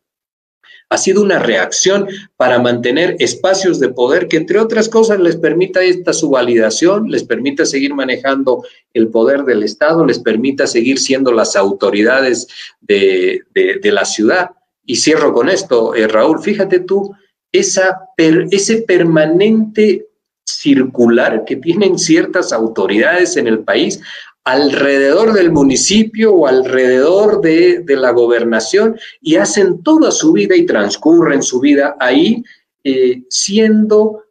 Ha 0.88 0.98
sido 0.98 1.22
una 1.22 1.38
reacción 1.38 2.06
para 2.36 2.58
mantener 2.58 3.16
espacios 3.18 3.80
de 3.80 3.88
poder 3.88 4.28
que, 4.28 4.36
entre 4.36 4.58
otras 4.58 4.90
cosas, 4.90 5.18
les 5.20 5.36
permita 5.36 5.82
esta 5.82 6.12
su 6.12 6.28
validación, 6.28 7.10
les 7.10 7.24
permita 7.24 7.64
seguir 7.64 7.94
manejando 7.94 8.62
el 8.92 9.08
poder 9.08 9.44
del 9.44 9.62
Estado, 9.62 10.04
les 10.04 10.18
permita 10.18 10.66
seguir 10.66 10.98
siendo 10.98 11.32
las 11.32 11.56
autoridades 11.56 12.46
de, 12.82 13.42
la 13.84 14.04
ciudad. 14.04 14.50
Y 14.84 14.96
cierro 14.96 15.32
con 15.32 15.48
esto, 15.48 15.94
eh, 15.94 16.06
Raúl, 16.08 16.42
fíjate 16.42 16.80
tú 16.80 17.14
esa 17.50 18.08
ese 18.16 18.82
permanente 18.82 20.08
circular 20.44 21.44
que 21.44 21.56
tienen 21.56 21.98
ciertas 21.98 22.52
autoridades 22.52 23.36
en 23.36 23.46
el 23.46 23.60
país 23.60 24.00
alrededor 24.44 25.32
del 25.32 25.52
municipio 25.52 26.34
o 26.34 26.46
alrededor 26.46 27.40
de, 27.40 27.84
la 27.88 28.10
gobernación 28.10 28.98
y 29.20 29.36
hacen 29.36 29.82
toda 29.82 30.10
su 30.10 30.32
vida 30.32 30.56
y 30.56 30.66
transcurren 30.66 31.42
su 31.42 31.60
vida 31.60 31.96
ahí 32.00 32.42
eh, 32.84 33.22
siendo 33.28 34.24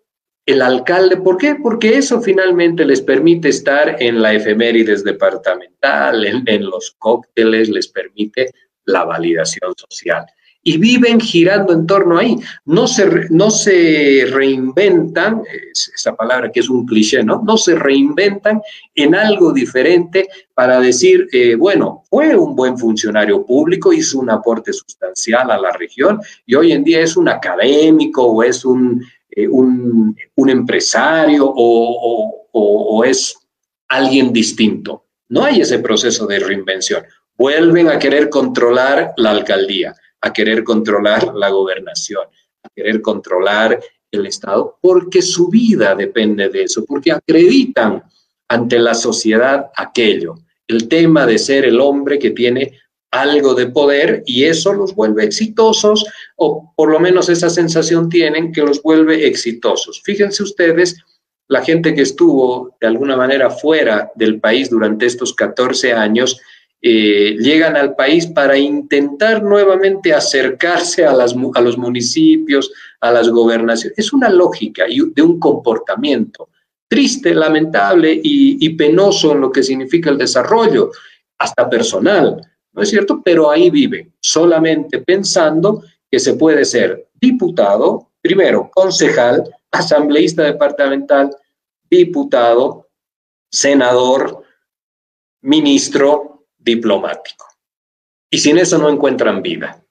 el 0.45 0.61
alcalde. 0.61 1.17
¿Por 1.17 1.37
qué? 1.37 1.55
Porque 1.55 1.97
eso 1.97 2.21
finalmente 2.21 2.83
les 2.83 3.01
permite 3.01 3.49
estar 3.49 4.01
en 4.01 4.21
la 4.21 4.33
efemérides 4.33 5.03
departamental, 5.03 6.25
en 6.25 6.65
los 6.65 6.95
cócteles, 6.97 7.69
les 7.69 7.87
permite 7.87 8.51
la 8.85 9.05
validación 9.05 9.73
social 9.89 10.25
y 10.63 10.77
viven 10.77 11.19
girando 11.19 11.73
en 11.73 11.87
torno 11.87 12.17
ahí. 12.17 12.37
No 12.65 12.87
se, 12.87 13.27
no 13.29 13.49
se 13.49 14.27
reinventan, 14.29 15.43
esa 15.73 16.15
palabra 16.15 16.51
que 16.51 16.59
es 16.59 16.69
un 16.69 16.85
cliché, 16.85 17.23
¿no? 17.23 17.41
No 17.43 17.57
se 17.57 17.75
reinventan 17.75 18.61
en 18.93 19.15
algo 19.15 19.51
diferente 19.51 20.27
para 20.53 20.79
decir, 20.79 21.27
eh, 21.31 21.55
bueno, 21.55 22.03
fue 22.09 22.35
un 22.35 22.55
buen 22.55 22.77
funcionario 22.77 23.45
público, 23.45 23.93
hizo 23.93 24.19
un 24.19 24.29
aporte 24.29 24.71
sustancial 24.71 25.49
a 25.49 25.59
la 25.59 25.71
región 25.71 26.19
y 26.45 26.55
hoy 26.55 26.71
en 26.71 26.83
día 26.83 27.01
es 27.01 27.17
un 27.17 27.27
académico 27.27 28.23
o 28.23 28.43
es 28.43 28.63
un, 28.63 29.03
eh, 29.31 29.47
un, 29.47 30.15
empresario 30.47 31.45
o, 31.47 32.47
o 32.51 33.03
es 33.03 33.35
alguien 33.87 34.31
distinto. 34.31 35.05
No 35.29 35.43
hay 35.43 35.61
ese 35.61 35.79
proceso 35.79 36.27
de 36.27 36.39
reinvención. 36.39 37.03
Vuelven 37.37 37.87
a 37.87 37.97
querer 37.97 38.29
controlar 38.29 39.13
la 39.17 39.31
alcaldía 39.31 39.95
a 40.21 40.31
querer 40.31 40.63
controlar 40.63 41.33
la 41.35 41.49
gobernación, 41.49 42.23
a 42.63 42.69
querer 42.75 43.01
controlar 43.01 43.79
el 44.11 44.25
Estado, 44.25 44.77
porque 44.81 45.21
su 45.21 45.49
vida 45.49 45.95
depende 45.95 46.49
de 46.49 46.63
eso, 46.63 46.85
porque 46.85 47.11
acreditan 47.11 48.03
ante 48.49 48.79
la 48.79 48.93
sociedad 48.93 49.71
aquello, 49.75 50.35
el 50.67 50.87
tema 50.87 51.25
de 51.25 51.37
ser 51.37 51.65
el 51.65 51.79
hombre 51.79 52.19
que 52.19 52.31
tiene 52.31 52.79
algo 53.11 53.53
de 53.53 53.67
poder 53.67 54.23
y 54.25 54.45
eso 54.45 54.73
los 54.73 54.95
vuelve 54.95 55.25
exitosos, 55.25 56.05
o 56.37 56.73
por 56.75 56.89
lo 56.91 56.99
menos 56.99 57.29
esa 57.29 57.49
sensación 57.49 58.09
tienen 58.09 58.51
que 58.51 58.61
los 58.61 58.81
vuelve 58.81 59.27
exitosos. 59.27 60.01
Fíjense 60.03 60.43
ustedes, 60.43 60.97
la 61.47 61.61
gente 61.61 61.93
que 61.93 62.01
estuvo 62.01 62.75
de 62.79 62.87
alguna 62.87 63.17
manera 63.17 63.49
fuera 63.49 64.11
del 64.15 64.39
país 64.39 64.69
durante 64.69 65.05
estos 65.05 65.33
14 65.33 65.91
años, 65.93 66.39
eh, 66.81 67.37
llegan 67.39 67.75
al 67.75 67.95
país 67.95 68.25
para 68.27 68.57
intentar 68.57 69.43
nuevamente 69.43 70.13
acercarse 70.13 71.05
a, 71.05 71.13
las, 71.13 71.35
a 71.53 71.61
los 71.61 71.77
municipios, 71.77 72.71
a 72.99 73.11
las 73.11 73.29
gobernaciones. 73.29 73.97
Es 73.99 74.13
una 74.13 74.29
lógica 74.29 74.85
de 74.87 75.21
un 75.21 75.39
comportamiento 75.39 76.49
triste, 76.87 77.33
lamentable 77.33 78.11
y, 78.11 78.65
y 78.65 78.69
penoso 78.75 79.31
en 79.31 79.41
lo 79.41 79.51
que 79.51 79.63
significa 79.63 80.09
el 80.09 80.17
desarrollo, 80.17 80.91
hasta 81.37 81.69
personal, 81.69 82.41
¿no 82.73 82.81
es 82.81 82.89
cierto? 82.89 83.21
Pero 83.23 83.49
ahí 83.49 83.69
viven, 83.69 84.13
solamente 84.19 84.99
pensando 84.99 85.83
que 86.09 86.19
se 86.19 86.33
puede 86.33 86.65
ser 86.65 87.07
diputado, 87.19 88.09
primero 88.21 88.69
concejal, 88.73 89.43
asambleísta 89.71 90.43
departamental, 90.43 91.35
diputado, 91.89 92.89
senador, 93.49 94.43
ministro, 95.41 96.30
diplomático. 96.63 97.45
Y 98.29 98.37
sin 98.37 98.57
eso 98.57 98.77
no 98.77 98.89
encuentran 98.89 99.41
vida. 99.41 99.83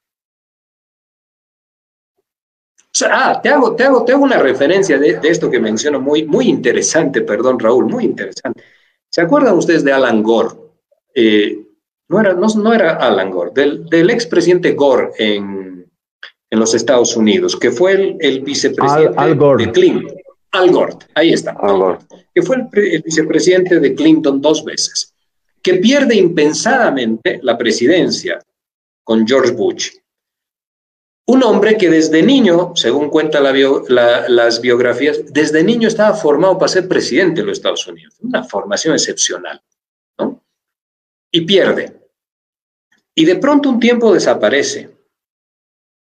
ah, 3.11 3.41
te 3.43 3.49
hago, 3.49 3.77
te 3.77 3.85
hago, 3.85 4.05
te 4.05 4.13
hago 4.13 4.25
una 4.25 4.39
referencia 4.39 4.99
de, 4.99 5.21
esto 5.25 5.51
que 5.51 5.61
menciono 5.61 6.01
muy, 6.01 6.25
muy 6.25 6.49
interesante, 6.49 7.23
perdón, 7.23 7.59
Raúl, 7.59 7.87
muy 7.87 8.05
interesante. 8.05 8.63
¿Se 9.09 9.21
acuerdan 9.21 9.57
ustedes 9.57 9.85
de 9.85 9.93
Alan 9.93 10.23
Gore? 10.23 10.55
Eh, 11.15 11.59
no, 12.09 12.21
era, 12.21 12.35
no, 12.35 12.73
era 12.73 12.97
Alan 12.97 13.31
Gore, 13.31 13.51
del, 13.55 13.87
del 13.87 14.11
expresidente 14.11 14.73
Gore 14.73 15.11
en, 15.19 15.87
en, 16.51 16.59
los 16.59 16.75
Estados 16.75 17.17
Unidos, 17.17 17.57
que 17.57 17.71
fue 17.71 18.17
el, 18.19 18.41
vicepresidente 18.41 19.21
de 19.59 19.73
Clinton. 19.73 20.17
Al 20.53 20.71
Gore, 20.71 20.95
ahí 21.15 21.33
está. 21.33 21.57
Que 22.35 22.43
fue 22.43 22.57
el 22.73 23.03
vicepresidente 23.03 23.79
de 23.81 23.95
Clinton 23.95 24.41
dos 24.41 24.65
veces 24.65 25.15
que 25.63 25.75
pierde 25.75 26.17
impensadamente 26.17 27.41
la 27.43 27.57
presidencia 27.59 28.39
con 29.05 29.27
George 29.27 29.53
Bush. 29.53 29.91
Un 31.27 31.45
hombre 31.45 31.77
que 31.77 31.89
desde 31.89 32.23
niño, 32.23 32.73
según 32.75 33.09
cuentan 33.09 33.45
las 33.45 34.61
biografías, 34.61 35.33
desde 35.33 35.63
niño 35.63 35.87
estaba 35.87 36.15
formado 36.15 36.59
para 36.59 36.73
ser 36.73 36.89
presidente 36.89 37.41
de 37.41 37.47
los 37.47 37.59
Estados 37.59 37.87
Unidos. 37.87 38.17
Una 38.21 38.43
formación 38.43 38.95
excepcional. 38.95 39.63
¿no? 40.19 40.43
Y 41.31 41.43
pierde. 41.43 42.01
Y 43.15 43.25
de 43.27 43.37
pronto 43.37 43.69
un 43.69 43.79
tiempo 43.79 44.13
desaparece. 44.13 44.91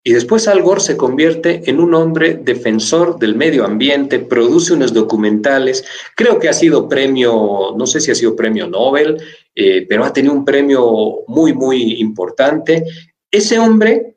Y 0.07 0.13
después 0.13 0.47
Al 0.47 0.61
Gore 0.61 0.83
se 0.83 0.99
convierte 0.99 1.63
en 1.71 1.81
un 1.81 1.95
hombre 1.95 2.35
defensor 2.35 3.19
del 3.19 3.35
medio 3.35 3.65
ambiente, 3.65 4.19
produce 4.19 4.75
unos 4.75 4.93
documentales, 4.93 5.87
creo 6.15 6.39
que 6.39 6.51
ha 6.51 6.53
sido 6.53 6.91
premio, 6.91 7.73
no 7.75 7.87
sé 7.87 8.01
si 8.01 8.11
ha 8.11 8.15
sido 8.15 8.37
premio 8.37 8.67
Nobel, 8.67 9.23
eh, 9.55 9.87
pero 9.89 10.05
ha 10.05 10.13
tenido 10.13 10.35
un 10.35 10.45
premio 10.45 11.25
muy, 11.29 11.53
muy 11.53 12.01
importante. 12.01 12.85
Ese 13.31 13.59
hombre 13.59 14.17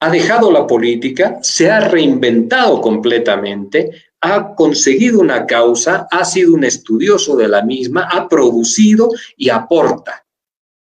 ha 0.00 0.10
dejado 0.10 0.50
la 0.50 0.66
política, 0.66 1.38
se 1.42 1.70
ha 1.70 1.80
reinventado 1.80 2.80
completamente, 2.80 3.90
ha 4.20 4.54
conseguido 4.54 5.20
una 5.20 5.46
causa, 5.46 6.08
ha 6.10 6.24
sido 6.24 6.54
un 6.54 6.64
estudioso 6.64 7.36
de 7.36 7.48
la 7.48 7.62
misma, 7.62 8.08
ha 8.10 8.28
producido 8.28 9.10
y 9.36 9.50
aporta 9.50 10.24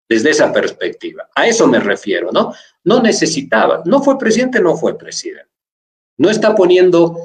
desde 0.08 0.32
esa 0.32 0.52
perspectiva. 0.52 1.30
A 1.36 1.48
eso 1.48 1.68
me 1.68 1.80
refiero, 1.80 2.32
¿no? 2.32 2.54
No 2.84 3.02
necesitaba, 3.02 3.82
no 3.86 4.02
fue 4.02 4.18
presidente, 4.18 4.60
no 4.60 4.76
fue 4.76 4.98
presidente. 4.98 5.50
No 6.18 6.30
está 6.30 6.56
poniendo 6.56 7.18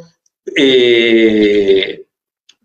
eh, 0.57 2.07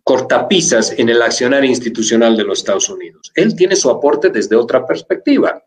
cortapisas 0.04 0.94
en 0.98 1.10
el 1.10 1.22
accionar 1.22 1.64
institucional 1.64 2.36
de 2.36 2.44
los 2.44 2.60
Estados 2.60 2.90
Unidos. 2.90 3.32
Él 3.36 3.56
tiene 3.56 3.76
su 3.76 3.90
aporte 3.90 4.30
desde 4.30 4.56
otra 4.56 4.86
perspectiva. 4.86 5.64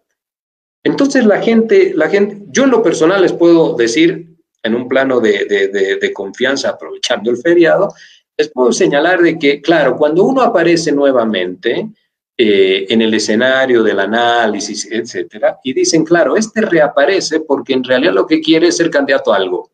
Entonces 0.84 1.24
la 1.24 1.40
gente, 1.40 1.92
la 1.94 2.08
gente, 2.08 2.44
yo 2.48 2.64
en 2.64 2.70
lo 2.70 2.82
personal 2.82 3.22
les 3.22 3.32
puedo 3.32 3.74
decir, 3.74 4.36
en 4.62 4.74
un 4.74 4.88
plano 4.88 5.20
de, 5.20 5.98
de 6.00 6.12
confianza, 6.12 6.70
aprovechando 6.70 7.30
el 7.30 7.36
feriado, 7.38 7.94
les 8.36 8.50
puedo 8.50 8.72
señalar 8.72 9.22
de 9.22 9.38
que, 9.38 9.62
claro, 9.62 9.96
cuando 9.96 10.24
uno 10.24 10.42
aparece 10.42 10.92
nuevamente, 10.92 11.88
eh, 12.38 12.84
en 12.90 13.00
el 13.00 13.14
escenario 13.14 13.82
del 13.82 13.98
análisis, 13.98 14.86
etcétera, 14.92 15.58
y 15.64 15.72
dicen, 15.72 16.04
claro, 16.04 16.36
este 16.36 16.60
reaparece 16.60 17.40
porque 17.40 17.72
en 17.72 17.82
realidad 17.82 18.12
lo 18.12 18.26
que 18.26 18.42
quiere 18.42 18.66
es 18.66 18.76
ser 18.76 18.90
candidato 18.90 19.32
a 19.32 19.36
algo. 19.36 19.70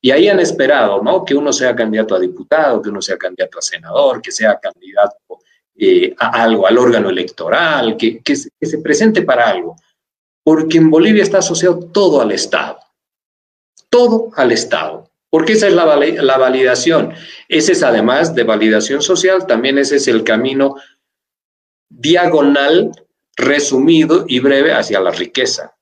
Y 0.00 0.10
ahí 0.10 0.28
han 0.28 0.40
esperado, 0.40 1.02
¿no? 1.02 1.24
Que 1.24 1.34
uno 1.34 1.52
sea 1.52 1.74
candidato 1.74 2.14
a 2.14 2.20
diputado, 2.20 2.80
que 2.82 2.90
uno 2.90 3.02
sea 3.02 3.16
candidato 3.16 3.58
a 3.58 3.62
senador, 3.62 4.20
que 4.20 4.30
sea 4.30 4.58
candidato 4.58 5.40
eh, 5.74 6.14
a 6.18 6.42
algo, 6.42 6.66
al 6.66 6.78
órgano 6.78 7.10
electoral, 7.10 7.96
que, 7.96 8.20
que, 8.20 8.36
se 8.36 8.78
presente 8.82 9.22
para 9.22 9.48
algo. 9.48 9.76
Porque 10.44 10.78
en 10.78 10.90
Bolivia 10.90 11.22
está 11.22 11.38
asociado 11.38 11.78
todo 11.78 12.20
al 12.20 12.32
Estado. 12.32 12.78
Todo 13.90 14.30
al 14.36 14.52
Estado. 14.52 15.10
Porque 15.28 15.54
esa 15.54 15.66
es 15.66 15.74
la, 15.74 15.96
la 15.96 16.38
validación. 16.38 17.12
Ese 17.48 17.72
es 17.72 17.82
además 17.82 18.34
de 18.34 18.44
validación 18.44 19.02
social, 19.02 19.46
también 19.46 19.78
ese 19.78 19.96
es 19.96 20.08
el 20.08 20.22
camino 20.24 20.76
diagonal, 21.88 22.92
resumido 23.36 24.24
y 24.26 24.40
breve 24.40 24.72
hacia 24.72 25.00
la 25.00 25.10
riqueza 25.10 25.76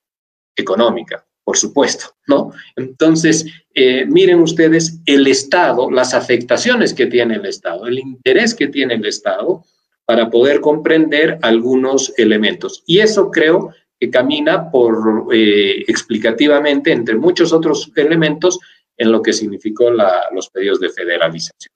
económica, 0.57 1.25
por 1.45 1.57
supuesto, 1.57 2.17
¿no? 2.27 2.53
Entonces, 2.77 3.47
eh, 3.75 4.07
miren 4.07 4.41
ustedes 4.41 5.01
el 5.05 5.27
Estado, 5.27 5.91
las 5.91 6.15
afectaciones 6.15 6.95
que 6.95 7.07
tiene 7.07 7.35
el 7.35 7.47
Estado, 7.47 7.87
el 7.87 7.99
interés 7.99 8.55
que 8.55 8.69
tiene 8.69 8.95
el 8.95 9.05
Estado 9.05 9.65
para 10.05 10.31
poder 10.31 10.61
comprender 10.61 11.39
algunos 11.43 12.13
elementos. 12.17 12.85
Y 12.87 13.01
eso 13.01 13.31
creo 13.33 13.71
que 13.99 14.11
camina 14.11 14.71
por 14.71 15.27
eh, 15.33 15.85
explicativamente, 15.89 16.93
entre 16.93 17.17
muchos 17.17 17.53
otros 17.53 17.91
elementos, 17.97 18.61
en 18.97 19.11
lo 19.11 19.23
que 19.23 19.33
significó 19.33 19.91
los 19.91 20.51
pedidos 20.51 20.79
de 20.79 20.91
federalización. 20.91 21.73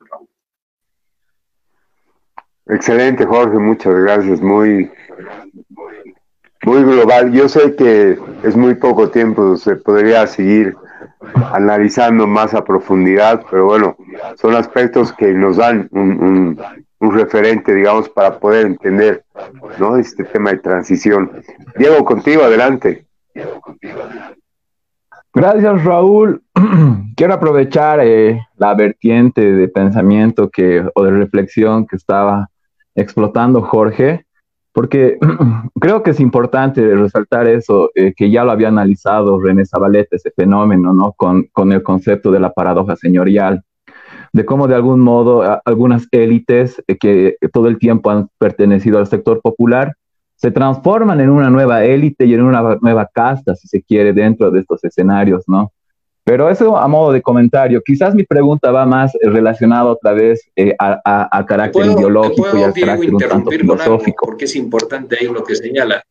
Excelente, 2.66 3.24
Jorge, 3.24 3.58
muchas 3.58 3.94
gracias. 3.94 4.40
Muy, 4.40 4.88
muy 6.62 6.82
global. 6.84 7.32
Yo 7.32 7.48
sé 7.48 7.74
que 7.74 8.18
es 8.44 8.54
muy 8.54 8.74
poco 8.76 9.10
tiempo, 9.10 9.56
se 9.56 9.74
podría 9.74 10.26
seguir 10.28 10.76
analizando 11.52 12.26
más 12.26 12.54
a 12.54 12.64
profundidad, 12.64 13.44
pero 13.50 13.66
bueno, 13.66 13.96
son 14.36 14.54
aspectos 14.54 15.12
que 15.12 15.32
nos 15.32 15.56
dan 15.56 15.88
un, 15.92 16.58
un, 17.00 17.12
referente, 17.12 17.74
digamos, 17.74 18.08
para 18.08 18.38
poder 18.38 18.66
entender 18.66 19.24
¿no? 19.78 19.96
este 19.96 20.24
tema 20.24 20.50
de 20.50 20.58
transición. 20.58 21.30
Diego, 21.76 22.04
contigo, 22.04 22.42
adelante. 22.42 23.06
Gracias, 25.34 25.84
Raúl. 25.84 26.42
Quiero 27.16 27.34
aprovechar 27.34 28.00
eh, 28.02 28.40
la 28.56 28.74
vertiente 28.74 29.52
de 29.52 29.68
pensamiento 29.68 30.50
que, 30.50 30.84
o 30.94 31.04
de 31.04 31.10
reflexión 31.10 31.86
que 31.86 31.96
estaba 31.96 32.48
explotando 32.94 33.62
Jorge, 33.62 34.26
porque 34.78 35.18
creo 35.80 36.04
que 36.04 36.12
es 36.12 36.20
importante 36.20 36.94
resaltar 36.94 37.48
eso, 37.48 37.90
eh, 37.96 38.14
que 38.16 38.30
ya 38.30 38.44
lo 38.44 38.52
había 38.52 38.68
analizado 38.68 39.40
René 39.40 39.66
Zabaleta, 39.66 40.14
ese 40.14 40.30
fenómeno, 40.30 40.94
¿no? 40.94 41.14
Con, 41.14 41.48
con 41.50 41.72
el 41.72 41.82
concepto 41.82 42.30
de 42.30 42.38
la 42.38 42.52
paradoja 42.52 42.94
señorial, 42.94 43.64
de 44.32 44.44
cómo 44.44 44.68
de 44.68 44.76
algún 44.76 45.00
modo 45.00 45.60
algunas 45.64 46.06
élites 46.12 46.80
eh, 46.86 46.96
que 46.96 47.38
todo 47.52 47.66
el 47.66 47.80
tiempo 47.80 48.12
han 48.12 48.28
pertenecido 48.38 49.00
al 49.00 49.08
sector 49.08 49.40
popular 49.40 49.96
se 50.36 50.52
transforman 50.52 51.20
en 51.20 51.30
una 51.30 51.50
nueva 51.50 51.82
élite 51.82 52.24
y 52.26 52.34
en 52.34 52.42
una 52.42 52.78
nueva 52.80 53.08
casta, 53.12 53.56
si 53.56 53.66
se 53.66 53.82
quiere, 53.82 54.12
dentro 54.12 54.52
de 54.52 54.60
estos 54.60 54.84
escenarios, 54.84 55.42
¿no? 55.48 55.72
Pero 56.28 56.50
eso 56.50 56.76
a 56.76 56.86
modo 56.88 57.10
de 57.10 57.22
comentario. 57.22 57.80
Quizás 57.82 58.14
mi 58.14 58.22
pregunta 58.22 58.70
va 58.70 58.84
más 58.84 59.14
eh, 59.14 59.30
relacionada 59.30 59.86
otra 59.86 60.12
vez 60.12 60.42
eh, 60.56 60.74
a, 60.78 61.46
carácter 61.48 61.86
ideológico 61.86 62.54
y 62.54 62.62
al 62.62 62.74
carácter 62.74 63.14
un 63.14 63.18
tanto 63.18 63.50
filosófico. 63.50 64.26
porque 64.26 64.44
es 64.44 64.54
importante 64.54 65.16
ahí 65.18 65.26
lo 65.26 65.42
que 65.42 65.56
señala. 65.56 66.04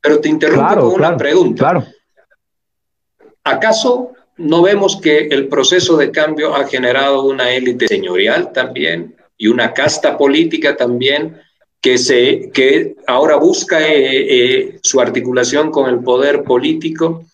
Pero 0.00 0.18
te 0.18 0.28
interrumpo 0.28 0.74
con 0.74 0.94
una 0.94 1.16
pregunta. 1.16 1.60
Claro. 1.62 1.84
¿Acaso 3.44 4.10
no 4.38 4.60
vemos 4.60 5.00
que 5.00 5.28
el 5.28 5.46
proceso 5.46 5.96
de 5.96 6.10
cambio 6.10 6.56
ha 6.56 6.66
generado 6.66 7.22
una 7.22 7.52
élite 7.52 7.86
señorial 7.86 8.50
también 8.50 9.14
y 9.38 9.46
una 9.46 9.72
casta 9.72 10.18
política 10.18 10.76
también 10.76 11.40
que, 11.80 11.96
se, 11.96 12.50
que 12.52 12.96
ahora 13.06 13.36
busca 13.36 13.78
eh, 13.80 14.80
su 14.82 15.00
articulación 15.00 15.70
con 15.70 15.88
el 15.88 16.00
poder 16.00 16.42
político? 16.42 17.24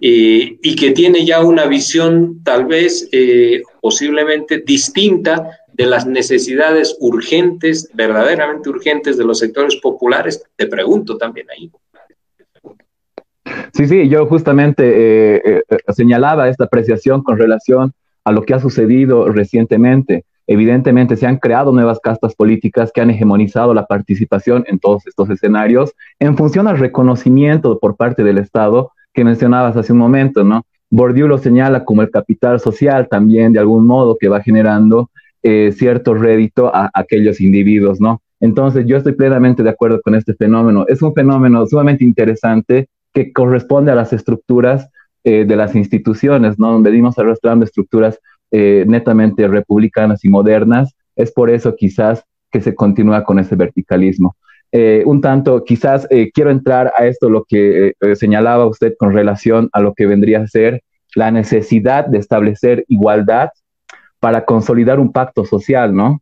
Eh, 0.00 0.58
y 0.62 0.76
que 0.76 0.92
tiene 0.92 1.26
ya 1.26 1.44
una 1.44 1.66
visión 1.66 2.42
tal 2.42 2.64
vez 2.64 3.08
eh, 3.12 3.62
posiblemente 3.82 4.58
distinta 4.58 5.58
de 5.74 5.86
las 5.86 6.06
necesidades 6.06 6.96
urgentes, 7.00 7.88
verdaderamente 7.92 8.70
urgentes 8.70 9.18
de 9.18 9.24
los 9.24 9.38
sectores 9.38 9.76
populares? 9.76 10.42
Te 10.56 10.66
pregunto 10.66 11.18
también 11.18 11.46
ahí. 11.50 11.70
Sí, 13.74 13.86
sí, 13.86 14.08
yo 14.08 14.26
justamente 14.26 15.36
eh, 15.36 15.62
señalaba 15.94 16.48
esta 16.48 16.64
apreciación 16.64 17.22
con 17.22 17.38
relación 17.38 17.92
a 18.24 18.32
lo 18.32 18.42
que 18.42 18.54
ha 18.54 18.60
sucedido 18.60 19.28
recientemente. 19.28 20.24
Evidentemente 20.46 21.16
se 21.16 21.26
han 21.26 21.36
creado 21.36 21.72
nuevas 21.72 22.00
castas 22.00 22.34
políticas 22.34 22.90
que 22.92 23.00
han 23.00 23.10
hegemonizado 23.10 23.72
la 23.72 23.86
participación 23.86 24.64
en 24.66 24.78
todos 24.80 25.06
estos 25.06 25.30
escenarios 25.30 25.92
en 26.18 26.36
función 26.36 26.66
al 26.66 26.78
reconocimiento 26.78 27.78
por 27.78 27.96
parte 27.96 28.24
del 28.24 28.38
Estado 28.38 28.92
que 29.12 29.24
mencionabas 29.24 29.76
hace 29.76 29.92
un 29.92 29.98
momento, 29.98 30.44
¿no? 30.44 30.64
Bourdieu 30.90 31.28
lo 31.28 31.38
señala 31.38 31.84
como 31.84 32.02
el 32.02 32.10
capital 32.10 32.58
social 32.60 33.08
también, 33.08 33.52
de 33.52 33.60
algún 33.60 33.86
modo, 33.86 34.16
que 34.18 34.28
va 34.28 34.42
generando 34.42 35.10
eh, 35.42 35.72
cierto 35.72 36.14
rédito 36.14 36.74
a, 36.74 36.90
aquellos 36.92 37.40
individuos, 37.40 38.00
¿no? 38.00 38.20
Entonces, 38.40 38.86
yo 38.86 38.96
estoy 38.96 39.12
plenamente 39.12 39.62
de 39.62 39.70
acuerdo 39.70 40.00
con 40.02 40.14
este 40.14 40.34
fenómeno. 40.34 40.84
Es 40.88 41.02
un 41.02 41.14
fenómeno 41.14 41.66
sumamente 41.66 42.04
interesante 42.04 42.88
que 43.12 43.32
corresponde 43.32 43.92
a 43.92 43.94
las 43.94 44.12
estructuras 44.12 44.88
eh, 45.22 45.44
de 45.44 45.56
las 45.56 45.76
instituciones, 45.76 46.58
¿no? 46.58 46.80
Venimos 46.80 47.18
arrastrando 47.18 47.64
estructuras 47.64 48.18
eh, 48.50 48.84
netamente 48.88 49.46
republicanas 49.46 50.24
y 50.24 50.28
modernas. 50.28 50.94
Es 51.14 51.30
por 51.30 51.50
eso 51.50 51.76
quizás 51.76 52.24
que 52.50 52.60
se 52.60 52.74
continúa 52.74 53.22
con 53.22 53.38
ese 53.38 53.54
verticalismo. 53.54 54.36
Eh, 54.72 55.02
un 55.04 55.20
tanto, 55.20 55.64
quizás 55.64 56.06
eh, 56.10 56.30
quiero 56.32 56.50
entrar 56.50 56.92
a 56.96 57.06
esto, 57.06 57.28
lo 57.28 57.44
que 57.44 57.94
eh, 58.00 58.16
señalaba 58.16 58.66
usted 58.66 58.94
con 58.96 59.12
relación 59.12 59.68
a 59.72 59.80
lo 59.80 59.94
que 59.94 60.06
vendría 60.06 60.40
a 60.40 60.46
ser 60.46 60.82
la 61.16 61.32
necesidad 61.32 62.06
de 62.06 62.18
establecer 62.18 62.84
igualdad 62.86 63.50
para 64.20 64.44
consolidar 64.44 65.00
un 65.00 65.12
pacto 65.12 65.44
social, 65.44 65.94
¿no? 65.94 66.20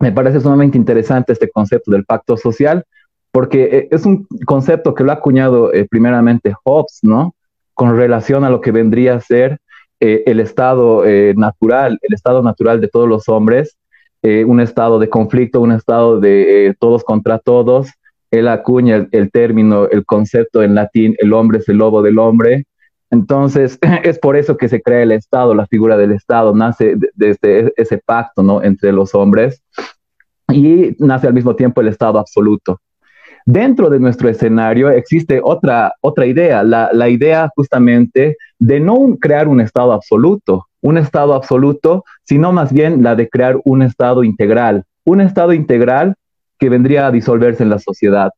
Me 0.00 0.10
parece 0.10 0.40
sumamente 0.40 0.76
interesante 0.76 1.32
este 1.32 1.48
concepto 1.48 1.92
del 1.92 2.04
pacto 2.04 2.36
social, 2.36 2.84
porque 3.30 3.88
es 3.90 4.04
un 4.04 4.26
concepto 4.46 4.94
que 4.94 5.04
lo 5.04 5.12
ha 5.12 5.16
acuñado 5.16 5.70
primeramente 5.88 6.54
Hobbes, 6.64 7.00
¿no? 7.02 7.34
Con 7.72 7.96
relación 7.96 8.42
a 8.44 8.50
lo 8.50 8.60
que 8.60 8.72
vendría 8.72 9.14
a 9.14 9.20
ser 9.20 9.58
el 10.00 10.40
estado 10.40 11.04
natural, 11.34 11.98
el 12.02 12.14
estado 12.14 12.42
natural 12.42 12.80
de 12.80 12.88
todos 12.88 13.08
los 13.08 13.28
hombres, 13.28 13.76
eh, 14.28 14.44
un 14.44 14.58
estado 14.58 14.98
de 14.98 15.08
conflicto, 15.08 15.60
un 15.60 15.70
estado 15.70 16.18
de 16.18 16.66
eh, 16.66 16.74
todos 16.80 17.04
contra 17.04 17.38
todos. 17.38 17.92
Él 18.32 18.48
acuña 18.48 19.06
el, 19.12 19.30
término, 19.30 19.86
el 19.88 20.04
concepto 20.04 20.64
en 20.64 20.74
latín, 20.74 21.14
el 21.18 21.32
hombre 21.32 21.58
es 21.58 21.68
el 21.68 21.76
lobo 21.76 22.02
del 22.02 22.18
hombre. 22.18 22.64
Entonces, 23.12 23.78
es 24.02 24.18
por 24.18 24.36
eso 24.36 24.56
que 24.56 24.68
se 24.68 24.82
crea 24.82 25.02
el 25.04 25.12
Estado, 25.12 25.54
la 25.54 25.68
figura 25.68 25.96
del 25.96 26.10
Estado, 26.10 26.52
nace 26.56 26.96
desde 27.14 27.72
ese 27.76 27.98
pacto 27.98 28.42
¿no? 28.42 28.64
entre 28.64 28.90
los 28.90 29.14
hombres 29.14 29.62
y 30.48 30.96
nace 30.98 31.28
al 31.28 31.34
mismo 31.34 31.54
tiempo 31.54 31.80
el 31.80 31.86
Estado 31.86 32.18
absoluto. 32.18 32.80
Dentro 33.48 33.90
de 33.90 34.00
nuestro 34.00 34.28
escenario 34.28 34.90
existe 34.90 35.40
otra, 35.40 35.94
otra 36.00 36.26
idea, 36.26 36.64
la, 36.64 36.90
la 36.92 37.08
idea 37.08 37.48
justamente 37.54 38.36
de 38.58 38.80
no 38.80 39.16
crear 39.20 39.46
un 39.46 39.60
Estado 39.60 39.92
absoluto, 39.92 40.66
un 40.80 40.98
Estado 40.98 41.32
absoluto, 41.32 42.04
sino 42.24 42.50
más 42.50 42.72
bien 42.72 43.04
la 43.04 43.14
de 43.14 43.28
crear 43.28 43.56
un 43.64 43.82
Estado 43.82 44.24
integral, 44.24 44.82
un 45.04 45.20
Estado 45.20 45.52
integral 45.52 46.16
que 46.58 46.68
vendría 46.68 47.06
a 47.06 47.12
disolverse 47.12 47.62
en 47.62 47.70
la 47.70 47.78
sociedad. 47.78 48.32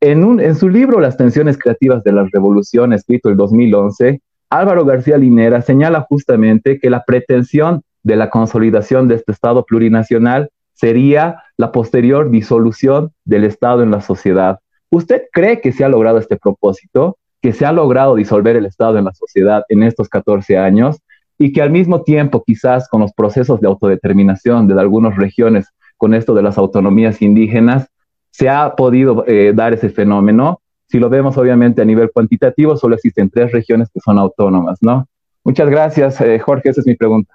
En, 0.00 0.24
un, 0.24 0.40
en 0.40 0.54
su 0.54 0.70
libro 0.70 0.98
Las 0.98 1.18
tensiones 1.18 1.58
creativas 1.58 2.02
de 2.02 2.12
la 2.12 2.26
revolución, 2.32 2.94
escrito 2.94 3.28
en 3.28 3.36
2011, 3.36 4.22
Álvaro 4.48 4.86
García 4.86 5.18
Linera 5.18 5.60
señala 5.60 6.06
justamente 6.08 6.78
que 6.78 6.88
la 6.88 7.04
pretensión 7.04 7.82
de 8.02 8.16
la 8.16 8.30
consolidación 8.30 9.08
de 9.08 9.16
este 9.16 9.32
Estado 9.32 9.64
plurinacional 9.66 10.48
sería 10.72 11.43
la 11.56 11.72
posterior 11.72 12.30
disolución 12.30 13.12
del 13.24 13.44
Estado 13.44 13.82
en 13.82 13.90
la 13.90 14.00
sociedad. 14.00 14.58
¿Usted 14.90 15.22
cree 15.32 15.60
que 15.60 15.72
se 15.72 15.84
ha 15.84 15.88
logrado 15.88 16.18
este 16.18 16.36
propósito? 16.36 17.18
¿Que 17.40 17.52
se 17.52 17.66
ha 17.66 17.72
logrado 17.72 18.14
disolver 18.14 18.56
el 18.56 18.66
Estado 18.66 18.98
en 18.98 19.04
la 19.04 19.14
sociedad 19.14 19.64
en 19.68 19.82
estos 19.82 20.08
14 20.08 20.56
años? 20.56 20.98
Y 21.38 21.52
que 21.52 21.62
al 21.62 21.70
mismo 21.70 22.02
tiempo, 22.02 22.42
quizás 22.44 22.88
con 22.88 23.00
los 23.00 23.12
procesos 23.12 23.60
de 23.60 23.66
autodeterminación 23.66 24.68
de 24.68 24.80
algunas 24.80 25.16
regiones, 25.16 25.66
con 25.96 26.14
esto 26.14 26.34
de 26.34 26.42
las 26.42 26.58
autonomías 26.58 27.22
indígenas, 27.22 27.88
se 28.30 28.48
ha 28.48 28.74
podido 28.74 29.24
eh, 29.26 29.52
dar 29.54 29.72
ese 29.74 29.90
fenómeno. 29.90 30.60
Si 30.88 30.98
lo 30.98 31.08
vemos 31.08 31.36
obviamente 31.36 31.82
a 31.82 31.84
nivel 31.84 32.10
cuantitativo, 32.12 32.76
solo 32.76 32.96
existen 32.96 33.30
tres 33.30 33.52
regiones 33.52 33.88
que 33.92 34.00
son 34.00 34.18
autónomas, 34.18 34.78
¿no? 34.80 35.06
Muchas 35.44 35.68
gracias, 35.68 36.20
eh, 36.20 36.38
Jorge, 36.38 36.70
esa 36.70 36.80
es 36.80 36.86
mi 36.86 36.94
pregunta. 36.94 37.34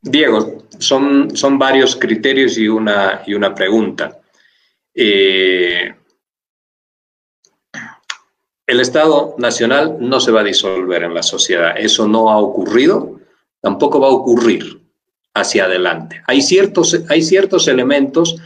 Diego, 0.00 0.64
son, 0.78 1.36
son 1.36 1.58
varios 1.58 1.96
criterios 1.96 2.56
y 2.56 2.68
una, 2.68 3.22
y 3.26 3.34
una 3.34 3.54
pregunta. 3.54 4.20
Eh, 4.94 5.94
el 8.66 8.80
Estado 8.80 9.34
Nacional 9.38 9.96
no 9.98 10.20
se 10.20 10.30
va 10.30 10.40
a 10.40 10.44
disolver 10.44 11.02
en 11.02 11.14
la 11.14 11.22
sociedad. 11.22 11.74
Eso 11.76 12.06
no 12.06 12.30
ha 12.30 12.38
ocurrido, 12.38 13.20
tampoco 13.60 13.98
va 13.98 14.08
a 14.08 14.12
ocurrir 14.12 14.82
hacia 15.34 15.64
adelante. 15.64 16.22
Hay 16.26 16.42
ciertos, 16.42 17.02
hay 17.08 17.22
ciertos 17.22 17.66
elementos 17.66 18.36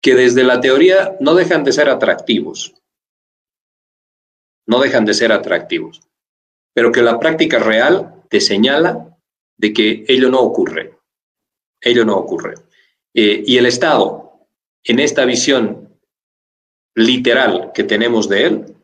que 0.00 0.14
desde 0.14 0.44
la 0.44 0.60
teoría 0.60 1.16
no 1.20 1.34
dejan 1.34 1.64
de 1.64 1.72
ser 1.72 1.88
atractivos. 1.88 2.74
No 4.66 4.80
dejan 4.80 5.04
de 5.04 5.14
ser 5.14 5.32
atractivos. 5.32 6.02
Pero 6.72 6.92
que 6.92 7.02
la 7.02 7.18
práctica 7.18 7.58
real 7.58 8.22
te 8.28 8.40
señala 8.40 9.18
de 9.56 9.72
que 9.72 10.04
ello 10.08 10.30
no 10.30 10.40
ocurre. 10.40 10.93
Ello 11.84 12.04
no 12.04 12.16
ocurre. 12.16 12.54
Eh, 13.12 13.44
y 13.46 13.58
el 13.58 13.66
Estado, 13.66 14.48
en 14.82 14.98
esta 14.98 15.24
visión 15.24 15.90
literal 16.96 17.70
que 17.74 17.84
tenemos 17.84 18.28
de 18.28 18.46
él, 18.46 18.76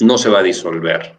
no 0.00 0.18
se 0.18 0.28
va 0.28 0.40
a 0.40 0.42
disolver. 0.42 1.18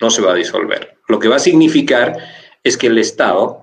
No 0.00 0.10
se 0.10 0.22
va 0.22 0.32
a 0.32 0.36
disolver. 0.36 0.98
Lo 1.08 1.18
que 1.18 1.28
va 1.28 1.36
a 1.36 1.40
significar 1.40 2.18
es 2.62 2.76
que 2.76 2.88
el 2.88 2.98
Estado 2.98 3.62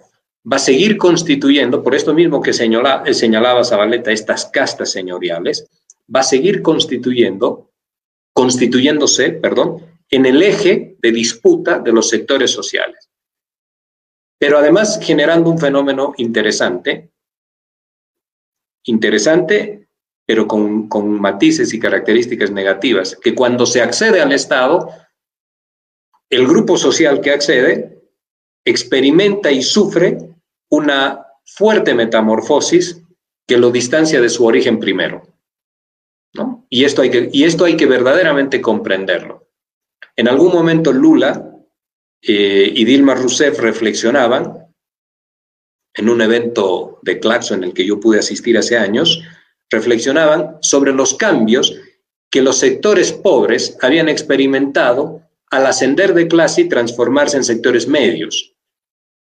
va 0.51 0.57
a 0.57 0.59
seguir 0.59 0.97
constituyendo, 0.97 1.84
por 1.84 1.93
esto 1.93 2.13
mismo 2.13 2.41
que 2.41 2.53
señala, 2.53 3.03
eh, 3.05 3.13
señalaba 3.13 3.63
Zabaleta, 3.63 4.11
estas 4.11 4.45
castas 4.45 4.91
señoriales, 4.91 5.68
va 6.13 6.22
a 6.22 6.23
seguir 6.23 6.61
constituyendo, 6.61 7.72
constituyéndose, 8.34 9.34
perdón, 9.34 9.85
en 10.09 10.26
el 10.26 10.41
eje 10.41 10.95
de 10.99 11.11
disputa 11.11 11.80
de 11.80 11.91
los 11.91 12.09
sectores 12.09 12.51
sociales 12.51 13.10
pero 14.41 14.57
además 14.57 14.99
generando 14.99 15.51
un 15.51 15.59
fenómeno 15.59 16.15
interesante, 16.18 17.11
interesante, 18.85 19.88
pero 20.26 20.47
con, 20.47 20.89
matices 21.22 21.72
y 21.76 21.80
características 21.80 22.49
negativas, 22.49 23.15
que 23.22 23.35
cuando 23.35 23.68
se 23.68 23.84
accede 23.84 24.19
al 24.19 24.31
Estado, 24.31 24.89
el 26.31 26.47
grupo 26.47 26.76
social 26.76 27.22
que 27.22 27.30
accede 27.30 28.01
experimenta 28.65 29.51
y 29.51 29.61
sufre 29.61 30.18
una 30.72 31.23
fuerte 31.45 31.93
metamorfosis 31.93 32.99
que 33.47 33.59
lo 33.59 33.69
distancia 33.69 34.19
de 34.22 34.30
su 34.30 34.43
origen 34.43 34.80
primero. 34.80 35.22
Y, 36.68 36.85
esto 36.85 37.03
hay 37.03 37.11
que, 37.11 37.30
y 37.31 37.43
esto 37.43 37.65
hay 37.65 37.77
que 37.77 37.85
verdaderamente 37.85 38.59
comprenderlo. 38.59 39.47
En 40.15 40.27
algún 40.27 40.51
momento 40.51 40.91
Lula 40.91 41.50
eh, 42.22 42.72
y 42.73 42.85
Dilma 42.85 43.15
Rousseff 43.15 43.60
reflexionaban 43.60 44.68
en 45.93 46.10
un 46.10 46.22
evento 46.22 46.99
de 47.02 47.19
Claxo 47.19 47.53
en 47.53 47.64
el 47.64 47.73
que 47.73 47.85
yo 47.85 47.99
pude 47.99 48.19
asistir 48.19 48.57
hace 48.57 48.77
años, 48.77 49.22
reflexionaban 49.69 50.57
sobre 50.61 50.93
los 50.93 51.15
cambios 51.15 51.76
que 52.30 52.41
los 52.41 52.57
sectores 52.57 53.11
pobres 53.11 53.77
habían 53.81 54.07
experimentado 54.07 55.22
al 55.49 55.65
ascender 55.65 56.14
de 56.14 56.27
clase 56.27 56.61
y 56.61 56.69
transformarse 56.69 57.38
en 57.38 57.43
sectores 57.43 57.88
medios, 57.88 58.53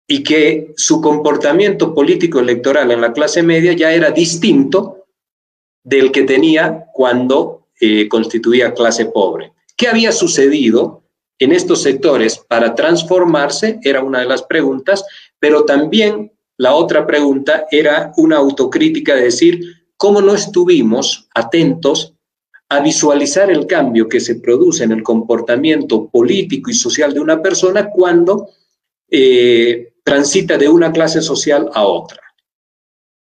y 0.08 0.24
que 0.24 0.74
su 0.78 1.02
comportamiento 1.02 1.94
político 1.94 2.40
electoral 2.40 2.92
en 2.92 3.02
la 3.02 3.14
clase 3.14 3.44
media 3.44 3.74
ya 3.74 3.94
era 3.94 4.12
distinto 4.12 5.06
del 5.84 6.12
que 6.12 6.24
tenía 6.24 6.86
cuando 6.94 7.68
eh, 7.80 8.08
constituía 8.08 8.74
clase 8.74 9.06
pobre. 9.08 9.52
¿Qué 9.76 9.88
había 9.88 10.12
sucedido 10.12 11.03
en 11.44 11.52
estos 11.52 11.82
sectores 11.82 12.40
para 12.48 12.76
transformarse 12.76 13.80
era 13.84 14.04
una 14.04 14.20
de 14.20 14.26
las 14.26 14.44
preguntas, 14.44 15.04
pero 15.40 15.66
también 15.66 16.32
la 16.58 16.76
otra 16.76 17.06
pregunta 17.06 17.66
era 17.72 18.12
una 18.18 18.38
autocrítica 18.38 19.16
de 19.16 19.24
decir 19.24 19.62
cómo 19.98 20.22
no 20.22 20.34
estuvimos 20.34 21.28
atentos 21.34 22.14
a 22.70 22.80
visualizar 22.80 23.52
el 23.52 23.68
cambio 23.68 24.08
que 24.08 24.20
se 24.20 24.36
produce 24.36 24.84
en 24.84 24.92
el 24.92 25.04
comportamiento 25.04 26.08
político 26.10 26.72
y 26.72 26.74
social 26.74 27.14
de 27.14 27.20
una 27.20 27.42
persona 27.42 27.90
cuando 27.90 28.50
eh, 29.10 29.94
transita 30.04 30.58
de 30.58 30.70
una 30.70 30.92
clase 30.92 31.22
social 31.22 31.70
a 31.74 31.86
otra. 31.86 32.22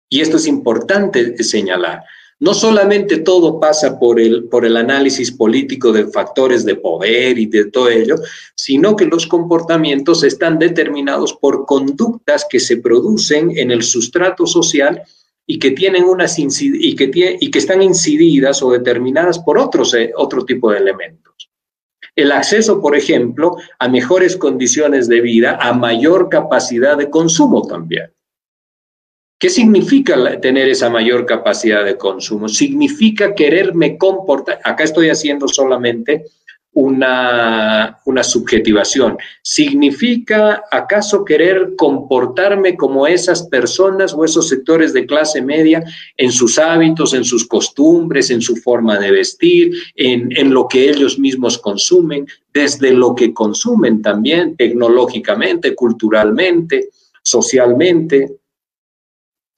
Y 0.08 0.20
esto 0.20 0.36
es 0.36 0.46
importante 0.46 1.42
señalar. 1.42 2.02
No 2.42 2.54
solamente 2.54 3.18
todo 3.18 3.60
pasa 3.60 4.00
por 4.00 4.18
el, 4.18 4.48
por 4.48 4.64
el 4.64 4.76
análisis 4.76 5.30
político 5.30 5.92
de 5.92 6.08
factores 6.08 6.64
de 6.64 6.74
poder 6.74 7.38
y 7.38 7.46
de 7.46 7.66
todo 7.66 7.88
ello, 7.88 8.16
sino 8.56 8.96
que 8.96 9.04
los 9.04 9.28
comportamientos 9.28 10.24
están 10.24 10.58
determinados 10.58 11.34
por 11.34 11.66
conductas 11.66 12.44
que 12.50 12.58
se 12.58 12.78
producen 12.78 13.56
en 13.56 13.70
el 13.70 13.84
sustrato 13.84 14.44
social 14.44 15.02
y 15.46 15.60
que 15.60 15.70
tienen 15.70 16.02
unas 16.02 16.36
y 16.36 16.96
que, 16.96 17.36
y 17.40 17.48
que 17.48 17.58
están 17.60 17.80
incididas 17.80 18.60
o 18.60 18.72
determinadas 18.72 19.38
por 19.38 19.56
otros, 19.56 19.94
eh, 19.94 20.10
otro 20.16 20.44
tipo 20.44 20.72
de 20.72 20.78
elementos. 20.78 21.48
El 22.16 22.32
acceso, 22.32 22.82
por 22.82 22.96
ejemplo, 22.96 23.54
a 23.78 23.86
mejores 23.86 24.36
condiciones 24.36 25.06
de 25.06 25.20
vida, 25.20 25.58
a 25.60 25.74
mayor 25.74 26.28
capacidad 26.28 26.96
de 26.96 27.08
consumo 27.08 27.62
también. 27.62 28.10
¿Qué 29.42 29.50
significa 29.50 30.40
tener 30.40 30.68
esa 30.68 30.88
mayor 30.88 31.26
capacidad 31.26 31.84
de 31.84 31.98
consumo? 31.98 32.48
Significa 32.48 33.34
quererme 33.34 33.98
comportar, 33.98 34.60
acá 34.62 34.84
estoy 34.84 35.08
haciendo 35.08 35.48
solamente 35.48 36.26
una, 36.74 37.98
una 38.04 38.22
subjetivación. 38.22 39.18
¿Significa 39.42 40.62
acaso 40.70 41.24
querer 41.24 41.74
comportarme 41.76 42.76
como 42.76 43.08
esas 43.08 43.42
personas 43.48 44.14
o 44.14 44.24
esos 44.24 44.48
sectores 44.48 44.92
de 44.92 45.06
clase 45.06 45.42
media 45.42 45.82
en 46.16 46.30
sus 46.30 46.60
hábitos, 46.60 47.12
en 47.12 47.24
sus 47.24 47.44
costumbres, 47.44 48.30
en 48.30 48.42
su 48.42 48.54
forma 48.54 48.96
de 48.96 49.10
vestir, 49.10 49.72
en, 49.96 50.28
en 50.36 50.54
lo 50.54 50.68
que 50.68 50.88
ellos 50.88 51.18
mismos 51.18 51.58
consumen, 51.58 52.28
desde 52.54 52.92
lo 52.92 53.16
que 53.16 53.34
consumen 53.34 54.02
también 54.02 54.54
tecnológicamente, 54.54 55.74
culturalmente, 55.74 56.90
socialmente? 57.24 58.36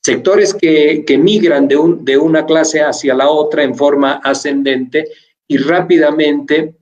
Sectores 0.05 0.52
que, 0.52 1.18
migran 1.18 1.66
de, 1.66 1.76
un, 1.78 2.05
de 2.05 2.18
una 2.18 2.44
clase 2.44 2.82
hacia 2.82 3.14
la 3.14 3.31
otra 3.31 3.62
en 3.62 3.74
forma 3.74 4.20
ascendente 4.22 5.09
y 5.48 5.56
rápidamente 5.56 6.74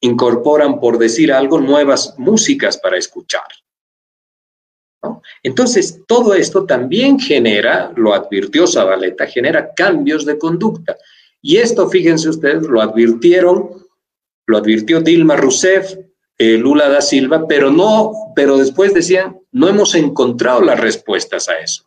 incorporan, 0.00 0.78
por 0.78 0.96
decir 0.96 1.32
algo, 1.32 1.60
nuevas 1.60 2.14
músicas 2.18 2.78
para 2.78 2.96
escuchar. 2.96 3.42
Entonces, 5.42 6.02
todo 6.06 6.34
esto 6.34 6.64
también 6.64 7.18
genera, 7.18 7.92
lo 7.96 8.14
advirtió 8.14 8.68
Zabaleta, 8.68 9.26
genera 9.26 9.74
cambios 9.74 10.24
de 10.24 10.38
conducta. 10.38 10.96
Y 11.40 11.56
esto, 11.56 11.88
fíjense 11.88 12.28
ustedes, 12.28 12.62
lo 12.62 12.80
advirtieron, 12.80 13.70
lo 14.46 14.58
advirtió 14.58 15.00
Dilma 15.00 15.34
Rousseff, 15.34 15.96
eh, 16.38 16.56
Lula 16.58 16.88
da 16.88 17.00
Silva, 17.00 17.44
pero 17.48 17.72
no, 17.72 18.12
pero 18.36 18.56
después 18.56 18.94
decían, 18.94 19.40
no 19.50 19.68
hemos 19.68 19.96
encontrado 19.96 20.62
las 20.62 20.78
respuestas 20.78 21.48
a 21.48 21.58
eso. 21.58 21.84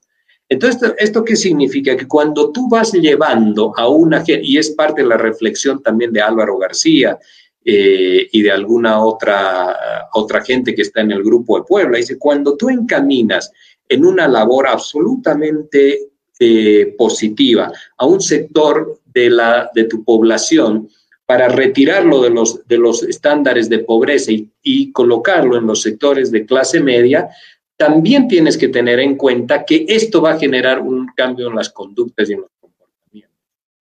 Entonces, 0.47 0.93
¿esto 0.99 1.23
qué 1.23 1.35
significa? 1.35 1.97
Que 1.97 2.07
cuando 2.07 2.51
tú 2.51 2.69
vas 2.69 2.93
llevando 2.93 3.73
a 3.75 3.87
una 3.87 4.23
gente, 4.23 4.45
y 4.45 4.57
es 4.57 4.71
parte 4.71 5.01
de 5.01 5.07
la 5.07 5.17
reflexión 5.17 5.81
también 5.81 6.13
de 6.13 6.21
Álvaro 6.21 6.57
García 6.57 7.17
eh, 7.63 8.27
y 8.31 8.41
de 8.43 8.51
alguna 8.51 9.03
otra, 9.03 10.07
otra 10.13 10.43
gente 10.43 10.75
que 10.75 10.83
está 10.83 11.01
en 11.01 11.11
el 11.11 11.23
grupo 11.23 11.57
de 11.57 11.65
Puebla, 11.65 11.97
dice, 11.97 12.19
cuando 12.19 12.55
tú 12.55 12.69
encaminas 12.69 13.51
en 13.89 14.05
una 14.05 14.27
labor 14.27 14.67
absolutamente 14.67 16.09
eh, 16.39 16.93
positiva 16.97 17.71
a 17.97 18.05
un 18.05 18.21
sector 18.21 18.99
de, 19.05 19.29
la, 19.29 19.71
de 19.73 19.85
tu 19.85 20.03
población 20.03 20.89
para 21.25 21.47
retirarlo 21.47 22.21
de 22.21 22.29
los, 22.29 22.67
de 22.67 22.77
los 22.77 23.01
estándares 23.01 23.67
de 23.67 23.79
pobreza 23.79 24.31
y, 24.31 24.51
y 24.61 24.91
colocarlo 24.91 25.57
en 25.57 25.65
los 25.65 25.81
sectores 25.81 26.29
de 26.29 26.45
clase 26.45 26.81
media, 26.81 27.29
también 27.77 28.27
tienes 28.27 28.57
que 28.57 28.69
tener 28.69 28.99
en 28.99 29.15
cuenta 29.15 29.65
que 29.65 29.85
esto 29.87 30.21
va 30.21 30.31
a 30.31 30.39
generar 30.39 30.79
un 30.79 31.07
cambio 31.15 31.49
en 31.49 31.55
las 31.55 31.69
conductas 31.69 32.29
y 32.29 32.33
en 32.33 32.41
los 32.41 32.51
comportamientos. 32.59 33.35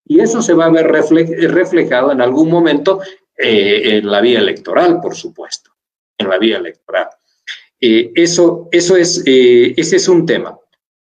Y 0.06 0.20
eso 0.20 0.42
se 0.42 0.54
va 0.54 0.66
a 0.66 0.70
ver 0.70 0.86
reflejado 0.86 2.12
en 2.12 2.20
algún 2.20 2.50
momento 2.50 3.00
eh, 3.36 3.98
en 3.98 4.10
la 4.10 4.20
vía 4.20 4.38
electoral, 4.38 5.00
por 5.00 5.14
supuesto, 5.14 5.72
en 6.18 6.28
la 6.28 6.38
vía 6.38 6.58
electoral. 6.58 7.08
Eh, 7.80 8.12
eso, 8.14 8.68
eso 8.70 8.96
es, 8.96 9.22
eh, 9.26 9.74
ese 9.76 9.96
es 9.96 10.08
un 10.08 10.26
tema. 10.26 10.58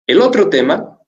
El 0.07 0.21
otro 0.21 0.49
tema 0.49 0.99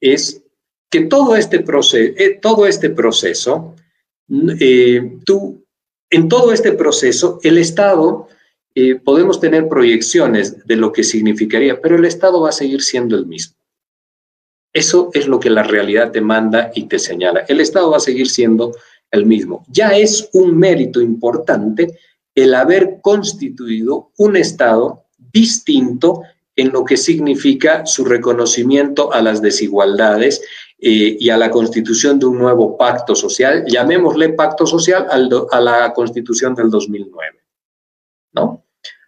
es 0.00 0.42
que 0.88 1.02
todo 1.02 1.36
este 1.36 1.60
proceso, 1.60 2.14
todo 2.40 2.66
este 2.66 2.90
proceso 2.90 3.76
tú, 5.24 5.64
en 6.08 6.28
todo 6.28 6.52
este 6.52 6.72
proceso, 6.72 7.38
el 7.42 7.58
Estado, 7.58 8.28
podemos 9.04 9.40
tener 9.40 9.68
proyecciones 9.68 10.66
de 10.66 10.76
lo 10.76 10.92
que 10.92 11.04
significaría, 11.04 11.80
pero 11.80 11.96
el 11.96 12.04
Estado 12.04 12.40
va 12.40 12.50
a 12.50 12.52
seguir 12.52 12.82
siendo 12.82 13.16
el 13.16 13.26
mismo. 13.26 13.56
Eso 14.72 15.10
es 15.14 15.26
lo 15.26 15.40
que 15.40 15.50
la 15.50 15.64
realidad 15.64 16.12
te 16.12 16.20
manda 16.20 16.70
y 16.74 16.84
te 16.84 16.98
señala. 16.98 17.40
El 17.48 17.60
Estado 17.60 17.90
va 17.90 17.96
a 17.96 18.00
seguir 18.00 18.28
siendo 18.28 18.72
el 19.10 19.26
mismo. 19.26 19.64
Ya 19.68 19.96
es 19.96 20.28
un 20.32 20.56
mérito 20.56 21.00
importante 21.00 21.98
el 22.34 22.54
haber 22.54 23.00
constituido 23.02 24.12
un 24.18 24.36
Estado 24.36 25.04
distinto 25.32 26.22
en 26.54 26.70
lo 26.72 26.84
que 26.84 26.96
significa 26.96 27.86
su 27.86 28.04
reconocimiento 28.04 29.12
a 29.12 29.22
las 29.22 29.42
desigualdades 29.42 30.42
eh, 30.78 31.16
y 31.18 31.30
a 31.30 31.36
la 31.36 31.50
constitución 31.50 32.18
de 32.18 32.26
un 32.26 32.38
nuevo 32.38 32.76
pacto 32.76 33.14
social, 33.14 33.64
llamémosle 33.66 34.30
pacto 34.30 34.66
social 34.66 35.06
a 35.10 35.60
la 35.60 35.92
constitución 35.92 36.54
del 36.54 36.70
2009. 36.70 37.40
¿No? 38.32 38.64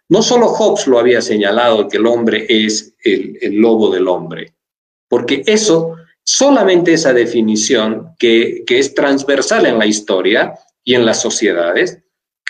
no 0.09 0.21
solo 0.21 0.47
Hobbes 0.47 0.87
lo 0.87 0.99
había 0.99 1.21
señalado 1.21 1.87
que 1.87 1.97
el 1.97 2.05
hombre 2.05 2.45
es 2.49 2.95
el, 3.03 3.55
lobo 3.55 3.89
del 3.89 4.07
hombre, 4.07 4.53
porque 5.07 5.43
eso 5.45 5.95
Solamente 6.25 6.93
esa 6.93 7.11
definición, 7.11 8.15
que, 8.17 8.63
es 8.67 8.95
transversal 8.95 9.65
en 9.65 9.77
la 9.77 9.85
historia 9.85 10.53
y 10.83 10.95
en 10.95 11.05
las 11.05 11.21
sociedades, 11.21 11.99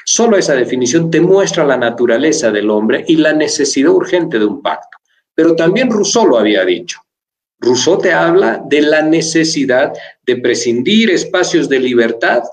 solo 0.05 0.37
esa 0.37 0.53
definición 0.53 1.09
te 1.09 1.19
muestra 1.19 1.65
la 1.65 1.77
naturaleza 1.77 2.51
del 2.51 2.69
hombre 2.69 3.03
y 3.07 3.15
la 3.15 3.33
necesidad 3.33 3.91
urgente 3.91 4.37
de 4.37 4.45
un 4.45 4.61
pacto. 4.61 4.97
Pero 5.33 5.55
también 5.55 5.89
Rousseau 5.89 6.27
lo 6.27 6.37
había 6.37 6.63
dicho. 6.63 6.99
Rousseau 7.59 7.97
te 7.97 8.13
habla 8.13 8.61
de 8.63 8.81
la 8.81 9.01
necesidad 9.01 9.93
de 10.23 10.35
prescindir 10.35 11.09
espacios 11.09 11.67
de 11.67 11.79
libertad 11.79 12.43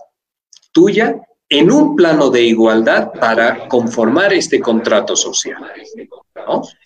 tuya 0.72 1.20
en 1.50 1.70
un 1.70 1.96
plano 1.96 2.30
de 2.30 2.42
igualdad 2.44 3.10
para 3.12 3.68
conformar 3.68 4.32
este 4.32 4.60
contrato 4.60 5.16
social. 5.16 5.60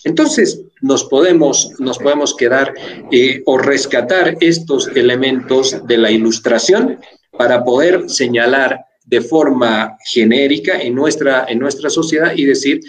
Entonces, 0.05 0.63
nos 0.81 1.05
podemos, 1.05 1.73
nos 1.79 1.99
podemos 1.99 2.35
quedar 2.35 2.75
eh, 3.13 3.43
o 3.47 3.59
rescatar 3.59 4.37
estos 4.41 4.89
elementos 4.89 5.87
de 5.87 5.99
la 5.99 6.11
ilustración 6.11 6.99
para 7.31 7.63
poder 7.63 8.09
señalar 8.09 8.85
de 9.05 9.21
forma 9.21 9.99
genérica 10.05 10.81
en 10.81 10.95
nuestra, 10.95 11.45
en 11.47 11.59
nuestra 11.59 11.91
sociedad 11.91 12.33
y 12.35 12.45
decir, 12.45 12.81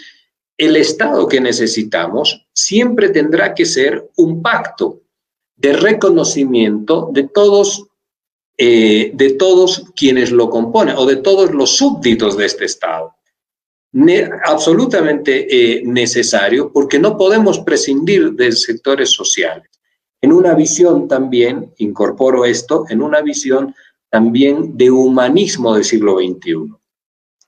el 0.57 0.77
Estado 0.77 1.27
que 1.27 1.41
necesitamos 1.41 2.47
siempre 2.53 3.09
tendrá 3.09 3.53
que 3.53 3.65
ser 3.65 4.09
un 4.15 4.41
pacto 4.41 5.01
de 5.57 5.73
reconocimiento 5.73 7.09
de 7.11 7.23
todos, 7.23 7.87
eh, 8.57 9.11
de 9.13 9.33
todos 9.33 9.91
quienes 9.95 10.31
lo 10.31 10.49
componen 10.49 10.95
o 10.97 11.05
de 11.05 11.17
todos 11.17 11.51
los 11.53 11.75
súbditos 11.77 12.37
de 12.37 12.45
este 12.45 12.65
Estado 12.65 13.15
absolutamente 14.45 15.47
eh, 15.49 15.81
necesario 15.85 16.71
porque 16.71 16.99
no 16.99 17.17
podemos 17.17 17.59
prescindir 17.59 18.33
de 18.33 18.51
sectores 18.51 19.11
sociales. 19.11 19.69
En 20.21 20.33
una 20.33 20.53
visión 20.53 21.07
también, 21.07 21.73
incorporo 21.77 22.45
esto, 22.45 22.85
en 22.89 23.01
una 23.01 23.21
visión 23.21 23.73
también 24.09 24.77
de 24.77 24.91
humanismo 24.91 25.75
del 25.75 25.83
siglo 25.83 26.17
XXI, 26.17 26.73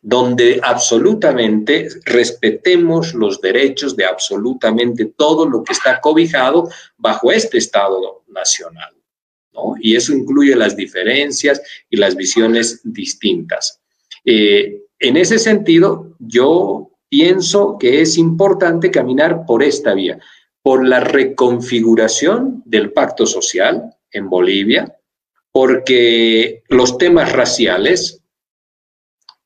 donde 0.02 0.60
absolutamente 0.64 1.90
respetemos 2.06 3.14
los 3.14 3.42
derechos 3.42 3.96
de 3.96 4.06
absolutamente 4.06 5.06
todo 5.06 5.46
lo 5.50 5.64
que 5.64 5.74
está 5.74 6.00
cobijado 6.00 6.70
bajo 6.98 7.32
este 7.32 7.58
Estado 7.58 8.24
nacional. 8.28 8.97
Y 9.82 9.96
eso 9.96 10.14
incluye 10.14 10.56
las 10.56 10.76
diferencias 10.76 11.62
y 11.90 11.98
las 11.98 12.16
visiones 12.16 12.82
distintas. 12.84 13.82
Eh, 14.26 14.82
en 15.00 15.18
ese 15.18 15.40
sentido, 15.40 16.16
yo 16.20 16.92
pienso 17.10 17.78
que 17.80 18.02
es 18.02 18.18
importante 18.18 18.92
caminar 18.92 19.46
por 19.46 19.64
esta 19.64 19.94
vía, 19.94 20.20
por 20.62 20.86
la 20.86 21.00
reconfiguración 21.00 22.62
del 22.66 22.92
pacto 22.92 23.26
social 23.26 23.96
en 24.12 24.30
Bolivia, 24.30 24.98
porque 25.52 26.64
los 26.70 26.98
temas 26.98 27.32
raciales 27.32 28.22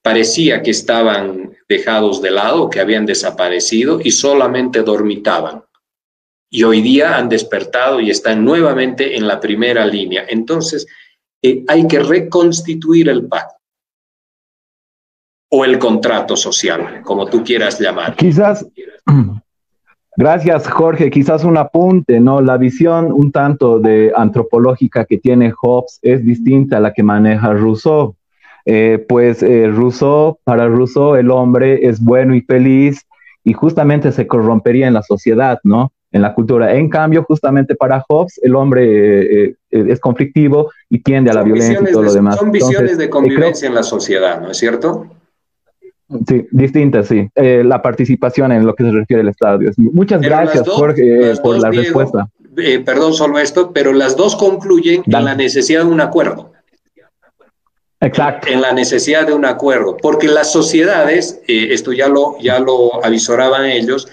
parecía 0.02 0.64
que 0.64 0.72
estaban 0.72 1.56
dejados 1.70 2.22
de 2.22 2.32
lado, 2.32 2.70
que 2.70 2.80
habían 2.80 3.06
desaparecido 3.06 4.00
y 4.04 4.12
solamente 4.12 4.82
dormitaban. 4.82 5.64
Y 6.53 6.64
hoy 6.64 6.82
día 6.82 7.18
han 7.18 7.30
despertado 7.30 8.02
y 8.02 8.10
están 8.10 8.44
nuevamente 8.44 9.15
en 9.15 9.26
la 9.26 9.40
primera 9.40 9.86
línea. 9.86 10.26
Entonces, 10.28 10.86
eh, 11.41 11.64
hay 11.68 11.88
que 11.88 11.99
reconstituir 11.99 13.07
el 13.07 13.26
pacto 13.26 13.56
o 15.49 15.64
el 15.64 15.80
contrato 15.80 16.36
social, 16.36 17.02
como 17.03 17.26
tú 17.26 17.41
quieras 17.44 17.80
llamar. 17.80 18.15
Quizás, 18.15 18.68
gracias 20.18 20.68
Jorge, 20.68 21.10
quizás 21.10 21.45
un 21.45 21.57
apunte, 21.57 22.19
¿no? 22.19 22.41
La 22.41 22.57
visión 22.57 23.14
un 23.14 23.32
tanto 23.32 23.80
de 23.80 24.11
antropológica 24.15 25.06
que 25.06 25.18
tiene 25.18 25.52
Hobbes 25.52 25.99
es 26.02 26.26
distinta 26.26 26.78
a 26.78 26.80
la 26.82 26.94
que 26.94 27.03
maneja 27.03 27.53
Rousseau. 27.53 28.15
Eh, 28.65 29.03
pues 29.10 29.41
eh, 29.41 29.68
Rousseau, 29.68 30.38
para 30.44 30.68
Rousseau 30.68 31.15
el 31.15 31.32
hombre 31.32 31.88
es 31.88 31.99
bueno 31.99 32.36
y 32.36 32.41
feliz 32.41 33.07
y 33.44 33.53
justamente 33.53 34.11
se 34.11 34.28
corrompería 34.28 34.88
en 34.88 34.94
la 34.94 35.02
sociedad, 35.02 35.60
¿no? 35.64 35.91
En 36.14 36.22
la 36.22 36.34
cultura. 36.34 36.76
En 36.76 36.90
cambio, 36.90 37.24
justamente 37.24 37.76
para 37.76 38.04
Hobbes, 38.08 38.40
el 38.44 38.56
hombre 38.56 39.46
eh, 39.46 39.56
es 39.70 40.00
conflictivo 40.00 40.70
y 40.90 41.00
tiende 41.00 41.32
a 41.32 41.34
la 41.34 41.44
violencia 41.44 41.80
y 41.82 41.92
todo 41.92 42.04
lo 42.04 42.14
demás. 42.14 42.36
Son 42.36 42.52
visiones 42.52 42.98
de 42.98 43.10
convivencia 43.10 43.68
en 43.68 43.76
la 43.76 43.84
sociedad, 43.84 44.42
¿no 44.42 44.52
es 44.52 44.58
cierto? 44.58 45.08
Sí, 46.28 46.46
distinta, 46.52 47.04
sí. 47.04 47.30
Eh, 47.36 47.64
la 47.64 47.82
participación 47.82 48.52
en 48.52 48.66
lo 48.66 48.76
que 48.76 48.84
se 48.84 48.92
refiere 48.92 49.22
al 49.22 49.30
estadio. 49.30 49.72
Muchas 49.78 50.22
gracias, 50.22 50.68
Jorge, 50.68 51.34
por 51.42 51.60
la 51.60 51.72
respuesta. 51.72 52.28
Eh, 52.58 52.80
perdón, 52.80 53.14
solo 53.14 53.40
esto, 53.40 53.72
pero 53.72 53.94
las 53.94 54.18
dos 54.18 54.36
concluyen 54.36 55.04
en 55.06 55.24
la 55.24 55.36
necesidad 55.36 55.86
de 55.86 55.90
un 55.90 56.02
acuerdo. 56.02 56.52
Exacto. 58.02 58.48
En 58.50 58.62
la 58.62 58.74
necesidad 58.74 59.28
de 59.28 59.34
un 59.34 59.46
acuerdo, 59.46 59.96
porque 59.96 60.28
las 60.28 60.52
sociedades, 60.52 61.40
eh, 61.48 61.68
esto 61.70 61.94
ya 61.94 62.08
lo, 62.08 62.38
ya 62.40 62.60
lo 62.60 63.04
avisoraban 63.06 63.66
ellos, 63.66 64.08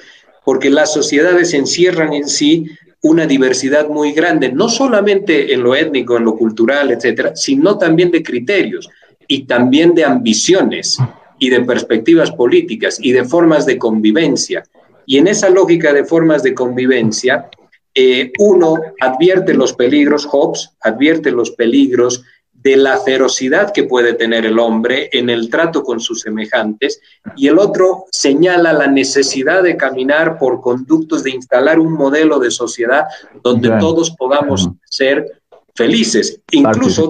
porque 0.49 0.71
las 0.71 0.95
sociedades 0.95 1.53
encierran 1.53 2.15
en 2.15 2.27
sí 2.27 2.71
una 3.03 3.27
diversidad 3.27 3.87
muy 3.87 4.13
grande, 4.13 4.51
no 4.51 4.71
solamente 4.71 5.53
en 5.53 5.63
lo 5.63 5.75
étnico, 5.75 6.17
en 6.17 6.25
lo 6.25 6.37
cultural, 6.39 6.91
etcétera, 6.91 7.37
sino 7.37 7.77
también 7.77 8.11
de 8.11 8.23
criterios 8.23 8.89
y 9.27 9.45
también 9.45 9.95
de 9.95 10.07
ambiciones 10.07 10.97
y 11.39 11.51
de 11.51 11.61
perspectivas 11.61 12.31
políticas 12.31 12.99
y 12.99 13.13
de 13.13 13.27
formas 13.27 13.67
de 13.67 13.77
convivencia. 13.77 14.63
Y 15.05 15.19
en 15.19 15.27
esa 15.27 15.51
lógica 15.51 15.93
de 15.93 16.07
formas 16.07 16.43
de 16.43 16.55
convivencia, 16.55 17.51
eh, 17.95 18.33
uno 18.39 18.79
advierte 19.01 19.53
los 19.53 19.75
peligros, 19.75 20.25
Hobbes 20.25 20.71
advierte 20.81 21.31
los 21.31 21.51
peligros 21.51 22.25
de 22.63 22.77
la 22.77 22.99
ferocidad 22.99 23.73
que 23.73 23.85
puede 23.85 24.15
tener 24.15 24.45
el 24.45 24.59
hombre 24.59 25.09
en 25.13 25.31
el 25.31 25.49
trato 25.49 25.83
con 25.85 26.01
sus 26.01 26.23
semejantes 26.23 27.01
y 27.37 27.47
el 27.47 27.59
otro 27.59 28.07
señala 28.11 28.73
la 28.73 28.89
necesidad 28.89 29.63
de 29.63 29.77
caminar 29.77 30.39
por 30.39 30.61
conductos, 30.61 31.23
de 31.23 31.31
instalar 31.31 31.79
un 31.79 31.93
modelo 31.93 32.39
de 32.41 32.51
sociedad 32.51 33.07
donde 33.43 33.71
todos 33.79 34.11
podamos 34.11 34.69
ser 34.85 35.41
felices. 35.75 36.41
Incluso, 36.51 37.09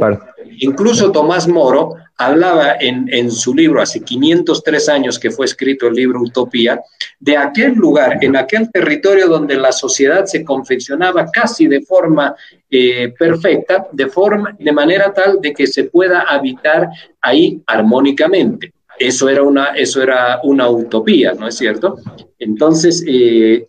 incluso 0.58 1.10
Tomás 1.12 1.48
Moro 1.48 1.94
hablaba 2.18 2.74
en, 2.80 3.30
su 3.30 3.54
libro, 3.54 3.80
hace 3.80 4.00
503 4.00 4.88
años 4.88 5.18
que 5.18 5.30
fue 5.30 5.46
escrito 5.46 5.86
el 5.86 5.94
libro 5.94 6.20
Utopía, 6.20 6.82
de 7.20 7.36
aquel 7.36 7.74
lugar, 7.74 8.18
en 8.20 8.36
aquel 8.36 8.70
territorio 8.72 9.28
donde 9.28 9.56
la 9.56 9.70
sociedad 9.70 10.24
se 10.26 10.44
confeccionaba 10.44 11.30
casi 11.30 11.68
de 11.68 11.80
forma 11.80 12.34
eh, 12.68 13.14
perfecta, 13.16 13.86
de, 13.92 14.08
forma, 14.08 14.54
de 14.58 14.72
manera 14.72 15.14
tal 15.14 15.40
de 15.40 15.52
que 15.52 15.68
se 15.68 15.84
pueda 15.84 16.22
habitar 16.22 16.88
ahí 17.20 17.62
armónicamente. 17.66 18.72
Eso 18.98 19.28
era 19.28 19.44
una, 19.44 19.66
eso 19.76 20.02
era 20.02 20.40
una 20.42 20.68
utopía, 20.68 21.34
¿no 21.34 21.46
es 21.46 21.56
cierto? 21.56 21.98
Entonces, 22.36 23.04
eh, 23.06 23.68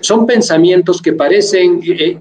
son 0.00 0.26
pensamientos 0.26 1.00
que 1.00 1.14
parecen, 1.14 1.80
eh, 1.82 2.20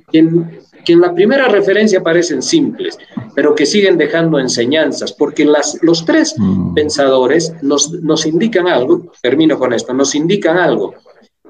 que, 0.88 0.94
en, 0.94 1.02
la 1.02 1.14
primera 1.14 1.48
referencia 1.50 2.02
parecen 2.02 2.42
simples, 2.42 2.98
pero 3.36 3.54
que 3.54 3.66
siguen 3.66 3.98
dejando 3.98 4.40
enseñanzas, 4.40 5.12
porque 5.12 5.44
las, 5.44 5.78
los 5.82 6.06
tres 6.06 6.34
mm. 6.38 6.74
pensadores 6.74 7.54
nos, 7.62 7.92
nos 7.92 8.26
indican 8.26 8.68
algo, 8.68 9.12
termino 9.22 9.60
con 9.60 9.74
esto, 9.74 9.94
nos 9.94 10.16
indican 10.16 10.58
algo. 10.58 10.96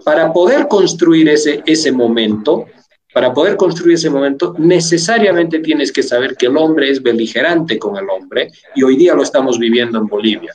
Para 0.03 0.34
poder 0.34 0.68
construir 0.68 1.30
ese, 1.30 1.61
ese 1.65 1.91
momento, 1.91 2.65
para 3.14 3.34
poder 3.34 3.55
construir 3.57 3.95
ese 3.95 4.09
momento, 4.09 4.55
necesariamente 4.57 5.59
tienes 5.59 5.91
que 5.91 6.03
saber 6.03 6.35
que 6.35 6.47
el 6.47 6.57
hombre 6.57 6.89
es 6.89 7.01
beligerante 7.01 7.77
con 7.77 7.97
el 7.97 8.09
hombre, 8.09 8.49
y 8.76 8.84
hoy 8.84 8.95
día 8.95 9.14
lo 9.14 9.23
estamos 9.23 9.59
viviendo 9.59 9.99
en 9.99 10.07
Bolivia. 10.07 10.53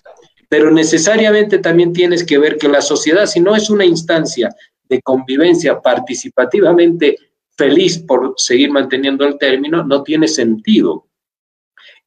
Pero 0.48 0.70
necesariamente 0.70 1.58
también 1.58 1.92
tienes 1.92 2.24
que 2.24 2.38
ver 2.38 2.58
que 2.58 2.68
la 2.68 2.82
sociedad, 2.82 3.26
si 3.26 3.40
no 3.40 3.56
es 3.56 3.70
una 3.70 3.84
instancia 3.84 4.54
de 4.88 5.00
convivencia 5.00 5.80
participativamente 5.80 7.16
feliz 7.56 7.98
por 7.98 8.34
seguir 8.36 8.70
manteniendo 8.70 9.24
el 9.26 9.38
término, 9.38 9.84
no 9.84 10.02
tiene 10.02 10.28
sentido. 10.28 11.06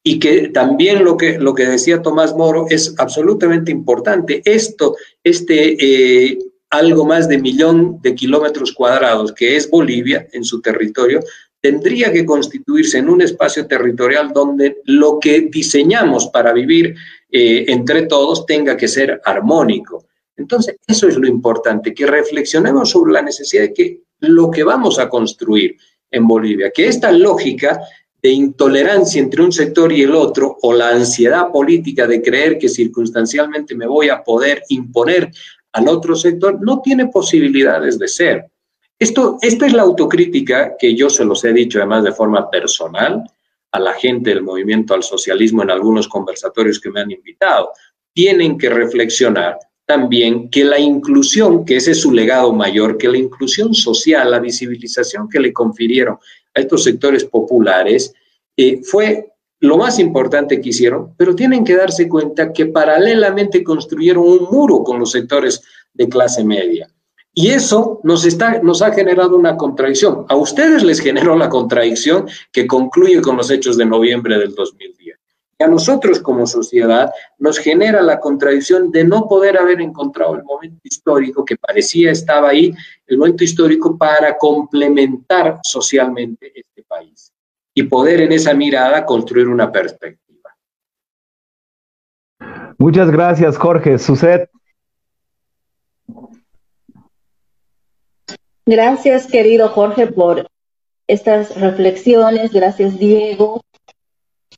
Y 0.02 0.18
que 0.18 0.48
también 0.48 1.04
lo 1.04 1.16
que, 1.16 1.38
lo 1.38 1.54
que 1.54 1.66
decía 1.66 2.02
Tomás 2.02 2.34
Moro 2.34 2.66
es 2.70 2.94
absolutamente 2.98 3.72
importante. 3.72 4.40
Esto, 4.44 4.94
este 5.24 5.76
eh, 5.80 6.38
algo 6.70 7.04
más 7.04 7.28
de 7.28 7.38
millón 7.38 8.00
de 8.02 8.14
kilómetros 8.14 8.72
cuadrados 8.72 9.32
que 9.32 9.56
es 9.56 9.70
Bolivia 9.70 10.26
en 10.32 10.44
su 10.44 10.60
territorio, 10.60 11.20
tendría 11.60 12.12
que 12.12 12.24
constituirse 12.24 12.98
en 12.98 13.08
un 13.08 13.22
espacio 13.22 13.66
territorial 13.66 14.32
donde 14.32 14.82
lo 14.84 15.18
que 15.18 15.48
diseñamos 15.50 16.28
para 16.28 16.52
vivir 16.52 16.94
eh, 17.30 17.64
entre 17.68 18.02
todos 18.02 18.46
tenga 18.46 18.76
que 18.76 18.88
ser 18.88 19.20
armónico. 19.24 20.06
Entonces, 20.36 20.76
eso 20.86 21.08
es 21.08 21.16
lo 21.16 21.26
importante, 21.26 21.94
que 21.94 22.06
reflexionemos 22.06 22.90
sobre 22.90 23.12
la 23.14 23.22
necesidad 23.22 23.62
de 23.62 23.72
que 23.72 24.02
lo 24.20 24.50
que 24.50 24.64
vamos 24.64 24.98
a 24.98 25.08
construir 25.08 25.76
en 26.10 26.26
Bolivia, 26.26 26.70
que 26.70 26.88
esta 26.88 27.12
lógica 27.12 27.80
de 28.22 28.30
intolerancia 28.30 29.20
entre 29.20 29.42
un 29.42 29.52
sector 29.52 29.92
y 29.92 30.02
el 30.02 30.14
otro, 30.14 30.56
o 30.62 30.72
la 30.72 30.90
ansiedad 30.90 31.50
política 31.52 32.06
de 32.06 32.22
creer 32.22 32.58
que 32.58 32.68
circunstancialmente 32.68 33.74
me 33.74 33.86
voy 33.86 34.08
a 34.08 34.22
poder 34.22 34.62
imponer 34.68 35.30
al 35.72 35.88
otro 35.88 36.16
sector, 36.16 36.58
no 36.60 36.80
tiene 36.80 37.08
posibilidades 37.08 37.98
de 37.98 38.08
ser. 38.08 38.50
Esto, 38.98 39.38
esta 39.42 39.66
es 39.66 39.74
la 39.74 39.82
autocrítica 39.82 40.74
que 40.78 40.94
yo 40.94 41.10
se 41.10 41.24
los 41.24 41.44
he 41.44 41.52
dicho 41.52 41.78
además 41.78 42.02
de 42.04 42.12
forma 42.12 42.50
personal 42.50 43.22
a 43.70 43.78
la 43.78 43.92
gente 43.92 44.30
del 44.30 44.42
movimiento 44.42 44.94
al 44.94 45.02
socialismo 45.02 45.62
en 45.62 45.70
algunos 45.70 46.08
conversatorios 46.08 46.80
que 46.80 46.90
me 46.90 47.00
han 47.00 47.10
invitado. 47.10 47.72
Tienen 48.14 48.56
que 48.56 48.70
reflexionar 48.70 49.58
también 49.86 50.50
que 50.50 50.64
la 50.64 50.78
inclusión, 50.78 51.64
que 51.64 51.76
ese 51.76 51.92
es 51.92 52.00
su 52.00 52.12
legado 52.12 52.52
mayor, 52.52 52.98
que 52.98 53.08
la 53.08 53.18
inclusión 53.18 53.72
social, 53.72 54.30
la 54.30 54.40
visibilización 54.40 55.28
que 55.28 55.40
le 55.40 55.52
confirieron 55.52 56.18
a 56.54 56.60
estos 56.60 56.82
sectores 56.82 57.24
populares, 57.24 58.12
eh, 58.56 58.80
fue 58.82 59.32
lo 59.60 59.78
más 59.78 59.98
importante 59.98 60.60
que 60.60 60.70
hicieron, 60.70 61.14
pero 61.16 61.34
tienen 61.34 61.64
que 61.64 61.76
darse 61.76 62.08
cuenta 62.08 62.52
que 62.52 62.66
paralelamente 62.66 63.62
construyeron 63.62 64.26
un 64.26 64.48
muro 64.50 64.82
con 64.82 64.98
los 64.98 65.12
sectores 65.12 65.62
de 65.94 66.08
clase 66.08 66.44
media. 66.44 66.88
Y 67.32 67.48
eso 67.48 68.00
nos, 68.02 68.24
está, 68.24 68.60
nos 68.62 68.82
ha 68.82 68.92
generado 68.92 69.36
una 69.36 69.56
contradicción. 69.56 70.24
A 70.28 70.36
ustedes 70.36 70.82
les 70.82 71.00
generó 71.00 71.36
la 71.36 71.48
contradicción 71.48 72.26
que 72.50 72.66
concluye 72.66 73.20
con 73.20 73.36
los 73.36 73.50
hechos 73.50 73.76
de 73.76 73.84
noviembre 73.84 74.38
del 74.38 74.54
2010. 74.54 75.05
Y 75.58 75.64
a 75.64 75.68
nosotros 75.68 76.20
como 76.20 76.46
sociedad 76.46 77.10
nos 77.38 77.58
genera 77.58 78.02
la 78.02 78.20
contradicción 78.20 78.90
de 78.90 79.04
no 79.04 79.26
poder 79.26 79.58
haber 79.58 79.80
encontrado 79.80 80.34
el 80.34 80.44
momento 80.44 80.80
histórico 80.84 81.44
que 81.44 81.56
parecía 81.56 82.10
estaba 82.10 82.50
ahí, 82.50 82.74
el 83.06 83.16
momento 83.18 83.42
histórico 83.42 83.96
para 83.96 84.36
complementar 84.36 85.58
socialmente 85.62 86.52
este 86.54 86.82
país 86.82 87.32
y 87.72 87.84
poder 87.84 88.20
en 88.20 88.32
esa 88.32 88.52
mirada 88.52 89.06
construir 89.06 89.48
una 89.48 89.72
perspectiva. 89.72 90.54
Muchas 92.78 93.10
gracias, 93.10 93.56
Jorge. 93.56 93.98
Suset. 93.98 94.50
Gracias, 98.66 99.26
querido 99.28 99.68
Jorge, 99.68 100.08
por 100.08 100.48
estas 101.06 101.58
reflexiones. 101.58 102.52
Gracias, 102.52 102.98
Diego 102.98 103.62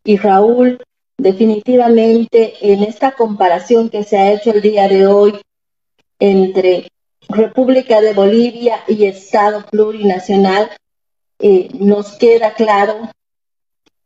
y 0.03 0.17
Raúl. 0.17 0.81
Definitivamente, 1.19 2.55
en 2.61 2.83
esta 2.85 3.13
comparación 3.13 3.91
que 3.91 4.05
se 4.05 4.17
ha 4.17 4.33
hecho 4.33 4.53
el 4.53 4.63
día 4.63 4.89
de 4.89 5.07
hoy 5.07 5.41
entre 6.19 6.89
República 7.29 8.01
de 8.01 8.15
Bolivia 8.15 8.85
y 8.87 9.05
Estado 9.05 9.65
plurinacional, 9.71 10.71
eh, 11.41 11.69
nos 11.75 12.17
queda 12.17 12.55
claro 12.55 13.11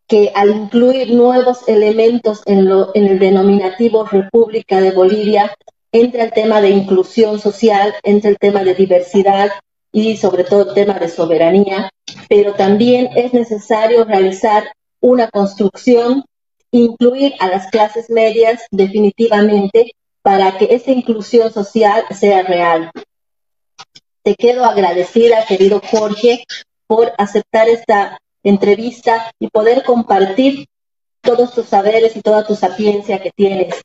que 0.08 0.32
al 0.34 0.50
incluir 0.50 1.14
nuevos 1.14 1.68
elementos 1.68 2.42
en, 2.46 2.68
en 2.94 3.06
el 3.06 3.18
denominativo 3.18 4.04
República 4.04 4.80
de 4.80 4.90
Bolivia, 4.90 5.54
entra 5.92 6.24
el 6.24 6.32
tema 6.32 6.60
de 6.60 6.70
inclusión 6.70 7.38
social, 7.38 7.94
entra 8.02 8.30
el 8.30 8.38
tema 8.38 8.64
de 8.64 8.74
diversidad, 8.74 9.50
y 9.92 10.16
sobre 10.16 10.44
todo 10.44 10.70
el 10.70 10.74
tema 10.74 10.94
de 10.94 11.08
soberanía, 11.08 11.90
pero 12.28 12.54
también 12.54 13.10
es 13.14 13.32
necesario 13.34 14.04
realizar 14.04 14.64
una 15.00 15.28
construcción, 15.28 16.24
incluir 16.72 17.34
a 17.38 17.48
las 17.48 17.68
clases 17.68 18.10
medias 18.10 18.62
definitivamente 18.70 19.92
para 20.22 20.58
que 20.58 20.68
esa 20.70 20.90
inclusión 20.90 21.52
social 21.52 22.04
sea 22.10 22.42
real. 22.42 22.90
Te 24.22 24.34
quedo 24.34 24.64
agradecida, 24.64 25.44
querido 25.46 25.80
Jorge, 25.84 26.44
por 26.86 27.12
aceptar 27.18 27.68
esta 27.68 28.18
entrevista 28.42 29.32
y 29.38 29.48
poder 29.48 29.84
compartir 29.84 30.66
todos 31.20 31.54
tus 31.54 31.66
saberes 31.66 32.16
y 32.16 32.22
toda 32.22 32.46
tu 32.46 32.56
sapiencia 32.56 33.20
que 33.20 33.30
tienes. 33.30 33.82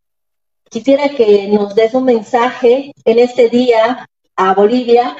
Quisiera 0.69 1.09
que 1.09 1.47
nos 1.47 1.76
des 1.76 1.93
un 1.93 2.05
mensaje 2.05 2.91
en 3.05 3.19
este 3.19 3.49
día 3.49 4.07
a 4.35 4.53
Bolivia 4.53 5.15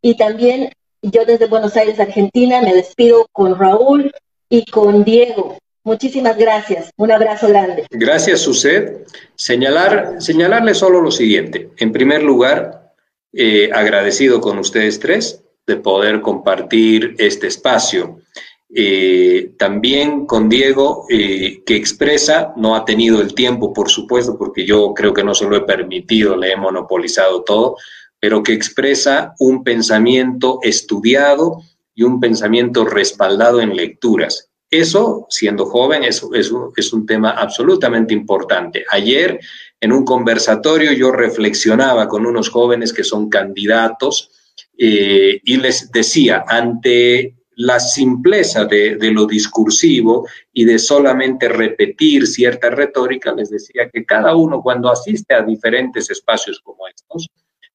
y 0.00 0.16
también 0.16 0.72
yo 1.02 1.24
desde 1.24 1.46
Buenos 1.46 1.76
Aires, 1.76 2.00
Argentina, 2.00 2.60
me 2.62 2.74
despido 2.74 3.26
con 3.32 3.58
Raúl 3.58 4.12
y 4.48 4.64
con 4.64 5.04
Diego. 5.04 5.58
Muchísimas 5.88 6.36
gracias. 6.36 6.90
Un 6.98 7.10
abrazo 7.10 7.48
grande. 7.48 7.86
Gracias, 7.90 8.40
Suset. 8.40 9.06
Señalar, 9.34 10.16
señalarle 10.18 10.74
solo 10.74 11.00
lo 11.00 11.10
siguiente. 11.10 11.70
En 11.78 11.92
primer 11.92 12.22
lugar, 12.22 12.92
eh, 13.32 13.70
agradecido 13.72 14.38
con 14.42 14.58
ustedes 14.58 15.00
tres 15.00 15.42
de 15.66 15.76
poder 15.76 16.20
compartir 16.20 17.14
este 17.16 17.46
espacio. 17.46 18.20
Eh, 18.68 19.52
también 19.58 20.26
con 20.26 20.50
Diego, 20.50 21.06
eh, 21.08 21.62
que 21.64 21.76
expresa, 21.76 22.52
no 22.54 22.76
ha 22.76 22.84
tenido 22.84 23.22
el 23.22 23.34
tiempo, 23.34 23.72
por 23.72 23.88
supuesto, 23.88 24.36
porque 24.36 24.66
yo 24.66 24.92
creo 24.92 25.14
que 25.14 25.24
no 25.24 25.34
se 25.34 25.46
lo 25.46 25.56
he 25.56 25.62
permitido, 25.62 26.36
le 26.36 26.52
he 26.52 26.56
monopolizado 26.56 27.44
todo, 27.44 27.76
pero 28.20 28.42
que 28.42 28.52
expresa 28.52 29.34
un 29.38 29.64
pensamiento 29.64 30.58
estudiado 30.62 31.62
y 31.94 32.02
un 32.02 32.20
pensamiento 32.20 32.84
respaldado 32.84 33.62
en 33.62 33.74
lecturas. 33.74 34.47
Eso, 34.70 35.26
siendo 35.30 35.64
joven, 35.64 36.04
es, 36.04 36.22
un 36.22 37.06
tema 37.06 37.30
absolutamente 37.30 38.12
importante. 38.12 38.84
Ayer, 38.90 39.40
en 39.80 39.92
un 39.92 40.04
conversatorio, 40.04 40.92
yo 40.92 41.10
reflexionaba 41.10 42.06
con 42.06 42.26
unos 42.26 42.50
jóvenes 42.50 42.92
que 42.92 43.04
son 43.04 43.30
candidatos 43.30 44.30
eh, 44.76 45.40
y 45.42 45.56
les 45.56 45.90
decía, 45.90 46.44
ante 46.46 47.34
la 47.56 47.80
simpleza 47.80 48.66
de, 48.66 48.96
de, 48.96 49.10
lo 49.10 49.26
discursivo 49.26 50.28
y 50.52 50.64
de 50.64 50.78
solamente 50.78 51.48
repetir 51.48 52.26
cierta 52.26 52.70
retórica, 52.70 53.32
les 53.32 53.50
decía 53.50 53.88
que 53.90 54.04
cada 54.04 54.36
uno 54.36 54.62
cuando 54.62 54.92
asiste 54.92 55.34
a 55.34 55.42
diferentes 55.42 56.10
espacios 56.10 56.60
como 56.60 56.86
estos, 56.86 57.28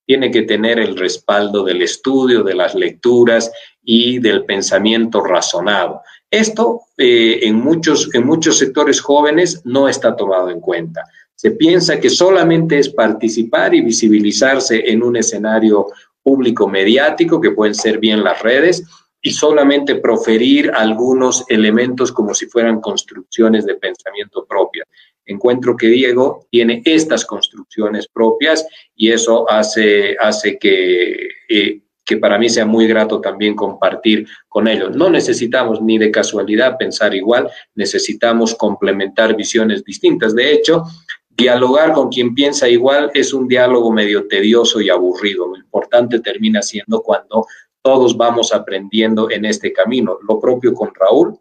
tiene 0.05 0.31
que 0.31 0.43
tener 0.43 0.79
el 0.79 0.97
respaldo 0.97 1.63
del 1.63 1.81
estudio, 1.81 2.43
de 2.43 2.55
las 2.55 2.75
lecturas 2.75 3.51
y 3.83 4.19
del 4.19 4.45
pensamiento 4.45 5.21
razonado. 5.21 6.01
Esto 6.33 6.81
eh, 6.97 7.41
en, 7.43 7.55
muchos, 7.55 8.09
en 8.15 8.25
muchos 8.25 8.57
sectores 8.57 8.99
jóvenes 8.99 9.61
no 9.65 9.87
está 9.87 10.15
tomado 10.15 10.49
en 10.49 10.59
cuenta. 10.59 11.05
Se 11.35 11.51
piensa 11.51 11.99
que 11.99 12.09
solamente 12.09 12.79
es 12.79 12.89
participar 12.89 13.75
y 13.75 13.81
visibilizarse 13.81 14.89
en 14.89 15.03
un 15.03 15.15
escenario 15.15 15.87
público 16.23 16.67
mediático, 16.67 17.39
que 17.39 17.51
pueden 17.51 17.75
ser 17.75 17.99
bien 17.99 18.23
las 18.23 18.41
redes, 18.41 18.83
y 19.21 19.31
solamente 19.31 19.95
proferir 19.95 20.71
algunos 20.73 21.45
elementos 21.49 22.11
como 22.11 22.33
si 22.33 22.47
fueran 22.47 22.81
construcciones 22.81 23.65
de 23.65 23.75
pensamiento 23.75 24.45
propias 24.45 24.87
encuentro 25.25 25.77
que 25.77 25.87
Diego 25.87 26.47
tiene 26.49 26.81
estas 26.85 27.25
construcciones 27.25 28.07
propias 28.07 28.65
y 28.95 29.11
eso 29.11 29.49
hace, 29.49 30.17
hace 30.19 30.57
que, 30.57 31.29
eh, 31.49 31.81
que 32.05 32.17
para 32.17 32.37
mí 32.37 32.49
sea 32.49 32.65
muy 32.65 32.87
grato 32.87 33.21
también 33.21 33.55
compartir 33.55 34.27
con 34.49 34.67
ellos. 34.67 34.95
No 34.95 35.09
necesitamos 35.09 35.81
ni 35.81 35.97
de 35.97 36.11
casualidad 36.11 36.77
pensar 36.77 37.13
igual, 37.15 37.49
necesitamos 37.75 38.55
complementar 38.55 39.35
visiones 39.35 39.83
distintas. 39.83 40.35
De 40.35 40.51
hecho, 40.51 40.83
dialogar 41.29 41.93
con 41.93 42.09
quien 42.09 42.35
piensa 42.35 42.67
igual 42.67 43.11
es 43.13 43.33
un 43.33 43.47
diálogo 43.47 43.91
medio 43.91 44.27
tedioso 44.27 44.81
y 44.81 44.89
aburrido. 44.89 45.47
Lo 45.47 45.57
importante 45.57 46.19
termina 46.19 46.61
siendo 46.61 47.01
cuando 47.01 47.45
todos 47.81 48.15
vamos 48.15 48.53
aprendiendo 48.53 49.29
en 49.29 49.45
este 49.45 49.73
camino. 49.73 50.17
Lo 50.27 50.39
propio 50.39 50.73
con 50.73 50.91
Raúl, 50.93 51.37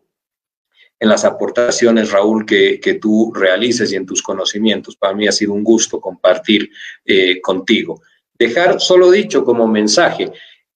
en 0.98 1.08
las 1.08 1.24
aportaciones, 1.24 2.12
Raúl, 2.12 2.46
que, 2.46 2.98
tú 3.00 3.32
realices 3.34 3.92
y 3.92 3.96
en 3.96 4.06
tus 4.06 4.22
conocimientos. 4.22 4.96
Para 4.96 5.14
mí 5.14 5.26
ha 5.26 5.32
sido 5.32 5.52
un 5.52 5.64
gusto 5.64 6.00
compartir 6.00 6.70
eh, 7.04 7.40
contigo. 7.40 8.02
Dejar 8.38 8.80
solo 8.80 9.10
dicho 9.10 9.44
como 9.44 9.66
mensaje 9.66 10.32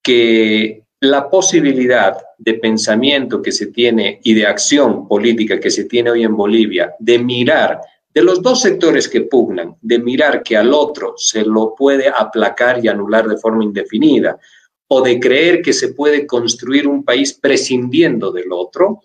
que 0.07 0.85
la 1.01 1.28
posibilidad 1.28 2.16
de 2.39 2.55
pensamiento 2.55 3.43
que 3.43 3.51
se 3.51 3.66
tiene 3.66 4.20
y 4.23 4.35
de 4.35 4.47
acción 4.47 5.09
política 5.09 5.59
que 5.59 5.69
se 5.69 5.87
tiene 5.87 6.12
hoy 6.12 6.23
en 6.23 6.37
Bolivia, 6.37 6.95
de 7.01 7.19
mirar 7.19 7.81
de 8.15 8.23
los 8.23 8.41
dos 8.41 8.61
sectores 8.62 9.09
que 9.09 9.23
pugnan, 9.23 9.74
de 9.83 9.99
mirar 9.99 10.45
que 10.45 10.57
al 10.57 10.73
otro 10.73 11.15
se 11.16 11.45
lo 11.45 11.74
puede 11.74 12.09
aplacar 12.09 12.85
y 12.85 12.87
anular 12.87 13.27
de 13.27 13.37
forma 13.37 13.65
indefinida, 13.65 14.39
o 14.87 15.03
de 15.03 15.19
creer 15.19 15.61
que 15.61 15.73
se 15.73 15.89
puede 15.89 16.24
construir 16.24 16.87
un 16.87 17.05
país 17.05 17.35
prescindiendo 17.35 18.31
del 18.31 18.53
otro, 18.53 19.01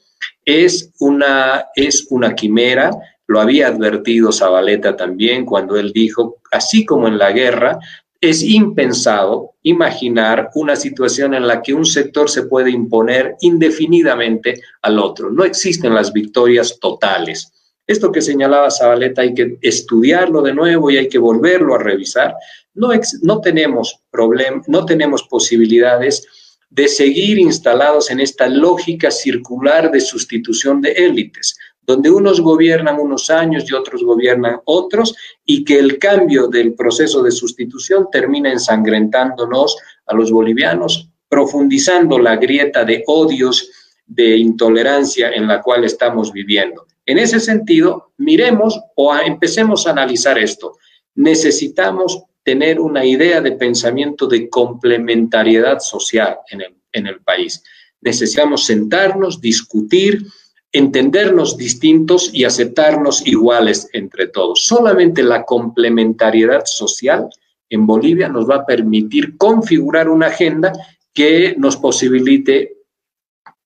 es 0.45 0.91
una, 0.99 1.65
es 1.76 2.06
una 2.11 2.36
quimera. 2.36 2.91
Lo 3.26 3.41
había 3.41 3.69
advertido 3.69 4.32
Zabaleta 4.32 4.95
también 4.95 5.45
cuando 5.45 5.78
él 5.78 5.94
dijo, 5.94 6.38
así 6.52 6.86
como 6.86 7.07
en 7.07 7.18
la 7.18 7.32
guerra, 7.32 7.80
es 8.22 8.43
impensado 8.43 9.56
imaginar 9.64 10.52
una 10.53 10.76
situación 10.76 11.34
en 11.34 11.48
la 11.48 11.64
que 11.64 11.73
un 11.73 11.85
sector 11.85 12.30
se 12.30 12.43
puede 12.43 12.69
imponer 12.69 13.35
indefinidamente 13.41 14.61
al 14.84 14.99
otro. 14.99 15.31
No 15.31 15.43
existen 15.43 15.95
las 15.95 16.14
victorias 16.14 16.77
totales. 16.80 17.52
Esto 17.88 18.11
que 18.11 18.22
señalaba 18.22 18.69
Zabaleta 18.69 19.23
hay 19.23 19.34
que 19.34 19.57
estudiarlo 19.61 20.43
de 20.43 20.53
nuevo 20.53 20.91
y 20.91 20.98
hay 20.98 21.10
que 21.10 21.18
volverlo 21.18 21.73
a 21.73 21.80
revisar. 21.80 22.35
No, 22.76 22.89
no 23.23 23.41
tenemos 23.41 23.99
problem, 24.11 24.61
no 24.68 24.85
tenemos 24.85 25.23
posibilidades 25.23 26.26
de 26.69 26.88
seguir 26.88 27.39
instalados 27.39 28.11
en 28.11 28.19
esta 28.19 28.48
lógica 28.48 29.11
circular 29.11 29.91
de 29.91 29.99
sustitución 29.99 30.80
de 30.80 30.91
élites, 30.91 31.57
donde 31.91 32.09
unos 32.09 32.39
gobiernan 32.39 32.99
unos 32.99 33.30
años 33.30 33.69
y 33.69 33.73
otros 33.73 34.01
gobiernan 34.03 34.61
otros, 34.65 35.13
y 35.45 35.65
que 35.65 35.77
el 35.77 35.99
cambio 35.99 36.47
del 36.47 36.73
proceso 36.73 37.22
de 37.22 37.31
sustitución 37.31 38.07
termina 38.09 38.49
ensangrentándonos 38.49 39.76
a 40.05 40.15
los 40.15 40.31
bolivianos, 40.31 41.09
profundizando 41.27 42.18
la 42.18 42.38
grieta 42.38 42.85
de 42.85 43.03
odios, 43.07 43.69
de 44.05 44.38
intolerancia 44.38 45.31
en 45.31 45.47
la 45.47 45.61
cual 45.61 45.84
estamos 45.84 46.31
viviendo. 46.31 46.85
En 47.05 47.18
ese 47.18 47.39
sentido, 47.39 48.13
miremos 48.18 48.80
o 48.95 49.13
empecemos 49.15 49.85
a 49.85 49.91
analizar 49.91 50.38
esto. 50.38 50.77
Necesitamos 51.15 52.23
tener 52.43 52.80
una 52.80 53.03
idea 53.05 53.41
de 53.41 53.51
pensamiento 53.51 54.27
de 54.27 54.49
complementariedad 54.49 55.80
social 55.80 56.38
en 56.49 56.61
el, 56.61 56.76
en 56.93 57.07
el 57.07 57.19
país. 57.22 57.61
Necesitamos 58.01 58.65
sentarnos, 58.65 59.41
discutir, 59.41 60.26
entendernos 60.72 61.57
distintos 61.57 62.30
y 62.34 62.45
aceptarnos 62.45 63.26
iguales 63.27 63.89
entre 63.93 64.27
todos. 64.27 64.65
Solamente 64.65 65.23
la 65.23 65.43
complementariedad 65.43 66.65
social 66.65 67.30
en 67.69 67.85
Bolivia 67.85 68.30
nos 68.30 68.49
va 68.49 68.57
a 68.57 68.65
permitir 68.65 69.38
configurar 69.38 70.10
una 70.10 70.27
agenda 70.27 70.72
que 71.14 71.56
nos 71.57 71.77
posibilite 71.77 72.77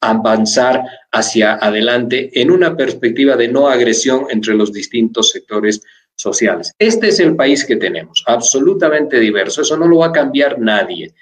avanzar 0.01 0.83
hacia 1.11 1.53
adelante 1.55 2.29
en 2.39 2.51
una 2.51 2.75
perspectiva 2.75 3.35
de 3.35 3.47
no 3.47 3.67
agresión 3.67 4.25
entre 4.29 4.53
los 4.53 4.71
distintos 4.71 5.31
sectores 5.31 5.81
sociales. 6.15 6.73
Este 6.79 7.09
es 7.09 7.19
el 7.19 7.35
país 7.35 7.65
que 7.65 7.75
tenemos, 7.75 8.23
absolutamente 8.27 9.19
diverso. 9.19 9.61
Eso 9.61 9.77
no 9.77 9.87
lo 9.87 9.99
va 9.99 10.07
a 10.07 10.11
cambiar 10.11 10.59
nadie. 10.59 11.13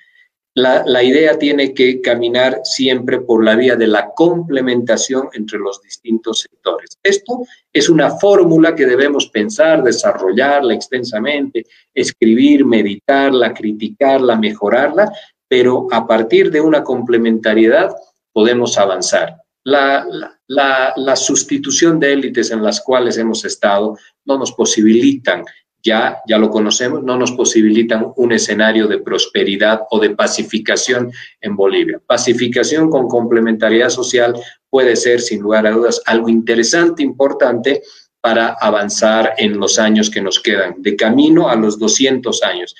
La, 0.56 1.02
idea 1.02 1.40
tiene 1.40 1.74
que 1.74 2.00
caminar 2.00 2.62
siempre 2.64 3.22
por 3.22 3.44
la 3.44 3.56
vía 3.56 3.76
de 3.76 3.88
la 3.88 4.12
complementación 4.16 5.30
entre 5.34 5.58
los 5.58 5.82
distintos 5.82 6.42
sectores. 6.42 7.00
Esto 7.02 7.44
es 7.72 7.90
una 7.90 8.12
fórmula 8.20 8.76
que 8.76 8.86
debemos 8.86 9.30
pensar, 9.30 9.82
desarrollarla 9.82 10.76
extensamente, 10.76 11.66
escribir, 11.92 12.66
meditarla, 12.66 13.52
criticarla, 13.52 14.36
mejorarla, 14.36 15.12
pero 15.48 15.88
a 15.92 16.06
partir 16.06 16.52
de 16.52 16.62
una 16.62 16.84
complementariedad 16.84 17.92
podemos 18.32 18.78
avanzar. 18.78 19.38
La, 19.64 20.06
la, 20.48 21.16
sustitución 21.16 22.00
de 22.00 22.14
élites 22.14 22.52
en 22.52 22.62
las 22.62 22.82
cuales 22.82 23.18
hemos 23.18 23.46
estado 23.46 23.98
no 24.26 24.38
nos 24.38 24.52
posibilitan, 24.52 25.46
ya, 25.84 26.22
ya 26.28 26.38
lo 26.38 26.50
conocemos, 26.50 27.04
no 27.04 27.18
nos 27.18 27.34
posibilitan 27.34 28.14
un 28.16 28.32
escenario 28.32 28.88
de 28.88 29.00
prosperidad 29.00 29.82
o 29.90 30.00
de 30.00 30.12
pacificación 30.12 31.12
en 31.42 31.56
Bolivia. 31.56 32.00
Pacificación 32.06 32.90
con 32.90 33.08
complementariedad 33.08 33.90
social 33.90 34.34
puede 34.70 34.96
ser, 34.96 35.20
sin 35.20 35.42
lugar 35.42 35.68
a 35.68 35.72
dudas, 35.72 36.02
algo 36.06 36.30
interesante, 36.30 37.04
importante 37.04 37.82
para 38.22 38.56
avanzar 38.60 39.34
en 39.38 39.60
los 39.60 39.78
años 39.78 40.10
que 40.10 40.22
nos 40.22 40.40
quedan, 40.40 40.76
de 40.78 40.96
camino 40.96 41.50
a 41.50 41.56
los 41.56 41.78
200 41.78 42.42
años 42.44 42.74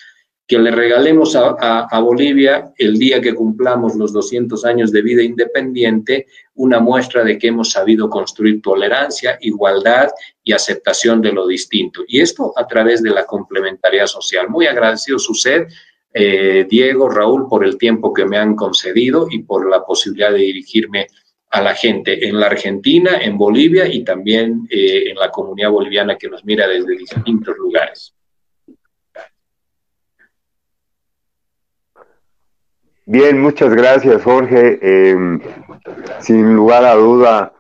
que 0.46 0.60
le 0.60 0.72
regalemos 0.72 1.36
a, 1.36 2.00
Bolivia 2.00 2.74
el 2.78 2.98
día 3.00 3.22
que 3.22 3.34
cumplamos 3.34 3.96
los 3.96 4.12
200 4.12 4.66
años 4.66 4.92
de 4.92 5.02
vida 5.02 5.24
independiente 5.24 6.28
una 6.56 6.80
muestra 6.80 7.24
de 7.24 7.38
que 7.38 7.48
hemos 7.48 7.72
sabido 7.72 8.10
construir 8.10 8.62
tolerancia, 8.62 9.38
igualdad 9.42 10.10
y 10.44 10.52
aceptación 10.52 11.22
de 11.22 11.32
lo 11.32 11.48
distinto. 11.48 12.04
Y 12.08 12.20
esto 12.20 12.54
a 12.58 12.68
través 12.68 13.02
de 13.02 13.12
la 13.12 13.26
complementariedad 13.26 14.08
social. 14.08 14.50
Muy 14.50 14.68
agradecido 14.68 15.18
su 15.18 15.34
eh, 16.14 16.68
Diego, 16.70 17.10
Raúl, 17.10 17.48
por 17.48 17.66
el 17.66 17.78
tiempo 17.78 18.14
que 18.14 18.26
me 18.26 18.38
han 18.38 18.56
concedido 18.56 19.28
y 19.32 19.40
por 19.40 19.70
la 19.70 19.84
posibilidad 19.84 20.32
de 20.32 20.40
dirigirme 20.40 21.08
a 21.50 21.62
la 21.62 21.74
gente 21.74 22.28
en 22.28 22.40
la 22.40 22.48
Argentina, 22.48 23.18
en 23.22 23.38
Bolivia 23.38 23.88
y 23.88 24.04
también 24.04 24.68
eh, 24.70 25.10
en 25.10 25.16
la 25.16 25.30
comunidad 25.30 25.70
boliviana 25.70 26.18
que 26.18 26.30
nos 26.30 26.44
mira 26.44 26.68
desde 26.68 26.98
distintos 26.98 27.56
lugares. 27.58 28.13
Bien, 33.14 33.40
muchas 33.40 33.72
gracias, 33.76 34.24
Jorge. 34.24 34.80
Em, 34.82 35.40
sin 36.20 36.56
lugar 36.56 36.84
a 36.84 36.96
duda, 36.96 37.54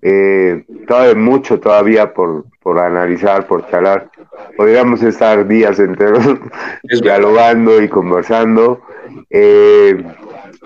eh, 0.00 0.64
todavía 0.86 1.16
mucho 1.16 1.58
todavía 1.58 2.14
por, 2.14 2.44
por 2.62 2.78
analizar, 2.78 3.48
por 3.48 3.68
charlar. 3.68 4.12
Podríamos 4.56 5.02
estar 5.02 5.44
días 5.48 5.80
enteros 5.80 6.24
dialogando 7.02 7.82
y 7.82 7.88
conversando. 7.88 8.80
Eh, 9.28 10.04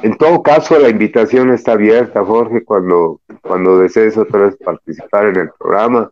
en 0.03 0.19
todo 0.19 0.43
caso, 0.43 0.79
la 0.79 0.91
invitación 0.91 1.51
está 1.51 1.73
abierta, 1.73 2.23
Jorge, 2.23 2.63
cuando, 2.63 3.23
cuando 3.41 3.79
desees 3.79 4.19
otra 4.19 4.41
vez 4.41 4.57
participar 4.59 5.29
en 5.29 5.37
el 5.37 5.51
programa, 5.59 6.11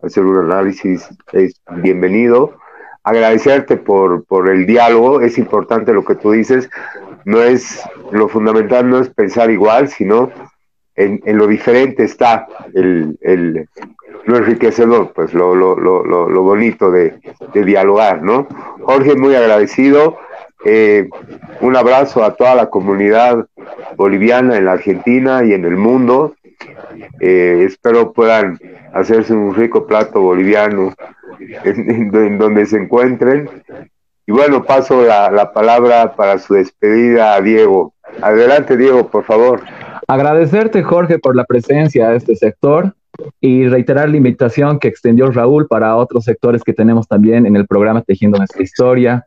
hacer 0.00 0.22
un 0.22 0.48
análisis, 0.48 1.08
es 1.32 1.60
bienvenido. 1.82 2.52
Agradecerte 3.02 3.76
por, 3.76 4.24
por 4.26 4.48
el 4.48 4.64
diálogo, 4.64 5.20
es 5.22 5.38
importante 5.38 5.92
lo 5.92 6.04
que 6.04 6.14
tú 6.14 6.30
dices, 6.30 6.70
no 7.24 7.42
es, 7.42 7.82
lo 8.12 8.28
fundamental 8.28 8.88
no 8.88 9.00
es 9.00 9.08
pensar 9.08 9.50
igual, 9.50 9.88
sino 9.88 10.30
en, 10.96 11.20
lo 11.26 11.46
diferente 11.46 12.04
está 12.04 12.46
el, 12.74 13.18
el, 13.20 13.68
lo 14.24 14.36
enriquecedor, 14.36 15.12
pues 15.12 15.34
lo, 15.34 15.54
lo, 15.54 15.76
lo, 15.76 16.04
lo 16.04 16.42
bonito 16.42 16.90
de, 16.90 17.18
dialogar, 17.52 18.22
¿no? 18.22 18.46
Jorge, 18.82 19.16
muy 19.16 19.34
agradecido. 19.34 20.16
Eh, 20.64 21.08
un 21.60 21.76
abrazo 21.76 22.24
a 22.24 22.34
toda 22.34 22.54
la 22.54 22.70
comunidad 22.70 23.46
boliviana 23.96 24.56
en 24.56 24.64
la 24.64 24.72
Argentina 24.72 25.44
y 25.44 25.52
en 25.52 25.64
el 25.64 25.76
mundo. 25.76 26.34
Eh, 27.20 27.64
espero 27.66 28.12
puedan 28.12 28.58
hacerse 28.94 29.34
un 29.34 29.54
rico 29.54 29.86
plato 29.86 30.20
boliviano 30.20 30.94
en 31.64 32.38
donde 32.38 32.64
se 32.64 32.78
encuentren 32.78 33.50
y 34.26 34.32
bueno, 34.32 34.64
paso 34.64 35.02
la, 35.02 35.52
palabra 35.52 36.14
para 36.16 36.38
su 36.38 36.54
despedida 36.54 37.34
a 37.34 37.40
Diego. 37.42 37.92
Adelante, 38.22 38.76
Diego, 38.76 39.08
por 39.08 39.24
favor. 39.24 39.62
Agradecerte, 40.06 40.82
Jorge, 40.82 41.18
por 41.18 41.36
la 41.36 41.44
presencia 41.44 42.10
de 42.10 42.16
este 42.16 42.36
sector 42.36 42.94
y 43.40 43.68
reiterar 43.68 44.08
la 44.08 44.16
invitación 44.16 44.78
que 44.78 44.88
extendió 44.88 45.30
Raúl 45.30 45.66
para 45.66 45.96
otros 45.96 46.24
sectores 46.24 46.62
que 46.62 46.72
tenemos 46.72 47.06
también 47.06 47.46
en 47.46 47.56
el 47.56 47.66
programa 47.66 48.02
Tejiendo 48.02 48.38
Nuestra 48.38 48.62
Historia. 48.62 49.26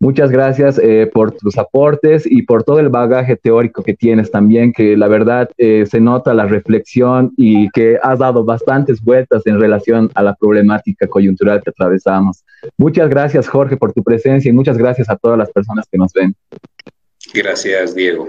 Muchas 0.00 0.30
gracias 0.30 0.78
eh, 0.78 1.08
por 1.12 1.32
tus 1.32 1.56
aportes 1.56 2.26
y 2.26 2.42
por 2.42 2.64
todo 2.64 2.80
el 2.80 2.88
bagaje 2.88 3.36
teórico 3.36 3.82
que 3.82 3.94
tienes 3.94 4.30
también, 4.30 4.72
que 4.72 4.96
la 4.96 5.08
verdad 5.08 5.48
eh, 5.56 5.86
se 5.90 6.00
nota 6.00 6.34
la 6.34 6.46
reflexión 6.46 7.32
y 7.36 7.70
que 7.70 7.98
has 8.02 8.18
dado 8.18 8.44
bastantes 8.44 9.00
vueltas 9.00 9.46
en 9.46 9.58
relación 9.58 10.10
a 10.14 10.22
la 10.22 10.34
problemática 10.34 11.06
coyuntural 11.06 11.62
que 11.62 11.70
atravesamos. 11.70 12.44
Muchas 12.76 13.08
gracias, 13.08 13.48
Jorge, 13.48 13.76
por 13.76 13.92
tu 13.92 14.02
presencia 14.02 14.48
y 14.48 14.52
muchas 14.52 14.76
gracias 14.76 15.08
a 15.08 15.16
todas 15.16 15.38
las 15.38 15.50
personas 15.50 15.86
que 15.90 15.98
nos 15.98 16.12
ven. 16.12 16.34
Gracias, 17.32 17.94
Diego. 17.94 18.28